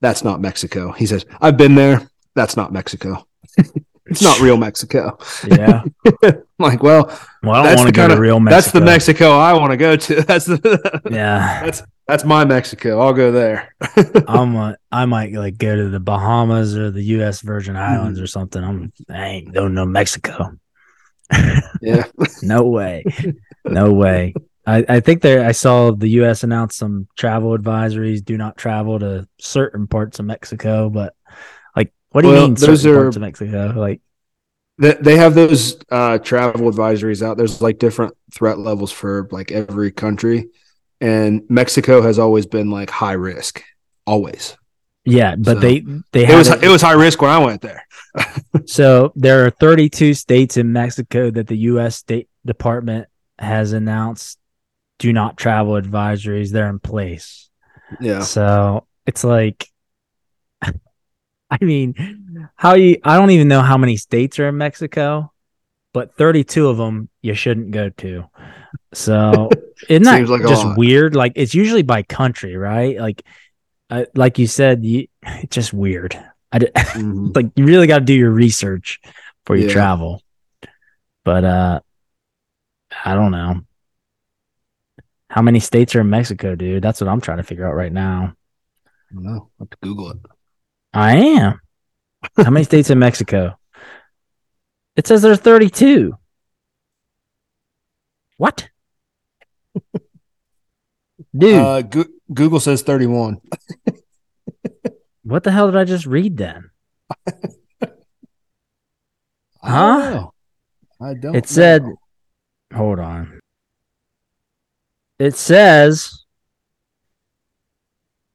"That's 0.00 0.22
not 0.24 0.40
Mexico." 0.40 0.92
He 0.92 1.06
says, 1.06 1.26
"I've 1.40 1.56
been 1.56 1.74
there. 1.74 2.08
That's 2.34 2.56
not 2.56 2.72
Mexico. 2.72 3.26
it's 4.06 4.22
not 4.22 4.40
real 4.40 4.56
Mexico." 4.56 5.18
yeah. 5.46 5.82
Like, 6.60 6.82
well, 6.82 7.06
Well, 7.44 7.52
I 7.64 7.68
don't 7.68 7.76
want 7.76 7.86
to 7.86 7.92
go 7.92 8.08
to 8.08 8.20
real 8.20 8.40
Mexico. 8.40 8.56
that's 8.60 8.72
the 8.72 8.80
Mexico 8.80 9.30
I 9.38 9.52
want 9.52 9.70
to 9.70 9.76
go 9.76 9.94
to. 9.94 10.22
That's 10.26 10.44
the 10.44 11.00
Yeah. 11.08 11.62
that's 11.64 11.84
that's 12.08 12.24
my 12.24 12.44
Mexico. 12.44 13.00
I'll 13.00 13.12
go 13.12 13.30
there. 13.32 13.74
I'm 14.26 14.56
a, 14.56 14.76
I 14.90 15.04
might 15.06 15.32
like 15.32 15.58
go 15.58 15.76
to 15.76 15.88
the 15.90 16.00
Bahamas 16.00 16.76
or 16.76 16.90
the 16.90 17.02
U.S. 17.02 17.42
Virgin 17.42 17.74
Mm-hmm. 17.74 17.92
Islands 17.94 18.20
or 18.20 18.26
something. 18.26 18.62
I'm 18.64 18.92
I 19.10 19.26
ain't 19.26 19.52
going 19.54 19.74
to 19.76 19.86
Mexico. 19.86 20.58
yeah. 21.82 22.04
No 22.42 22.64
way. 22.64 23.04
No 23.66 23.92
way. 23.92 24.34
I, 24.66 24.84
I 24.88 25.00
think 25.00 25.22
there 25.22 25.44
I 25.44 25.52
saw 25.52 25.92
the 25.92 26.08
US 26.22 26.44
announce 26.44 26.76
some 26.76 27.08
travel 27.16 27.56
advisories, 27.56 28.24
do 28.24 28.36
not 28.36 28.56
travel 28.56 28.98
to 28.98 29.28
certain 29.40 29.86
parts 29.86 30.18
of 30.18 30.26
Mexico, 30.26 30.90
but 30.90 31.14
like 31.76 31.92
what 32.10 32.22
do 32.22 32.28
you 32.28 32.34
mean 32.34 32.54
those 32.54 32.82
certain 32.82 32.96
are- 32.96 33.02
parts 33.02 33.16
of 33.16 33.22
Mexico? 33.22 33.72
Like 33.76 34.00
They, 34.78 34.94
they 34.94 35.16
have 35.16 35.34
those 35.34 35.78
uh, 35.90 36.18
travel 36.18 36.70
advisories 36.70 37.22
out. 37.26 37.36
There's 37.36 37.60
like 37.62 37.78
different 37.78 38.14
threat 38.32 38.58
levels 38.58 38.92
for 38.92 39.28
like 39.30 39.50
every 39.52 39.90
country, 39.90 40.48
and 41.00 41.42
Mexico 41.48 42.02
has 42.02 42.18
always 42.18 42.46
been 42.46 42.70
like 42.70 42.90
high 42.90 43.12
risk, 43.12 43.62
always. 44.06 44.56
yeah, 45.04 45.36
but 45.36 45.54
So, 45.54 45.60
they 45.60 45.80
they 46.12 46.26
It 46.26 46.34
was 46.36 46.48
it- 46.48 46.64
it 46.64 46.68
was 46.68 46.82
high 46.82 46.92
risk 46.92 47.20
when 47.22 47.30
I 47.30 47.38
went 47.38 47.62
there. 47.62 47.82
so 48.66 49.12
there 49.14 49.44
are 49.46 49.50
32 49.50 50.14
states 50.14 50.56
in 50.56 50.72
Mexico 50.72 51.30
that 51.30 51.46
the 51.46 51.56
US 51.72 51.96
State 51.96 52.28
Department 52.44 53.06
has 53.38 53.72
announced 53.72 54.38
do 54.98 55.12
not 55.12 55.36
travel 55.36 55.74
advisories. 55.80 56.50
They're 56.50 56.68
in 56.68 56.80
place. 56.80 57.48
Yeah, 58.00 58.20
So 58.20 58.86
it's 59.06 59.22
like, 59.24 59.66
I 61.50 61.58
mean, 61.60 61.94
how 62.56 62.74
you, 62.74 62.98
I 63.04 63.16
don't 63.16 63.30
even 63.30 63.48
know 63.48 63.62
how 63.62 63.78
many 63.78 63.96
states 63.96 64.38
are 64.38 64.48
in 64.48 64.58
Mexico, 64.58 65.32
but 65.94 66.14
32 66.16 66.68
of 66.68 66.76
them 66.76 67.08
you 67.22 67.34
shouldn't 67.34 67.70
go 67.70 67.88
to. 67.90 68.24
So 68.94 69.48
isn't 69.88 70.02
that 70.04 70.28
like 70.28 70.42
just 70.42 70.76
weird? 70.76 71.14
Like 71.14 71.32
it's 71.36 71.54
usually 71.54 71.82
by 71.82 72.02
country, 72.02 72.56
right? 72.56 72.98
Like, 72.98 73.22
uh, 73.90 74.04
like 74.14 74.38
you 74.38 74.46
said, 74.46 74.84
you, 74.84 75.06
it's 75.22 75.54
just 75.54 75.72
weird. 75.72 76.18
I, 76.52 76.58
d- 76.60 76.66
Mhm. 76.74 77.34
like 77.36 77.46
you 77.56 77.64
really 77.66 77.86
got 77.86 78.00
to 78.00 78.04
do 78.04 78.14
your 78.14 78.30
research 78.30 79.00
before 79.44 79.56
you 79.56 79.66
Yeah. 79.66 79.72
travel. 79.72 80.22
But, 81.24 81.44
uh, 81.44 81.80
I 83.04 83.14
don't 83.14 83.32
know. 83.32 83.60
How 85.30 85.42
many 85.42 85.60
states 85.60 85.94
are 85.94 86.00
in 86.00 86.08
Mexico, 86.08 86.54
dude? 86.54 86.82
That's 86.82 87.00
what 87.02 87.08
I'm 87.08 87.20
trying 87.20 87.36
to 87.36 87.42
figure 87.42 87.66
out 87.68 87.74
right 87.74 87.92
now. 87.92 88.32
I 88.86 89.14
don't 89.14 89.24
know. 89.24 89.50
I 89.60 89.62
have 89.62 89.70
to 89.70 89.76
Google 89.82 90.10
it. 90.12 90.18
I 90.94 91.16
am. 91.16 91.60
How 92.36 92.50
many 92.50 92.64
states 92.64 92.88
in 92.90 92.98
Mexico? 92.98 93.58
It 94.96 95.06
says 95.06 95.22
there's 95.22 95.38
32. 95.38 96.17
What? 98.38 98.68
Dude, 101.36 101.54
Uh, 101.60 101.82
Go- 101.82 102.04
Google 102.32 102.60
says 102.60 102.80
31. 102.82 103.38
what 105.24 105.42
the 105.44 105.50
hell 105.50 105.66
did 105.70 105.76
I 105.76 105.84
just 105.84 106.06
read 106.06 106.36
then? 106.38 106.70
I 109.62 109.70
Huh? 109.70 109.98
know. 110.14 110.32
I 111.00 111.14
don't. 111.14 111.34
It 111.36 111.48
said, 111.48 111.82
know. 111.82 111.96
hold 112.74 112.98
on. 113.00 113.40
It 115.18 115.34
says, 115.36 116.24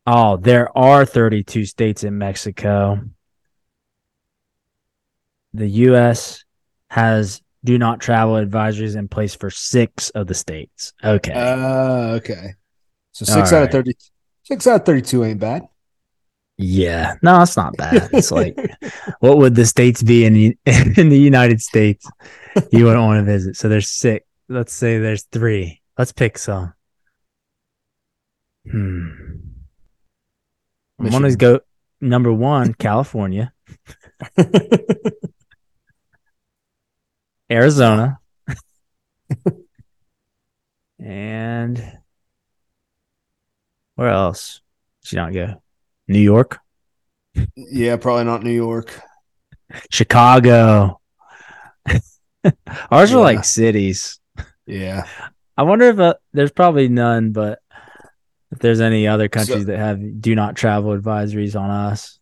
oh, 0.06 0.36
there 0.38 0.76
are 0.78 1.06
32 1.06 1.66
states 1.66 2.04
in 2.04 2.18
Mexico. 2.18 3.01
The 5.54 5.68
U.S. 5.68 6.43
has 6.89 7.41
do 7.64 7.78
not 7.78 7.99
travel 7.99 8.36
advisories 8.36 8.95
in 8.95 9.07
place 9.07 9.36
for 9.36 9.49
six 9.49 10.09
of 10.11 10.28
the 10.28 10.34
states. 10.34 10.93
Okay. 11.03 11.34
Uh, 11.34 12.16
okay. 12.16 12.55
So 13.11 13.26
six 13.26 13.51
All 13.51 13.57
out 13.57 13.61
right. 13.61 13.64
of 13.66 13.72
thirty. 13.72 13.93
Six 14.43 14.68
out 14.68 14.82
of 14.82 14.86
thirty-two 14.86 15.24
ain't 15.24 15.39
bad. 15.39 15.68
Yeah, 16.57 17.16
no, 17.22 17.41
it's 17.41 17.57
not 17.57 17.76
bad. 17.78 18.09
It's 18.14 18.32
like, 18.32 18.55
what 19.20 19.38
would 19.38 19.55
the 19.55 19.66
states 19.66 20.03
be 20.03 20.24
in 20.26 20.34
the, 20.34 20.57
in 20.97 21.09
the 21.09 21.20
United 21.20 21.61
States 21.61 22.07
you 22.72 22.86
wouldn't 22.86 23.03
want 23.03 23.20
to 23.20 23.24
visit? 23.24 23.55
So 23.55 23.70
there's 23.70 23.89
six. 23.89 24.26
Let's 24.49 24.74
say 24.74 24.99
there's 24.99 25.24
three. 25.24 25.82
Let's 25.97 26.11
pick 26.11 26.38
some. 26.38 26.74
Hmm. 28.70 29.11
I 30.99 31.09
want 31.09 31.26
to 31.26 31.36
go 31.36 31.59
number 31.99 32.32
one, 32.32 32.74
California, 32.74 33.51
Arizona, 37.54 38.20
and 40.99 41.97
where 43.95 44.10
else? 44.10 44.62
Did 45.04 45.12
you 45.12 45.18
not 45.18 45.34
go? 45.34 45.62
New 46.08 46.20
York, 46.20 46.60
Yeah, 47.56 47.95
probably 47.97 48.26
not 48.26 48.43
New 48.43 48.51
York. 48.51 48.91
Chicago. 49.89 50.99
Ours 52.91 53.14
are 53.14 53.22
like 53.22 53.43
cities. 53.45 54.20
Yeah. 54.66 55.08
I 55.58 55.64
wonder 55.64 55.86
if 55.89 55.99
uh, 55.99 56.16
there's 56.34 56.51
probably 56.51 56.89
none, 56.89 57.32
but 57.32 57.60
if 58.51 58.60
there's 58.60 58.82
any 58.82 59.08
other 59.08 59.30
countries 59.30 59.60
So- 59.60 59.66
that 59.66 59.78
have 59.78 60.22
do 60.22 60.36
not 60.36 60.56
travel 60.56 60.97
advisories 60.97 61.60
on 61.60 61.70
us, 61.70 62.20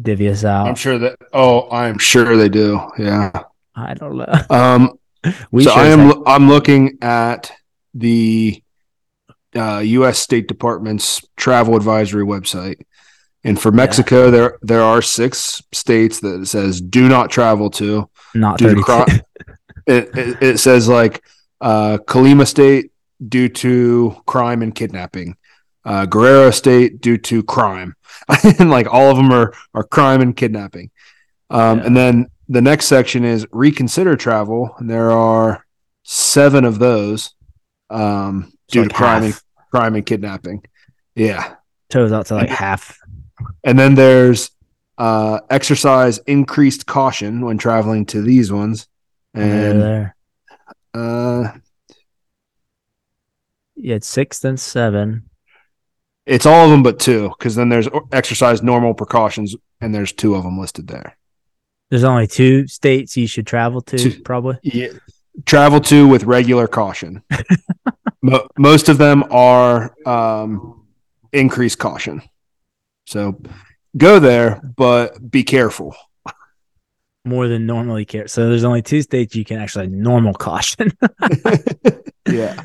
divvy 0.00 0.28
us 0.28 0.44
out. 0.44 0.66
I'm 0.68 0.74
sure 0.74 0.98
that 0.98 1.16
oh, 1.32 1.68
I'm 1.70 1.98
sure 1.98 2.36
they 2.36 2.48
do. 2.48 2.80
Yeah. 2.98 3.30
I 3.76 3.94
don't 3.94 4.16
know. 4.16 4.34
Um 4.50 4.98
We 5.50 5.64
so 5.64 5.72
I 5.72 5.86
am. 5.86 6.08
lo- 6.08 6.22
I'm 6.26 6.48
looking 6.48 6.98
at 7.02 7.50
the 7.94 8.62
uh, 9.56 9.78
U.S. 9.78 10.18
State 10.18 10.46
Department's 10.48 11.24
travel 11.36 11.74
advisory 11.76 12.24
website, 12.24 12.76
and 13.42 13.60
for 13.60 13.72
Mexico, 13.72 14.30
there 14.30 14.58
there 14.62 14.82
are 14.82 15.02
six 15.02 15.62
states 15.72 16.20
that 16.20 16.42
it 16.42 16.46
says 16.46 16.80
do 16.80 17.08
not 17.08 17.30
travel 17.30 17.70
to. 17.70 18.08
not 18.34 18.58
due 18.58 18.74
to 18.74 18.82
32. 18.82 18.84
crime. 18.84 19.20
It, 19.88 20.18
it, 20.18 20.42
it 20.42 20.58
says 20.58 20.88
like 20.88 21.22
uh, 21.60 21.98
Colima 22.06 22.44
State 22.46 22.90
due 23.26 23.48
to 23.48 24.16
crime 24.26 24.62
and 24.62 24.74
kidnapping, 24.74 25.36
uh, 25.84 26.06
Guerrero 26.06 26.50
State 26.50 27.00
due 27.00 27.18
to 27.18 27.42
crime, 27.44 27.94
and 28.58 28.68
like 28.68 28.92
all 28.92 29.10
of 29.10 29.16
them 29.16 29.30
are 29.32 29.54
are 29.74 29.84
crime 29.84 30.20
and 30.22 30.36
kidnapping. 30.36 30.90
Um, 31.50 31.78
Yeah. 31.78 31.86
And 31.86 31.96
then 31.96 32.26
the 32.48 32.62
next 32.62 32.86
section 32.86 33.24
is 33.24 33.46
reconsider 33.52 34.16
travel, 34.16 34.74
and 34.78 34.88
there 34.88 35.10
are 35.10 35.64
seven 36.02 36.64
of 36.64 36.78
those 36.78 37.34
um, 37.90 38.52
It's 38.64 38.72
due 38.72 38.80
like 38.82 38.90
to 38.90 38.94
crime 38.94 39.22
and 39.24 39.40
crime 39.70 39.94
and 39.94 40.06
kidnapping. 40.06 40.64
Yeah, 41.14 41.54
Toes 41.90 42.12
out 42.12 42.26
to 42.26 42.34
like 42.34 42.48
half. 42.48 42.98
and 43.64 43.78
then 43.78 43.94
there's 43.94 44.50
uh, 44.98 45.40
exercise 45.50 46.18
increased 46.26 46.86
caution 46.86 47.44
when 47.44 47.58
traveling 47.58 48.06
to 48.06 48.22
these 48.22 48.52
ones, 48.52 48.86
and 49.34 49.80
there. 49.82 50.16
uh, 50.94 51.52
You 53.74 53.92
had 53.92 54.04
six, 54.04 54.38
then 54.38 54.56
seven. 54.56 55.28
it's 56.26 56.46
all 56.46 56.64
of 56.64 56.70
them 56.70 56.82
but 56.82 56.98
two, 56.98 57.28
because 57.30 57.54
then 57.54 57.68
there's 57.68 57.88
exercise 58.12 58.62
normal 58.62 58.94
precautions, 58.94 59.54
and 59.80 59.94
there's 59.94 60.12
two 60.12 60.34
of 60.34 60.44
them 60.44 60.58
listed 60.58 60.86
there. 60.88 61.16
There's 61.90 62.04
only 62.04 62.26
two 62.26 62.66
states 62.66 63.16
you 63.16 63.26
should 63.26 63.46
travel 63.46 63.80
to, 63.82 63.96
Two. 63.98 64.20
probably. 64.22 64.58
Yeah, 64.62 64.88
travel 65.44 65.80
to 65.82 66.08
with 66.08 66.24
regular 66.24 66.66
caution. 66.66 67.22
Mo- 68.22 68.48
most 68.58 68.88
of 68.88 68.98
them 68.98 69.24
are 69.30 69.94
um, 70.06 70.86
increased 71.32 71.78
caution, 71.78 72.22
so 73.06 73.40
go 73.96 74.18
there, 74.18 74.60
but 74.76 75.30
be 75.30 75.44
careful. 75.44 75.94
More 77.24 77.46
than 77.48 77.66
normally 77.66 78.04
care. 78.04 78.26
So 78.28 78.48
there's 78.48 78.64
only 78.64 78.82
two 78.82 79.02
states 79.02 79.34
you 79.36 79.44
can 79.44 79.58
actually 79.60 79.88
normal 79.88 80.34
caution. 80.34 80.92
Yeah. 82.28 82.60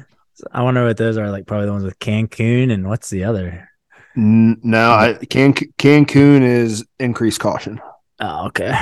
I 0.51 0.63
wonder 0.63 0.83
what 0.83 0.97
those 0.97 1.17
are 1.17 1.29
like. 1.29 1.45
Probably 1.45 1.67
the 1.67 1.71
ones 1.71 1.83
with 1.83 1.99
Cancun 1.99 2.71
and 2.73 2.87
what's 2.89 3.11
the 3.11 3.25
other? 3.25 3.69
N- 4.17 4.59
No, 4.63 4.89
I, 4.91 5.13
Can- 5.29 5.53
Cancun 5.53 6.41
is 6.41 6.83
increased 6.99 7.39
caution. 7.39 7.79
Oh, 8.21 8.45
okay. 8.47 8.73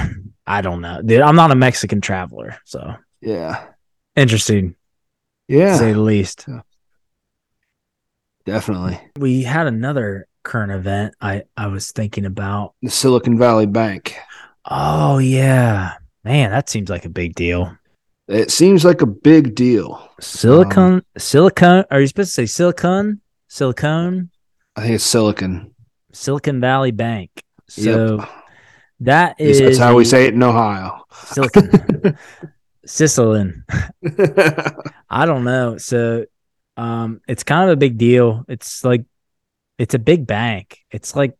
I 0.46 0.62
don't 0.62 0.82
know, 0.82 1.02
dude. 1.02 1.22
I'm 1.22 1.36
not 1.36 1.52
a 1.52 1.56
Mexican 1.56 2.02
traveler, 2.02 2.58
so 2.66 2.94
Yeah. 3.22 3.64
interesting 4.16 4.76
Yeah. 5.48 5.78
say 5.78 5.94
the 5.94 6.00
least. 6.02 6.46
Definitely. 8.46 9.00
We 9.18 9.44
had 9.44 9.68
another 9.68 10.28
current 10.44 10.72
event. 10.72 11.14
I 11.22 11.44
I 11.56 11.68
was 11.68 11.92
thinking 11.92 12.26
about. 12.26 12.74
The 12.82 12.90
Silicon 12.90 13.38
Valley 13.38 13.66
Bank. 13.68 14.16
Oh 14.66 15.20
yeah, 15.20 15.94
man, 16.24 16.52
that 16.52 16.70
seems 16.70 16.90
like 16.90 17.06
a 17.06 17.10
big 17.10 17.36
deal. 17.36 17.76
It 18.28 18.52
seems 18.52 18.86
like 18.86 19.02
a 19.02 19.06
big 19.08 19.56
deal. 19.56 20.08
Silicon, 20.20 20.94
um, 20.96 21.04
silicon. 21.18 21.84
Are 21.90 22.00
you 22.02 22.08
supposed 22.08 22.30
to 22.30 22.34
say 22.34 22.46
silicon? 22.46 23.22
Silicon, 23.48 24.30
I 24.76 24.82
think 24.82 24.96
it's 24.96 25.04
Silicon. 25.04 25.74
Silicon 26.12 26.60
Valley 26.62 26.92
Bank. 26.92 27.32
So 27.68 28.18
Yep. 28.18 28.30
That 29.02 29.40
is 29.40 29.60
That's 29.60 29.78
how 29.78 29.96
we 29.96 30.06
say 30.06 30.26
it 30.26 30.34
in 30.34 30.44
Ohio. 30.44 31.04
silicon. 31.14 32.18
Sicilin. 32.86 33.64
I 35.10 35.26
don't 35.26 35.44
know. 35.44 35.78
So 35.78 36.26
um 36.78 37.22
it's 37.28 37.44
kind 37.44 37.70
of 37.70 37.74
a 37.74 37.78
big 37.78 37.98
deal. 37.98 38.46
It's 38.48 38.84
like 38.84 39.06
it's 39.78 39.94
a 39.94 40.00
big 40.00 40.26
bank. 40.28 40.80
It's 40.92 41.16
like 41.16 41.36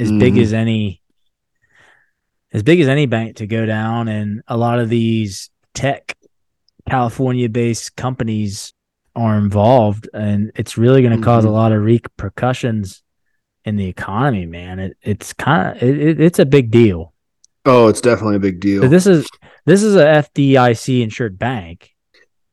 as 0.00 0.10
big 0.10 0.34
Mhm. 0.34 0.42
as 0.42 0.52
any 0.52 1.02
as 2.52 2.62
big 2.62 2.80
as 2.80 2.88
any 2.88 3.06
bank 3.06 3.36
to 3.36 3.46
go 3.46 3.66
down 3.66 4.08
and 4.08 4.42
a 4.48 4.56
lot 4.56 4.78
of 4.78 4.88
these 4.88 5.50
tech 5.74 6.16
California 6.88 7.48
based 7.48 7.96
companies 7.96 8.72
are 9.16 9.38
involved 9.38 10.08
and 10.12 10.50
it's 10.56 10.76
really 10.76 11.02
going 11.02 11.16
to 11.16 11.24
cause 11.24 11.44
a 11.44 11.48
Mhm. 11.48 11.52
lot 11.52 11.72
of 11.72 11.82
repercussions 11.82 13.02
in 13.64 13.76
the 13.76 13.86
economy, 13.86 14.46
man. 14.46 14.78
It, 14.78 14.96
it's 15.02 15.32
kind 15.32 15.76
of 15.76 15.82
it, 15.82 15.98
it, 15.98 16.20
it's 16.20 16.38
a 16.38 16.46
big 16.46 16.70
deal. 16.70 17.12
oh, 17.64 17.88
it's 17.88 18.00
definitely 18.00 18.36
a 18.36 18.40
big 18.40 18.60
deal. 18.60 18.82
So 18.82 18.88
this 18.88 19.06
is 19.06 19.28
this 19.64 19.82
is 19.82 19.96
a 19.96 20.04
FDIC 20.04 21.02
insured 21.02 21.38
bank. 21.38 21.94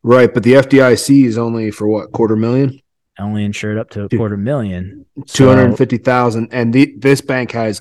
right, 0.02 0.32
but 0.32 0.42
the 0.42 0.54
FDIC 0.54 1.24
is 1.26 1.36
only 1.38 1.70
for 1.70 1.86
what 1.86 2.12
quarter 2.12 2.36
million, 2.36 2.80
only 3.18 3.44
insured 3.44 3.78
up 3.78 3.90
to 3.90 4.04
a 4.04 4.08
quarter 4.08 4.36
million. 4.36 5.04
two 5.26 5.48
hundred 5.48 5.78
and 5.78 5.78
So 5.78 6.48
and 6.50 6.72
the, 6.72 6.94
this 6.98 7.20
bank 7.20 7.52
has 7.52 7.80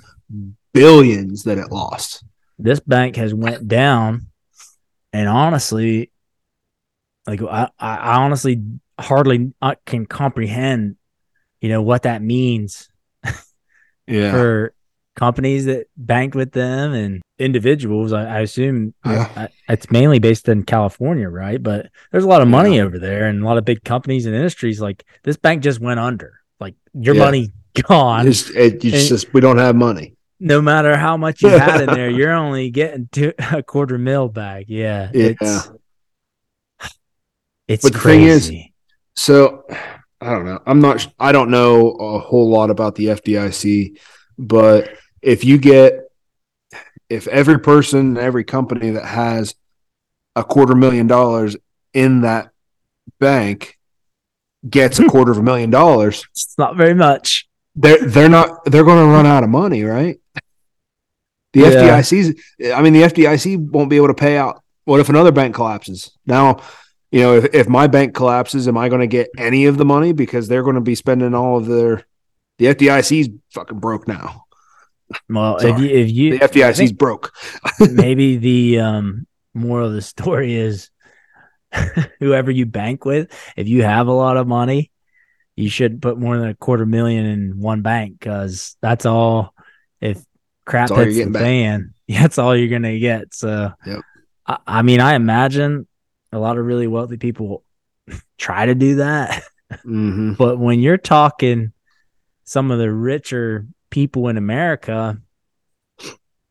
billions 0.73 1.43
that 1.43 1.57
it 1.57 1.71
lost. 1.71 2.23
this 2.59 2.79
bank 2.79 3.15
has 3.15 3.33
went 3.33 3.67
down, 3.67 4.27
and 5.13 5.27
honestly, 5.29 6.11
like 7.25 7.41
I, 7.41 7.69
I 7.79 8.17
honestly 8.23 8.61
hardly 8.99 9.53
can 9.85 10.05
comprehend, 10.05 10.97
you 11.61 11.69
know, 11.69 11.81
what 11.81 12.03
that 12.03 12.21
means 12.21 12.89
Yeah, 14.11 14.31
for 14.31 14.73
companies 15.15 15.65
that 15.65 15.87
bank 15.97 16.35
with 16.35 16.51
them 16.53 16.93
and 16.93 17.21
individuals. 17.39 18.13
I, 18.13 18.37
I 18.37 18.39
assume 18.41 18.93
Yeah. 19.05 19.29
I, 19.35 19.47
it's 19.67 19.89
mainly 19.91 20.19
based 20.19 20.47
in 20.47 20.63
California, 20.63 21.27
right? 21.29 21.61
But 21.61 21.89
there's 22.11 22.23
a 22.23 22.27
lot 22.27 22.41
of 22.41 22.47
money 22.47 22.79
over 22.79 22.99
there, 22.99 23.27
and 23.27 23.41
a 23.41 23.45
lot 23.45 23.57
of 23.57 23.65
big 23.65 23.83
companies 23.83 24.25
and 24.25 24.35
industries. 24.35 24.79
Like 24.79 25.03
this 25.23 25.37
bank 25.37 25.63
just 25.63 25.79
went 25.79 25.99
under. 25.99 26.39
Like 26.59 26.75
your 26.93 27.15
Yeah. 27.15 27.23
money 27.25 27.51
gone. 27.83 28.27
it's, 28.27 28.49
it, 28.51 28.83
it's 28.83 28.85
and- 28.85 29.07
just 29.09 29.33
we 29.33 29.41
don't 29.41 29.57
have 29.57 29.75
money. 29.75 30.15
no 30.39 30.61
matter 30.61 30.95
how 30.97 31.17
much 31.17 31.41
you 31.41 31.49
had 31.49 31.81
in 31.81 31.87
there, 31.87 32.09
you're 32.17 32.31
only 32.33 32.69
getting 32.71 33.09
a 33.51 33.61
quarter 33.63 33.97
mil 33.97 34.27
back. 34.29 34.65
Yeah. 34.67 35.09
Yeah. 35.13 35.33
It's, 35.41 35.71
it's 37.67 37.83
But 37.83 37.93
the 37.93 37.99
thing 37.99 38.21
is- 38.23 38.47
crazy. 38.47 38.73
So 39.15 39.65
I 40.21 40.29
don't 40.29 40.45
know. 40.45 40.61
I'm 40.67 40.79
not. 40.79 41.11
I 41.19 41.31
don't 41.31 41.49
know 41.49 41.91
a 41.91 42.19
whole 42.19 42.49
lot 42.49 42.69
about 42.69 42.93
the 42.95 43.05
FDIC, 43.07 43.99
but 44.37 44.91
if 45.21 45.43
you 45.43 45.57
get, 45.57 46.11
if 47.09 47.27
every 47.27 47.59
person, 47.59 48.17
every 48.17 48.43
company 48.43 48.91
that 48.91 49.05
has 49.05 49.55
a 50.35 50.43
quarter 50.43 50.75
million 50.75 51.07
dollars 51.07 51.57
in 51.93 52.21
that 52.21 52.51
bank 53.19 53.79
gets 54.69 54.99
a 54.99 55.03
hmm. 55.03 55.09
quarter 55.09 55.31
of 55.31 55.39
a 55.39 55.43
million 55.43 55.71
dollars, 55.71 56.23
it's 56.31 56.55
not 56.57 56.77
very 56.77 56.93
much. 56.93 57.49
they're 57.75 58.05
they're 58.05 58.29
not 58.29 58.63
they're 58.65 58.83
going 58.83 59.03
to 59.03 59.11
run 59.11 59.25
out 59.25 59.43
of 59.43 59.49
money, 59.49 59.83
right? 59.83 60.19
The 61.53 61.61
Yeah. 61.61 61.99
FDIC's. 61.99 62.71
I 62.73 62.81
mean, 62.83 62.93
the 62.93 63.01
FDIC 63.01 63.71
won't 63.71 63.89
be 63.89 63.97
able 63.97 64.07
to 64.07 64.13
pay 64.13 64.37
out. 64.37 64.61
What 64.85 64.99
if 64.99 65.09
another 65.09 65.31
bank 65.31 65.55
collapses? 65.55 66.11
Now, 66.25 66.61
you 67.11 67.19
know, 67.19 67.35
if, 67.35 67.53
if 67.53 67.67
my 67.67 67.87
bank 67.87 68.15
collapses, 68.15 68.67
am 68.67 68.77
I 68.77 68.89
going 68.89 69.01
to 69.01 69.07
get 69.07 69.29
any 69.37 69.65
of 69.65 69.77
the 69.77 69.85
money 69.85 70.13
because 70.13 70.47
they're 70.47 70.63
going 70.63 70.75
to 70.75 70.81
be 70.81 70.95
spending 70.95 71.35
all 71.35 71.57
of 71.57 71.65
their? 71.65 72.05
The 72.57 72.67
FDIC's 72.67 73.29
fucking 73.53 73.79
broke 73.79 74.07
now. 74.07 74.45
Well, 75.29 75.57
if 75.57 75.79
you, 75.79 75.89
if 75.89 76.11
you, 76.11 76.37
The 76.37 76.45
FDIC's 76.45 76.93
broke. 76.93 77.33
maybe 77.91 78.37
the 78.37 78.79
um, 78.79 79.27
moral 79.53 79.87
of 79.87 79.93
the 79.93 80.01
story 80.01 80.55
is 80.55 80.89
whoever 82.19 82.51
you 82.51 82.65
bank 82.65 83.03
with, 83.03 83.31
if 83.57 83.67
you 83.67 83.83
have 83.83 84.07
a 84.07 84.13
lot 84.13 84.37
of 84.37 84.47
money, 84.47 84.91
you 85.55 85.69
should 85.69 86.01
put 86.01 86.17
more 86.17 86.37
than 86.37 86.49
a 86.49 86.55
quarter 86.55 86.85
million 86.85 87.25
in 87.25 87.59
one 87.59 87.81
bank 87.81 88.19
because 88.19 88.77
that's 88.81 89.05
all. 89.05 89.53
If 89.99 90.23
crap 90.65 90.89
That's 90.89 91.15
hits 91.15 91.31
the 91.31 91.39
fan, 91.39 91.93
that's 92.07 92.37
all 92.37 92.55
you're 92.55 92.69
gonna 92.69 92.97
get. 92.97 93.33
So, 93.33 93.71
Yep. 93.85 94.01
I, 94.47 94.57
I 94.65 94.81
mean, 94.81 94.99
I 94.99 95.15
imagine 95.15 95.87
a 96.31 96.39
lot 96.39 96.57
of 96.57 96.65
really 96.65 96.87
wealthy 96.87 97.17
people 97.17 97.63
try 98.37 98.65
to 98.65 98.75
do 98.75 98.95
that, 98.95 99.43
hmm 99.83 100.33
but 100.37 100.57
when 100.59 100.79
you're 100.79 100.97
talking 100.97 101.71
some 102.43 102.71
of 102.71 102.79
the 102.79 102.91
richer 102.91 103.65
people 103.89 104.27
in 104.27 104.37
America. 104.37 105.17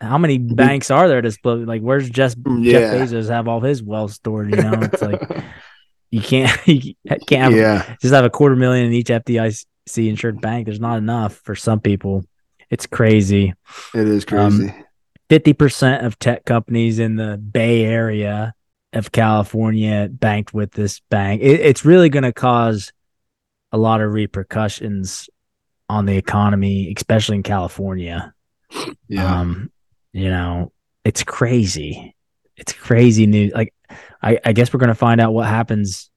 How 0.00 0.16
many 0.16 0.38
banks 0.38 0.90
are 0.90 1.08
there 1.08 1.20
to 1.20 1.30
split? 1.30 1.66
Like, 1.66 1.82
where's 1.82 2.08
just 2.08 2.38
Yeah. 2.58 2.72
Jeff 2.72 2.94
Bezos 2.94 3.28
have 3.28 3.48
all 3.48 3.60
his 3.60 3.82
wealth 3.82 4.12
stored? 4.12 4.50
You 4.50 4.62
know, 4.62 4.80
it's 4.80 5.02
like 5.02 5.20
you 6.10 6.22
can't 6.22 6.58
you 6.66 6.94
can't 7.26 7.42
have 7.42 7.52
yeah, 7.52 7.96
just 8.00 8.14
have 8.14 8.24
a 8.24 8.30
quarter 8.30 8.56
million 8.56 8.86
in 8.86 8.92
each 8.94 9.08
FDIC 9.08 9.66
insured 10.08 10.40
bank. 10.40 10.64
There's 10.66 10.80
not 10.80 10.96
enough 10.96 11.34
for 11.44 11.54
some 11.54 11.80
people. 11.80 12.24
It's 12.70 12.86
crazy. 12.86 13.52
it 13.94 14.08
is 14.08 14.24
Um, 14.32 14.58
crazy. 14.58 14.74
Fifty 15.28 15.52
percent 15.52 16.06
of 16.06 16.18
tech 16.18 16.46
companies 16.46 16.98
in 16.98 17.16
the 17.16 17.36
Bay 17.36 17.84
Area 17.84 18.54
of 18.92 19.12
California 19.12 20.08
banked 20.10 20.52
with 20.52 20.72
this 20.72 21.00
bank. 21.10 21.42
It, 21.42 21.60
it's 21.60 21.84
really 21.84 22.08
going 22.08 22.24
to 22.24 22.32
cause 22.32 22.92
a 23.72 23.78
lot 23.78 24.00
of 24.00 24.12
repercussions 24.12 25.28
on 25.88 26.06
the 26.06 26.16
economy, 26.16 26.92
especially 26.96 27.36
in 27.36 27.42
California. 27.42 28.32
yeah, 29.08 29.40
Um, 29.40 29.70
you 30.12 30.28
know, 30.28 30.72
it's 31.04 31.24
crazy. 31.24 32.14
It's 32.56 32.72
crazy 32.72 33.26
news. 33.26 33.52
Like, 33.52 33.74
I, 34.22 34.38
I 34.44 34.52
guess 34.52 34.72
we're 34.72 34.80
gonna 34.80 34.94
find 34.94 35.20
out 35.20 35.32
what 35.32 35.48
happens 35.48 36.10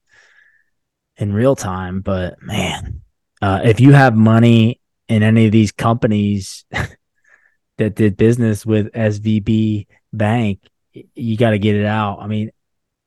in 1.16 1.32
real 1.32 1.56
time. 1.56 2.00
But 2.00 2.40
man, 2.42 3.02
uh, 3.40 3.60
if 3.64 3.80
you 3.80 3.92
have 3.92 4.14
money 4.14 4.80
in 5.08 5.22
any 5.22 5.46
of 5.46 5.52
these 5.52 5.72
companies 5.72 6.64
that 7.78 7.94
did 7.94 8.16
business 8.16 8.64
with 8.64 8.92
SVB 8.92 9.86
Bank, 10.12 10.60
you 10.92 11.36
got 11.36 11.50
to 11.50 11.58
get 11.58 11.74
it 11.74 11.86
out. 11.86 12.20
I 12.20 12.26
mean, 12.26 12.50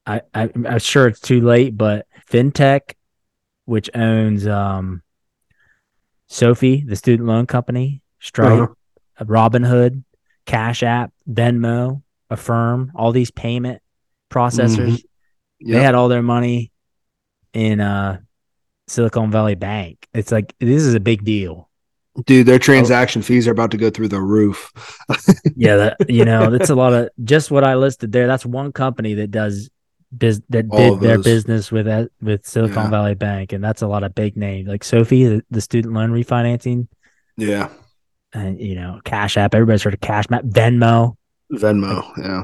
I, 0.07 0.21
I 0.33 0.49
I'm 0.65 0.79
sure 0.79 1.07
it's 1.07 1.19
too 1.19 1.41
late, 1.41 1.77
but 1.77 2.07
FinTech, 2.31 2.93
which 3.65 3.89
owns 3.93 4.47
um, 4.47 5.03
SoFi, 6.27 6.83
the 6.85 6.95
student 6.95 7.27
loan 7.27 7.45
company, 7.45 8.01
Stripe, 8.19 8.69
Uh-huh. 9.19 9.25
Robinhood, 9.25 10.03
Cash 10.45 10.83
App, 10.83 11.11
Venmo, 11.29 12.01
Affirm, 12.29 12.91
all 12.95 13.11
these 13.11 13.31
payment 13.31 13.81
processors, 14.29 15.01
they 15.61 15.73
Yep. 15.73 15.81
had 15.83 15.95
all 15.95 16.07
their 16.07 16.21
money 16.21 16.71
in 17.53 17.79
uh 17.79 18.19
Silicon 18.87 19.31
Valley 19.31 19.55
Bank. 19.55 20.07
It's 20.13 20.31
like 20.31 20.53
this 20.59 20.83
is 20.83 20.93
a 20.93 20.99
big 20.99 21.23
deal. 21.23 21.69
dude, 22.25 22.45
their 22.45 22.59
transaction 22.59 23.21
fees 23.21 23.47
are 23.47 23.51
about 23.51 23.71
to 23.71 23.77
go 23.77 23.89
through 23.89 24.07
the 24.09 24.21
roof. 24.21 24.71
Yeah, 25.55 25.77
that 25.77 26.09
you 26.09 26.25
know, 26.25 26.51
that's 26.51 26.69
a 26.69 26.75
lot 26.75 26.93
of 26.93 27.09
just 27.23 27.49
what 27.49 27.63
I 27.63 27.75
listed 27.75 28.11
there. 28.11 28.27
That's 28.27 28.45
one 28.45 28.71
company 28.71 29.15
that 29.15 29.31
does 29.31 29.69
biz, 30.15 30.41
that 30.49 30.65
All 30.69 30.77
did 30.95 30.99
their 31.01 31.19
business 31.19 31.71
with 31.71 31.85
that 31.85 32.09
with 32.21 32.45
Silicon 32.45 32.83
Yeah. 32.85 32.89
Valley 32.89 33.15
Bank, 33.15 33.53
and 33.53 33.63
that's 33.63 33.81
a 33.81 33.87
lot 33.87 34.03
of 34.03 34.13
big 34.15 34.37
names 34.37 34.67
like 34.67 34.83
SoFi, 34.83 35.25
the, 35.25 35.45
the 35.51 35.61
student 35.61 35.93
loan 35.93 36.11
refinancing, 36.11 36.87
Yeah, 37.37 37.69
and 38.33 38.59
you 38.59 38.75
know, 38.75 38.99
Cash 39.03 39.37
App. 39.37 39.53
Everybody's 39.55 39.83
heard 39.83 39.93
of 39.93 40.01
Cash 40.01 40.25
App, 40.31 40.43
Venmo. 40.43 41.15
Venmo. 41.51 42.05
Yeah, 42.17 42.43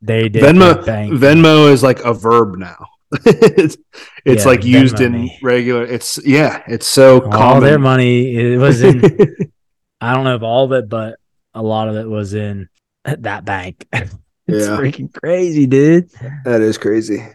They 0.00 0.28
did 0.28 0.42
Venmo. 0.42 0.82
Venmo 1.18 1.70
is 1.72 1.82
like 1.82 2.00
a 2.00 2.12
verb 2.14 2.56
now. 2.58 2.86
it's 3.26 3.76
it's 4.24 4.44
Yeah, 4.44 4.48
like 4.48 4.64
used 4.64 5.00
in 5.00 5.12
me. 5.12 5.38
regular. 5.42 5.84
It's 5.84 6.18
yeah. 6.24 6.62
It's 6.66 6.86
so 6.86 7.22
all 7.24 7.30
common. 7.30 7.64
their 7.64 7.78
money 7.78 8.34
it 8.34 8.56
was 8.58 8.82
in 8.82 9.02
I 10.00 10.14
don't 10.14 10.24
know 10.24 10.34
if 10.36 10.42
all 10.42 10.64
of 10.64 10.72
it, 10.72 10.88
but 10.88 11.18
a 11.54 11.62
lot 11.62 11.88
of 11.88 11.96
it 11.96 12.08
was 12.08 12.32
in 12.34 12.68
that 13.04 13.44
bank. 13.44 13.86
it's 14.48 14.66
Yeah. 14.66 14.76
freaking 14.76 15.12
crazy, 15.12 15.66
dude. 15.66 16.10
that 16.44 16.60
is 16.60 16.78
crazy. 16.78 17.26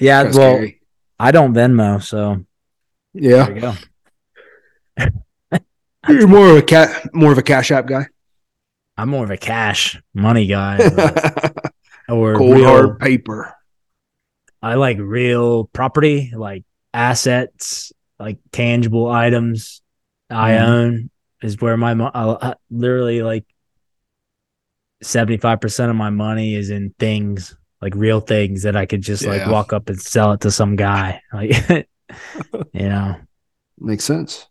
Yeah, 0.00 0.24
Kinda 0.24 0.38
well, 0.38 0.54
scary. 0.56 0.80
I 1.18 1.30
don't 1.30 1.54
Venmo, 1.54 2.02
so 2.02 2.44
yeah. 3.14 3.46
there 3.46 3.54
you 3.54 3.60
go. 3.60 3.74
You're 6.08 6.28
more 6.28 6.50
of 6.50 6.56
a 6.58 6.62
cat, 6.62 7.14
more 7.14 7.32
of 7.32 7.38
a 7.38 7.42
cash 7.42 7.70
app 7.70 7.86
guy. 7.86 8.06
I'm 8.96 9.08
more 9.08 9.24
of 9.24 9.30
a 9.30 9.36
cash 9.36 10.00
money 10.12 10.46
guy, 10.46 10.76
but- 10.90 11.72
or 12.08 12.34
Cold 12.36 12.56
real, 12.56 12.64
hard 12.68 12.98
paper. 13.00 13.54
I 14.62 14.74
like 14.74 14.98
real 14.98 15.64
property, 15.64 16.30
like 16.36 16.64
assets, 16.92 17.92
like 18.18 18.38
tangible 18.52 19.10
items 19.10 19.80
I 20.30 20.52
Mhm. 20.52 20.62
own 20.68 21.10
is 21.42 21.60
where 21.60 21.76
my 21.76 21.94
mo- 21.94 22.10
I, 22.14 22.50
I- 22.50 22.54
literally 22.70 23.22
like 23.22 23.44
75% 25.02 25.90
of 25.90 25.96
my 25.96 26.10
money 26.10 26.54
is 26.54 26.70
in 26.70 26.94
things 26.98 27.56
like 27.80 27.94
real 27.94 28.20
things 28.20 28.62
that 28.62 28.76
I 28.76 28.86
could 28.86 29.02
just 29.02 29.26
like 29.26 29.46
walk 29.46 29.72
up 29.72 29.88
and 29.88 30.00
sell 30.00 30.32
it 30.32 30.40
to 30.42 30.50
some 30.50 30.76
guy. 30.76 31.20
Like, 31.32 31.50
you 32.72 32.88
know, 32.88 33.16
Makes 33.78 34.04
sense. 34.04 34.46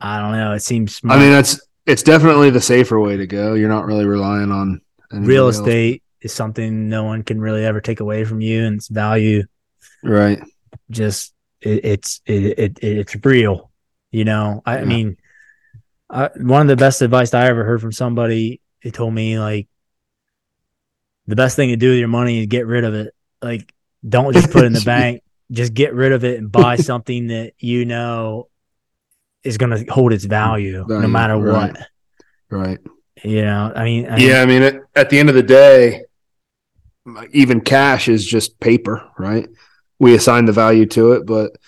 I 0.00 0.20
don't 0.20 0.32
know. 0.32 0.52
It 0.52 0.60
seems 0.60 1.00
I 1.04 1.18
mean, 1.18 1.30
that's 1.30 1.60
it's 1.86 2.02
definitely 2.02 2.50
the 2.50 2.60
safer 2.60 2.98
way 3.00 3.16
to 3.16 3.26
go. 3.26 3.54
You're 3.54 3.68
not 3.68 3.86
really 3.86 4.04
relying 4.04 4.50
on 4.50 4.80
real 5.10 5.46
else. 5.46 5.58
estate 5.58 6.02
is 6.20 6.32
something 6.32 6.88
no 6.88 7.04
one 7.04 7.22
can 7.22 7.40
really 7.40 7.64
ever 7.64 7.80
take 7.80 8.00
away 8.00 8.24
from 8.24 8.40
you 8.40 8.64
and 8.64 8.76
its 8.76 8.88
value 8.88 9.44
right? 10.02 10.42
just 10.90 11.32
it, 11.60 11.84
it's 11.84 12.20
it, 12.26 12.58
it 12.58 12.78
it's 12.82 13.16
real 13.24 13.70
you 14.10 14.24
know 14.24 14.62
i, 14.66 14.78
I 14.78 14.84
mean 14.84 15.16
I, 16.10 16.30
one 16.36 16.62
of 16.62 16.68
the 16.68 16.76
best 16.76 17.02
advice 17.02 17.34
i 17.34 17.46
ever 17.46 17.64
heard 17.64 17.80
from 17.80 17.92
somebody 17.92 18.60
he 18.80 18.90
told 18.90 19.12
me 19.12 19.38
like 19.38 19.68
the 21.26 21.36
best 21.36 21.56
thing 21.56 21.68
to 21.70 21.76
do 21.76 21.90
with 21.90 21.98
your 21.98 22.08
money 22.08 22.40
is 22.40 22.46
get 22.46 22.66
rid 22.66 22.84
of 22.84 22.94
it 22.94 23.14
like 23.42 23.72
don't 24.08 24.32
just 24.32 24.50
put 24.50 24.62
it 24.64 24.68
in 24.68 24.72
the 24.72 24.80
bank 24.84 25.22
just 25.50 25.74
get 25.74 25.94
rid 25.94 26.12
of 26.12 26.24
it 26.24 26.38
and 26.38 26.50
buy 26.52 26.76
something 26.90 27.28
that 27.28 27.52
you 27.58 27.84
know 27.84 28.48
is 29.44 29.56
going 29.56 29.70
to 29.70 29.90
hold 29.92 30.12
its 30.12 30.24
value, 30.24 30.84
no 30.88 31.06
matter 31.08 31.38
right. 31.38 31.72
what 31.72 31.86
Right. 32.50 32.78
you 33.22 33.42
know 33.42 33.72
i 33.74 33.84
mean 33.84 34.06
I 34.08 34.16
yeah, 34.18 34.42
I 34.42 34.46
mean, 34.46 34.62
at, 34.62 34.76
at 34.96 35.10
the 35.10 35.18
end 35.18 35.28
of 35.28 35.34
the 35.34 35.42
day, 35.42 36.02
even 37.32 37.60
cash 37.60 38.08
is 38.08 38.26
just 38.26 38.58
paper, 38.60 39.08
right? 39.18 39.48
We 39.98 40.14
assign 40.14 40.44
the 40.44 40.52
value 40.52 40.86
to 40.86 41.12
it, 41.12 41.26
but 41.26 41.52
at 41.52 41.60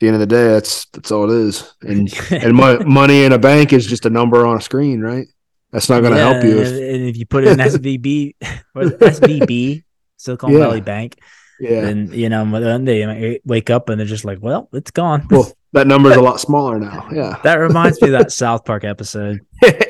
the 0.00 0.06
end 0.08 0.14
of 0.14 0.20
the 0.20 0.26
day, 0.26 0.48
that's 0.48 0.86
that's 0.86 1.10
all 1.10 1.30
it 1.30 1.36
is. 1.36 1.74
And 1.82 2.12
and 2.30 2.54
mo- 2.54 2.80
money 2.80 3.24
in 3.24 3.32
a 3.32 3.38
bank 3.38 3.72
is 3.72 3.86
just 3.86 4.06
a 4.06 4.10
number 4.10 4.46
on 4.46 4.56
a 4.56 4.60
screen, 4.60 5.00
right? 5.00 5.26
That's 5.72 5.88
not 5.88 6.00
going 6.00 6.12
to 6.12 6.18
Yeah, 6.18 6.32
help 6.32 6.44
you. 6.44 6.58
and, 6.58 6.60
If, 6.66 6.94
and 6.94 7.08
if 7.08 7.16
you 7.16 7.26
put 7.26 7.44
it 7.46 7.52
in 7.52 7.58
SVB 7.58 8.34
or 8.74 8.82
SVB, 8.82 9.84
Silicon 10.16 10.52
Yeah. 10.52 10.58
Valley 10.58 10.80
Bank, 10.80 11.18
yeah. 11.60 11.80
then 11.82 12.10
you 12.12 12.28
know 12.28 12.78
day 12.84 13.00
you 13.02 13.40
wake 13.44 13.70
up 13.70 13.88
and 13.88 13.98
they're 14.00 14.06
just 14.06 14.24
like, 14.24 14.38
well, 14.40 14.68
it's 14.72 14.90
gone. 14.90 15.26
Well, 15.30 15.50
that 15.72 15.86
number 15.86 16.10
is 16.10 16.16
a 16.16 16.20
lot 16.22 16.40
smaller 16.40 16.78
now. 16.78 17.08
Yeah. 17.12 17.38
that 17.44 17.56
reminds 17.56 18.00
me 18.02 18.08
of 18.08 18.12
that 18.18 18.32
South 18.42 18.64
Park 18.64 18.84
episode. 18.84 19.40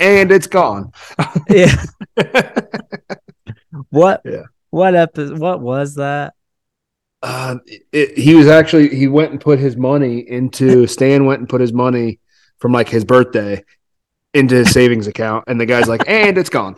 and 0.00 0.30
it's 0.30 0.46
gone. 0.46 0.92
Yeah. 1.48 1.74
What? 3.90 4.22
Yeah. 4.24 4.42
What 4.70 4.94
episode? 4.94 5.38
What 5.38 5.60
was 5.60 5.94
that? 5.96 6.34
Uh, 7.22 7.56
it, 7.92 8.16
he 8.18 8.34
was 8.34 8.46
actually 8.46 8.88
he 8.94 9.06
went 9.06 9.30
and 9.30 9.40
put 9.40 9.58
his 9.58 9.76
money 9.76 10.20
into 10.20 10.86
Stan 10.86 11.26
went 11.26 11.40
and 11.40 11.48
put 11.48 11.60
his 11.60 11.72
money 11.72 12.18
from 12.58 12.72
like 12.72 12.88
his 12.88 13.04
birthday 13.04 13.62
into 14.34 14.54
his 14.56 14.70
savings 14.70 15.06
account, 15.06 15.44
and 15.46 15.60
the 15.60 15.66
guy's 15.66 15.88
like, 15.88 16.02
"And 16.08 16.36
it's 16.38 16.50
gone." 16.50 16.76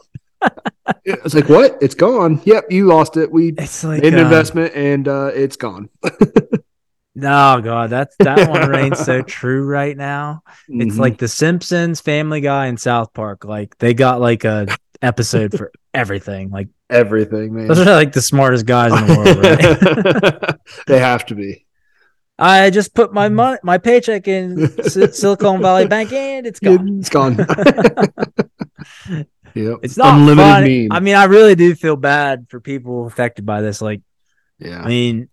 It's 1.04 1.34
like, 1.34 1.48
"What? 1.48 1.78
It's 1.80 1.94
gone?" 1.94 2.40
Yep, 2.44 2.66
you 2.70 2.86
lost 2.86 3.16
it. 3.16 3.30
We 3.30 3.48
It's 3.58 3.84
like 3.84 4.02
made 4.02 4.14
an 4.14 4.20
um, 4.20 4.24
investment, 4.26 4.74
and 4.74 5.06
uh, 5.08 5.30
it's 5.34 5.56
gone. 5.56 5.88
No, 7.14 7.60
God, 7.62 7.90
that's 7.90 8.16
that 8.20 8.48
one 8.48 8.70
reigns 8.70 8.98
so 8.98 9.20
true 9.20 9.66
right 9.66 9.94
now. 9.94 10.42
It's 10.66 10.96
Mhm. 10.96 10.98
like 10.98 11.18
The 11.18 11.28
Simpsons, 11.28 12.00
Family 12.00 12.40
Guy, 12.40 12.68
and 12.68 12.80
South 12.80 13.12
Park. 13.12 13.44
Like 13.44 13.76
they 13.76 13.92
got 13.92 14.22
like 14.22 14.44
a 14.44 14.66
episode 15.02 15.52
for 15.54 15.72
everything. 15.92 16.48
Like 16.48 16.68
everything, 16.88 17.52
man. 17.54 17.68
those 17.68 17.80
are 17.80 17.84
like 17.84 18.12
the 18.12 18.22
smartest 18.22 18.64
guys 18.64 18.92
in 18.98 19.06
the 19.06 19.14
world. 19.18 20.56
Right? 20.56 20.58
they 20.86 20.98
have 21.00 21.26
to 21.26 21.34
be. 21.34 21.66
I 22.38 22.70
just 22.70 22.94
put 22.94 23.12
my 23.12 23.26
mm-hmm. 23.26 23.36
money, 23.36 23.58
my 23.62 23.78
paycheck 23.78 24.26
in 24.26 24.68
Si- 24.82 25.06
Silicon 25.12 25.60
Valley 25.60 25.86
Bank, 25.86 26.12
and 26.12 26.46
it's 26.46 26.60
gone. 26.60 26.98
It's 26.98 27.08
gone. 27.08 27.36
yep. 29.54 29.78
It's 29.82 29.96
not 29.96 30.18
unlimited 30.18 30.88
meme. 30.88 30.92
I 30.92 31.00
mean, 31.00 31.14
I 31.14 31.24
really 31.24 31.54
do 31.54 31.74
feel 31.74 31.96
bad 31.96 32.46
for 32.48 32.60
people 32.60 33.06
affected 33.06 33.46
by 33.46 33.60
this. 33.60 33.80
Like, 33.82 34.00
yeah. 34.58 34.82
I 34.82 34.88
mean, 34.88 35.28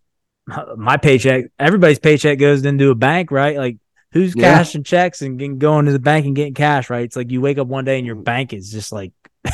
my 0.76 0.98
paycheck, 0.98 1.46
everybody's 1.58 2.00
paycheck 2.00 2.38
goes 2.38 2.66
into 2.66 2.90
a 2.92 2.96
bank, 2.96 3.32
right? 3.32 3.58
Like, 3.58 3.78
who's 4.12 4.36
Yeah. 4.36 4.56
cashing 4.58 4.84
checks 4.84 5.22
and 5.22 5.40
getting, 5.40 5.58
going 5.58 5.86
to 5.86 5.92
the 5.92 6.00
bank 6.00 6.26
and 6.26 6.36
getting 6.36 6.54
cash, 6.54 6.90
right? 6.90 7.04
It's 7.04 7.16
like 7.16 7.32
you 7.32 7.42
wake 7.42 7.58
up 7.58 7.68
one 7.68 7.86
day 7.86 7.98
and 7.98 8.06
your 8.06 8.16
bank 8.16 8.54
is 8.54 8.72
just 8.72 8.92
like 8.92 9.14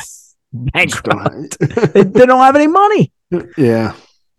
bankrupt. 0.52 1.58
don't- 1.58 2.12
they 2.12 2.26
don't 2.26 2.40
have 2.40 2.56
any 2.56 2.66
money 2.66 3.12
yeah. 3.56 3.94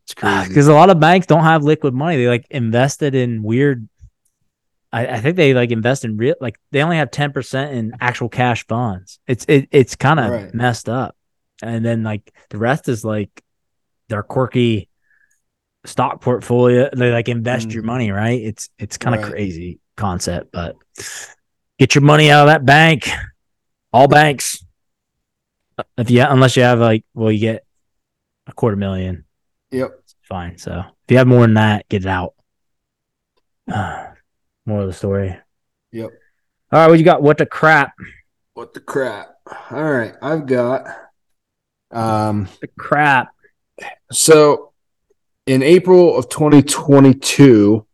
It's 0.08 0.14
crazy. 0.14 0.48
because 0.48 0.70
a 0.70 0.74
lot 0.74 0.90
of 0.90 1.02
banks 1.02 1.28
don't 1.28 1.44
have 1.44 1.64
liquid 1.64 1.94
money. 1.94 2.16
They 2.16 2.28
like 2.30 2.48
invested 2.50 3.14
in 3.14 3.44
weird. 3.44 3.90
I, 4.94 5.06
I 5.06 5.20
think 5.20 5.36
they 5.36 5.54
like 5.54 5.72
invest 5.72 6.06
in 6.06 6.16
real, 6.16 6.36
like 6.40 6.58
they 6.72 6.82
only 6.82 6.96
have 6.96 7.12
ten 7.12 7.34
percent 7.34 7.74
in 7.74 7.92
actual 8.00 8.30
cash 8.30 8.66
bonds. 8.68 9.20
It's 9.28 9.44
it, 9.50 9.68
it's 9.72 9.98
kind 9.98 10.20
of 10.20 10.32
Right. 10.32 10.54
messed 10.54 10.88
up, 10.88 11.18
and 11.62 11.84
then 11.84 12.04
like 12.04 12.34
the 12.50 12.58
rest 12.58 12.88
is 12.88 13.04
like 13.04 13.44
their 14.08 14.24
quirky 14.24 14.88
stock 15.84 16.22
portfolio. 16.22 16.90
They 16.96 17.12
like 17.12 17.28
invest 17.28 17.74
your 17.74 17.84
Mhm. 17.84 17.88
money, 17.88 18.12
right? 18.12 18.40
It's 18.42 18.70
it's 18.80 18.98
kind 18.98 19.14
of 19.14 19.22
Right. 19.24 19.32
crazy 19.34 19.80
concept, 19.98 20.54
but 20.54 20.78
get 21.80 21.96
your 21.96 22.02
money 22.04 22.32
out 22.32 22.48
of 22.48 22.54
that 22.54 22.66
bank. 22.66 23.10
All 23.92 24.08
banks. 24.08 24.64
If 25.98 26.10
you 26.10 26.22
unless 26.24 26.56
you 26.56 26.64
have 26.64 26.80
like, 26.80 27.04
well, 27.14 27.30
you 27.32 27.40
get 27.40 27.66
a 28.48 28.54
quarter 28.54 28.78
million. 28.78 29.26
Yep. 29.72 29.92
Fine. 30.24 30.58
So 30.58 30.80
if 30.80 31.12
you 31.12 31.18
have 31.18 31.28
more 31.28 31.42
than 31.42 31.56
that, 31.56 31.88
get 31.90 32.04
it 32.06 32.08
out. 32.08 32.34
more 34.66 34.82
of 34.82 34.88
the 34.88 34.94
story. 34.94 35.38
Yep. 35.92 36.10
All 36.72 36.80
right, 36.82 36.88
what 36.90 37.00
you 37.00 37.06
got? 37.06 37.22
What 37.22 37.38
the 37.38 37.46
crap? 37.46 37.94
What 38.54 38.74
the 38.74 38.80
crap? 38.82 39.30
All 39.72 39.84
right, 39.84 40.14
I've 40.22 40.46
got 40.46 40.86
um 41.92 42.50
The 42.60 42.68
crap. 42.78 43.30
so 44.12 44.74
in 45.46 45.64
April 45.64 46.18
of 46.18 46.28
2022, 46.28 47.86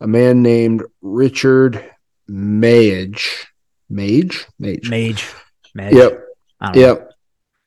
a 0.00 0.06
man 0.06 0.42
named 0.42 0.84
Richard 1.00 1.84
Mage, 2.28 3.46
Mage, 3.90 4.46
Mage, 4.60 4.88
Mage. 4.88 5.34
Mage. 5.74 5.94
Yep, 5.94 6.24
don't 6.62 6.76
know. 6.76 6.80
yep. 6.80 7.10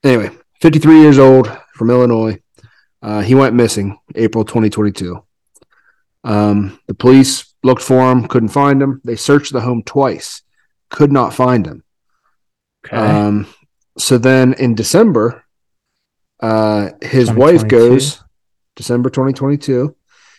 Anyway, 0.06 0.30
53 0.62 1.02
years 1.02 1.20
old 1.20 1.52
from 1.74 1.90
Illinois. 1.90 2.40
Uh, 3.06 3.22
he 3.22 3.36
went 3.36 3.54
missing 3.54 4.00
April 4.16 4.44
2022. 4.44 5.24
Um, 6.24 6.80
the 6.88 6.96
police 6.96 7.54
looked 7.62 7.84
for 7.84 8.12
him, 8.12 8.28
couldn't 8.28 8.50
find 8.50 8.82
him. 8.82 9.00
They 9.04 9.16
searched 9.16 9.54
the 9.54 9.62
home 9.62 9.84
twice, 9.84 10.42
could 10.90 11.12
not 11.12 11.32
find 11.32 11.68
him. 11.68 11.84
Okay. 12.84 12.98
Um, 12.98 13.46
so 13.96 14.18
then 14.18 14.54
in 14.54 14.74
December, 14.74 15.46
uh, 16.40 16.90
his 17.00 17.32
wife 17.32 17.68
goes, 17.68 18.24
December 18.76 19.12
2022, 19.12 19.96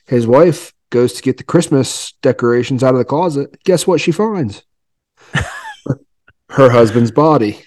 his 0.06 0.26
wife 0.26 0.72
goes 0.90 1.12
to 1.12 1.22
get 1.22 1.36
the 1.36 1.44
Christmas 1.44 2.14
decorations 2.20 2.82
out 2.82 2.94
of 2.94 2.98
the 2.98 3.04
closet. 3.04 3.62
Guess 3.62 3.86
what 3.86 4.00
she 4.00 4.10
finds? 4.10 4.64
Her 6.50 6.70
husband's 6.70 7.12
body. 7.12 7.62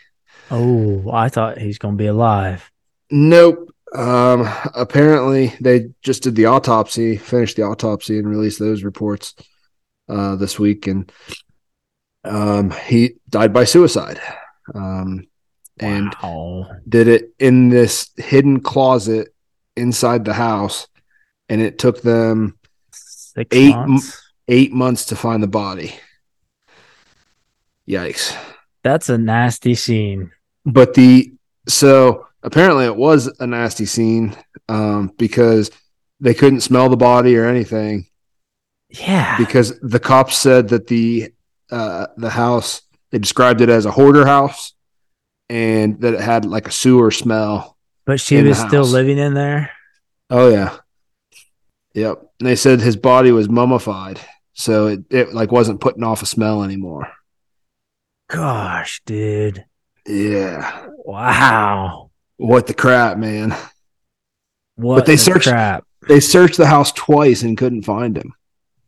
oh, 0.51 1.09
I 1.09 1.29
thought 1.29 1.57
he's 1.57 1.77
gonna 1.77 1.95
be 1.95 2.07
alive. 2.07 2.69
Nope. 3.09 3.68
Um, 3.95 4.47
apparently 4.75 5.53
they 5.59 5.89
just 6.01 6.23
did 6.23 6.35
the 6.35 6.45
autopsy, 6.45 7.17
finished 7.17 7.55
the 7.55 7.63
autopsy, 7.63 8.19
and 8.19 8.27
released 8.27 8.59
those 8.59 8.83
reports 8.83 9.33
uh, 10.07 10.35
this 10.35 10.59
week, 10.59 10.87
and 10.87 11.11
um, 12.23 12.71
he 12.71 13.15
died 13.29 13.53
by 13.53 13.63
suicide. 13.63 14.21
Um, 14.73 15.27
and 15.79 16.13
wow. 16.21 16.69
did 16.87 17.07
it 17.07 17.33
in 17.39 17.69
this 17.69 18.11
hidden 18.17 18.59
closet 18.59 19.33
inside 19.75 20.25
the 20.25 20.33
house, 20.33 20.87
and 21.47 21.61
it 21.61 21.79
took 21.79 22.01
them 22.01 22.57
six 22.91 23.55
eight 23.55 23.75
months. 23.75 24.31
eight 24.47 24.73
months 24.73 25.05
to 25.05 25.15
find 25.15 25.41
the 25.41 25.47
body. 25.47 25.95
Yikes! 27.87 28.37
That's 28.83 29.09
a 29.09 29.17
nasty 29.17 29.73
scene. 29.73 30.31
But 30.65 30.93
the 30.93 31.33
so 31.67 32.27
apparently 32.43 32.85
it 32.85 32.95
was 32.95 33.27
a 33.39 33.47
nasty 33.47 33.85
scene 33.85 34.35
um, 34.67 35.11
because 35.17 35.71
they 36.19 36.33
couldn't 36.33 36.61
smell 36.61 36.89
the 36.89 36.97
body 36.97 37.35
or 37.37 37.45
anything 37.45 38.07
Yeah. 38.89 39.37
because 39.37 39.79
the 39.79 39.99
cops 39.99 40.37
said 40.37 40.69
that 40.69 40.87
the 40.87 41.31
uh, 41.71 42.07
the 42.17 42.29
house 42.29 42.81
they 43.11 43.19
described 43.19 43.61
it 43.61 43.69
as 43.69 43.85
a 43.85 43.91
hoarder 43.91 44.25
house 44.25 44.73
and 45.49 45.99
that 46.01 46.13
it 46.15 46.19
had 46.21 46.45
like 46.45 46.67
a 46.67 46.71
sewer 46.71 47.11
smell. 47.11 47.75
but 48.05 48.19
she 48.19 48.41
was 48.41 48.57
still 48.59 48.83
living 48.83 49.17
in 49.17 49.33
there. 49.33 49.71
Oh 50.29 50.49
yeah. 50.49 50.77
Yep. 51.95 52.21
And 52.39 52.47
they 52.47 52.55
said 52.55 52.81
his 52.81 52.95
body 52.95 53.31
was 53.31 53.49
mummified, 53.49 54.19
so 54.53 54.87
it, 54.87 54.99
it 55.09 55.33
like 55.33 55.51
wasn't 55.51 55.81
putting 55.81 56.03
off 56.03 56.21
a 56.21 56.25
smell 56.27 56.63
anymore. 56.63 57.11
Gosh, 58.29 59.01
dude. 59.05 59.65
Yeah. 60.05 60.85
Wow. 60.97 62.08
What 62.39 62.67
the 62.67 62.73
crap, 62.73 63.17
man. 63.17 63.53
What 64.75 65.05
they 65.05 65.13
the 65.15 65.17
searched- 65.17 65.47
crap. 65.47 65.85
They 66.07 66.21
searched 66.21 66.55
the 66.57 66.65
house 66.67 66.93
twice 66.93 67.43
and 67.43 67.57
couldn't 67.57 67.83
find 67.83 68.17
him. 68.17 68.33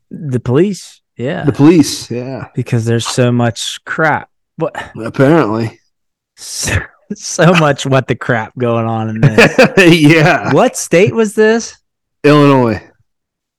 The 0.10 0.40
police. 0.40 1.02
Yeah. 1.18 1.44
The 1.44 1.52
police, 1.52 2.10
yeah. 2.10 2.48
because 2.56 2.86
there's 2.86 3.06
so 3.06 3.32
much 3.32 3.84
crap. 3.86 4.30
What 4.56 4.74
Apparently. 4.96 5.80
so, 6.38 6.78
so 7.14 7.52
much 7.54 7.86
what 7.86 8.08
the 8.08 8.16
crap 8.16 8.58
going 8.58 8.86
on 8.86 9.10
in 9.10 9.22
this. 9.22 9.58
yeah. 10.02 10.54
what 10.54 10.78
state 10.78 11.14
was 11.14 11.36
this? 11.36 11.78
Illinois. 12.24 12.82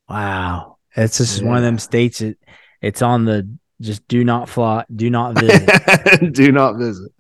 Wow. 0.09 0.79
It's 0.97 1.19
just 1.19 1.43
one 1.43 1.59
of 1.59 1.63
them 1.63 1.79
states 1.79 2.23
it 2.23 2.39
it's 2.81 3.03
on 3.03 3.27
the 3.27 3.49
just 3.81 4.07
do 4.09 4.25
not 4.25 4.49
fly, 4.49 4.85
do 4.95 5.11
not 5.11 5.39
visit. 5.39 6.33
Do 6.33 6.51
not 6.51 6.77
visit. 6.79 7.13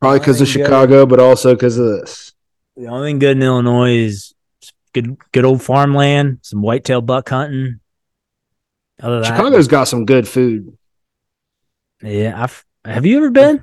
Probably 0.00 0.18
because 0.20 0.40
of 0.40 0.46
Only 0.48 0.56
good- 0.58 0.64
Chicago, 0.66 1.06
but 1.06 1.20
also 1.20 1.54
because 1.54 1.78
of 1.78 1.86
this. 2.00 2.32
the 2.76 2.86
only 2.86 3.10
thing 3.10 3.18
good 3.18 3.36
in 3.36 3.42
Illinois 3.42 3.96
is 3.96 4.34
good 4.94 5.16
good 5.32 5.44
old 5.44 5.62
farmland, 5.62 6.38
some 6.42 6.62
whitetail 6.62 7.00
buck 7.00 7.28
hunting. 7.28 7.80
Other 9.00 9.16
than 9.20 9.22
that, 9.22 9.36
Chicago's 9.36 9.68
got 9.68 9.84
some 9.84 10.04
good 10.06 10.26
food. 10.28 10.76
yeah. 12.02 12.40
I've, 12.42 12.64
have 12.84 13.06
you 13.06 13.18
ever 13.18 13.30
been? 13.30 13.60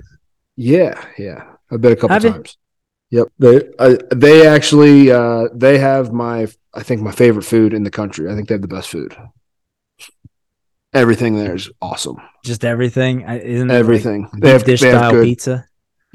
Yeah, 0.56 1.04
yeah. 1.18 1.44
I've 1.72 1.82
been 1.82 1.92
a 1.94 1.96
couple 1.96 2.10
Have 2.14 2.24
you? 2.24 2.32
times. 2.32 2.58
Yep. 3.12 3.28
They 3.40 3.62
they 4.14 4.48
actually 4.48 5.12
uh, 5.12 5.48
they 5.54 5.78
have 5.78 6.12
my 6.12 6.48
I 6.74 6.84
think 6.84 7.02
my 7.02 7.12
favorite 7.12 7.44
food 7.44 7.74
in 7.74 7.84
the 7.84 7.92
country. 7.92 8.30
I 8.30 8.36
think 8.36 8.48
they 8.50 8.56
have 8.56 8.62
the 8.62 8.68
best 8.68 8.90
food. 8.90 9.16
Everything 10.94 11.36
there 11.36 11.56
is 11.56 11.70
awesome. 11.82 12.18
Just 12.44 12.64
everything. 12.64 13.22
Isn't 13.22 13.70
it 13.70 13.74
like 13.74 13.80
Everything. 13.80 14.30
they 14.38 14.52
have, 14.52 14.64
dish 14.64 14.80
they 14.82 14.90
have 14.90 15.00
style 15.00 15.12
good. 15.12 15.24
pizza? 15.26 15.66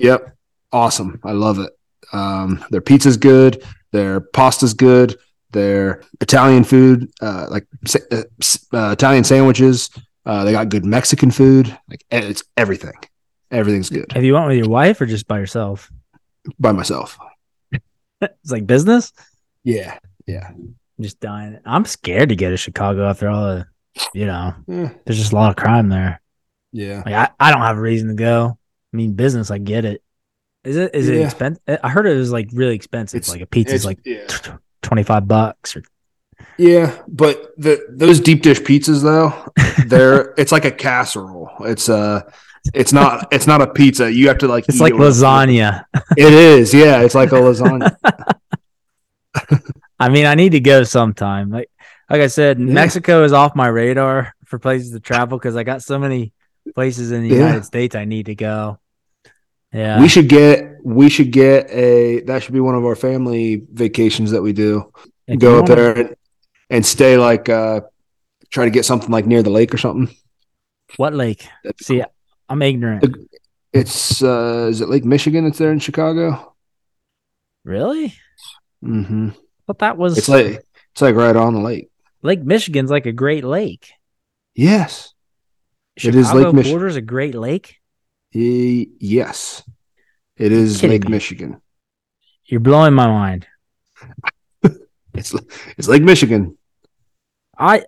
Yep. 0.03 0.36
Awesome. 0.72 1.20
I 1.24 1.32
love 1.32 1.59
it. 1.59 1.70
Um, 2.12 2.64
their 2.70 2.80
pizza's 2.80 3.16
good. 3.16 3.62
Their 3.92 4.20
pasta's 4.20 4.74
good. 4.74 5.18
Their 5.53 6.03
Italian 6.20 6.62
food, 6.64 7.11
uh, 7.20 7.46
like 7.51 7.66
uh, 8.12 8.22
uh, 8.72 8.90
Italian 8.92 9.24
sandwiches. 9.24 9.90
Uh, 10.24 10.44
they 10.44 10.53
got 10.53 10.68
good 10.68 10.84
Mexican 10.84 11.30
food. 11.32 11.76
Like 11.88 12.05
it's 12.11 12.44
everything. 12.57 12.92
Everything's 13.51 13.90
good 13.90 14.12
Have 14.12 14.22
you 14.22 14.34
went 14.34 14.46
with 14.46 14.59
your 14.59 14.68
wife 14.68 15.01
or 15.01 15.07
just 15.07 15.26
by 15.26 15.38
yourself? 15.40 15.90
by 16.59 16.72
myself. 16.72 17.18
It's 18.22 18.53
like 18.53 18.66
business. 18.66 19.12
Yeah. 19.64 19.98
Yeah. 20.26 20.48
I'm 20.51 20.76
just 21.01 21.18
dying. 21.20 21.59
I'm 21.64 21.84
scared 21.86 22.28
to 22.28 22.36
go 22.36 22.51
to 22.51 22.57
Chicago 22.57 23.09
after 23.09 23.28
all 23.28 23.42
the, 23.46 23.66
you 24.14 24.26
know, 24.26 24.55
Yeah. 24.68 24.90
there's 25.05 25.18
just 25.18 25.32
a 25.32 25.36
lot 25.36 25.51
of 25.51 25.57
crime 25.57 25.88
there. 25.88 26.20
Yeah. 26.70 27.03
Like 27.05 27.14
I, 27.14 27.30
I 27.40 27.51
don't 27.51 27.62
have 27.62 27.78
a 27.78 27.80
reason 27.80 28.09
to 28.09 28.14
go. 28.14 28.59
I 28.93 28.97
mean, 28.97 29.14
business, 29.14 29.51
I 29.51 29.59
get 29.59 29.84
it. 29.84 30.03
Is 30.64 30.76
it 30.76 30.95
is 30.95 31.08
it 31.08 31.21
expensive? 31.22 31.62
I 31.83 31.88
heard 31.88 32.07
it 32.07 32.14
was 32.17 32.30
like 32.33 32.49
really 32.53 32.75
expensive. 32.75 33.18
It's- 33.18 33.30
like 33.33 33.41
a 33.41 33.46
pizza's 33.46 33.84
It's- 33.84 33.84
like 33.84 33.99
yeah. 34.04 34.26
twenty 34.83 35.03
five 35.04 35.26
bucks. 35.26 35.76
Or, 35.76 35.83
Yeah, 36.58 36.95
but 37.08 37.53
the 37.57 37.87
those 37.88 38.21
deep 38.21 38.42
dish 38.42 38.61
pizzas 38.61 39.03
though, 39.03 39.33
they're 39.87 40.34
it's 40.38 40.53
like 40.53 40.64
a 40.67 40.71
casserole. 40.71 41.50
It's 41.61 41.88
uh 41.88 42.30
it's 42.75 42.92
not 42.92 43.33
it's 43.33 43.46
not 43.46 43.62
a 43.62 43.68
pizza. 43.68 44.12
You 44.12 44.29
have 44.29 44.38
to 44.38 44.49
like 44.49 44.67
it's 44.68 44.76
eat 44.76 44.80
like 44.83 44.92
it 44.92 44.96
with 44.99 45.08
a- 45.08 45.25
lasagna. 45.25 45.84
It 46.18 46.33
is, 46.34 46.75
yeah. 46.75 47.00
It's 47.00 47.14
like 47.14 47.33
a 47.33 47.37
lasagna. 47.37 47.96
I 49.99 50.08
mean, 50.08 50.26
I 50.26 50.34
need 50.34 50.50
to 50.53 50.61
go 50.61 50.83
sometime. 50.83 51.50
Like 51.50 51.71
like 52.11 52.21
I 52.21 52.26
said, 52.26 52.58
Yeah. 52.58 52.67
Mexico 52.67 53.22
is 53.25 53.33
off 53.33 53.54
my 53.54 53.68
radar 53.68 54.34
for 54.45 54.58
places 54.58 54.91
to 54.92 55.00
travel 55.00 55.38
because 55.38 55.57
I 55.57 55.62
got 55.62 55.83
so 55.83 55.99
many 55.99 56.33
places 56.75 57.12
in 57.12 57.22
the 57.22 57.29
Yeah. 57.29 57.37
United 57.37 57.64
States 57.64 57.95
I 57.95 58.04
need 58.04 58.26
to 58.26 58.34
go. 58.34 58.79
Yeah, 59.72 60.01
We 60.01 60.09
should 60.09 60.29
get 60.29 60.79
we 60.83 61.09
should 61.09 61.30
get 61.30 61.71
a 61.71 62.21
that 62.22 62.42
should 62.42 62.55
be 62.55 62.61
one 62.61 62.75
of 62.75 62.84
our 62.84 62.97
family 62.97 63.63
vacations 63.72 64.33
that 64.33 64.42
we 64.42 64.53
do. 64.53 64.92
If 65.26 65.38
Go 65.38 65.61
up 65.61 65.67
there 65.67 65.97
and, 65.97 66.17
and 66.71 66.84
stay 66.84 67.17
like 67.17 67.49
uh 67.49 67.83
try 68.51 68.64
to 68.64 68.71
get 68.71 68.84
something 68.84 69.11
like 69.11 69.26
near 69.26 69.42
the 69.42 69.51
lake 69.51 69.72
or 69.72 69.79
something. 69.79 70.14
What 70.97 71.14
lake? 71.14 71.47
That'd 71.63 71.84
See. 71.84 72.03
I'm 72.49 72.63
ignorant. 72.63 73.05
It's 73.72 74.22
uh 74.22 74.67
is 74.71 74.80
it 74.80 74.88
Lake 74.88 75.05
Michigan? 75.05 75.47
It's 75.47 75.59
there 75.59 75.71
in 75.71 75.79
Chicago. 75.79 76.55
Really? 77.64 78.14
Mm-hmm. 78.83 79.30
But 79.67 79.79
that 79.79 79.97
was 79.97 80.18
It's 80.18 80.29
like 80.29 80.64
it's 80.92 81.03
like 81.03 81.14
right 81.14 81.37
on 81.37 81.55
the 81.55 81.61
lake. 81.61 81.91
Lake 82.22 82.42
Michigan's 82.42 82.91
like 82.91 83.07
a 83.07 83.13
great 83.13 83.45
lake. 83.45 83.92
Yes. 84.55 85.14
It 85.97 86.01
Chicago 86.01 86.18
is 86.18 86.33
Lake 86.34 86.55
Mich- 86.55 86.67
borders 86.67 86.97
a 86.97 87.01
great 87.01 87.34
lake. 87.37 87.79
Y- 88.34 88.86
yes. 88.98 89.62
It 90.36 90.52
is 90.52 90.82
Lake 90.82 91.04
me. 91.04 91.11
Michigan. 91.11 91.61
You're 92.46 92.61
blowing 92.61 92.94
my 92.94 93.07
mind. 93.07 93.46
It's 95.12 95.34
it's 95.76 95.88
Lake 95.88 96.04
Michigan. 96.04 96.57
I 97.58 97.84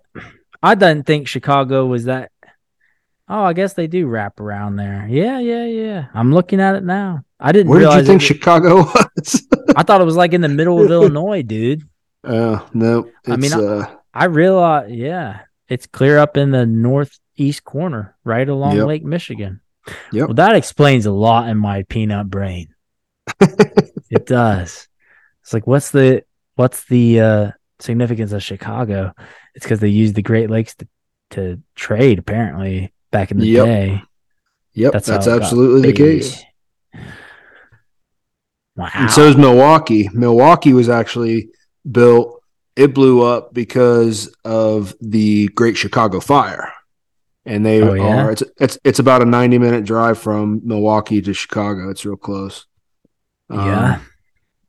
I 0.61 0.75
didn't 0.75 1.05
think 1.07 1.27
Chicago 1.29 1.85
was 1.85 2.03
that. 2.03 2.31
Oh, 3.29 3.43
I 3.43 3.53
guess 3.53 3.73
they 3.75 3.87
do 3.87 4.07
wrap 4.07 4.41
around 4.41 4.75
there. 4.75 5.07
Yeah, 5.09 5.39
yeah, 5.39 5.65
yeah. 5.65 6.05
I'm 6.13 6.33
looking 6.33 6.59
at 6.59 6.75
it 6.75 6.83
now. 6.83 7.23
I 7.39 7.53
didn't 7.53 7.69
Where 7.69 7.79
did 7.79 7.93
you 7.93 8.03
think 8.03 8.21
Chicago 8.21 8.75
was? 9.15 9.47
I 9.75 9.83
thought 9.83 10.01
it 10.01 10.03
was 10.03 10.17
like 10.17 10.33
in 10.33 10.41
the 10.41 10.49
middle 10.49 10.83
of 10.83 10.91
Illinois, 10.91 11.41
dude. 11.43 11.83
Oh 12.25 12.65
no. 12.73 13.09
It's, 13.25 13.29
I 13.29 13.35
mean, 13.37 13.53
I- 13.53 13.63
uh, 13.63 13.95
I 14.13 14.25
realize. 14.25 14.91
Yeah, 14.91 15.41
it's 15.69 15.87
clear 15.87 16.17
up 16.19 16.35
in 16.37 16.51
the 16.51 16.65
northeast 16.65 17.63
corner, 17.63 18.15
right 18.25 18.47
along 18.47 18.75
Yep. 18.77 18.87
Lake 18.87 19.03
Michigan. 19.05 19.59
Yep. 20.11 20.27
Well, 20.27 20.35
that 20.35 20.55
explains 20.55 21.05
a 21.05 21.11
lot 21.11 21.49
in 21.49 21.57
my 21.57 21.83
peanut 21.83 22.29
brain. 22.29 22.73
it 23.39 24.25
does. 24.25 24.87
It's 25.41 25.53
like 25.53 25.67
what's 25.67 25.91
the 25.91 26.23
what's 26.55 26.85
the 26.85 27.19
uh 27.19 27.51
significance 27.79 28.31
of 28.31 28.43
Chicago? 28.43 29.13
It's 29.55 29.65
because 29.65 29.79
they 29.79 29.89
used 29.89 30.15
the 30.15 30.21
Great 30.21 30.49
Lakes 30.49 30.75
to, 30.75 30.87
to 31.31 31.61
trade 31.75 32.19
apparently 32.19 32.93
back 33.11 33.31
in 33.31 33.37
the 33.39 33.47
Yep. 33.47 33.65
day. 33.65 34.01
Yep, 34.75 34.93
That's 34.93 35.07
that's, 35.07 35.25
how 35.25 35.33
it 35.33 35.39
got 35.39 35.43
absolutely 35.43 35.91
the 35.91 35.97
case. 35.97 36.43
Wow. 38.75 38.89
And 38.93 39.11
so 39.11 39.27
is 39.27 39.37
Milwaukee. 39.37 40.09
Milwaukee 40.13 40.73
was 40.73 40.89
actually 40.89 41.49
built. 41.89 42.41
It 42.75 42.95
blew 42.95 43.21
up 43.21 43.53
because 43.53 44.33
of 44.43 44.95
the 44.99 45.47
Great 45.49 45.77
Chicago 45.77 46.19
Fire, 46.19 46.73
and 47.45 47.65
they 47.65 47.81
Oh, 47.81 47.93
yeah? 47.93 48.25
are. 48.25 48.31
It's 48.31 48.43
it's 48.59 48.77
it's 48.83 48.99
about 48.99 49.21
a 49.21 49.25
ninety 49.25 49.57
minute 49.57 49.85
drive 49.85 50.17
from 50.19 50.61
Milwaukee 50.63 51.21
to 51.21 51.33
Chicago. 51.33 51.89
It's 51.89 52.05
real 52.05 52.15
close. 52.17 52.65
Um, 53.49 53.67
yeah. 53.67 53.99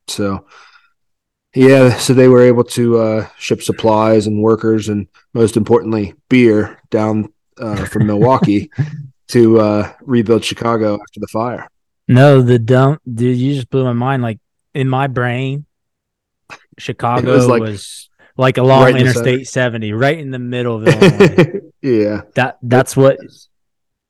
So, 0.09 0.45
yeah, 1.55 1.97
so 1.97 2.13
they 2.13 2.29
were 2.29 2.43
able 2.43 2.65
to 2.65 2.99
uh, 2.99 3.29
ship 3.39 3.63
supplies 3.63 4.27
and 4.27 4.43
workers, 4.43 4.89
and 4.89 5.07
most 5.33 5.57
importantly, 5.57 6.15
beer 6.29 6.79
down 6.91 7.33
uh, 7.59 7.85
from 7.87 8.07
Milwaukee 8.09 8.71
to 9.29 9.61
uh, 9.61 9.93
rebuild 10.03 10.45
Chicago 10.45 10.95
after 10.95 11.21
the 11.21 11.27
fire. 11.29 11.69
No, 12.09 12.43
the 12.43 12.59
dump, 12.59 13.01
dude. 13.11 13.39
You 13.39 13.55
just 13.55 13.71
blew 13.71 13.85
my 13.85 13.93
mind. 13.95 14.23
Like 14.23 14.41
in 14.75 14.89
my 14.89 15.07
brain, 15.07 15.65
Chicago 16.79 17.33
was 17.33 17.47
was 17.47 17.49
like- 17.49 17.63
like, 18.37 18.59
along 18.59 18.83
right 18.85 18.95
in 18.95 19.01
Interstate 19.03 19.47
70, 19.47 19.93
right 19.93 20.19
in 20.19 20.31
the 20.31 20.39
middle 20.39 20.77
of 20.77 20.89
Illinois. 20.89 21.61
yeah, 21.83 22.23
that 22.35 22.59
that's 22.63 22.97
what 22.97 23.19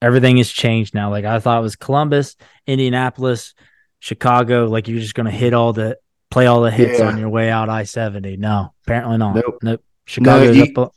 everything 0.03 0.37
has 0.39 0.51
changed 0.51 0.95
now. 0.95 1.11
Like 1.11 1.25
I 1.25 1.39
thought 1.41 1.59
it 1.59 1.63
was 1.63 1.77
Columbus, 1.77 2.37
Indianapolis, 2.67 3.55
Chicago. 4.01 4.67
Like 4.67 4.89
you're 4.89 5.01
just 5.01 5.15
gonna 5.15 5.31
hit 5.31 5.55
all 5.55 5.73
the 5.73 5.99
play 6.31 6.47
all 6.47 6.63
the 6.63 6.71
hits 6.71 6.99
Yeah. 6.99 7.09
on 7.09 7.19
your 7.19 7.29
way 7.29 7.51
out 7.51 7.69
I 7.69 7.85
70. 7.85 8.37
No, 8.39 8.75
apparently 8.87 9.19
not. 9.19 9.35
Nope. 9.37 9.59
Nope. 9.63 9.85
Chicago's 10.07 10.57
you- 10.57 10.73
up. 10.77 10.93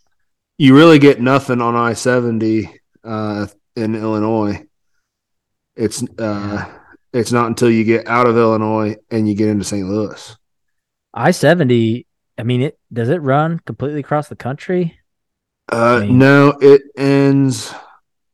you 0.58 0.76
really 0.76 0.99
get 0.99 1.22
nothing 1.22 1.62
on 1.62 1.76
I 1.76 1.94
seventy 1.94 2.80
uh, 3.04 3.48
in 3.76 3.94
Illinois. 3.95 4.66
It's 5.76 6.04
uh, 6.18 6.66
it's 7.14 7.32
not 7.32 7.48
until 7.48 7.70
you 7.70 7.84
get 7.84 8.08
out 8.08 8.26
of 8.28 8.36
Illinois 8.36 8.95
and 9.12 9.30
you 9.30 9.36
get 9.36 9.49
into 9.49 9.64
St. 9.64 9.88
Louis. 9.88 10.36
I 11.14 11.32
70. 11.32 12.07
I 12.38 12.44
mean, 12.44 12.62
it 12.62 12.80
does 12.94 13.10
it 13.10 13.22
run 13.22 13.60
completely 13.66 14.00
across 14.02 14.28
the 14.30 14.36
country? 14.36 15.00
Uh, 15.72 16.00
I 16.02 16.06
mean- 16.06 16.18
no, 16.20 16.58
it 16.62 16.82
ends. 16.98 17.74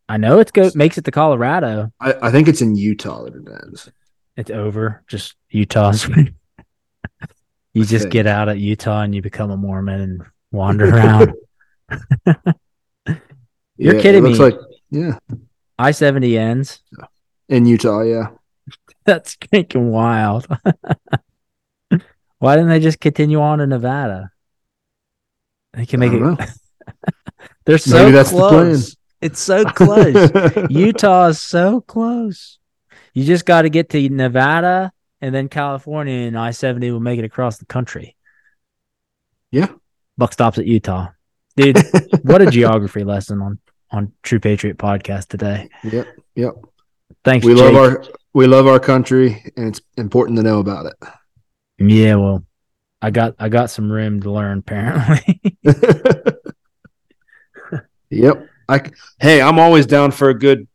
I 0.10 0.18
know 0.18 0.40
it 0.40 0.52
go 0.54 0.70
makes 0.76 0.98
it 0.98 1.06
to 1.06 1.12
Colorado. 1.12 1.92
I, 2.00 2.14
I 2.24 2.32
think 2.32 2.48
it's 2.48 2.62
in 2.62 2.76
Utah 2.76 3.24
that 3.24 3.36
it 3.36 3.48
ends. 3.64 3.90
It's 4.36 4.52
over. 4.52 5.04
Just 5.08 5.36
Utah's. 5.50 6.08
you 7.74 7.86
just 7.86 8.04
think. 8.04 8.12
get 8.12 8.28
out 8.28 8.50
at 8.50 8.60
Utah 8.60 9.02
and 9.02 9.16
you 9.16 9.22
become 9.22 9.50
a 9.52 9.58
Mormon 9.58 10.02
and 10.02 10.22
wander 10.52 10.90
around. 10.94 11.34
You're 13.78 13.96
Yeah, 13.96 14.02
kidding 14.02 14.26
it 14.26 14.28
looks 14.28 14.40
me. 14.40 14.46
like 14.46 14.58
yeah, 14.92 15.18
I 15.80 15.92
70 15.92 16.38
ends. 16.38 16.82
in 17.50 17.66
Utah. 17.66 18.02
Yeah, 18.02 18.28
That's 19.06 19.36
freaking 19.38 19.90
wild. 19.90 20.48
Why 22.44 22.58
didn't 22.58 22.72
they 22.72 22.82
just 22.82 23.00
continue 23.00 23.40
on 23.40 23.60
to 23.60 23.68
Nevada? 23.68 24.30
They 25.72 25.86
can 25.86 26.02
make 26.02 26.12
it. 26.12 26.50
They're 27.66 27.78
so 27.78 27.96
Maybe 27.96 28.12
that's 28.12 28.32
the 28.32 28.38
plan. 28.38 28.50
close. 28.50 28.98
It's 29.22 29.40
so 29.40 29.64
close. 29.64 30.68
Utah 30.70 31.28
is 31.28 31.40
so 31.40 31.80
close. 31.80 32.60
You 33.14 33.24
just 33.24 33.46
got 33.46 33.62
to 33.62 33.70
get 33.70 33.88
to 33.92 34.10
Nevada 34.10 34.92
and 35.22 35.34
then 35.34 35.48
California, 35.48 36.28
and 36.28 36.38
I 36.38 36.52
70 36.52 36.92
will 36.92 37.00
make 37.00 37.18
it 37.18 37.24
across 37.24 37.60
the 37.60 37.66
country. 37.66 38.18
Yeah. 39.52 39.70
Buck 40.18 40.34
stops 40.34 40.58
at 40.58 40.66
Utah. 40.66 41.12
Dude, 41.56 41.78
what 42.24 42.42
a 42.42 42.52
geography 42.52 43.04
lesson 43.06 43.42
on, 43.42 43.58
on 43.90 44.12
True 44.22 44.42
Patriot 44.42 44.78
podcast 44.78 45.30
today. 45.30 45.70
Yep, 45.86 46.08
yep. 46.36 46.56
Thanks, 47.24 47.46
We 47.46 47.56
Jake. 47.56 47.74
love 47.74 47.76
our 47.76 48.04
we 48.34 48.48
love 48.48 48.68
our 48.68 48.82
country, 48.82 49.42
and 49.56 49.70
it's 49.70 49.80
important 49.96 50.36
to 50.40 50.44
know 50.44 50.60
about 50.60 50.88
it. 50.88 50.96
Yeah, 51.90 52.16
well, 52.16 52.46
I 53.02 53.12
got 53.12 53.36
I 53.38 53.50
got 53.50 53.70
some 53.70 53.92
room 53.92 54.22
to 54.22 54.32
learn 54.32 54.60
apparently. 54.60 55.42
yep. 58.10 58.48
I 58.70 58.82
hey, 59.20 59.42
I'm 59.42 59.60
always 59.60 59.86
down 59.86 60.12
for 60.12 60.30
a 60.30 60.34
good 60.34 60.68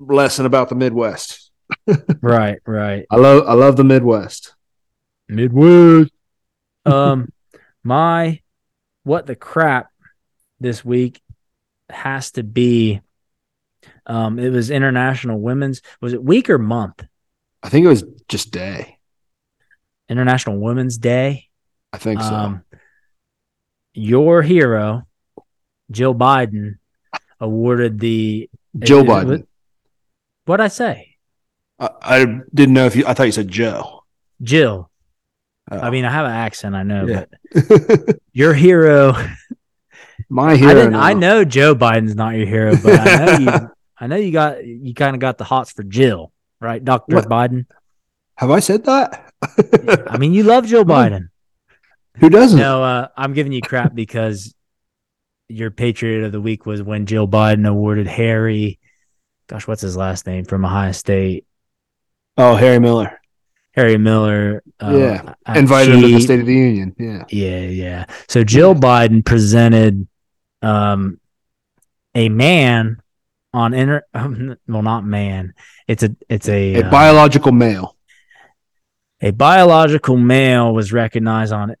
lesson 0.00 0.46
about 0.46 0.68
the 0.68 0.74
Midwest. 0.74 1.52
right, 2.20 2.58
right. 2.66 3.06
I 3.10 3.16
love 3.16 3.44
I 3.46 3.52
love 3.54 3.76
the 3.76 3.84
Midwest. 3.84 4.54
Midwest. 5.28 6.10
Um 6.84 7.28
my 7.84 8.40
what 9.04 9.26
the 9.26 9.36
crap 9.36 9.90
this 10.58 10.84
week 10.84 11.20
has 11.88 12.32
to 12.32 12.42
be 12.42 13.00
um 14.06 14.38
it 14.38 14.50
was 14.50 14.70
International 14.70 15.38
Women's 15.38 15.82
was 16.00 16.12
it 16.12 16.22
week 16.22 16.50
or 16.50 16.58
month? 16.58 17.04
I 17.62 17.68
think 17.68 17.86
it 17.86 17.90
was 17.90 18.04
just 18.28 18.50
day. 18.50 18.93
International 20.18 20.58
Women's 20.58 20.96
Day. 20.98 21.48
I 21.92 21.98
think 21.98 22.20
so. 22.22 22.34
Um 22.34 22.64
your 23.92 24.42
hero, 24.42 25.06
Jill 25.90 26.14
Biden, 26.14 26.78
awarded 27.40 28.00
the 28.00 28.48
Joe 28.78 29.00
it- 29.00 29.02
it- 29.02 29.08
Biden. 29.08 29.46
What'd 30.46 30.64
I 30.64 30.68
say? 30.68 31.16
I, 31.78 31.88
I 32.02 32.24
didn't 32.52 32.74
know 32.74 32.86
if 32.86 32.96
you. 32.96 33.04
I 33.06 33.14
thought 33.14 33.24
you 33.26 33.32
said 33.32 33.48
Joe. 33.48 34.04
Jill. 34.42 34.90
Oh. 35.70 35.78
I 35.78 35.90
mean, 35.90 36.04
I 36.04 36.10
have 36.10 36.26
an 36.26 36.32
accent, 36.32 36.74
I 36.74 36.82
know, 36.82 37.06
Yeah. 37.06 37.24
but 37.54 38.18
your 38.32 38.52
hero 38.52 39.14
my 40.28 40.56
hero. 40.56 40.70
I 40.70 40.74
didn't. 40.74 40.94
I 40.94 41.12
know 41.14 41.44
Joe 41.44 41.74
Biden's 41.74 42.14
not 42.14 42.34
your 42.36 42.46
hero, 42.46 42.74
but 42.82 42.98
I 43.00 43.24
know 43.24 43.38
you. 43.38 43.70
I 43.98 44.06
know 44.08 44.16
you 44.16 44.32
got 44.32 44.64
you 44.66 44.92
kind 44.92 45.14
of 45.16 45.20
got 45.20 45.38
the 45.38 45.44
hots 45.44 45.70
for 45.72 45.82
Jill, 45.84 46.32
right, 46.60 46.84
Doctor 46.84 47.16
Biden? 47.22 47.66
Have 48.36 48.50
I 48.50 48.60
said 48.60 48.84
that? 48.84 49.32
I 50.08 50.18
mean, 50.18 50.32
you 50.34 50.42
love 50.42 50.66
Joe 50.66 50.84
Biden. 50.96 51.28
Who 52.18 52.30
doesn't? 52.30 52.58
No, 52.58 52.82
uh, 52.82 53.08
I'm 53.16 53.32
giving 53.32 53.52
you 53.52 53.60
crap 53.60 53.94
because 53.94 54.54
your 55.48 55.70
Patriot 55.70 56.24
of 56.24 56.32
the 56.32 56.40
Week 56.40 56.64
was 56.66 56.82
when 56.82 57.06
Joe 57.06 57.26
Biden 57.26 57.68
awarded 57.68 58.06
Harry. 58.06 58.78
Gosh, 59.48 59.66
what's 59.66 59.82
his 59.82 59.96
last 59.96 60.26
name 60.26 60.44
from 60.44 60.64
Ohio 60.64 60.92
State? 60.92 61.44
Oh, 62.36 62.54
Harry 62.56 62.78
Miller 62.80 63.20
Harry 63.74 63.98
Miller. 63.98 64.62
Uh, 64.80 64.96
Yeah. 64.96 65.34
invited 65.54 65.94
him 65.94 66.02
to 66.02 66.08
the 66.08 66.20
State 66.20 66.40
of 66.40 66.46
the 66.46 66.54
Union. 66.54 66.94
Yeah. 66.98 67.24
Yeah, 67.28 67.60
yeah. 67.60 68.04
So 68.28 68.44
Jill 68.44 68.74
Biden 68.74 69.24
presented 69.24 70.06
um 70.62 71.20
a 72.14 72.28
man 72.28 72.98
on 73.52 73.74
inter 73.74 74.02
well 74.14 74.82
not 74.82 75.04
man. 75.04 75.54
It's 75.88 76.02
a 76.02 76.14
it's 76.28 76.48
a 76.48 76.74
A 76.76 76.84
uh, 76.86 76.90
biological 76.90 77.52
male. 77.52 77.93
A 79.24 79.30
biological 79.32 80.16
male 80.16 80.72
was 80.72 80.92
recognized 80.92 81.52
on 81.52 81.74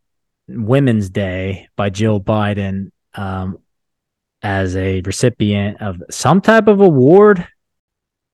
Women's 0.48 1.10
Day 1.10 1.68
by 1.76 1.90
Jill 1.90 2.20
Biden 2.20 2.90
um 3.14 3.58
as 4.42 4.76
a 4.76 5.00
recipient 5.02 5.80
of 5.80 6.02
some 6.10 6.40
type 6.40 6.66
of 6.68 6.80
award. 6.80 7.46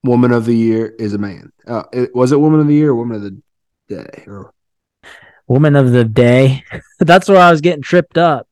Woman 0.03 0.33
of 0.33 0.45
the 0.45 0.57
year 0.57 0.87
is 0.99 1.13
a 1.15 1.19
man. 1.19 1.53
Uh, 1.67 1.85
it, 1.93 2.15
was 2.15 2.33
it 2.33 2.41
woman 2.41 2.59
of 2.61 2.67
the 2.67 2.75
year 2.75 2.91
or 2.91 2.95
woman 2.97 3.17
of 3.17 3.23
the 3.23 3.43
day? 3.89 4.25
Or, 4.27 4.53
Woman 5.47 5.77
of 5.77 5.91
the 5.93 6.05
Day. 6.05 6.65
That's 7.01 7.29
where 7.29 7.41
I 7.41 7.51
was 7.51 7.61
getting 7.61 7.83
tripped 7.83 8.17
up. 8.17 8.47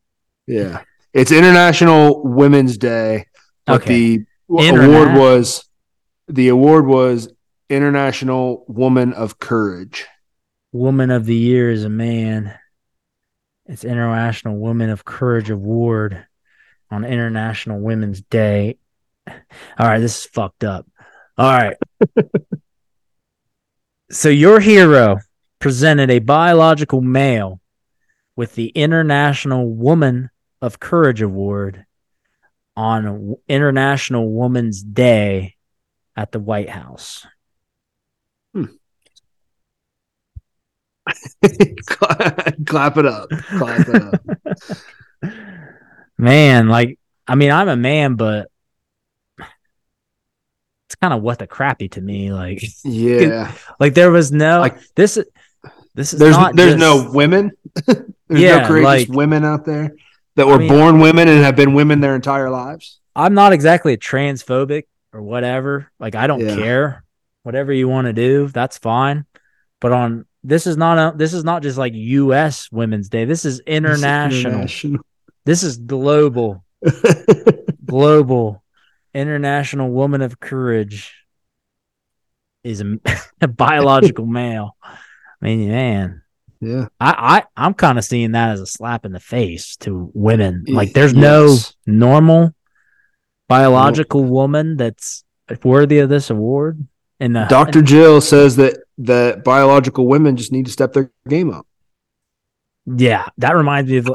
yeah. 0.46 0.82
It's 1.14 1.32
International 1.32 2.22
Women's 2.22 2.76
Day, 2.76 3.26
but 3.66 3.80
Okay. 3.82 4.18
the 4.18 4.26
award 4.50 5.14
was 5.16 5.64
the 6.28 6.48
award 6.48 6.86
was 6.86 7.28
International 7.70 8.64
Woman 8.68 9.14
of 9.14 9.38
Courage. 9.38 10.06
Woman 10.72 11.10
of 11.10 11.24
the 11.24 11.34
Year 11.34 11.70
is 11.70 11.84
a 11.84 11.88
man. 11.88 12.54
It's 13.66 13.84
International 13.84 14.58
Women 14.58 14.90
of 14.90 15.04
Courage 15.04 15.50
Award 15.50 16.26
on 16.90 17.04
International 17.04 17.80
Women's 17.80 18.20
Day. 18.20 18.78
All 19.26 19.34
right, 19.78 19.98
this 19.98 20.18
is 20.18 20.26
fucked 20.26 20.64
up. 20.64 20.86
All 21.36 21.50
right. 21.50 21.76
so 24.10 24.28
your 24.28 24.60
hero 24.60 25.18
presented 25.58 26.10
a 26.10 26.18
biological 26.18 27.00
male 27.00 27.60
with 28.36 28.54
the 28.54 28.68
International 28.68 29.68
Woman 29.68 30.30
of 30.60 30.80
Courage 30.80 31.22
Award 31.22 31.86
on 32.76 33.36
International 33.48 34.30
Women's 34.30 34.82
Day 34.82 35.56
at 36.16 36.32
the 36.32 36.40
White 36.40 36.70
House. 36.70 37.26
Clap 42.66 42.96
it 42.98 43.06
up. 43.06 43.30
Clap 43.30 43.88
it 43.88 44.02
up. 44.02 45.32
man, 46.18 46.68
like 46.68 46.98
I 47.26 47.34
mean, 47.34 47.50
I'm 47.50 47.68
a 47.68 47.76
man, 47.76 48.14
but 48.14 48.48
it's 50.86 50.94
kind 51.00 51.12
of 51.12 51.22
what 51.22 51.38
the 51.38 51.46
crappy 51.46 51.88
to 51.90 52.00
me. 52.00 52.32
Like, 52.32 52.62
Yeah. 52.84 53.52
like 53.80 53.94
there 53.94 54.10
was 54.10 54.32
no 54.32 54.60
Like- 54.60 54.78
this. 54.94 55.18
This 55.94 56.12
is 56.12 56.20
There's 56.20 56.36
not 56.36 56.54
there's 56.54 56.74
just- 56.76 56.80
no 57.08 57.10
women. 57.12 57.50
there's 57.86 58.04
Yeah, 58.30 58.60
no 58.60 58.68
courageous 58.68 59.08
like- 59.08 59.16
women 59.16 59.44
out 59.44 59.64
there 59.64 59.94
that 60.36 60.46
were 60.46 60.58
mean- 60.58 60.68
born 60.68 61.00
women 61.00 61.26
and 61.28 61.42
have 61.44 61.56
been 61.56 61.74
women 61.74 62.00
their 62.00 62.14
entire 62.14 62.50
lives. 62.50 63.00
I'm 63.16 63.34
not 63.34 63.52
exactly 63.52 63.94
a 63.94 63.98
transphobic 63.98 64.84
or 65.12 65.22
whatever. 65.22 65.90
Like 65.98 66.14
I 66.14 66.28
don't 66.28 66.40
Yeah. 66.46 66.54
care. 66.54 67.04
Whatever 67.42 67.72
you 67.72 67.88
want 67.88 68.06
to 68.06 68.12
do, 68.12 68.46
that's 68.48 68.78
fine. 68.78 69.24
But 69.80 69.90
on 69.92 70.24
this 70.44 70.66
is 70.66 70.76
not 70.76 70.98
a 70.98 71.16
this 71.16 71.34
is 71.34 71.44
not 71.44 71.62
just 71.62 71.78
like 71.78 71.92
US 71.94 72.70
Women's 72.70 73.08
Day. 73.08 73.24
This 73.24 73.44
is 73.44 73.60
international. 73.60 74.52
International. 74.52 75.00
This 75.44 75.62
is 75.62 75.76
global. 75.78 76.64
global 77.84 78.62
international 79.14 79.90
woman 79.90 80.22
of 80.22 80.38
courage 80.38 81.14
is 82.62 82.80
a, 82.80 82.98
a 83.40 83.48
biological 83.48 84.26
male. 84.40 84.76
I 84.82 84.96
mean, 85.40 85.68
man, 85.68 86.22
yeah. 86.60 86.86
I, 87.00 87.44
I 87.56 87.64
I'm 87.64 87.74
kind 87.74 87.98
of 87.98 88.04
seeing 88.04 88.32
that 88.32 88.50
as 88.50 88.60
a 88.60 88.66
slap 88.66 89.04
in 89.04 89.12
the 89.12 89.20
face 89.20 89.76
to 89.78 90.10
women. 90.14 90.64
Like, 90.66 90.92
there's 90.92 91.14
no 91.14 91.56
normal 91.86 92.54
biological 93.48 94.24
woman 94.24 94.76
that's 94.76 95.24
worthy 95.62 96.00
of 96.00 96.08
this 96.08 96.30
award. 96.30 96.86
And 97.20 97.34
the 97.34 97.46
Dr. 97.48 97.82
Jill 97.82 98.20
says 98.20 98.56
that 98.56 98.78
that 98.98 99.44
biological 99.44 100.06
women 100.06 100.36
just 100.36 100.52
need 100.52 100.66
to 100.66 100.72
step 100.72 100.92
their 100.92 101.10
game 101.28 101.50
up. 101.50 101.66
yeah, 102.86 103.26
that 103.38 103.54
reminds 103.54 103.90
me 103.90 103.98
of. 103.98 104.10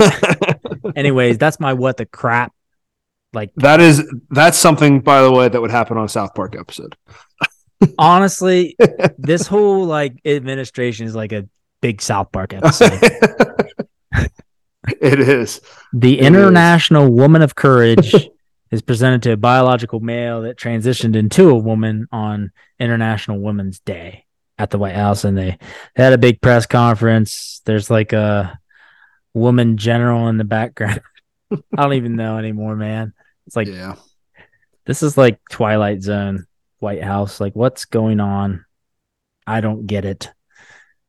anyways, 0.95 1.37
that's 1.37 1.59
my 1.59 1.73
what 1.73 1.97
the 1.97 2.05
crap. 2.05 2.53
Like 3.33 3.51
That 3.55 3.81
is 3.81 4.03
that's 4.29 4.57
something, 4.57 5.01
by 5.01 5.23
the 5.23 5.31
way, 5.31 5.49
that 5.49 5.59
would 5.59 5.71
happen 5.71 5.97
on 5.97 6.05
a 6.05 6.09
South 6.09 6.35
Park 6.35 6.55
episode. 6.55 6.95
honestly, 7.97 8.75
this 9.17 9.47
whole 9.47 9.85
like 9.85 10.19
administration 10.23 11.07
is 11.07 11.15
like 11.15 11.31
a 11.31 11.47
big 11.81 12.01
South 12.01 12.31
Park 12.31 12.53
episode. 12.53 12.99
it 15.01 15.19
is. 15.19 15.61
The 15.93 16.19
It 16.19 16.25
International 16.25 17.11
Woman 17.11 17.41
of 17.41 17.55
Courage 17.55 18.13
is 18.69 18.81
presented 18.83 19.23
to 19.23 19.31
a 19.31 19.37
biological 19.37 19.99
male 19.99 20.43
that 20.43 20.57
transitioned 20.57 21.15
into 21.15 21.49
a 21.49 21.57
woman 21.57 22.07
on 22.11 22.51
International 22.79 23.39
Women's 23.39 23.79
Day 23.79 24.25
at 24.57 24.69
the 24.69 24.77
White 24.77 24.95
House, 24.95 25.23
and 25.23 25.37
they, 25.37 25.57
they 25.95 26.03
had 26.03 26.13
a 26.13 26.17
big 26.17 26.41
press 26.41 26.65
conference. 26.65 27.61
There's 27.65 27.89
like 27.89 28.13
a 28.13 28.59
woman 29.33 29.77
general 29.77 30.27
in 30.27 30.37
the 30.37 30.43
background. 30.43 31.01
I 31.51 31.57
don't 31.83 31.93
even 31.93 32.15
know 32.15 32.37
anymore, 32.37 32.75
man. 32.75 33.13
It's 33.47 33.55
like 33.55 33.67
yeah. 33.67 33.95
this 34.85 35.03
is 35.03 35.17
like 35.17 35.39
Twilight 35.49 36.01
Zone, 36.01 36.45
White 36.79 37.03
House. 37.03 37.39
Like, 37.39 37.55
what's 37.55 37.85
going 37.85 38.19
on? 38.19 38.65
I 39.45 39.61
don't 39.61 39.87
get 39.87 40.05
it. 40.05 40.31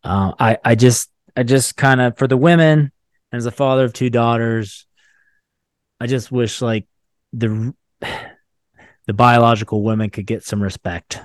Uh, 0.03 0.33
I 0.39 0.59
I 0.65 0.75
just 0.75 1.11
I 1.37 1.43
just 1.45 1.77
kind 1.77 2.01
of 2.01 2.19
for 2.19 2.27
the 2.27 2.37
women 2.37 2.93
as 3.35 3.47
a 3.47 3.51
father 3.51 3.85
of 3.85 3.93
two 3.93 4.11
daughters, 4.11 4.87
I 6.01 6.07
just 6.07 6.31
wish 6.31 6.63
like 6.63 6.87
the 7.33 7.75
the 9.07 9.13
biological 9.13 9.83
women 9.83 10.11
could 10.11 10.27
get 10.27 10.45
some 10.45 10.63
respect 10.63 11.21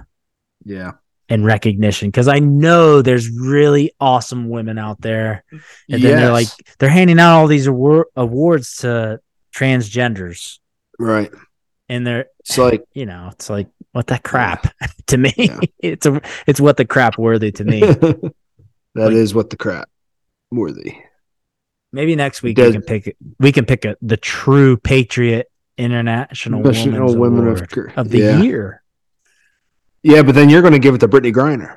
Yeah. 0.65 0.93
And 1.30 1.45
recognition 1.45 2.10
because 2.10 2.27
I 2.27 2.39
know 2.39 3.01
there's 3.01 3.30
really 3.30 3.91
awesome 3.99 4.49
women 4.49 4.77
out 4.77 4.99
there, 5.01 5.43
and 5.51 6.01
then 6.01 6.18
they're 6.18 6.31
like 6.31 6.47
they're 6.80 6.89
handing 6.89 7.19
out 7.19 7.38
all 7.39 7.47
these 7.47 7.68
award- 7.68 8.07
awards 8.15 8.77
to 8.77 9.19
transgenders, 9.56 10.60
right. 10.97 11.31
and 11.88 12.06
they're 12.06 12.26
It's 12.39 12.57
like 12.57 12.84
you 12.93 13.06
know, 13.06 13.30
it's 13.31 13.49
like 13.49 13.68
what 13.91 14.07
the 14.07 14.19
crap 14.19 14.73
to 15.07 15.18
me. 15.18 15.34
Yeah. 15.38 15.60
It's 15.80 16.06
a 16.06 16.22
it's 16.47 16.60
what 16.60 16.77
the 16.77 16.85
crap 16.85 17.18
worthy 17.18 17.51
to 17.53 17.64
me. 17.64 17.80
that 18.95 19.14
is 19.14 19.31
Like- 19.31 19.35
what 19.35 19.49
the 19.49 19.57
crap 19.57 19.89
worthy. 20.51 20.97
Maybe 21.91 22.15
next 22.15 22.43
week 22.43 22.56
Does- 22.57 22.68
we 22.68 22.73
can 22.73 22.81
pick. 22.84 23.18
We 23.39 23.51
can 23.51 23.65
pick 23.65 23.85
a, 23.85 23.95
the 24.01 24.18
true 24.18 24.77
patriot 24.77 25.47
international 25.77 26.61
National 26.61 27.15
women's 27.15 27.15
Women 27.15 27.47
of 27.47 27.97
of, 27.97 28.10
the 28.10 28.19
yeah. 28.19 28.41
year. 28.41 28.84
Yeah, 30.03 30.23
but 30.23 30.35
then 30.35 30.49
you're 30.49 30.61
going 30.61 30.73
to 30.73 30.80
give 30.80 30.95
it 30.95 30.99
to 30.99 31.07
Brittney 31.07 31.34
Griner. 31.34 31.76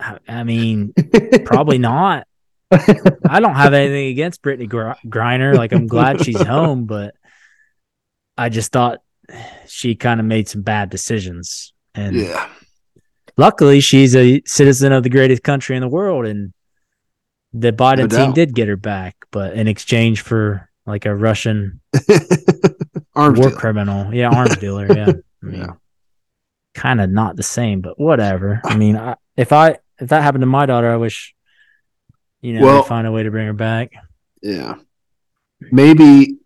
I, 0.00 0.18
I 0.28 0.44
mean, 0.44 0.92
probably 1.44 1.78
not. 1.78 2.26
I 2.70 3.40
don't 3.40 3.54
have 3.54 3.72
anything 3.72 4.08
against 4.08 4.42
Brittney 4.42 4.68
Gr- 4.68 5.08
Griner. 5.08 5.54
Like 5.54 5.72
I'm 5.72 5.86
glad 5.86 6.24
she's 6.24 6.40
home, 6.46 6.86
but 6.86 7.14
I 8.36 8.48
just 8.48 8.72
thought 8.72 8.98
she 9.66 9.94
kind 9.94 10.20
of 10.20 10.26
made 10.26 10.48
some 10.48 10.62
bad 10.62 10.90
decisions. 10.90 11.72
And 11.94 12.16
yeah. 12.16 12.48
luckily 13.36 13.80
she's 13.80 14.16
a 14.16 14.42
citizen 14.44 14.92
of 14.92 15.02
the 15.04 15.10
greatest 15.10 15.42
country 15.44 15.76
in 15.76 15.80
the 15.80 15.88
world 15.88 16.26
and 16.26 16.52
the 17.52 17.72
Biden 17.72 18.10
No 18.10 18.24
team 18.24 18.32
did 18.32 18.52
get 18.54 18.66
her 18.66 18.76
back, 18.76 19.14
but 19.30 19.54
in 19.54 19.68
exchange 19.68 20.22
for 20.22 20.68
like 20.86 21.06
a 21.06 21.14
Russian 21.14 21.80
Arms 23.14 23.38
war 23.38 23.48
dealer. 23.50 23.60
criminal. 23.60 24.12
Yeah, 24.12 24.30
arms 24.30 24.56
dealer. 24.56 24.88
Yeah. 24.92 25.08
I 25.10 25.14
mean, 25.46 25.60
Yeah. 25.60 25.72
Kind 26.74 27.00
of 27.00 27.10
not 27.10 27.36
the 27.36 27.42
same, 27.42 27.80
but 27.80 27.98
whatever. 27.98 28.60
I 28.64 28.76
mean, 28.78 28.96
I, 28.96 29.16
if 29.36 29.52
I 29.52 29.78
if 30.00 30.08
that 30.10 30.22
happened 30.22 30.42
to 30.42 30.46
my 30.46 30.66
daughter, 30.66 30.90
I 30.92 30.96
wish 30.96 31.34
you 32.42 32.54
know 32.54 32.62
Well- 32.66 32.82
find 32.82 33.06
a 33.06 33.12
way 33.12 33.22
to 33.22 33.30
bring 33.30 33.46
her 33.46 33.52
back. 33.52 33.92
Yeah. 34.42 34.74
Maybe 35.72 36.36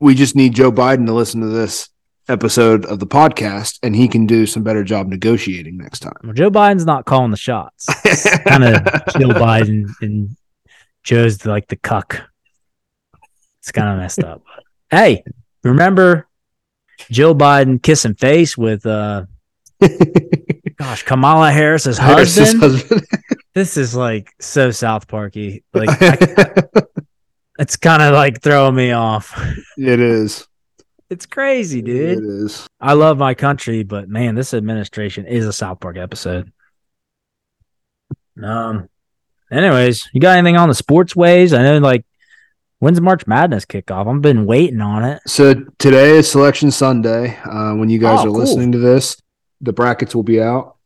we 0.00 0.14
just 0.14 0.34
need 0.34 0.54
Joe 0.54 0.72
Biden 0.72 1.06
to 1.06 1.12
listen 1.12 1.40
to 1.42 1.48
this 1.48 1.90
episode 2.26 2.86
of 2.86 2.98
the 3.00 3.06
podcast 3.06 3.78
and 3.82 3.94
he 3.94 4.08
can 4.08 4.24
do 4.26 4.46
some 4.46 4.62
better 4.62 4.82
job 4.82 5.08
negotiating 5.08 5.76
next 5.76 6.00
time. 6.00 6.14
Well, 6.22 6.32
Joe 6.32 6.50
Biden's 6.50 6.86
not 6.86 7.04
calling 7.04 7.30
the 7.30 7.36
shots. 7.36 7.84
kind 8.46 8.64
of 8.64 8.82
Joe 9.18 9.28
Biden 9.28 9.90
and 10.00 10.34
Joe's 11.02 11.36
the, 11.38 11.50
like 11.50 11.68
the 11.68 11.76
cuck. 11.76 12.22
It's 13.58 13.72
kind 13.72 13.88
of 13.90 13.98
messed 13.98 14.24
up. 14.24 14.42
Hey, 14.90 15.22
remember 15.62 16.26
Joe 17.10 17.34
Biden 17.34 17.82
kissing 17.82 18.14
face 18.14 18.56
with 18.56 18.86
uh 18.86 19.24
gosh 20.76 21.02
Kamala 21.04 21.50
Harris's 21.50 21.98
Harris's 21.98 22.52
husband? 22.52 22.62
husband. 22.62 23.06
This 23.54 23.76
is 23.76 23.94
like 23.94 24.32
so 24.40 24.72
South 24.72 25.06
Parky. 25.06 25.62
Like 25.72 25.88
I, 26.02 26.54
it's 27.60 27.76
kind 27.76 28.02
of 28.02 28.12
like 28.12 28.42
throwing 28.42 28.74
me 28.74 28.90
off. 28.90 29.32
it 29.78 30.00
is. 30.00 30.48
It's 31.08 31.24
crazy, 31.24 31.80
dude. 31.80 32.18
is. 32.24 32.66
I 32.80 32.94
love 32.94 33.16
my 33.16 33.34
country, 33.34 33.84
but 33.84 34.08
man, 34.08 34.34
this 34.34 34.54
administration 34.54 35.26
is 35.26 35.46
a 35.46 35.52
South 35.52 35.78
Park 35.78 35.96
episode. 35.96 36.50
Um. 38.42 38.88
Anyways, 39.52 40.08
you 40.12 40.20
got 40.20 40.36
anything 40.36 40.56
on 40.56 40.68
the 40.68 40.74
sports 40.74 41.14
ways? 41.14 41.52
I 41.52 41.62
know, 41.62 41.78
like, 41.78 42.04
when's 42.80 43.00
March 43.00 43.24
Madness 43.28 43.64
kickoff? 43.66 44.12
I've 44.12 44.20
been 44.22 44.46
waiting 44.46 44.80
on 44.80 45.04
it. 45.04 45.22
So 45.28 45.54
today 45.78 46.16
is 46.16 46.28
Selection 46.28 46.72
Sunday. 46.72 47.36
Uh, 47.44 47.74
when 47.76 47.88
you 47.88 48.00
guys 48.00 48.20
Oh, 48.20 48.22
are 48.22 48.26
cool. 48.30 48.38
listening 48.40 48.72
to 48.72 48.78
this, 48.78 49.16
the 49.64 49.72
brackets 49.72 50.14
will 50.14 50.22
be 50.22 50.40
out. 50.40 50.76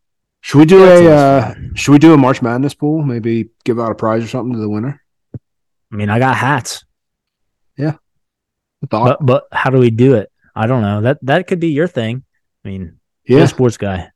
Should 0.41 0.59
we 0.59 0.65
do 0.67 0.79
That 0.81 0.93
a 0.93 0.97
sounds 0.99 1.57
uh, 1.57 1.75
should 1.75 1.93
we 1.93 1.99
do 1.99 2.15
a 2.15 2.17
March 2.17 2.41
Madness 2.43 2.75
pool? 2.75 3.03
Maybe 3.03 3.51
give 3.65 3.79
out 3.81 3.91
a 3.91 3.95
prize 3.95 4.23
or 4.25 4.29
something 4.29 4.53
to 4.55 4.59
the 4.61 4.69
winner. 4.69 5.03
I 5.93 5.97
mean, 5.97 6.11
I 6.11 6.19
got 6.19 6.37
hats, 6.37 6.85
Yeah, 7.77 7.95
but 8.89 9.19
but 9.25 9.49
how 9.53 9.71
do 9.71 9.79
we 9.79 9.91
do 9.91 10.15
it? 10.15 10.31
I 10.55 10.67
don't 10.67 10.83
know. 10.83 11.01
That 11.01 11.19
that 11.23 11.47
could 11.47 11.61
be 11.61 11.69
your 11.69 11.89
thing. 11.89 12.25
I 12.65 12.69
mean, 12.69 12.99
you're 13.25 13.39
yeah. 13.39 13.45
a 13.45 13.49
sports 13.49 13.77
guy. 13.77 14.11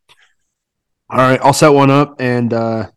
All 1.11 1.19
right, 1.19 1.41
I'll 1.43 1.53
set 1.53 1.71
one 1.71 1.91
up 1.91 2.21
and 2.21 2.53
uh, 2.53 2.91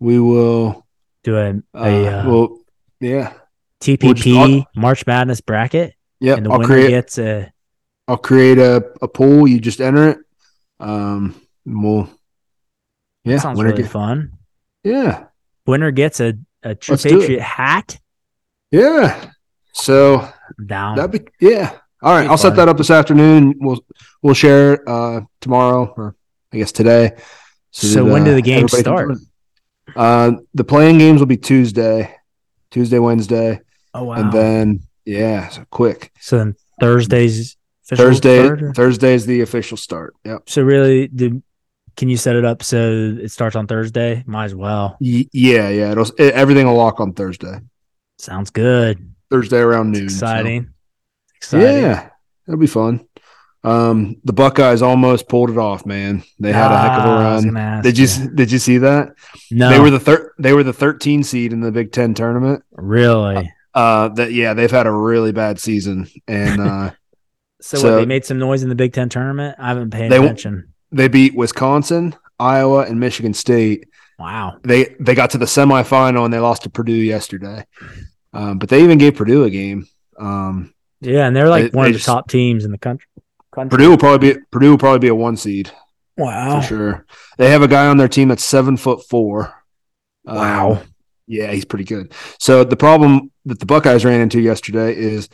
we 0.00 0.18
will. 0.20 0.86
Do 1.24 1.36
a, 1.36 1.50
Uh, 1.50 1.84
a 1.84 2.06
uh, 2.08 2.28
well, 2.28 2.58
yeah, 3.00 3.34
TPP 3.80 4.36
I'll- 4.36 4.66
March 4.74 5.06
Madness 5.06 5.40
bracket, 5.40 5.94
yeah. 6.18 6.34
and 6.34 6.46
the 6.46 6.50
I'll 6.50 6.58
winner 6.58 6.68
create. 6.74 6.90
gets 6.90 7.16
a 7.18 7.52
I'll 8.08 8.16
create 8.16 8.58
a, 8.58 8.82
a 9.00 9.06
pool. 9.08 9.46
You 9.46 9.60
just 9.60 9.80
enter 9.80 10.08
it. 10.08 10.18
Um, 10.82 11.40
we'll. 11.64 12.08
Yeah, 13.24 13.38
sounds 13.38 13.56
winner 13.58 13.70
really 13.70 13.82
get- 13.82 13.90
fun. 13.92 14.32
yeah, 14.82 15.24
Winner 15.66 15.90
gets 15.92 16.20
a 16.20 16.34
a 16.62 16.74
true 16.74 16.94
Let's 16.94 17.04
patriot 17.04 17.40
hat. 17.40 17.98
yeah. 18.70 19.30
So 19.74 20.28
Down. 20.66 20.96
That'd 20.96 21.24
be 21.24 21.30
yeah. 21.40 21.78
All 22.02 22.12
right, 22.12 22.28
I'll 22.28 22.36
set 22.36 22.56
that 22.56 22.68
up 22.68 22.76
this 22.76 22.90
afternoon. 22.90 23.54
We'll 23.60 23.78
we'll 24.22 24.34
share 24.34 24.86
uh 24.88 25.20
tomorrow 25.40 25.94
or 25.96 26.14
I 26.52 26.58
guess 26.58 26.72
today. 26.72 27.12
So 27.70 28.04
that, 28.04 28.04
when 28.04 28.24
do 28.24 28.32
uh, 28.32 28.34
the 28.34 28.42
games 28.42 28.74
everybody 28.74 29.14
start? 29.14 29.18
Uh, 29.96 30.32
the 30.52 30.64
playing 30.64 30.98
games 30.98 31.20
will 31.20 31.26
be 31.26 31.36
Tuesday, 31.36 32.14
Tuesday, 32.70 32.98
Wednesday, 32.98 33.60
oh 33.94 34.04
wow. 34.04 34.14
and 34.16 34.32
then 34.32 34.80
yeah, 35.04 35.48
so 35.48 35.64
quick. 35.70 36.10
so 36.20 36.38
then 36.38 36.54
Thursday's 36.80 37.56
Thursday, 37.96 38.44
start, 38.44 38.76
Thursday 38.76 39.14
is 39.14 39.26
the 39.26 39.40
official 39.40 39.76
start. 39.76 40.14
Yep. 40.24 40.48
So 40.48 40.62
really, 40.62 41.08
do, 41.08 41.42
can 41.96 42.08
you 42.08 42.16
set 42.16 42.36
it 42.36 42.44
up 42.44 42.62
so 42.62 43.16
it 43.20 43.30
starts 43.30 43.56
on 43.56 43.66
Thursday? 43.66 44.22
Might 44.26 44.46
as 44.46 44.54
well. 44.54 44.96
Y- 45.00 45.26
yeah, 45.32 45.68
yeah. 45.68 45.92
It'll 45.92 46.06
it, 46.18 46.34
everything 46.34 46.66
will 46.66 46.76
lock 46.76 47.00
on 47.00 47.12
Thursday. 47.12 47.58
Sounds 48.18 48.50
good. 48.50 49.12
Thursday 49.30 49.58
around 49.58 49.90
It's 49.90 50.00
noon. 50.00 50.08
so- 50.10 50.26
exciting. 50.26 50.68
Exciting. 51.36 51.82
Yeah, 51.82 52.08
it'll 52.46 52.60
be 52.60 52.66
fun. 52.66 53.06
Um, 53.64 54.16
the 54.24 54.32
Buckeyes 54.32 54.82
almost 54.82 55.28
pulled 55.28 55.50
it 55.50 55.56
off, 55.58 55.86
man. 55.86 56.24
They 56.40 56.52
had 56.52 56.72
a 56.72 56.78
heck 56.78 56.98
of 56.98 57.04
a 57.04 57.08
Ah, 57.08 57.40
run. 57.74 57.82
Did 57.82 57.96
you 57.98 58.08
did 58.34 58.50
you 58.50 58.58
see 58.58 58.78
that? 58.78 59.10
No, 59.52 59.68
They 59.70 59.78
were 59.78 59.90
the 59.90 60.00
third. 60.00 60.30
They 60.38 60.52
were 60.52 60.64
the 60.64 60.72
13 60.72 61.22
seed 61.22 61.52
in 61.52 61.60
the 61.60 61.70
Big 61.70 61.92
Ten 61.92 62.14
tournament. 62.14 62.64
really. 62.72 63.52
Uh, 63.74 64.08
that 64.08 64.32
yeah, 64.32 64.52
they've 64.54 64.70
had 64.70 64.86
a 64.86 64.92
really 64.92 65.32
bad 65.32 65.58
season, 65.60 66.06
and 66.28 66.60
uh, 66.60 66.90
So, 67.62 67.78
So- 67.78 67.90
what, 67.92 67.96
they 68.00 68.06
made 68.06 68.24
some 68.24 68.38
noise 68.38 68.62
in 68.62 68.68
the 68.68 68.74
Big 68.74 68.92
Ten 68.92 69.08
tournament. 69.08 69.56
I 69.58 69.68
haven't 69.68 69.90
paid 69.90 70.10
They 70.10 70.18
attention. 70.18 70.72
they 70.90 71.08
beat 71.08 71.34
Wisconsin, 71.34 72.14
Iowa, 72.38 72.82
and 72.86 72.98
Michigan 73.00 73.34
State. 73.34 73.88
Wow. 74.18 74.58
They 74.62 74.94
they 75.00 75.14
got 75.14 75.30
to 75.30 75.38
the 75.38 75.46
semifinal 75.46 76.24
and 76.24 76.32
they 76.34 76.38
lost 76.38 76.62
to 76.64 76.70
Purdue 76.70 76.92
yesterday. 76.92 77.64
Um, 78.32 78.58
but 78.58 78.68
they 78.68 78.82
even 78.82 78.98
gave 78.98 79.14
Purdue 79.16 79.44
a 79.44 79.50
game. 79.50 79.86
Um, 80.18 80.74
Yeah, 81.00 81.26
and 81.26 81.34
they're 81.36 81.48
like 81.48 81.72
They- 81.72 81.76
one 81.76 81.84
they 81.84 81.90
of 81.90 81.94
the 81.94 81.98
just- 81.98 82.06
top 82.06 82.28
teams 82.28 82.64
in 82.64 82.70
the 82.72 82.78
country. 82.78 83.06
country. 83.54 83.70
Purdue 83.76 83.90
will 83.90 83.98
probably 83.98 84.34
be 84.34 84.40
Purdue 84.50 84.70
will 84.70 84.78
probably 84.78 85.00
be 85.00 85.08
a 85.08 85.14
one 85.14 85.36
seed 85.36 85.70
Wow. 86.16 86.60
for 86.60 86.66
sure. 86.66 87.06
They 87.38 87.50
have 87.50 87.62
a 87.62 87.68
guy 87.68 87.86
on 87.88 87.96
their 87.96 88.08
team 88.08 88.28
that's 88.28 88.44
seven 88.44 88.76
foot 88.76 89.02
four. 89.08 89.52
Um, 90.26 90.36
Wow. 90.36 90.82
yeah, 91.26 91.50
he's 91.52 91.64
pretty 91.64 91.84
good. 91.84 92.12
So 92.38 92.64
the 92.64 92.76
problem 92.76 93.30
that 93.46 93.58
the 93.58 93.66
Buckeyes 93.66 94.04
ran 94.04 94.20
into 94.20 94.40
yesterday 94.40 94.94
is 94.96 95.28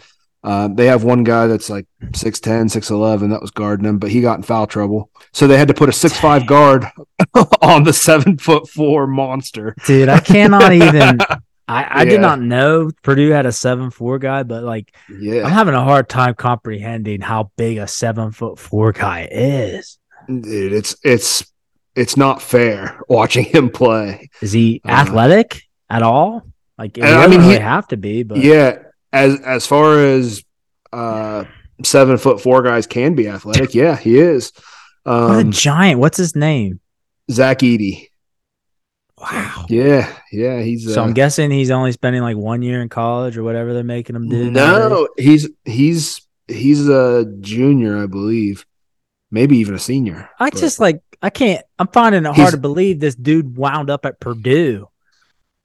uh, 0.45 0.69
they 0.69 0.87
have 0.87 1.03
one 1.05 1.25
guy 1.25 1.47
that's 1.47 1.69
like 1.69 1.87
6'10", 2.03 2.67
6'11", 2.67 3.31
that 3.31 3.41
was 3.41 3.51
guarding 3.51 3.87
him, 3.87 3.99
but 3.99 4.11
he 4.11 4.21
got 4.21 4.37
in 4.39 4.43
foul 4.43 4.67
trouble. 4.67 5.11
So 5.33 5.47
they 5.47 5.59
had 5.59 5.69
to 5.69 5.75
put 5.75 5.89
a 5.89 5.93
six 5.93 6.19
five 6.19 6.47
guard 6.47 6.87
on 7.61 7.85
the 7.85 7.93
seven 7.93 8.39
foot 8.39 8.69
four 8.69 9.07
monster. 9.07 9.75
Dude, 9.87 10.09
I 10.09 10.21
cannot 10.21 10.73
even. 10.73 11.19
I, 11.71 11.83
I 11.85 12.03
Yeah. 12.05 12.11
did 12.11 12.21
not 12.23 12.41
know 12.41 12.91
Purdue 13.03 13.29
had 13.31 13.45
a 13.45 13.53
seven 13.53 13.91
four 13.91 14.19
guy, 14.19 14.43
but 14.43 14.63
like 14.65 14.95
I'm 15.11 15.45
having 15.51 15.75
a 15.75 15.85
hard 15.85 16.09
time 16.09 16.35
comprehending 16.35 17.21
how 17.21 17.51
big 17.59 17.77
a 17.77 17.87
seven 17.87 18.33
foot 18.33 18.59
four 18.59 18.93
guy 18.93 19.29
is. 19.31 19.99
dude, 20.27 20.73
it's 20.73 20.97
it's 21.05 21.45
it's 21.95 22.17
not 22.17 22.41
fair 22.41 22.99
watching 23.09 23.45
him 23.45 23.69
play. 23.69 24.31
Is 24.41 24.53
he 24.53 24.81
Uh, 24.83 24.93
athletic 24.93 25.61
at 25.91 26.03
all? 26.03 26.43
Like 26.79 26.99
I- 27.03 27.27
mean, 27.27 27.43
he- 27.43 27.55
have 27.57 27.89
to 27.89 27.99
be, 27.99 28.23
but 28.23 28.39
Yeah, 28.39 28.79
as 29.25 29.41
as 29.41 29.67
far 29.67 29.99
as 29.99 30.43
uh 30.93 31.45
seven 31.85 32.19
foot 32.19 32.41
four 32.41 32.63
guys 32.63 32.87
can 32.87 33.15
be 33.15 33.29
athletic, 33.29 33.75
yeah, 33.75 33.97
he 33.97 34.19
is. 34.19 34.53
what 35.05 35.13
a 35.15 35.39
Um, 35.41 35.53
giant! 35.53 36.01
What's 36.01 36.17
his 36.19 36.35
name? 36.35 36.81
Zach 37.31 37.59
Edey. 37.61 38.07
Wow. 39.21 39.67
Yeah, 39.69 40.13
yeah, 40.33 40.61
he's. 40.63 40.95
So 40.95 41.03
uh, 41.03 41.07
I'm 41.07 41.13
guessing 41.13 41.51
he's 41.51 41.71
only 41.73 41.91
spending 41.93 42.23
like 42.23 42.37
one 42.37 42.63
year 42.63 42.81
in 42.81 42.89
college 42.89 43.37
or 43.37 43.43
whatever 43.43 43.75
they're 43.75 43.83
making 43.83 44.15
him 44.17 44.29
do. 44.29 44.51
no, 44.51 45.09
he's 45.19 45.49
he's 45.65 46.21
he's 46.47 46.89
a 46.89 47.25
junior, 47.41 48.01
I 48.01 48.07
believe, 48.07 48.65
maybe 49.31 49.59
even 49.59 49.75
a 49.75 49.79
senior. 49.79 50.31
I 50.39 50.51
but- 50.51 50.61
just 50.61 50.79
like 50.79 51.03
I 51.21 51.31
can't. 51.31 51.65
I'm 51.81 51.89
finding 51.89 52.25
it 52.25 52.29
He's- 52.29 52.37
hard 52.37 52.53
to 52.53 52.59
believe 52.61 53.01
this 53.01 53.17
dude 53.17 53.57
wound 53.57 53.91
up 53.91 54.07
at 54.07 54.21
Purdue 54.21 54.89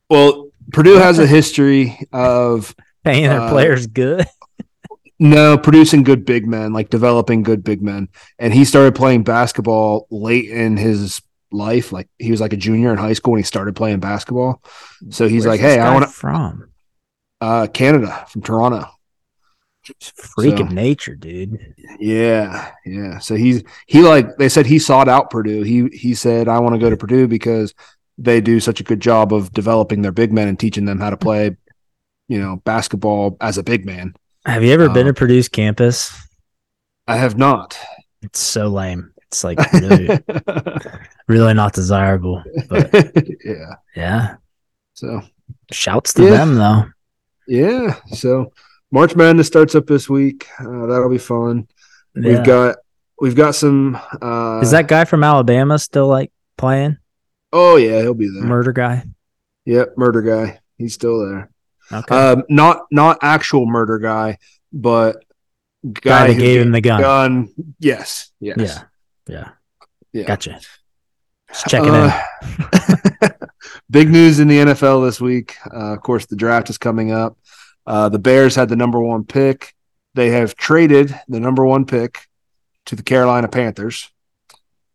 well, 0.09 0.49
Purdue 0.71 0.95
has 0.95 1.17
a 1.17 1.25
history 1.25 1.97
of 2.11 2.75
paying 3.03 3.23
their 3.27 3.41
Uh, 3.41 3.49
players 3.49 3.88
good. 3.88 4.25
no 5.19 5.57
producing 5.57 6.03
good 6.03 6.25
big 6.25 6.47
men, 6.47 6.73
like 6.73 6.89
developing 6.89 7.43
good 7.43 7.63
big 7.63 7.81
men, 7.81 8.09
and 8.39 8.53
he 8.53 8.65
started 8.65 8.95
playing 8.95 9.23
basketball 9.23 10.07
late 10.09 10.49
in 10.49 10.77
his 10.77 11.21
life. 11.51 11.91
Like 11.91 12.09
he 12.19 12.31
was 12.31 12.41
like 12.41 12.53
a 12.53 12.57
junior 12.57 12.91
in 12.91 12.97
high 12.97 13.13
school 13.13 13.34
when 13.34 13.39
he 13.39 13.43
started 13.43 13.75
playing 13.75 13.99
basketball. 13.99 14.61
So 15.09 15.27
he's 15.27 15.45
Where's 15.45 15.59
like, 15.59 15.61
"Hey, 15.61 15.80
I 15.80 15.93
want 15.93 16.05
to 16.05 16.11
from 16.11 16.69
uh, 17.41 17.67
Canada 17.67 18.25
from 18.30 18.41
Toronto." 18.41 18.88
freak 20.15 20.57
So- 20.57 20.63
of 20.63 20.71
nature, 20.71 21.13
dude. 21.15 21.59
Yeah, 21.99 22.71
yeah. 22.85 23.19
So 23.19 23.35
he's 23.35 23.63
he 23.85 24.01
like 24.01 24.38
they 24.38 24.47
said 24.49 24.65
he 24.65 24.80
sought 24.80 25.09
out 25.09 25.30
Purdue. 25.30 25.63
He 25.63 25.88
he 25.91 26.13
said 26.15 26.47
I 26.47 26.59
want 26.59 26.73
to 26.73 26.80
go 26.80 26.89
to 26.89 26.97
Purdue 26.97 27.27
because 27.27 27.73
they 28.17 28.39
do 28.39 28.59
such 28.59 28.80
a 28.80 28.84
good 28.84 28.99
job 29.01 29.34
of 29.34 29.51
developing 29.51 30.01
their 30.01 30.11
big 30.11 30.31
men 30.31 30.47
and 30.47 30.57
teaching 30.57 30.85
them 30.85 30.99
how 30.99 31.09
to 31.09 31.17
play, 31.17 31.57
you 32.28 32.40
know, 32.40 32.58
basketball 32.58 33.38
as 33.41 33.58
a 33.58 33.64
big 33.64 33.86
man. 33.86 34.16
Have 34.45 34.64
you 34.64 34.72
ever 34.72 34.90
been 34.90 35.08
Um, 35.08 35.14
to 35.14 35.20
Purdue's 35.20 35.48
campus? 35.50 36.14
I 37.08 37.18
have 37.18 37.38
not. 37.38 37.78
It's 38.22 38.40
so 38.40 38.68
lame. 38.68 39.12
It's 39.28 39.44
like 39.44 39.60
really, 39.74 40.20
really 41.28 41.54
not 41.54 41.74
desirable. 41.74 42.44
But 42.70 42.94
yeah. 43.45 43.76
yeah, 43.95 44.36
So 44.94 45.22
shouts 45.72 46.14
to 46.14 46.24
Yeah. 46.24 46.30
them 46.32 46.56
though. 46.56 46.86
yeah. 47.48 47.95
So 48.12 48.52
March 48.91 49.16
Madness 49.16 49.48
starts 49.48 49.76
up 49.76 49.88
this 49.88 50.10
week. 50.10 50.48
Uh, 50.60 50.86
that'll 50.88 51.10
be 51.10 51.18
fun. 51.18 51.68
Yeah. 52.16 52.30
We've 52.38 52.44
got 52.45 52.76
we've 53.20 53.36
got 53.36 53.56
some. 53.56 53.98
Uh, 54.22 54.60
Is 54.62 54.72
that 54.72 54.88
guy 54.88 55.06
from 55.06 55.24
Alabama 55.24 55.80
still 55.80 56.08
like 56.08 56.32
playing? 56.58 56.98
Oh 57.52 57.76
yeah, 57.78 58.02
he'll 58.02 58.14
be 58.14 58.30
there. 58.30 58.44
Murder 58.44 58.72
guy. 58.72 59.04
Yep, 59.66 59.98
murder 59.98 60.22
guy. 60.22 60.60
He's 60.78 60.94
still 60.94 61.26
there. 61.26 61.50
Okay. 61.91 62.15
Um, 62.15 62.43
not 62.49 62.84
not 62.91 63.19
actual 63.22 63.65
murder 63.65 63.99
guy, 63.99 64.38
but 64.72 65.23
guy 66.01 66.27
that 66.27 66.34
who 66.34 66.39
gave 66.39 66.61
him 66.61 66.72
the 66.72 66.81
gun. 66.81 67.01
gun. 67.01 67.53
Yes, 67.80 68.31
yes, 68.39 68.57
Yeah. 68.57 68.84
Yeah. 69.27 69.49
yeah. 70.14 70.23
Gotcha. 70.23 70.60
Just 71.49 71.68
checking 71.68 71.89
Uh, 71.93 72.19
Big 73.89 74.10
news 74.10 74.39
in 74.39 74.47
the 74.47 74.57
NFL 74.57 75.05
this 75.05 75.22
week. 75.22 75.55
Uh, 75.72 75.93
of 75.93 76.01
course, 76.01 76.26
the 76.26 76.35
draft 76.35 76.69
is 76.69 76.77
coming 76.77 77.11
up. 77.11 77.38
Uh, 77.85 78.10
the 78.10 78.19
Bears 78.19 78.55
had 78.55 78.69
the 78.69 78.76
number 78.76 78.99
one 78.99 79.23
pick. 79.26 79.73
They 80.15 80.30
have 80.30 80.55
traded 80.55 81.14
the 81.27 81.39
number 81.39 81.65
one 81.65 81.85
pick 81.85 82.27
to 82.88 82.95
the 82.95 83.03
Carolina 83.03 83.47
Panthers. 83.47 84.10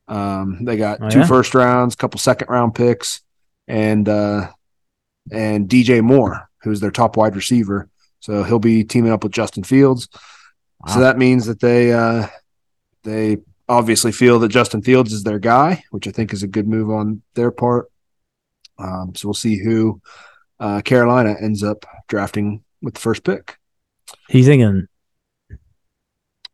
Um, 0.08 0.64
they 0.64 0.76
got 0.76 1.00
Oh, 1.02 1.10
two 1.10 1.20
yeah? 1.20 1.26
first 1.26 1.54
rounds, 1.54 1.94
couple 1.96 2.18
second 2.18 2.48
round 2.48 2.74
picks, 2.74 3.20
and 3.66 4.08
uh, 4.08 4.50
and 5.30 5.68
DJ 5.68 6.02
Moore, 6.02 6.47
who's 6.62 6.80
their 6.80 6.90
top 6.90 7.16
wide 7.16 7.36
receiver. 7.36 7.88
So 8.20 8.42
he'll 8.42 8.58
be 8.58 8.84
teaming 8.84 9.12
up 9.12 9.22
with 9.22 9.32
Justin 9.32 9.64
Fields. 9.64 10.08
So 10.86 11.00
that 11.00 11.18
means 11.18 11.46
that 11.46 11.60
they 11.60 11.92
uh, 11.92 12.28
they 13.02 13.38
obviously 13.68 14.12
feel 14.12 14.38
that 14.38 14.48
Justin 14.48 14.82
Fields 14.82 15.12
is 15.12 15.24
their 15.24 15.38
guy, 15.38 15.82
which 15.90 16.06
I 16.06 16.12
think 16.12 16.32
is 16.32 16.42
a 16.42 16.48
good 16.48 16.68
move 16.68 16.90
on 16.90 17.22
their 17.34 17.50
part. 17.50 17.90
Um, 18.78 19.12
so 19.16 19.28
we'll 19.28 19.34
see 19.34 19.58
who 19.58 20.00
uh, 20.60 20.80
Carolina 20.82 21.34
ends 21.40 21.62
up 21.62 21.84
drafting 22.08 22.62
with 22.80 22.94
the 22.94 23.00
first 23.00 23.24
pick. 23.24 23.58
He's 24.28 24.46
thinking 24.46 24.86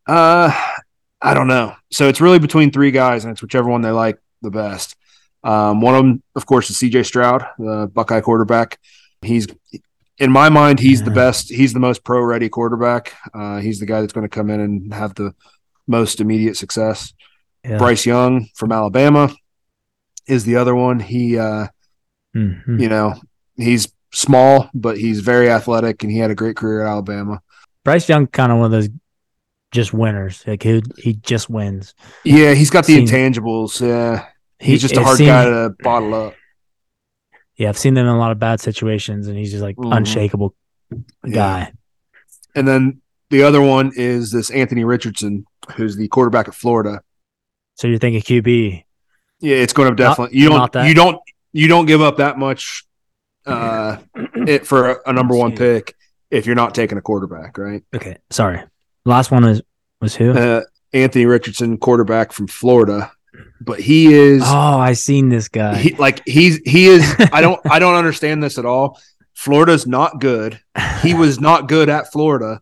Uh, 0.06 0.52
I 1.20 1.35
don't 1.35 1.48
know. 1.48 1.74
So 1.90 2.09
it's 2.09 2.20
really 2.20 2.39
between 2.39 2.70
three 2.70 2.90
guys, 2.90 3.24
and 3.24 3.32
it's 3.32 3.43
whichever 3.43 3.68
one 3.68 3.82
they 3.82 3.90
like 3.90 4.18
the 4.43 4.51
best. 4.51 4.97
Um, 5.43 5.81
one 5.81 5.94
of 5.94 6.02
them, 6.02 6.22
of 6.35 6.47
course, 6.47 6.70
is 6.70 6.78
C.J. 6.78 7.02
Stroud, 7.02 7.47
the 7.59 7.90
Buckeye 7.93 8.20
quarterback. 8.20 8.78
He's 9.22 9.47
in 10.19 10.31
my 10.31 10.49
mind, 10.49 10.78
he's 10.78 11.03
the 11.03 11.11
best. 11.11 11.49
He's 11.53 11.73
the 11.73 11.81
most 11.81 12.05
pro-ready 12.05 12.49
quarterback. 12.49 13.15
Uh, 13.35 13.59
he's 13.59 13.81
the 13.81 13.86
guy 13.86 14.01
that's 14.01 14.12
going 14.12 14.24
to 14.28 14.28
come 14.28 14.49
in 14.51 14.61
and 14.61 14.95
have 14.95 15.15
the 15.15 15.35
most 15.86 16.20
immediate 16.20 16.57
success. 16.57 17.12
yeah. 17.65 17.78
Bryce 17.78 18.05
Young 18.07 18.47
from 18.55 18.73
Alabama 18.73 19.31
is 20.27 20.45
the 20.45 20.57
other 20.57 20.74
one. 20.74 21.01
He, 21.01 21.39
uh, 21.39 21.66
Mhm. 22.36 22.81
you 22.81 22.89
know, 22.89 23.15
he's 23.57 23.89
small, 24.12 24.69
but 24.74 24.99
he's 24.99 25.20
very 25.20 25.51
athletic, 25.51 26.03
and 26.03 26.12
he 26.12 26.19
had 26.19 26.31
a 26.31 26.35
great 26.35 26.57
career 26.57 26.82
at 26.85 26.89
Alabama. 26.91 27.41
Bryce 27.85 28.09
Young 28.09 28.27
kind 28.27 28.53
of 28.53 28.59
one 28.59 28.66
of 28.66 28.73
those 28.73 28.89
just 29.73 29.93
winners. 29.93 30.43
Like 30.47 30.62
he 30.62 30.82
he 30.99 31.15
just 31.15 31.51
wins. 31.51 31.95
Yeah, 32.24 32.55
he's 32.55 32.70
got 32.70 32.86
the 32.86 32.95
Seen- 32.95 33.07
intangibles. 33.09 33.81
Yeah, 33.81 34.27
He- 34.59 34.73
he's 34.73 34.82
just 34.82 34.97
a 34.97 35.03
hard 35.03 35.19
guy 35.19 35.45
to 35.47 35.74
bottle 35.82 36.15
up. 36.15 36.35
Yeah, 37.56 37.68
I've 37.68 37.78
seen 37.78 37.94
them 37.94 38.06
in 38.06 38.12
a 38.12 38.18
lot 38.18 38.32
of 38.32 38.39
bad 38.39 38.60
situations, 38.60 39.28
and 39.28 39.36
he's 39.39 39.51
just 39.51 39.62
like 39.62 39.76
Mhm. 39.76 39.97
unshakable 39.97 40.55
Yeah. 41.24 41.32
guy. 41.32 41.72
And 42.55 42.66
then 42.66 43.01
the 43.31 43.43
other 43.43 43.60
one 43.60 43.93
is 43.97 44.31
this 44.32 44.51
Anthony 44.51 44.85
Richardson, 44.85 45.47
who's 45.76 45.97
the 45.97 46.09
quarterback 46.09 46.48
of 46.48 46.55
Florida. 46.55 47.01
So 47.76 47.89
you're 47.89 47.98
thinking 47.98 48.22
QB? 48.22 48.85
Yeah, 49.40 49.56
it's 49.56 49.72
going 49.72 49.89
to 49.90 49.94
definitely 49.97 50.39
you 50.39 50.48
don't 50.48 50.74
you 50.86 50.94
don't 50.94 51.18
you 51.52 51.68
don't 51.68 51.86
give 51.86 52.01
up 52.01 52.16
that 52.18 52.39
much 52.39 52.85
uh 53.47 53.98
it 54.47 54.66
for 54.66 54.90
a, 54.90 54.97
a 55.06 55.12
number 55.12 55.36
one 55.36 55.55
pick 55.55 55.94
if 56.31 56.47
you're 56.47 56.55
not 56.55 56.74
taking 56.74 56.97
a 56.98 57.02
quarterback, 57.02 57.59
right? 57.59 57.82
Okay, 57.94 58.16
sorry. 58.31 58.62
Last 59.05 59.31
one 59.31 59.44
was 59.44 59.62
was 60.01 60.14
who? 60.14 60.32
Uh, 60.32 60.62
Anthony 60.93 61.26
Richardson, 61.26 61.76
quarterback 61.76 62.32
from 62.32 62.47
Florida, 62.47 63.10
but 63.61 63.81
he 63.81 64.12
is 64.12 64.43
oh, 64.44 64.78
I 64.78 64.93
seen 64.93 65.28
this 65.28 65.48
guy. 65.48 65.77
he, 65.77 65.94
like 65.94 66.27
he's 66.27 66.59
he 66.65 66.86
is 66.86 67.15
I 67.32 67.40
don't 67.40 67.61
I 67.69 67.78
don't 67.78 67.94
understand 67.97 68.43
this 68.43 68.59
at 68.59 68.66
all. 68.66 69.01
Florida's 69.35 69.86
not 69.86 70.20
good. 70.20 70.61
He 71.02 71.12
was 71.15 71.40
not 71.40 71.69
good 71.69 71.89
at 71.89 72.12
Florida, 72.12 72.61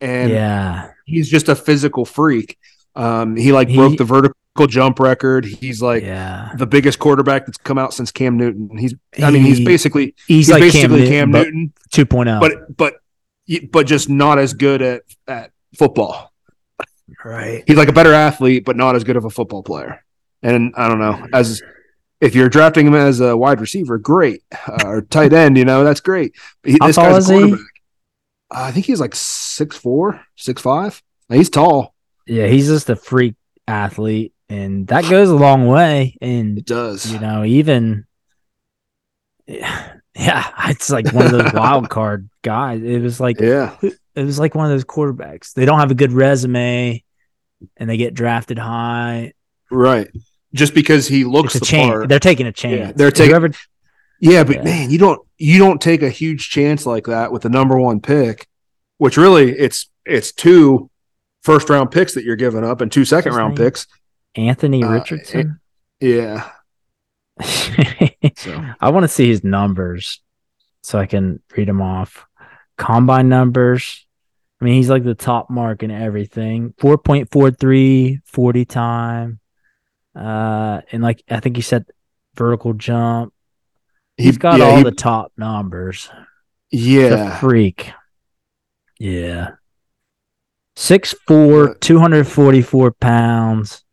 and 0.00 0.30
yeah, 0.30 0.90
he's 1.04 1.28
just 1.28 1.48
a 1.48 1.54
physical 1.54 2.04
freak. 2.04 2.58
Um, 2.96 3.36
he 3.36 3.52
like 3.52 3.68
He- 3.68 3.76
broke 3.76 3.98
the 3.98 4.04
vertical 4.04 4.66
jump 4.66 5.00
record. 5.00 5.44
He's 5.44 5.82
like 5.82 6.02
yeah. 6.02 6.52
the 6.56 6.66
biggest 6.66 6.98
quarterback 6.98 7.46
that's 7.46 7.58
come 7.58 7.76
out 7.76 7.92
since 7.92 8.10
Cam 8.10 8.36
Newton. 8.36 8.76
He's 8.78 8.94
I 9.22 9.30
mean 9.30 9.42
he's 9.42 9.64
basically 9.64 10.14
He's, 10.26 10.46
he's, 10.46 10.50
like 10.50 10.60
basically 10.60 11.08
Cam, 11.08 11.08
Cam 11.08 11.30
Newton, 11.32 11.72
Newton, 11.96 12.08
but 12.08 12.26
2.0. 12.26 12.40
but 12.40 12.76
but 12.76 13.70
but 13.70 13.86
just 13.86 14.08
not 14.08 14.38
as 14.38 14.54
good 14.54 14.80
at 14.80 15.02
at 15.26 15.50
football. 15.76 16.32
Right. 17.24 17.64
He's 17.66 17.76
like 17.76 17.88
a 17.88 17.92
better 17.92 18.12
athlete, 18.12 18.64
but 18.64 18.76
not 18.76 18.96
as 18.96 19.04
good 19.04 19.16
of 19.16 19.24
a 19.24 19.30
football 19.30 19.62
player. 19.62 20.03
And 20.44 20.74
I 20.76 20.88
don't 20.88 21.00
know, 21.00 21.26
as 21.32 21.62
if 22.20 22.34
you're 22.34 22.48
drafting 22.48 22.86
him 22.86 22.94
as 22.94 23.20
a 23.20 23.36
wide 23.36 23.60
receiver, 23.60 23.98
great, 23.98 24.42
uh, 24.68 24.82
or 24.84 25.02
tight 25.02 25.32
end, 25.32 25.56
you 25.56 25.64
know, 25.64 25.82
that's 25.82 26.00
great. 26.00 26.34
But 26.62 26.72
he, 26.72 26.78
this 26.80 26.96
guy's 26.96 27.26
quarterback. 27.26 27.60
Uh, 28.54 28.62
I 28.62 28.70
think 28.70 28.86
he's 28.86 29.00
like 29.00 29.14
six 29.14 29.76
four, 29.76 30.20
six 30.36 30.62
five. 30.62 31.02
He's 31.28 31.50
tall. 31.50 31.94
Yeah, 32.26 32.46
he's 32.46 32.68
just 32.68 32.90
a 32.90 32.96
freak 32.96 33.34
athlete, 33.66 34.34
and 34.48 34.86
that 34.88 35.08
goes 35.08 35.30
a 35.30 35.34
long 35.34 35.66
way. 35.66 36.16
And 36.20 36.58
It 36.58 36.66
does. 36.66 37.10
you 37.10 37.18
know, 37.18 37.42
even 37.42 38.04
yeah, 39.46 39.88
it's 40.68 40.90
like 40.90 41.12
one 41.12 41.26
of 41.26 41.32
those 41.32 41.52
wild 41.54 41.88
card 41.88 42.28
guys. 42.42 42.82
It 42.82 43.00
was 43.00 43.20
like 43.20 43.40
yeah. 43.40 43.76
it 43.82 44.24
was 44.24 44.38
like 44.38 44.54
one 44.54 44.66
of 44.66 44.72
those 44.72 44.84
quarterbacks. 44.84 45.54
They 45.54 45.64
don't 45.64 45.80
have 45.80 45.90
a 45.90 45.96
good 45.96 46.12
resume, 46.12 47.02
and 47.76 47.90
they 47.90 47.96
get 47.96 48.14
drafted 48.14 48.58
high. 48.58 49.32
Right. 49.70 50.10
Just 50.54 50.72
because 50.74 51.08
he 51.08 51.24
looks 51.24 51.54
It's 51.56 51.68
the 51.68 51.76
part. 51.76 52.08
They're 52.08 52.18
taking 52.20 52.46
a 52.46 52.52
chance. 52.52 52.96
they're 52.96 53.10
taking- 53.10 53.30
Whoever, 53.32 53.50
Yeah, 54.20 54.44
but 54.44 54.56
Yeah. 54.56 54.62
man, 54.64 54.90
you 54.90 54.98
don't 54.98 55.20
you 55.36 55.58
don't 55.58 55.80
take 55.80 56.02
a 56.02 56.08
huge 56.10 56.48
chance 56.50 56.86
like 56.86 57.06
that 57.06 57.32
with 57.32 57.42
the 57.42 57.48
number 57.50 57.76
one 57.78 58.00
pick, 58.00 58.46
which 58.98 59.16
really 59.16 59.50
it's 59.50 59.90
it's 60.06 60.32
two 60.32 60.88
first 61.42 61.68
round 61.68 61.90
picks 61.90 62.14
that 62.14 62.24
you're 62.24 62.36
giving 62.36 62.64
up 62.64 62.80
and 62.80 62.90
two 62.92 63.04
second 63.04 63.32
His 63.32 63.38
round 63.38 63.58
name? 63.58 63.66
picks. 63.66 63.86
Anthony 64.36 64.82
Uh, 64.82 64.90
Richardson. 64.92 65.60
Yeah. 66.00 66.48
So 68.36 68.64
I 68.80 68.90
want 68.90 69.04
to 69.04 69.08
see 69.08 69.28
his 69.28 69.44
numbers 69.44 70.20
so 70.82 70.98
I 70.98 71.06
can 71.06 71.40
read 71.56 71.68
them 71.68 71.82
off. 71.82 72.24
Combine 72.78 73.28
numbers. 73.28 74.06
I 74.60 74.64
mean, 74.64 74.74
he's 74.74 74.88
like 74.88 75.04
the 75.04 75.14
top 75.14 75.50
mark 75.50 75.82
in 75.82 75.90
everything. 75.90 76.72
4.43 76.80 78.20
40 78.24 78.64
time. 78.64 79.40
Uh, 80.14 80.80
and 80.92 81.02
like 81.02 81.22
I 81.30 81.40
think 81.40 81.56
he 81.56 81.62
said 81.62 81.86
vertical 82.36 82.72
jump. 82.74 83.32
He's 84.16 84.38
got 84.38 84.58
yeah, 84.60 84.66
all 84.66 84.76
he- 84.78 84.82
the 84.84 84.92
top 84.92 85.32
numbers. 85.36 86.08
Yeah. 86.70 87.38
freak. 87.38 87.90
Yeah. 88.98 89.50
6'4, 90.76 91.66
But- 91.68 91.80
244 91.80 92.92
pounds, 92.92 93.84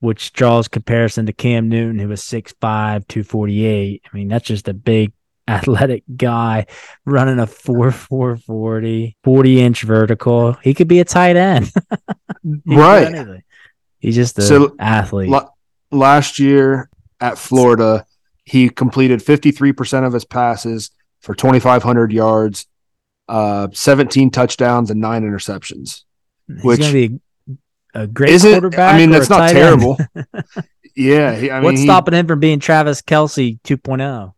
which 0.00 0.32
draws 0.32 0.68
comparison 0.68 1.26
to 1.26 1.32
Cam 1.32 1.68
Newton, 1.68 1.98
who 1.98 2.08
was 2.08 2.22
6'5, 2.22 3.06
248. 3.08 4.02
I 4.12 4.16
mean, 4.16 4.28
that's 4.28 4.46
just 4.46 4.68
a 4.68 4.74
big 4.74 5.12
athletic 5.48 6.04
guy 6.16 6.66
running 7.04 7.40
a 7.40 7.46
4'4 7.46 8.40
40, 8.42 9.16
40 9.24 9.60
inch 9.60 9.82
vertical. 9.82 10.52
He 10.62 10.74
could 10.74 10.88
be 10.88 11.00
a 11.00 11.04
tight 11.04 11.36
end. 11.36 11.70
He 12.42 12.74
Right. 12.74 13.42
He's 13.98 14.14
just 14.14 14.38
an 14.38 14.44
So, 14.44 14.74
athlete. 14.78 15.28
La- 15.28 15.48
last 15.90 16.38
year 16.38 16.88
at 17.20 17.38
Florida, 17.38 18.04
he 18.44 18.68
completed 18.70 19.20
53% 19.20 20.06
of 20.06 20.12
his 20.12 20.24
passes 20.24 20.90
for 21.20 21.34
2,500 21.34 22.12
yards, 22.12 22.66
uh, 23.28 23.68
17 23.72 24.30
touchdowns, 24.30 24.90
and 24.90 25.00
nine 25.00 25.22
interceptions. 25.22 26.02
He's 26.48 26.64
which- 26.64 26.80
going 26.80 26.92
to 26.92 27.08
be 27.08 27.20
a, 27.94 28.06
great 28.06 28.30
Isn't 28.30 28.52
quarterback. 28.52 28.94
I 28.94 28.98
mean 28.98 29.10
that's 29.10 29.28
not 29.28 29.50
terrible. 29.50 29.98
yeah, 30.96 31.34
he, 31.34 31.50
I 31.50 31.56
mean, 31.56 31.64
What's 31.64 31.80
he- 31.80 31.86
stopping 31.86 32.14
him 32.14 32.26
from 32.26 32.38
being 32.40 32.60
Travis 32.60 33.02
Kelce 33.02 33.58
oh? 33.58 33.68
2.0? 33.68 34.32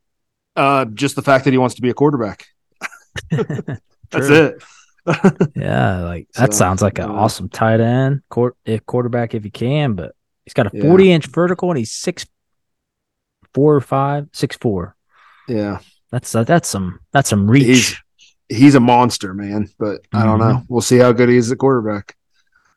Uh, 0.56 0.84
just 0.86 1.16
the 1.16 1.22
fact 1.22 1.44
that 1.44 1.52
he 1.52 1.58
wants 1.58 1.74
to 1.76 1.82
be 1.82 1.90
a 1.90 1.94
quarterback. 1.94 2.46
That's 3.30 4.28
it. 4.28 4.62
Yeah, 5.56 6.02
like 6.02 6.28
that 6.36 6.52
So, 6.52 6.58
sounds 6.58 6.80
like 6.80 6.98
an 7.00 7.10
awesome 7.10 7.48
tight 7.48 7.80
end, 7.80 8.22
court 8.30 8.56
if 8.64 8.86
quarterback 8.86 9.34
if 9.34 9.44
you 9.44 9.50
can, 9.50 9.94
but 9.94 10.14
he's 10.44 10.54
got 10.54 10.66
a 10.66 10.70
Yeah. 10.72 10.82
forty 10.82 11.10
inch 11.12 11.26
vertical 11.26 11.70
and 11.70 11.78
he's 11.78 11.92
six 11.92 12.26
four 13.54 13.74
or 13.74 13.80
five, 13.80 14.28
six 14.32 14.56
four. 14.56 14.96
Yeah, 15.48 15.78
That's 16.10 16.34
uh, 16.34 16.44
that's 16.44 16.68
some 16.68 17.00
that's 17.12 17.28
some 17.28 17.50
reach. 17.50 17.64
he's 17.66 17.96
he's 18.48 18.74
a 18.74 18.80
monster, 18.80 19.34
man. 19.34 19.68
But 19.78 20.02
I 20.12 20.24
don't 20.24 20.38
know. 20.38 20.62
We'll 20.68 20.80
see 20.80 20.98
how 20.98 21.12
good 21.12 21.28
he 21.28 21.36
is 21.36 21.50
at 21.52 21.58
quarterback. 21.58 22.16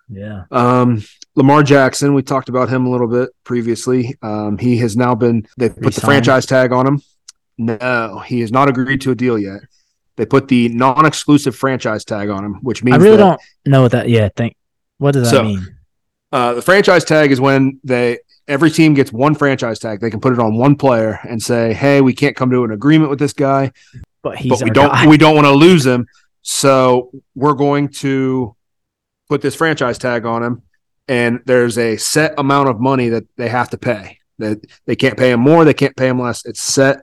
yeah. 0.09 0.43
Um, 0.51 1.03
Lamar 1.35 1.63
Jackson, 1.63 2.13
we 2.13 2.23
talked 2.23 2.49
about 2.49 2.69
him 2.69 2.85
a 2.85 2.89
little 2.89 3.07
bit 3.07 3.29
previously. 3.43 4.15
Um, 4.21 4.57
he 4.57 4.77
has 4.77 4.95
now 4.95 5.15
been 5.15 5.45
they 5.57 5.69
put 5.69 5.93
the 5.93 6.01
franchise 6.01 6.45
tag 6.45 6.71
on 6.71 6.87
him. 6.87 7.01
No, 7.57 8.21
he 8.25 8.41
has 8.41 8.51
not 8.51 8.67
agreed 8.69 9.01
to 9.01 9.11
a 9.11 9.15
deal 9.15 9.37
yet. 9.37 9.61
They 10.17 10.25
put 10.25 10.47
the 10.47 10.69
non-exclusive 10.69 11.55
franchise 11.55 12.05
tag 12.05 12.29
on 12.29 12.43
him, 12.45 12.55
which 12.61 12.83
means 12.83 12.95
I 12.95 12.99
really 12.99 13.17
don't 13.17 13.39
know 13.65 13.81
what 13.81 13.91
that 13.91 14.07
yeah, 14.09 14.29
think 14.35 14.55
what 14.97 15.11
does 15.11 15.29
that 15.29 15.35
So, 15.37 15.43
mean? 15.43 15.74
Uh, 16.35 16.53
the 16.53 16.61
franchise 16.61 17.05
tag 17.05 17.31
is 17.31 17.39
when 17.39 17.79
they 17.85 18.19
every 18.45 18.69
team 18.69 18.93
gets 18.93 19.11
one 19.13 19.33
franchise 19.35 19.79
tag. 19.79 20.01
They 20.01 20.09
can 20.09 20.19
put 20.19 20.33
it 20.33 20.39
on 20.39 20.57
one 20.57 20.75
player 20.75 21.17
and 21.23 21.41
say, 21.41 21.73
"Hey, 21.73 22.01
we 22.01 22.13
can't 22.13 22.35
come 22.35 22.51
to 22.51 22.65
an 22.65 22.71
agreement 22.71 23.09
with 23.09 23.19
this 23.19 23.31
guy, 23.31 23.71
But 24.21 24.37
he's 24.37 24.49
but 24.51 24.63
we 24.63 24.69
don't 24.69 24.91
guy. 24.91 25.07
we 25.07 25.17
don't 25.17 25.35
want 25.35 25.47
to 25.47 25.53
lose 25.53 25.85
him, 25.85 26.07
so 26.41 27.09
we're 27.35 27.53
going 27.53 27.87
to 28.03 28.53
put 29.29 29.41
this 29.41 29.55
franchise 29.55 29.97
tag 29.97 30.25
on 30.25 30.43
him." 30.43 30.61
And 31.07 31.39
there's 31.45 31.77
a 31.77 31.95
set 31.95 32.33
amount 32.37 32.67
of 32.67 32.81
money 32.81 33.07
that 33.09 33.23
they 33.37 33.47
have 33.47 33.69
to 33.69 33.77
pay. 33.77 34.19
That 34.39 34.59
they 34.87 34.97
can't 34.97 35.17
pay 35.17 35.31
him 35.31 35.39
more, 35.39 35.63
they 35.63 35.73
can't 35.73 35.95
pay 35.95 36.09
him 36.09 36.19
less. 36.19 36.45
It's 36.45 36.61
set 36.61 36.97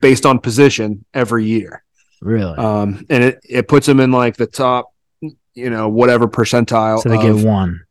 based 0.00 0.24
on 0.24 0.38
position 0.38 1.04
every 1.12 1.44
year, 1.44 1.84
really. 2.22 2.56
um, 2.56 3.04
and 3.10 3.22
it 3.24 3.40
it 3.46 3.68
puts 3.68 3.86
him 3.86 4.00
in 4.00 4.10
like 4.10 4.38
the 4.38 4.46
top, 4.46 4.86
you 5.20 5.68
know, 5.68 5.90
whatever 5.90 6.26
percentile. 6.28 7.02
so 7.02 7.10
they 7.10 7.16
of- 7.16 7.36
get 7.36 7.46
one. 7.46 7.82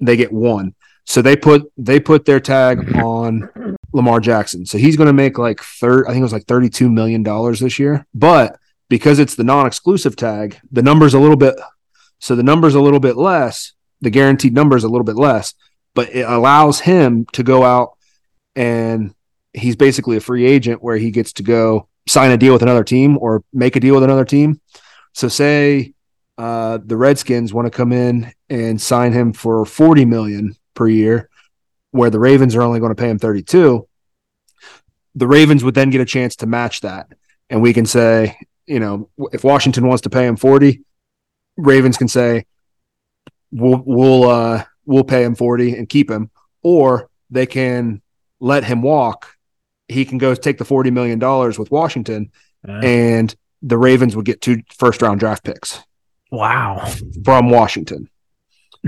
They 0.00 0.16
get 0.16 0.32
one. 0.32 0.74
So 1.04 1.22
they 1.22 1.36
put 1.36 1.72
they 1.76 2.00
put 2.00 2.24
their 2.24 2.40
tag 2.40 2.96
on 2.96 3.76
Lamar 3.92 4.20
Jackson. 4.20 4.66
So 4.66 4.78
he's 4.78 4.96
going 4.96 5.06
to 5.06 5.12
make 5.12 5.38
like 5.38 5.60
third. 5.60 6.04
I 6.06 6.10
think 6.10 6.20
it 6.20 6.24
was 6.24 6.32
like 6.32 6.46
thirty 6.46 6.68
two 6.68 6.90
million 6.90 7.22
dollars 7.22 7.60
this 7.60 7.78
year. 7.78 8.06
But 8.14 8.58
because 8.88 9.18
it's 9.18 9.34
the 9.34 9.44
non 9.44 9.66
exclusive 9.66 10.16
tag, 10.16 10.58
the 10.70 10.82
number's 10.82 11.14
a 11.14 11.18
little 11.18 11.36
bit. 11.36 11.54
So 12.18 12.34
the 12.34 12.42
number's 12.42 12.74
a 12.74 12.80
little 12.80 13.00
bit 13.00 13.16
less. 13.16 13.72
The 14.00 14.10
guaranteed 14.10 14.54
number 14.54 14.76
is 14.76 14.84
a 14.84 14.88
little 14.88 15.04
bit 15.04 15.16
less, 15.16 15.54
but 15.94 16.14
it 16.14 16.28
allows 16.28 16.80
him 16.80 17.26
to 17.32 17.42
go 17.42 17.64
out 17.64 17.96
and 18.54 19.14
he's 19.52 19.76
basically 19.76 20.16
a 20.16 20.20
free 20.20 20.46
agent 20.46 20.82
where 20.82 20.96
he 20.96 21.10
gets 21.10 21.32
to 21.34 21.42
go 21.42 21.88
sign 22.06 22.30
a 22.30 22.36
deal 22.36 22.52
with 22.52 22.62
another 22.62 22.84
team 22.84 23.18
or 23.18 23.42
make 23.52 23.76
a 23.76 23.80
deal 23.80 23.94
with 23.94 24.04
another 24.04 24.24
team. 24.24 24.60
So 25.14 25.28
say 25.28 25.94
uh, 26.38 26.78
the 26.84 26.96
Redskins 26.96 27.52
want 27.52 27.66
to 27.66 27.76
come 27.76 27.92
in 27.92 28.32
and 28.48 28.80
sign 28.80 29.12
him 29.12 29.32
for 29.32 29.64
40 29.66 30.04
million 30.04 30.54
per 30.74 30.88
year, 30.88 31.28
where 31.90 32.10
the 32.10 32.20
Ravens 32.20 32.54
are 32.54 32.62
only 32.62 32.78
going 32.80 32.94
to 32.94 33.00
pay 33.00 33.10
him 33.10 33.18
32. 33.18 33.86
The 35.16 35.26
Ravens 35.26 35.64
would 35.64 35.74
then 35.74 35.90
get 35.90 36.00
a 36.00 36.04
chance 36.06 36.36
to 36.36 36.46
match 36.46 36.82
that. 36.82 37.08
And 37.50 37.60
we 37.60 37.72
can 37.72 37.86
say, 37.86 38.38
you 38.66 38.78
know, 38.78 39.08
if 39.32 39.42
Washington 39.42 39.86
wants 39.88 40.02
to 40.02 40.10
pay 40.10 40.26
him 40.26 40.36
40, 40.36 40.80
Ravens 41.56 41.96
can 41.96 42.08
say, 42.08 42.46
we'll, 43.50 43.82
we'll, 43.84 44.28
uh, 44.30 44.64
we'll 44.86 45.04
pay 45.04 45.24
him 45.24 45.34
40 45.34 45.76
and 45.76 45.88
keep 45.88 46.08
him, 46.10 46.30
or 46.62 47.10
they 47.30 47.46
can 47.46 48.00
let 48.38 48.62
him 48.64 48.80
walk. 48.82 49.34
He 49.88 50.04
can 50.04 50.18
go 50.18 50.34
take 50.34 50.58
the 50.58 50.64
$40 50.64 50.92
million 50.92 51.18
with 51.58 51.70
Washington 51.70 52.30
Yeah. 52.66 52.80
and 52.80 53.34
the 53.62 53.78
Ravens 53.78 54.14
would 54.14 54.24
get 54.26 54.40
two 54.40 54.62
first 54.72 55.02
round 55.02 55.18
draft 55.18 55.42
picks 55.42 55.80
wow. 56.30 56.84
from 57.24 57.50
Washington. 57.50 58.08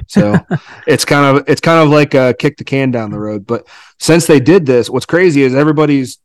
So 0.07 0.37
it's 0.87 1.05
kind 1.05 1.37
of 1.39 1.49
it's 1.49 1.61
kind 1.61 1.83
of 1.83 1.91
like 1.91 2.15
a 2.15 2.35
kick 2.39 2.57
the 2.57 2.65
can 2.65 2.91
down 2.91 3.11
the 3.11 3.19
road. 3.19 3.47
But 3.47 3.67
since 3.99 4.27
they 4.27 4.41
did 4.41 4.67
this, 4.67 4.89
what's 4.89 5.07
crazy 5.07 5.43
is 5.43 5.55
everybody's 5.55 6.19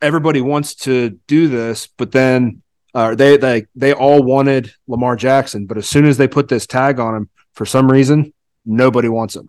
everybody 0.00 0.40
wants 0.40 0.74
to 0.76 1.10
do 1.26 1.48
this, 1.48 1.88
but 1.96 2.12
then 2.12 2.62
uh, 2.94 3.14
they 3.14 3.36
they 3.36 3.66
they 3.74 3.92
all 3.92 4.22
wanted 4.22 4.72
Lamar 4.86 5.16
Jackson, 5.16 5.66
but 5.66 5.76
as 5.78 5.88
soon 5.88 6.04
as 6.06 6.16
they 6.16 6.28
put 6.28 6.48
this 6.48 6.66
tag 6.66 6.98
on 7.00 7.14
him, 7.14 7.28
for 7.54 7.66
some 7.66 7.90
reason, 7.90 8.32
nobody 8.64 9.08
wants 9.08 9.36
him. 9.36 9.48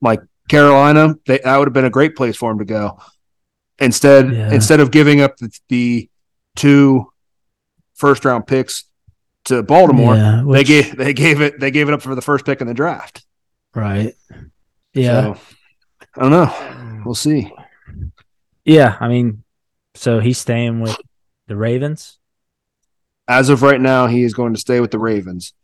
Like 0.00 0.20
Carolina, 0.48 1.14
they, 1.26 1.38
that 1.38 1.56
would 1.56 1.68
have 1.68 1.74
been 1.74 1.84
a 1.84 1.90
great 1.90 2.16
place 2.16 2.36
for 2.36 2.50
him 2.50 2.58
to 2.58 2.64
go. 2.64 2.98
Instead, 3.78 4.32
Yeah. 4.32 4.52
instead 4.52 4.80
of 4.80 4.90
giving 4.90 5.20
up 5.20 5.36
the, 5.36 5.50
the 5.68 6.10
two 6.56 7.12
first 7.94 8.24
round 8.24 8.46
picks 8.46 8.84
to 9.46 9.62
Baltimore, 9.62 10.14
Yeah, 10.14 10.44
they 10.48 10.64
gave 10.64 10.96
they 10.96 11.12
gave 11.12 11.40
it 11.40 11.58
they 11.60 11.70
gave 11.70 11.88
it 11.88 11.94
up 11.94 12.02
for 12.02 12.14
the 12.14 12.22
first 12.22 12.44
pick 12.44 12.60
in 12.60 12.66
the 12.66 12.74
draft. 12.74 13.24
right. 13.74 14.14
Yeah. 14.94 15.34
So, 15.34 15.40
I 16.16 16.20
don't 16.20 16.30
know. 16.30 17.02
We'll 17.04 17.14
see. 17.14 17.50
Yeah. 18.64 18.96
I 19.00 19.08
mean, 19.08 19.42
so 19.94 20.20
he's 20.20 20.38
staying 20.38 20.80
with 20.80 20.96
the 21.46 21.56
Ravens. 21.56 22.18
As 23.26 23.48
of 23.48 23.62
right 23.62 23.80
now, 23.80 24.06
he 24.08 24.22
is 24.22 24.34
going 24.34 24.52
to 24.52 24.60
stay 24.60 24.80
with 24.80 24.90
the 24.90 24.98
Ravens, 24.98 25.54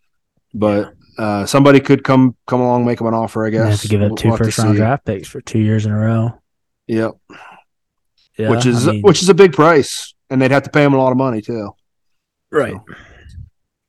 but 0.54 0.94
uh, 1.18 1.44
somebody 1.44 1.80
could 1.80 2.04
come 2.04 2.36
come 2.46 2.60
along, 2.60 2.86
make 2.86 3.00
him 3.00 3.06
an 3.08 3.14
offer. 3.14 3.44
I 3.44 3.50
They 3.50 3.56
guess 3.58 3.70
have 3.72 3.80
to 3.82 3.88
give 3.88 4.02
up 4.02 4.16
2 4.16 4.28
we'll 4.28 4.36
first 4.38 4.58
round 4.58 4.76
draft 4.76 5.04
picks 5.04 5.28
for 5.28 5.40
two 5.40 5.58
years 5.58 5.84
in 5.84 5.92
a 5.92 5.98
row. 5.98 6.40
Yep, 6.86 7.12
Yeah, 8.38 8.48
which 8.50 8.64
is 8.64 8.88
I 8.88 8.92
mean, 8.92 9.02
which 9.02 9.20
is 9.22 9.28
a 9.28 9.34
big 9.34 9.52
price, 9.52 10.14
and 10.30 10.40
they'd 10.40 10.52
have 10.52 10.62
to 10.62 10.70
pay 10.70 10.84
him 10.84 10.94
a 10.94 10.98
lot 10.98 11.10
of 11.10 11.18
money 11.18 11.42
too. 11.42 11.72
right. 12.50 12.76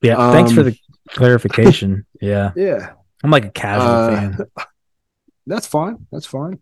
Yeah. 0.02 0.32
thanks 0.32 0.52
for 0.52 0.62
Um, 0.62 0.66
the 0.68 0.78
clarification. 1.10 2.06
yeah. 2.22 2.52
Yeah. 2.56 2.92
I'm 3.24 3.32
like 3.32 3.46
a 3.46 3.52
casual 3.52 3.88
Uh, 3.88 4.10
fan. 4.16 4.38
That's 5.48 5.68
fine. 5.68 6.06
That's 6.12 6.26
fine. 6.26 6.60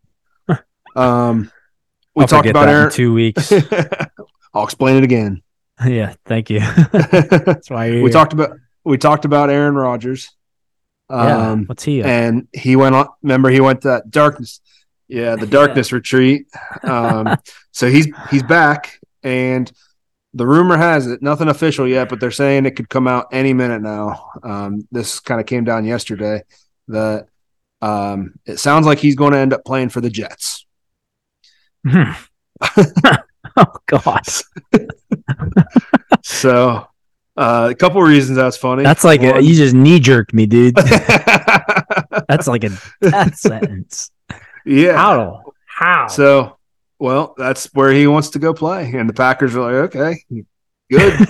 um, 0.96 1.52
we 2.16 2.22
I'll 2.24 2.28
talked 2.28 2.48
about 2.48 2.70
Aaron. 2.70 2.92
two 2.92 3.14
weeks. 3.14 3.52
I'll 4.54 4.64
explain 4.64 4.96
it 4.98 5.04
again. 5.04 5.44
yeah, 5.86 6.16
thank 6.26 6.50
you. 6.50 6.60
That's 6.62 7.70
why 7.70 7.86
you're 7.88 8.00
here. 8.00 8.10
talked 8.10 8.34
about 8.34 8.52
we 8.84 8.98
talked 8.98 9.26
about 9.26 9.50
Aaron 9.52 9.76
Rodgers. 9.76 10.30
Yeah, 11.10 11.52
Um, 11.52 11.66
what's 11.66 11.84
he? 11.84 12.02
Up? 12.02 12.08
and 12.08 12.48
he 12.54 12.76
went 12.76 12.96
on. 12.96 13.08
Remember, 13.22 13.50
he 13.50 13.60
went 13.60 13.82
to 13.82 13.90
that 13.90 14.10
darkness. 14.10 14.62
Yeah, 15.08 15.36
the 15.36 15.46
darkness 15.48 15.92
retreat. 15.92 16.48
Um, 16.84 17.36
so 17.72 17.90
he's 17.90 18.08
he's 18.32 18.44
back, 18.44 19.00
and 19.24 19.72
the 20.38 20.48
rumor 20.48 20.78
has 20.78 21.08
it, 21.08 21.22
nothing 21.22 21.48
official 21.50 21.88
yet, 21.88 22.10
but 22.10 22.20
they're 22.20 22.32
saying 22.32 22.66
it 22.66 22.76
could 22.76 22.90
come 22.90 23.08
out 23.08 23.28
any 23.32 23.54
minute 23.54 23.82
now. 23.82 24.32
Um, 24.44 24.88
this 24.92 25.20
kind 25.20 25.42
of 25.42 25.48
came 25.48 25.64
down 25.64 25.86
yesterday 25.86 26.44
that 26.88 27.28
um, 27.82 28.36
it 28.46 28.60
sounds 28.60 28.86
like 28.86 29.00
he's 29.00 29.16
going 29.16 29.34
to 29.34 29.40
end 29.40 29.54
up 29.54 29.66
playing 29.66 29.90
for 29.90 30.02
the 30.02 30.10
Jets. 30.10 30.66
oh 31.92 32.16
God, 33.88 34.22
So 36.24 36.88
uh, 37.38 37.68
a 37.72 37.76
couple 37.76 38.02
reasons 38.02 38.38
that's 38.38 38.58
funny. 38.58 38.84
that's 38.84 39.04
like 39.04 39.22
a, 39.24 39.42
you 39.42 39.56
just 39.56 39.74
knee 39.76 40.00
jerked 40.00 40.34
me, 40.34 40.46
dude. 40.46 40.76
That's 42.28 42.48
like 42.48 42.64
a 42.66 42.72
death 43.02 43.36
sentence. 43.38 44.12
yeah. 44.66 44.98
How? 44.98 45.54
How? 45.66 46.08
So, 46.08 46.57
well, 47.00 47.34
that's 47.38 47.66
where 47.74 47.92
he 47.92 48.08
wants 48.08 48.30
to 48.32 48.40
go 48.40 48.54
play, 48.54 48.92
and 48.94 49.08
the 49.10 49.14
Packers 49.14 49.56
are 49.56 49.72
like, 49.72 49.96
okay, 49.96 50.24
good. 50.90 51.14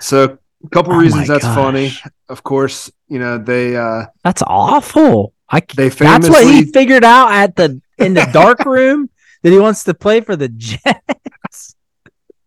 so, 0.00 0.38
a 0.64 0.68
couple 0.70 0.94
Oh 0.94 0.98
reasons 0.98 1.28
that's 1.28 1.44
gosh. 1.44 1.54
funny. 1.54 1.92
Of 2.28 2.42
course, 2.42 2.90
you 3.08 3.18
know 3.18 3.38
they 3.38 3.76
uh 3.76 4.06
That's 4.22 4.42
awful. 4.46 5.32
I 5.48 5.60
they 5.76 5.88
that's 5.90 6.28
what 6.28 6.44
he 6.46 6.64
figured 6.64 7.04
out 7.04 7.30
at 7.32 7.56
the 7.56 7.80
in 7.98 8.14
the 8.14 8.28
dark 8.32 8.64
room 8.64 9.10
that 9.42 9.50
he 9.52 9.58
wants 9.58 9.84
to 9.84 9.94
play 9.94 10.20
for 10.22 10.36
the 10.36 10.48
Jets. 10.48 11.76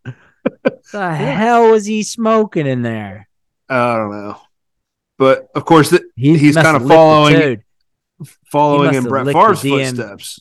the 0.92 1.14
hell 1.14 1.70
was 1.70 1.86
he 1.86 2.02
smoking 2.02 2.66
in 2.66 2.82
there? 2.82 3.28
I 3.68 3.96
don't 3.96 4.10
know, 4.10 4.40
but 5.18 5.48
of 5.54 5.64
course, 5.64 5.90
th- 5.90 6.02
He 6.16 6.36
He's 6.38 6.56
have 6.56 6.74
licked 6.74 6.84
the 6.88 6.94
following- 6.94 7.62
following 8.50 8.94
in 8.94 9.04
Brett 9.04 9.26
Favre's 9.26 9.62
footsteps, 9.62 10.40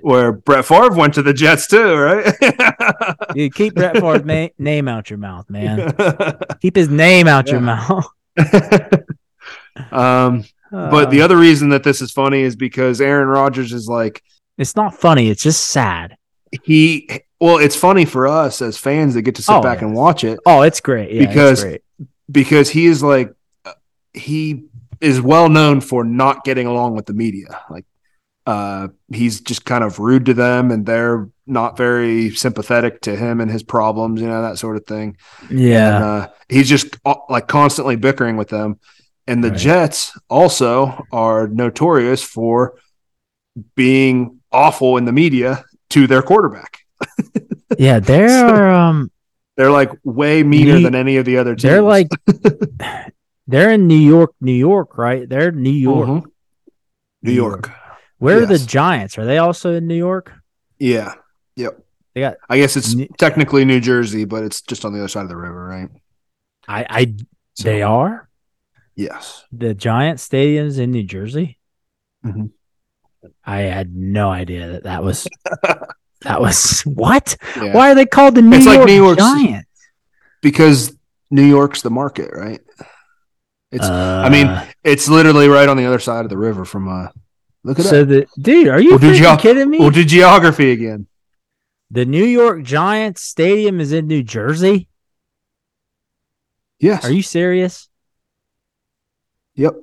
where 0.00 0.32
Brett 0.32 0.64
Favre 0.64 0.94
went 0.94 1.14
to 1.14 1.22
the 1.22 1.32
Jets 1.34 1.66
too, 1.66 1.94
right? 1.96 2.34
you 3.34 3.50
keep 3.50 3.74
Brett 3.74 3.96
Favre's 3.98 4.24
ma- 4.24 4.48
name 4.58 4.88
out 4.88 5.10
your 5.10 5.18
mouth, 5.18 5.48
man. 5.50 5.92
Keep 6.62 6.76
his 6.76 6.88
name 6.88 7.28
out 7.28 7.48
your 7.48 7.60
mouth. 7.60 8.06
um, 9.90 10.44
but 10.70 11.10
the 11.10 11.20
Uh, 11.20 11.24
other 11.24 11.36
reason 11.36 11.68
that 11.70 11.82
this 11.84 12.00
is 12.00 12.10
funny 12.10 12.40
is 12.40 12.56
because 12.56 13.00
Aaron 13.00 13.28
Rodgers 13.28 13.72
is 13.72 13.86
like 13.88 14.22
it's 14.58 14.76
not 14.76 14.94
funny. 14.94 15.28
It's 15.28 15.42
just 15.42 15.64
sad. 15.68 16.16
he. 16.62 17.08
Well, 17.40 17.58
it's 17.58 17.74
funny 17.74 18.04
for 18.04 18.28
us 18.28 18.62
as 18.62 18.78
fans 18.78 19.14
that 19.14 19.22
get 19.22 19.34
to 19.34 19.42
sit 19.42 19.52
Oh, 19.52 19.60
back 19.60 19.80
yeah. 19.80 19.86
and 19.88 19.96
watch 19.96 20.22
it 20.22 20.38
Oh, 20.46 20.62
it's 20.62 20.80
great. 20.80 21.10
Yeah, 21.10 21.26
Because- 21.26 21.50
it's 21.52 21.62
great. 21.64 21.82
because 22.30 22.70
he 22.70 22.86
is 22.86 23.02
like 23.02 23.32
uh, 23.64 23.72
he 24.14 24.66
is 25.00 25.20
well 25.20 25.48
known 25.48 25.80
for 25.80 26.04
not 26.04 26.44
getting 26.44 26.68
along 26.68 26.94
with 26.94 27.06
the 27.06 27.12
media. 27.14 27.60
Like 27.68 27.84
uh, 28.46 28.88
he's 29.12 29.40
just 29.40 29.64
kind 29.64 29.84
of 29.84 29.98
rude 29.98 30.26
to 30.26 30.34
them, 30.34 30.70
and 30.70 30.84
they're 30.86 31.28
not 31.46 31.76
very 31.76 32.30
sympathetic 32.30 33.00
to 33.02 33.14
him 33.16 33.40
and 33.40 33.50
his 33.50 33.62
problems, 33.62 34.20
you 34.20 34.26
know 34.28 34.42
that 34.42 34.58
sort 34.58 34.76
of 34.76 34.86
thing. 34.86 35.16
Yeah. 35.50 35.94
And, 35.96 36.04
uh, 36.04 36.28
he's 36.48 36.68
just 36.68 36.96
uh, 37.04 37.14
like 37.28 37.46
constantly 37.48 37.96
bickering 37.96 38.36
with 38.36 38.48
them. 38.48 38.78
And 39.26 39.42
the 39.44 39.50
Right. 39.50 39.58
Jets 39.58 40.18
also 40.28 41.04
are 41.12 41.46
notorious 41.48 42.22
for 42.22 42.74
being 43.76 44.40
awful 44.50 44.96
in 44.96 45.04
the 45.04 45.12
media 45.12 45.64
to 45.90 46.06
their 46.06 46.22
quarterback. 46.22 46.78
yeah, 47.78 48.00
there 48.00 48.28
So- 48.28 48.70
um 48.70 49.10
They're 49.56 49.70
like 49.70 49.90
way 50.04 50.42
meaner 50.42 50.80
than 50.80 50.94
any 50.94 51.16
of 51.18 51.24
the 51.26 51.36
other 51.38 51.54
teams. 51.54 51.62
they're 51.62 51.82
like 51.82 52.08
they're 53.46 53.70
in 53.72 53.86
New 53.86 53.94
York, 53.96 54.32
New 54.40 54.52
York, 54.52 54.96
right? 54.98 55.28
They're 55.28 55.52
New 55.52 55.70
York. 55.70 56.08
Mhm. 56.08 56.24
New 57.22 57.32
York. 57.32 57.70
Where 58.22 58.42
are 58.42 58.46
the 58.46 58.58
Giants? 58.58 59.18
Are 59.18 59.24
they 59.26 59.38
also 59.38 59.74
in 59.74 59.86
New 59.86 59.96
York? 59.96 60.32
Yeah. 60.78 61.14
Yep. 61.56 61.78
They 62.14 62.20
got 62.20 62.36
I 62.48 62.58
guess 62.58 62.76
it's 62.76 62.94
New- 62.94 63.08
technically 63.18 63.64
New 63.64 63.80
Jersey, 63.80 64.24
but 64.24 64.44
it's 64.44 64.60
just 64.62 64.84
on 64.84 64.92
the 64.92 64.98
other 65.00 65.08
side 65.08 65.22
of 65.22 65.28
the 65.28 65.36
river, 65.36 65.64
right? 65.66 65.88
I 66.68 66.86
I 66.88 67.14
So, 67.54 67.64
they 67.64 67.82
are? 67.82 68.28
Yes. 68.94 69.44
The 69.52 69.74
Giant 69.74 70.20
Stadium's 70.20 70.78
in 70.78 70.90
New 70.92 71.02
Jersey? 71.04 71.58
Mhm. 72.24 72.50
I 73.44 73.60
had 73.62 73.94
no 73.94 74.30
idea 74.30 74.72
that 74.72 74.82
that 74.84 75.02
was 75.02 75.26
that 76.22 76.40
was 76.40 76.80
what? 76.86 77.36
Yeah. 77.56 77.74
Why 77.74 77.90
are 77.90 77.94
they 77.94 78.06
called 78.06 78.34
the 78.34 78.42
New 78.42 78.56
It's 78.56 78.66
like 78.66 78.76
York 78.76 78.86
New 78.88 78.94
York's- 78.94 79.22
Giants? 79.22 79.68
Because 80.42 80.96
New 81.30 81.44
York's 81.46 81.82
the 81.82 81.90
market, 81.90 82.30
right? 82.32 82.60
It's 83.70 83.86
I 83.86 84.28
mean, 84.28 84.48
it's 84.84 85.08
literally 85.08 85.48
right 85.48 85.68
on 85.68 85.76
the 85.78 85.86
other 85.86 85.98
side 85.98 86.24
of 86.24 86.30
the 86.30 86.36
river 86.36 86.64
from 86.66 86.88
uh 86.88 87.08
look 87.64 87.78
at 87.78 87.84
so 87.84 88.04
that. 88.04 88.28
the 88.34 88.42
dude, 88.42 88.68
are 88.68 88.80
you 88.80 88.90
We'll 88.90 88.98
do 88.98 89.12
freaking 89.12 89.18
geo- 89.18 89.36
kidding 89.36 89.70
me? 89.70 89.78
We'll 89.78 89.90
do 89.90 90.04
geography 90.04 90.70
again. 90.72 91.06
the 91.90 92.04
New 92.04 92.24
York 92.24 92.62
Giants 92.62 93.22
Stadium 93.22 93.80
is 93.80 93.92
in 93.92 94.06
New 94.06 94.22
Jersey. 94.22 94.88
Yes. 96.80 97.04
Are 97.04 97.12
you 97.12 97.22
serious? 97.22 97.88
Yep. 99.54 99.74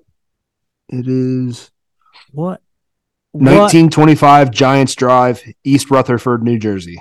It 0.90 1.08
is 1.08 1.72
What? 2.32 2.62
What? 3.32 3.44
1925 3.44 4.50
Giants 4.52 4.96
Drive, 4.96 5.42
East 5.64 5.92
Rutherford, 5.92 6.42
New 6.44 6.58
Jersey. 6.58 7.00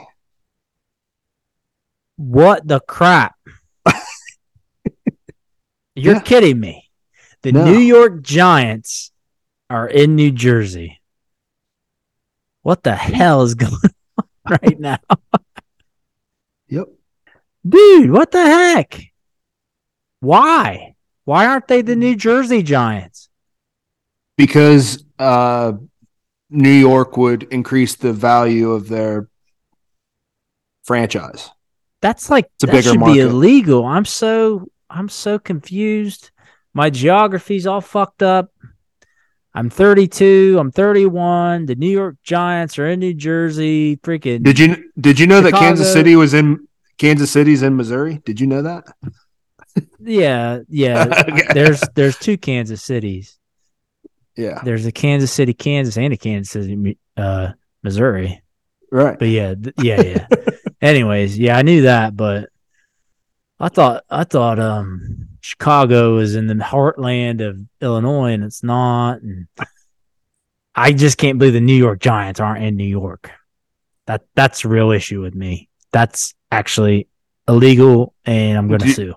What 2.17 2.67
the 2.69 2.81
crap? 2.81 3.35
You're 5.95 6.15
Yeah. 6.17 6.21
kidding 6.21 6.61
me. 6.61 6.91
The 7.43 7.53
No. 7.53 7.65
New 7.65 7.79
York 7.79 8.23
Giants 8.23 9.11
are 9.71 9.87
in 9.87 10.17
New 10.17 10.31
Jersey. 10.31 11.01
What 12.63 12.83
the 12.83 12.95
hell 12.95 13.43
is 13.43 13.55
going 13.55 13.73
on 14.19 14.59
right 14.63 14.79
now? 14.81 14.99
Yep. 16.69 16.89
Dude, 17.69 18.11
what 18.11 18.31
the 18.31 18.43
heck? 18.45 19.01
Why? 20.21 20.95
Why 21.25 21.47
aren't 21.47 21.69
they 21.69 21.83
the 21.83 21.97
New 21.97 22.17
Jersey 22.17 22.63
Giants? 22.63 23.29
Because 24.37 25.05
uh 25.19 25.73
New 26.51 26.71
York 26.71 27.17
would 27.17 27.43
increase 27.45 27.97
the 27.97 28.13
value 28.13 28.71
of 28.71 28.89
their 28.89 29.29
franchise. 30.85 31.51
That's 32.01 32.31
like 32.31 32.47
It's 32.55 32.65
a 32.65 32.67
that 32.67 32.73
bigger 32.73 32.91
should 32.91 33.05
be 33.05 33.21
illegal. 33.21 33.85
I'm 33.85 34.05
so 34.05 34.71
I'm 34.89 35.09
so 35.09 35.39
confused. 35.39 36.31
My 36.73 36.91
geography's 36.91 37.67
all 37.67 37.81
fucked 37.81 38.23
up. 38.23 38.51
I'm 39.59 39.71
32. 39.71 40.57
I'm 40.57 40.71
31. 40.71 41.67
The 41.67 41.75
New 41.75 41.91
York 41.91 42.15
Giants 42.23 42.79
are 42.79 42.87
in 42.87 43.01
New 43.01 43.13
Jersey. 43.13 43.97
Freaking 43.97 44.45
Did 44.45 44.57
you 44.57 44.85
did 45.01 45.19
you 45.19 45.27
know 45.27 45.41
that 45.41 45.53
Kansas 45.53 45.93
City 45.93 46.15
was 46.15 46.33
in 46.33 46.69
Kansas 46.97 47.33
City's 47.33 47.63
in 47.63 47.77
Missouri? 47.77 48.23
Did 48.25 48.39
you 48.39 48.47
know 48.47 48.63
that? 48.63 48.85
Yeah, 49.99 50.61
yeah. 50.69 51.25
Okay. 51.29 51.47
there's 51.55 51.83
there's 51.97 52.17
two 52.17 52.39
Kansas 52.39 52.85
cities. 52.85 53.37
Yeah. 54.37 54.61
There's 54.63 54.87
a 54.87 54.93
Kansas 54.93 55.33
City, 55.33 55.55
Kansas, 55.55 55.99
and 55.99 56.13
a 56.13 56.17
Kansas 56.17 56.53
City, 56.53 56.97
uh, 57.17 57.51
Missouri. 57.83 58.41
Right. 58.93 59.19
But 59.19 59.29
yeah, 59.29 59.55
th- 59.55 59.75
yeah, 59.83 60.01
yeah. 60.01 60.27
Anyways, 60.81 61.37
yeah, 61.37 61.59
I 61.59 61.63
knew 61.63 61.83
that, 61.83 62.17
but 62.17 62.51
I 63.61 63.69
thought 63.69 64.05
I 64.09 64.25
thought 64.25 64.59
um 64.59 65.29
Chicago 65.41 66.17
was 66.17 66.35
in 66.35 66.47
the 66.47 66.55
heartland 66.55 67.47
of 67.47 67.59
Illinois, 67.81 68.33
and 68.33 68.45
it's 68.45 68.63
not. 68.63 69.23
And 69.23 69.49
I 70.75 70.93
just 70.93 71.19
can't 71.19 71.39
believe 71.39 71.55
the 71.55 71.61
New 71.61 71.75
York 71.75 72.01
Giants 72.01 72.41
aren't 72.41 72.63
in 72.63 72.77
New 72.77 72.85
York. 72.85 73.31
That 74.07 74.23
that's 74.35 74.65
a 74.65 74.69
real 74.69 74.91
issue 74.91 75.21
with 75.21 75.35
me. 75.35 75.69
That's 75.93 76.35
actually 76.53 77.09
illegal, 77.49 78.15
and 78.25 78.59
I'm 78.59 78.69
going 78.69 78.81
to 78.81 78.93
sue. 78.93 79.15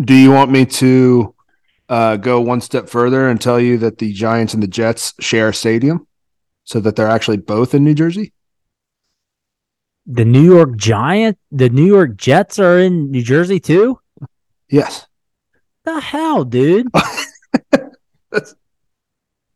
Do 0.00 0.14
you 0.14 0.30
want 0.30 0.50
me 0.50 0.64
to 0.66 1.34
uh, 1.88 2.16
go 2.16 2.40
one 2.40 2.60
step 2.60 2.88
further 2.88 3.28
and 3.28 3.40
tell 3.40 3.60
you 3.60 3.78
that 3.78 3.98
the 3.98 4.12
Giants 4.12 4.54
and 4.54 4.62
the 4.62 4.68
Jets 4.68 5.14
share 5.20 5.48
a 5.48 5.54
stadium, 5.54 6.06
so 6.64 6.80
that 6.80 6.96
they're 6.96 7.08
actually 7.08 7.38
both 7.38 7.74
in 7.74 7.84
New 7.84 7.94
Jersey? 7.94 8.32
The 10.10 10.24
New 10.24 10.42
York 10.42 10.76
Giant, 10.76 11.38
the 11.52 11.68
New 11.68 11.84
York 11.84 12.16
Jets 12.16 12.58
are 12.58 12.78
in 12.78 13.10
New 13.10 13.22
Jersey 13.22 13.60
too. 13.60 14.00
Yes. 14.70 15.06
The 15.84 16.00
hell, 16.00 16.44
dude! 16.44 16.88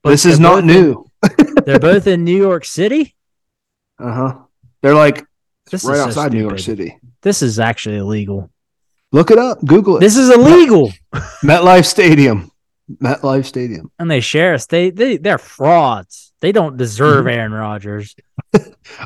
This 0.05 0.27
is 0.27 0.41
not 0.41 0.55
both 0.55 0.61
in- 0.61 0.66
new. 0.66 1.07
they're 1.65 1.79
both 1.79 2.07
in 2.09 2.24
New 2.24 2.37
York 2.37 2.65
City. 2.65 3.15
Uh 3.99 4.12
huh. 4.12 4.39
They're 4.83 4.95
like 4.95 5.24
This 5.70 5.85
right 5.85 5.97
so 5.97 6.05
outside 6.05 6.33
New 6.33 6.41
York. 6.41 6.59
City. 6.59 6.99
This 7.23 7.41
is 7.43 7.61
actually 7.61 7.99
illegal. 7.99 8.51
Look 9.12 9.31
it 9.31 9.39
up. 9.39 9.65
Google 9.65 9.99
it. 9.99 10.01
This 10.01 10.16
is 10.16 10.29
illegal. 10.31 10.93
MetLife 11.45 11.85
Stadium, 11.85 12.51
MetLife 12.91 13.45
Stadium. 13.45 13.93
and 13.99 14.11
they 14.11 14.20
share 14.20 14.55
us. 14.55 14.66
They 14.66 14.91
they 14.91 15.19
they're 15.19 15.39
frauds. 15.39 16.32
They 16.43 16.52
don't 16.52 16.77
deserve 16.77 17.24
Mm-hmm. 17.24 17.39
Aaron 17.39 17.52
Rodgers. 17.52 18.14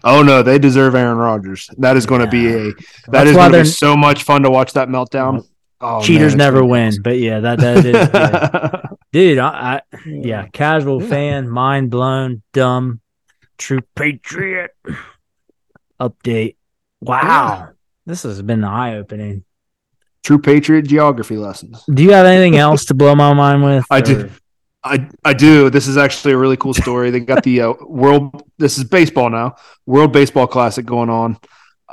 Oh 0.02 0.22
no, 0.22 0.42
they 0.42 0.58
deserve 0.58 0.94
Aaron 0.96 1.18
Rodgers. 1.18 1.70
That 1.78 1.96
is 1.96 2.06
going 2.06 2.22
to 2.22 2.26
be 2.26 2.48
a 2.48 2.58
that 2.72 2.74
That's 3.08 3.30
is 3.30 3.36
going 3.36 3.52
to 3.52 3.62
be 3.62 3.68
so 3.68 3.94
much 3.96 4.24
fun 4.24 4.42
to 4.42 4.50
watch 4.50 4.72
that 4.72 4.88
meltdown. 4.88 5.46
Oh, 5.80 6.02
cheaters 6.02 6.32
man, 6.32 6.38
never 6.38 6.64
win. 6.64 6.88
awesome. 6.88 7.02
But 7.02 7.18
yeah, 7.18 7.40
that 7.40 7.58
that 7.60 7.84
is 7.84 7.94
yeah. 7.94 8.80
dude. 9.12 9.38
I, 9.38 9.82
I 9.92 9.98
yeah, 10.06 10.46
casual 10.48 11.02
Yeah. 11.02 11.08
fan, 11.08 11.48
mind 11.48 11.90
blown, 11.90 12.42
dumb, 12.52 13.00
true 13.58 13.80
patriot. 13.94 14.70
Update. 16.00 16.56
Wow, 17.00 17.68
this 18.06 18.22
has 18.24 18.40
been 18.42 18.64
eye 18.64 18.96
opening. 18.96 19.44
True 20.24 20.38
Patriot 20.40 20.82
geography 20.82 21.36
lessons. 21.36 21.84
Do 21.92 22.02
you 22.02 22.12
have 22.12 22.26
anything 22.26 22.56
else 22.56 22.86
to 22.86 22.94
blow 22.94 23.14
my 23.14 23.32
mind 23.34 23.62
with? 23.62 23.86
I 23.90 24.00
do. 24.00 24.30
I 24.86 25.08
I 25.24 25.32
do. 25.32 25.70
This 25.70 25.86
is 25.88 25.96
actually 25.96 26.34
a 26.34 26.38
really 26.38 26.56
cool 26.56 26.74
story. 26.84 27.10
They 27.10 27.20
got 27.20 27.42
the 27.42 27.60
uh, 27.62 27.72
world. 27.86 28.42
This 28.58 28.78
is 28.78 28.84
baseball 28.84 29.30
now. 29.30 29.56
World 29.86 30.12
Baseball 30.12 30.46
Classic 30.46 30.84
going 30.84 31.10
on. 31.10 31.38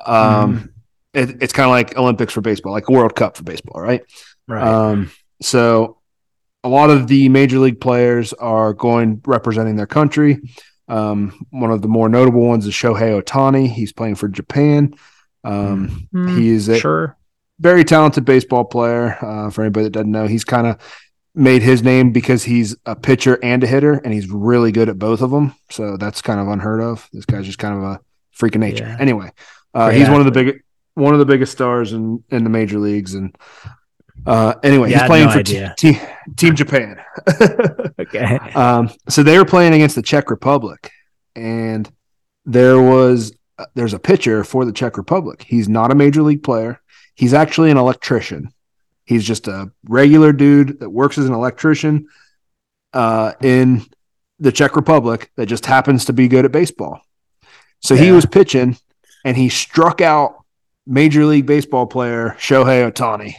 Um, 0.06 0.74
it, 1.14 1.42
it's 1.42 1.54
kind 1.54 1.66
of 1.66 1.72
like 1.72 1.98
Olympics 1.98 2.34
for 2.34 2.42
baseball, 2.42 2.72
like 2.74 2.90
World 2.90 3.16
Cup 3.16 3.38
for 3.38 3.44
baseball, 3.44 3.82
right? 3.82 4.02
Right. 4.48 4.64
Um, 4.64 5.12
so 5.42 6.00
a 6.64 6.70
lot 6.70 6.90
of 6.90 7.08
the 7.08 7.30
major 7.30 7.60
league 7.60 7.80
players 7.82 8.34
are 8.34 8.74
going 8.74 9.22
representing 9.26 9.76
their 9.76 9.88
country. 9.88 10.40
Um, 10.88 11.46
one 11.50 11.72
of 11.72 11.82
the 11.82 11.88
more 11.88 12.10
notable 12.10 12.46
ones 12.46 12.66
is 12.66 12.74
Shohei 12.74 13.22
Ohtani. 13.22 13.70
He's 13.70 13.94
playing 13.94 14.16
for 14.16 14.28
Japan. 14.28 14.94
Um, 15.44 16.08
Hmm, 16.12 16.38
he 16.38 16.50
is 16.50 16.70
a 16.70 16.80
sure. 16.80 17.18
very 17.60 17.84
talented 17.84 18.26
baseball 18.26 18.66
player. 18.66 19.18
Uh, 19.22 19.50
for 19.50 19.62
anybody 19.62 19.86
that 19.86 19.92
doesn't 19.92 20.12
know, 20.12 20.26
he's 20.28 20.44
kind 20.46 20.68
of 20.68 20.78
made 21.36 21.62
his 21.62 21.82
name 21.82 22.12
because 22.12 22.44
he's 22.44 22.76
a 22.86 22.96
pitcher 22.96 23.40
and 23.44 23.64
a 23.64 23.68
hitter, 23.68 23.94
and 23.94 24.14
he's 24.14 24.30
really 24.30 24.72
good 24.72 24.90
at 24.90 25.00
both 25.00 25.22
of 25.22 25.32
them. 25.32 25.56
So 25.70 25.98
that's 25.98 26.22
kind 26.22 26.40
of 26.40 26.48
unheard 26.48 26.82
of. 26.82 27.10
This 27.12 27.26
guy's 27.26 27.46
just 27.46 27.60
kind 27.60 27.76
of 27.78 27.84
a 27.84 28.00
freak 28.32 28.56
of 28.56 28.62
nature. 28.62 28.86
Yeah. 28.86 28.98
Anyway, 29.00 29.32
uh, 29.74 29.90
he's 29.90 30.10
one 30.10 30.20
of 30.20 30.26
the 30.26 30.32
big, 30.32 30.64
one 30.96 31.14
of 31.14 31.20
the 31.20 31.26
biggest 31.26 31.52
stars 31.52 31.94
in 31.94 32.24
in 32.30 32.44
the 32.44 32.50
major 32.50 32.78
leagues, 32.80 33.16
and 33.16 33.36
uh, 34.26 34.54
anyway, 34.64 34.92
Yeah, 34.92 35.00
he's 35.00 35.08
playing 35.08 35.26
no 35.28 35.32
for 35.34 35.40
idea. 35.40 35.76
t- 35.78 36.00
Team 36.38 36.56
Japan. 36.56 36.98
Okay. 38.00 38.24
um, 38.56 38.90
so 39.08 39.24
they 39.24 39.38
were 39.38 39.46
playing 39.46 39.74
against 39.74 39.96
the 39.96 40.02
Czech 40.02 40.30
Republic, 40.30 40.92
and 41.36 41.90
there 42.46 42.82
was 42.82 43.34
uh, 43.58 43.66
there's 43.76 43.94
a 43.94 44.00
pitcher 44.00 44.44
for 44.44 44.66
the 44.66 44.72
Czech 44.74 44.98
Republic. 44.98 45.44
He's 45.48 45.70
not 45.70 45.92
a 45.92 45.96
major 45.96 46.22
league 46.22 46.44
player. 46.44 46.80
He's 47.16 47.34
actually 47.34 47.72
an 47.72 47.78
electrician. 47.78 48.53
He's 49.06 49.26
just 49.26 49.48
a 49.48 49.72
regular 49.88 50.32
dude 50.32 50.80
that 50.80 50.90
works 50.90 51.18
as 51.18 51.26
an 51.26 51.34
electrician 51.34 52.08
uh, 52.94 53.34
in 53.42 53.86
the 54.40 54.52
Czech 54.52 54.76
Republic 54.76 55.32
that 55.36 55.48
just 55.48 55.66
happens 55.66 56.06
to 56.06 56.14
be 56.14 56.28
good 56.28 56.46
at 56.46 56.52
baseball. 56.52 57.02
So 57.82 57.96
he 57.96 58.12
was 58.14 58.26
pitching, 58.26 58.78
and 59.26 59.36
he 59.36 59.50
struck 59.50 60.00
out 60.00 60.44
Major 60.88 61.26
League 61.26 61.46
Baseball 61.46 61.86
player 61.86 62.36
Shohei 62.40 62.90
Ohtani. 62.90 63.34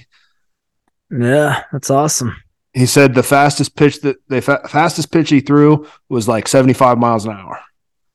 Yeah, 1.10 1.64
that's 1.72 1.88
awesome. 1.90 2.36
He 2.74 2.86
said 2.86 3.14
the 3.14 3.22
fastest 3.22 3.76
pitch 3.76 4.00
that 4.02 4.16
the 4.28 4.42
fa- 4.42 4.66
fastest 4.68 5.12
pitch 5.12 5.30
he 5.30 5.40
threw 5.40 5.86
was 6.08 6.26
like 6.28 6.48
75 6.48 6.98
miles 6.98 7.24
an 7.24 7.32
hour, 7.32 7.58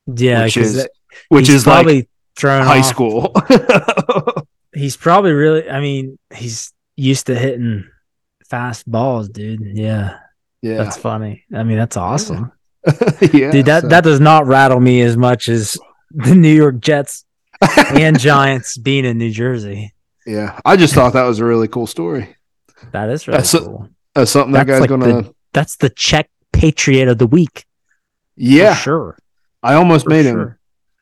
Yeah, 0.08 0.44
which 0.44 0.58
is 0.58 0.76
that- 0.76 0.92
which 1.30 1.50
is 1.50 1.66
like 1.66 1.76
probably 1.78 2.10
thrown 2.36 2.64
high 2.66 2.80
off- 2.80 2.86
school. 2.86 3.34
He's 4.74 4.96
probably 4.98 5.32
really. 5.32 5.70
I 5.70 5.80
mean, 5.80 6.18
he's 6.34 6.72
used 7.00 7.28
to 7.28 7.36
hitting 7.36 7.90
fast 8.50 8.90
balls, 8.90 9.30
dude. 9.30 9.62
Yeah, 9.78 10.18
yeah, 10.62 10.78
that's 10.78 10.98
funny. 10.98 11.46
I 11.56 11.64
mean, 11.64 11.78
that's 11.78 11.98
awesome, 11.98 12.52
yeah, 13.22 13.52
dude. 13.52 13.66
That 13.66 13.82
so- 13.84 13.88
that 13.90 14.04
does 14.04 14.20
not 14.20 14.46
rattle 14.48 14.80
me 14.80 15.02
as 15.02 15.18
much 15.18 15.50
as 15.50 15.78
the 16.12 16.36
New 16.36 16.54
York 16.54 16.80
Jets 16.80 17.26
and 17.92 18.20
Giants 18.30 18.78
being 18.78 19.06
in 19.06 19.18
New 19.18 19.32
Jersey. 19.32 19.94
yeah. 20.26 20.60
I 20.66 20.76
just 20.76 20.94
thought 20.94 21.14
that 21.14 21.24
was 21.24 21.40
a 21.40 21.46
really 21.46 21.68
cool 21.68 21.86
story. 21.88 22.36
That 22.92 23.10
is 23.10 23.28
really 23.28 23.38
That's 23.38 23.54
a- 23.54 23.60
cool. 23.60 23.90
That's 24.16 24.32
something 24.32 24.54
that 24.54 24.66
That's 24.68 24.80
guy's 24.80 24.90
like 24.90 24.90
gonna. 24.90 25.22
the- 25.24 25.34
That's 25.54 25.76
the 25.78 25.90
Czech 25.90 26.30
Patriot 26.52 27.08
of 27.08 27.18
the 27.20 27.28
week. 27.28 27.66
yeah, 28.36 28.74
for 28.76 28.82
sure. 28.82 29.18
I 29.62 29.74
almost 29.76 30.06
For 30.06 30.10
made 30.10 30.26
him. 30.26 30.56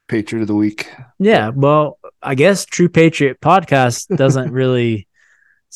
Patriot 0.07 0.41
of 0.41 0.47
the 0.47 0.55
week. 0.55 0.89
Yeah, 1.19 1.49
well, 1.53 1.99
I 2.21 2.35
guess 2.35 2.65
True 2.65 2.89
Patriot 2.89 3.39
podcast 3.41 4.15
doesn't 4.15 4.51
really 4.51 5.06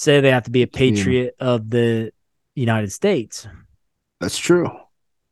say 0.01 0.19
they 0.19 0.31
have 0.31 0.43
to 0.43 0.51
be 0.51 0.63
a 0.63 0.67
patriot 0.67 1.35
of 1.39 1.69
the 1.69 2.11
United 2.55 2.91
States. 2.91 3.47
That's 4.19 4.37
true. 4.37 4.69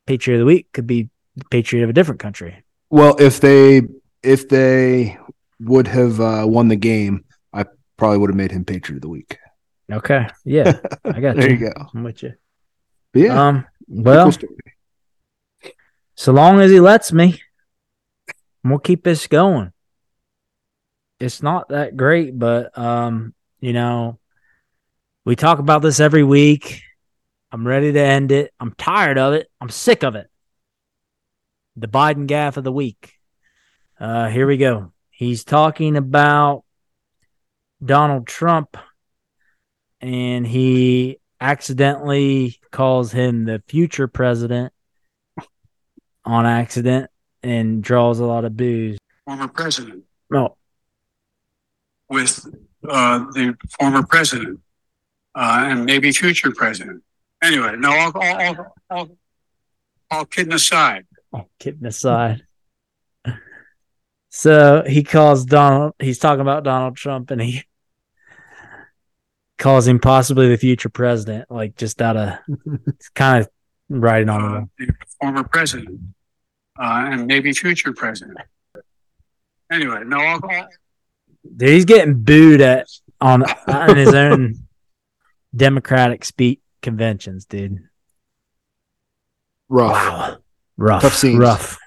Patriot 0.06 0.38
of 0.38 0.40
the 0.42 0.46
week 0.46 0.72
could 0.74 0.88
be 0.88 1.10
the 1.36 1.46
patriot 1.50 1.84
of 1.84 1.90
a 1.90 1.94
different 1.94 2.20
country. 2.20 2.64
Well, 2.90 3.16
if 3.20 3.40
they 3.42 3.82
if 4.24 4.50
they 4.50 5.18
would 5.60 5.88
have 5.88 6.20
uh, 6.20 6.44
won 6.48 6.68
the 6.68 6.76
game, 6.76 7.26
I 7.54 7.66
probably 7.98 8.18
would 8.20 8.30
have 8.30 8.38
made 8.38 8.52
him 8.52 8.66
Patriot 8.66 8.98
of 8.98 9.02
the 9.02 9.10
week. 9.10 9.38
Okay, 9.92 10.28
yeah, 10.46 10.80
I 11.06 11.20
got 11.20 11.36
you. 11.36 11.42
There 11.42 11.52
you. 11.52 11.58
you 11.58 11.74
go. 11.74 11.86
I'm 11.94 12.04
with 12.04 12.24
you. 12.24 12.34
But 13.14 13.22
yeah, 13.22 13.48
Um, 13.48 13.66
well, 13.88 14.26
cool 14.26 14.32
story. 14.32 14.56
so 16.16 16.32
long 16.32 16.60
as 16.62 16.70
he 16.72 16.80
lets 16.80 17.12
me, 17.12 17.42
we'll 18.64 18.80
keep 18.80 19.04
this 19.04 19.26
going. 19.28 19.72
It's 21.20 21.42
not 21.44 21.70
that 21.70 21.98
great, 21.98 22.38
but 22.38 22.76
um, 22.78 23.34
you 23.60 23.74
know, 23.74 24.20
we 25.30 25.36
talk 25.36 25.60
about 25.60 25.84
this 25.84 26.00
every 26.00 26.24
week. 26.24 26.82
I'm 27.52 27.68
ready 27.68 27.92
to 27.92 28.00
end 28.00 28.32
it. 28.32 28.52
I'm 28.60 28.74
tired 28.74 29.20
of 29.20 29.34
it. 29.34 29.48
I'm 29.62 29.70
sick 29.70 30.02
of 30.02 30.16
it. 30.16 30.28
The 31.76 31.88
Biden 31.88 32.26
gaff 32.26 32.58
of 32.58 32.64
the 32.64 32.72
week. 32.72 33.14
Uh, 34.00 34.30
here 34.30 34.48
we 34.48 34.58
go. 34.58 34.92
He's 35.12 35.44
talking 35.44 35.98
about 35.98 36.64
Donald 37.86 38.26
Trump, 38.26 38.76
and 40.02 40.48
he 40.48 41.20
accidentally 41.40 42.60
calls 42.72 43.12
him 43.12 43.46
the 43.46 43.62
future 43.68 44.08
president 44.08 44.74
on 46.26 46.48
accident 46.48 47.12
and 47.44 47.84
draws 47.84 48.18
a 48.18 48.26
lot 48.26 48.46
of 48.46 48.58
boos. 48.58 48.98
former 49.26 49.48
president 49.48 50.06
No, 50.32 50.58
with 52.10 52.48
uh, 52.90 53.20
the 53.34 53.56
former 53.80 54.02
president 54.02 54.60
uh, 55.40 55.68
and 55.70 55.86
maybe 55.86 56.12
future 56.12 56.52
president. 56.52 57.02
Anyway, 57.42 57.74
no, 57.78 57.92
all, 57.92 58.12
all, 58.14 58.42
all, 58.42 58.76
all, 58.90 59.10
all 60.12 60.26
kidding 60.26 60.52
aside, 60.52 61.06
kidding 61.60 61.86
aside. 61.86 62.44
So 64.28 64.84
he 64.86 65.04
calls 65.04 65.46
Donald. 65.46 65.94
He's 65.98 66.20
talking 66.20 66.42
about 66.42 66.66
Donald 66.66 66.98
Trump, 66.98 67.32
and 67.32 67.42
he 67.42 67.64
calls 69.58 69.88
him 69.88 70.00
possibly 70.00 70.50
the 70.50 70.58
future 70.58 70.90
president. 70.90 71.50
Like 71.50 71.78
just 71.78 72.02
out 72.02 72.18
of 72.18 72.40
kind 73.16 73.46
of 73.46 73.50
riding 73.88 74.30
on 74.30 74.44
uh, 74.44 74.66
the 74.78 74.94
former 75.22 75.46
president 75.46 76.02
uh, 76.78 77.08
and 77.12 77.28
maybe 77.28 77.54
future 77.54 77.94
president. 77.94 78.38
Anyway, 79.72 80.04
no, 80.06 80.20
all, 80.20 80.40
all, 80.44 80.68
Dude, 81.56 81.70
he's 81.70 81.86
getting 81.86 82.16
booed 82.16 82.60
at 82.60 82.88
on 83.22 83.44
on 83.68 83.96
his 83.96 84.14
own 84.14 84.68
Democratic 85.56 86.24
speech 86.26 86.60
conventions, 86.82 87.46
dude. 87.46 87.80
rough. 89.68 89.92
Wow. 89.92 90.38
Rough. 90.78 91.02
Tough 91.02 91.16
scenes. 91.16 91.40
Rough. 91.40 91.78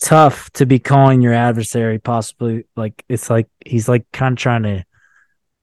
Tough 0.00 0.50
to 0.54 0.66
be 0.66 0.78
calling 0.78 1.22
your 1.22 1.32
adversary 1.32 1.98
possibly 1.98 2.64
like 2.76 3.04
it's 3.08 3.30
like 3.30 3.48
he's 3.64 3.88
like 3.88 4.04
kind 4.12 4.32
of 4.32 4.38
trying 4.38 4.62
to 4.64 4.84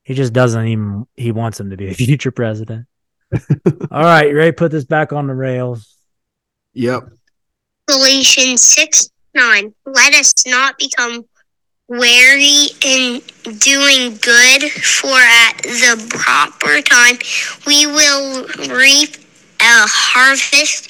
he 0.03 0.13
just 0.13 0.33
doesn't 0.33 0.67
even 0.67 1.05
he 1.15 1.31
wants 1.31 1.59
him 1.59 1.69
to 1.69 1.77
be 1.77 1.87
the 1.87 1.93
future 2.05 2.31
president. 2.31 2.87
All 3.91 4.03
right, 4.03 4.29
you 4.29 4.35
ready 4.35 4.51
to 4.51 4.55
put 4.55 4.71
this 4.71 4.85
back 4.85 5.13
on 5.13 5.27
the 5.27 5.35
rails? 5.35 5.95
Yep. 6.73 7.03
Galatians 7.87 8.63
6 8.63 9.09
9. 9.33 9.73
Let 9.85 10.13
us 10.13 10.33
not 10.45 10.77
become 10.77 11.23
wary 11.91 12.67
in 12.85 13.21
doing 13.59 14.15
good, 14.21 14.71
for 14.71 15.19
at 15.19 15.57
the 15.61 16.07
proper 16.09 16.81
time 16.81 17.17
we 17.67 17.85
will 17.85 18.47
reap 18.79 19.17
a 19.59 19.83
harvest. 19.91 20.87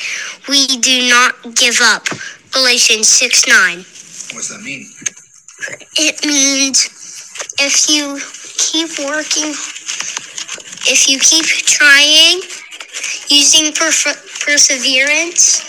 We 0.48 0.68
do 0.68 1.10
not 1.10 1.56
give 1.56 1.80
up. 1.82 2.06
Galatians 2.52 3.07
6 3.07 3.48
9. 3.48 3.78
What's 3.78 4.49
that 4.49 4.61
mean? 4.61 4.86
It 5.98 6.23
means 6.26 6.86
if 7.60 7.90
you 7.90 8.19
keep 8.57 8.99
working, 8.99 9.52
if 10.86 11.10
you 11.10 11.18
keep 11.18 11.45
trying, 11.45 12.41
using 13.30 13.73
perf- 13.73 14.45
perseverance, 14.45 15.65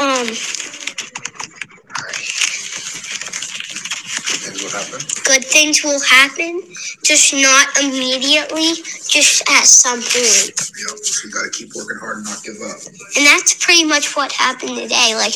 um, 0.00 0.28
Things 4.58 4.72
will 4.72 4.80
happen. 4.80 4.98
good 5.24 5.44
things 5.44 5.84
will 5.84 6.00
happen, 6.00 6.62
just 7.04 7.32
not 7.32 7.68
immediately. 7.78 8.74
just 9.08 9.42
at 9.48 9.64
some 9.64 10.00
point. 10.00 10.50
Yep, 10.50 10.98
you 11.24 11.30
got 11.30 11.44
to 11.44 11.50
keep 11.50 11.74
working 11.76 11.98
hard 11.98 12.16
and 12.18 12.24
not 12.26 12.42
give 12.42 12.56
up. 12.62 12.78
And 13.16 13.24
that's 13.26 13.54
pretty 13.64 13.84
much 13.84 14.16
what 14.16 14.32
happened 14.32 14.76
today. 14.76 15.14
Like, 15.14 15.34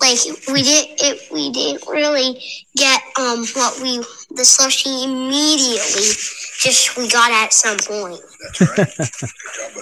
like 0.00 0.18
we 0.48 0.62
did 0.62 0.88
it. 0.98 1.30
We 1.30 1.50
didn't 1.52 1.86
really 1.88 2.40
get 2.76 3.02
um 3.18 3.44
what 3.54 3.80
we 3.82 3.98
the 4.30 4.44
slushy 4.44 5.04
immediately. 5.04 6.08
Just 6.60 6.96
we 6.96 7.08
got 7.08 7.30
at 7.32 7.52
some 7.52 7.76
point. 7.76 8.20
That's 8.40 8.60
right. 8.60 8.88
Good 8.96 9.54
job, 9.54 9.74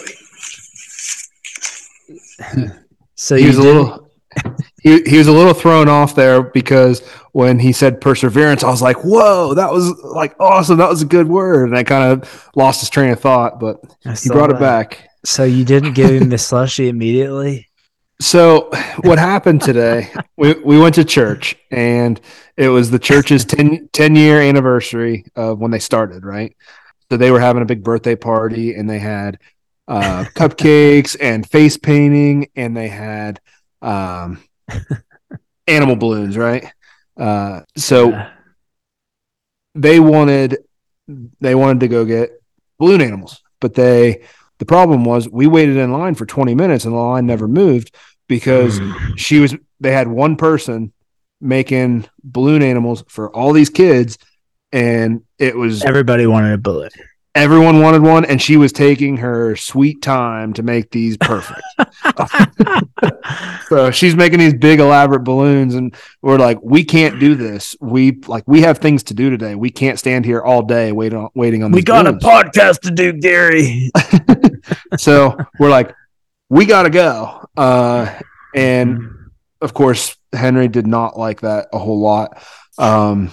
buddy. 2.59 2.79
So 3.15 3.37
he 3.37 3.43
you 3.43 3.49
was 3.49 3.59
a 3.59 3.63
little 3.63 4.11
he, 4.83 5.03
he 5.03 5.19
was 5.19 5.29
a 5.29 5.33
little 5.33 5.55
thrown 5.55 5.89
off 5.89 6.17
there 6.17 6.43
because 6.43 7.03
when 7.33 7.59
he 7.59 7.73
said 7.73 8.01
perseverance, 8.01 8.63
I 8.63 8.71
was 8.71 8.83
like, 8.83 9.05
"Whoa, 9.05 9.55
that 9.55 9.73
was 9.73 9.91
like 10.03 10.35
awesome! 10.39 10.79
That 10.79 10.89
was 10.89 11.03
a 11.03 11.07
good 11.07 11.29
word." 11.29 11.69
And 11.69 11.77
I 11.77 11.83
kind 11.83 12.13
of 12.13 12.51
lost 12.55 12.81
his 12.81 12.91
train 12.91 13.11
of 13.11 13.21
thought, 13.21 13.59
but 13.59 13.81
he 14.23 14.29
brought 14.29 14.51
it 14.51 14.61
back. 14.61 15.09
So 15.25 15.45
you 15.45 15.65
didn't 15.65 15.95
give 15.95 16.11
him 16.11 16.29
the 16.31 16.39
slushy 16.39 16.89
immediately? 16.89 17.69
So 18.21 18.71
what 19.01 19.19
happened 19.19 19.63
today? 19.63 20.13
we 20.37 20.53
we 20.55 20.79
went 20.79 20.95
to 20.97 21.05
church, 21.05 21.57
and 21.71 22.21
it 22.57 22.69
was 22.69 22.91
the 22.91 22.99
church's 22.99 23.45
10, 23.45 23.89
10 23.93 24.15
year 24.15 24.41
anniversary 24.41 25.25
of 25.35 25.59
when 25.59 25.71
they 25.71 25.79
started, 25.79 26.25
right? 26.25 26.55
So 27.11 27.17
they 27.17 27.31
were 27.31 27.41
having 27.41 27.63
a 27.63 27.67
big 27.67 27.83
birthday 27.83 28.15
party, 28.15 28.75
and 28.75 28.89
they 28.89 28.99
had 28.99 29.39
uh, 29.89 30.25
cupcakes 30.35 31.17
and 31.21 31.49
face 31.49 31.77
painting, 31.77 32.49
and 32.55 32.77
they 32.77 32.89
had 32.89 33.41
um, 33.81 34.43
animal 35.67 35.97
balloons, 35.97 36.37
right? 36.37 36.73
Uh, 37.17 37.61
so 37.77 38.11
Yeah. 38.11 38.31
they 39.75 40.01
wanted 40.01 40.59
they 41.41 41.55
wanted 41.55 41.81
to 41.81 41.89
go 41.89 42.05
get 42.05 42.31
balloon 42.79 43.01
animals, 43.01 43.43
but 43.61 43.75
they 43.75 44.23
the 44.59 44.65
problem 44.65 45.05
was 45.05 45.29
we 45.29 45.47
waited 45.47 45.77
in 45.77 45.93
line 45.93 46.15
for 46.15 46.25
20 46.27 46.55
minutes 46.55 46.85
and 46.85 46.95
the 46.95 46.99
line 46.99 47.27
never 47.27 47.49
moved 47.49 47.95
because 48.29 48.81
she 49.17 49.41
was 49.41 49.55
they 49.81 49.93
had 49.93 50.09
one 50.09 50.37
person 50.37 50.93
making 51.41 52.07
balloon 52.23 52.63
animals 52.63 53.03
for 53.09 53.35
all 53.35 53.53
these 53.53 53.69
kids 53.71 54.17
and 54.73 55.23
it 55.39 55.57
was 55.57 55.83
everybody 55.85 56.27
wanted 56.27 56.53
a 56.53 56.59
bullet. 56.59 56.93
Everyone 57.35 57.81
wanted 57.81 58.03
one 58.03 58.25
and 58.25 58.41
she 58.43 58.57
was 58.57 58.73
taking 58.73 59.17
her 59.19 59.57
sweet 59.57 60.03
time 60.03 60.53
to 60.55 60.63
make 60.63 60.91
these 60.91 61.17
perfect. 61.17 61.61
So 63.69 63.91
she's 63.91 64.15
making 64.15 64.39
these 64.39 64.53
big 64.55 64.81
elaborate 64.81 65.25
balloons 65.25 65.75
and 65.75 65.95
we're 66.21 66.37
like 66.39 66.59
we 66.63 66.85
can't 66.85 67.19
do 67.19 67.35
this. 67.35 67.75
We 67.81 68.13
like 68.27 68.45
we 68.47 68.61
have 68.63 68.79
things 68.79 69.03
to 69.05 69.15
do 69.15 69.31
today. 69.31 69.55
We 69.55 69.71
can't 69.71 69.99
stand 69.99 70.27
here 70.27 70.43
all 70.43 70.63
day 70.63 70.93
waiting 70.93 71.19
on 71.19 71.31
waiting 71.35 71.63
on 71.63 71.73
we 71.73 71.83
got 71.83 72.07
a 72.07 72.13
podcast 72.13 72.81
to 72.83 72.91
do, 72.91 73.15
Gary. 73.15 73.91
so 74.99 75.39
we're 75.59 75.71
like 75.71 75.95
we 76.51 76.67
gotta 76.67 76.91
go. 76.91 77.47
Uh 77.57 78.13
and 78.55 79.01
of 79.63 79.73
course 79.73 80.17
henry 80.35 80.69
did 80.69 80.87
not 80.87 81.19
like 81.19 81.41
that 81.41 81.69
a 81.73 81.79
whole 81.79 82.01
lot. 82.01 82.43
Um 82.79 83.31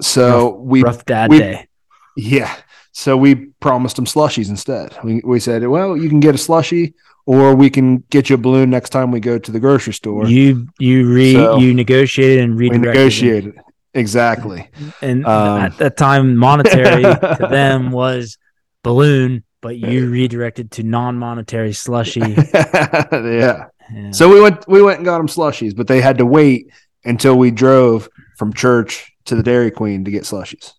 so 0.00 0.54
we 0.54 0.82
Rough 0.82 1.04
dad 1.04 1.30
we- 1.30 1.38
day. 1.38 1.68
yeah 2.16 2.56
so 2.92 3.16
we 3.16 3.34
promised 3.60 3.96
them 3.96 4.04
slushies 4.04 4.48
instead 4.50 4.96
we, 5.02 5.20
we 5.24 5.40
said 5.40 5.66
well 5.66 5.96
you 5.96 6.08
can 6.08 6.20
get 6.20 6.34
a 6.34 6.38
slushie 6.38 6.92
or 7.26 7.54
we 7.54 7.70
can 7.70 7.98
get 8.10 8.28
you 8.28 8.34
a 8.34 8.38
balloon 8.38 8.68
next 8.70 8.90
time 8.90 9.10
we 9.10 9.20
go 9.20 9.38
to 9.38 9.50
the 9.50 9.60
grocery 9.60 9.92
store 9.94 10.26
You 10.26 10.66
you 10.78 11.12
re 11.12 11.32
So- 11.34 11.56
you 11.58 11.72
negotiated 11.74 12.44
and 12.44 12.56
we 12.56 12.64
redirected. 12.70 12.94
negotiated 12.94 13.54
exactly 13.94 14.68
and 15.00 15.24
Um, 15.26 15.60
at 15.62 15.78
that 15.78 15.96
time, 15.96 16.36
monetary 16.36 17.02
to 17.40 17.46
them 17.50 17.90
was 17.92 18.38
balloon, 18.82 19.44
but 19.60 19.76
you 19.76 20.10
redirected 20.10 20.70
to 20.72 20.82
non-monetary 20.82 21.72
slushy. 21.72 22.20
yeah 22.52 23.66
Yeah. 23.92 24.10
So 24.10 24.28
we 24.32 24.40
went 24.40 24.66
we 24.68 24.82
went 24.82 24.98
and 24.98 25.04
got 25.04 25.18
them 25.18 25.28
slushies, 25.28 25.74
but 25.76 25.86
they 25.86 26.00
had 26.00 26.18
to 26.18 26.26
wait 26.26 26.68
until 27.04 27.36
we 27.36 27.50
drove 27.50 28.08
from 28.38 28.52
church 28.52 29.12
to 29.26 29.34
the 29.36 29.42
Dairy 29.42 29.70
Queen 29.70 30.04
to 30.04 30.10
get 30.10 30.22
slushies. 30.24 30.72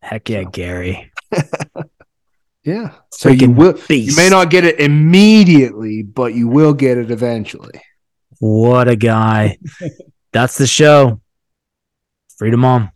Heck 0.00 0.28
yeah, 0.28 0.44
Gary. 0.44 1.12
Yeah. 2.64 2.92
So 3.10 3.28
you 3.28 3.48
Freaking 3.48 3.56
will 3.56 3.96
you 3.96 4.14
may 4.14 4.28
not 4.28 4.50
get 4.50 4.64
it 4.64 4.78
immediately, 4.78 6.02
but 6.02 6.34
you 6.34 6.46
will 6.46 6.74
get 6.74 6.96
it 6.96 7.10
eventually. 7.10 7.82
What 8.38 8.88
a 8.88 8.96
guy. 8.96 9.58
That's 10.32 10.58
the 10.58 10.66
show. 10.66 11.20
Freedom 12.36 12.64
on. 12.64 12.92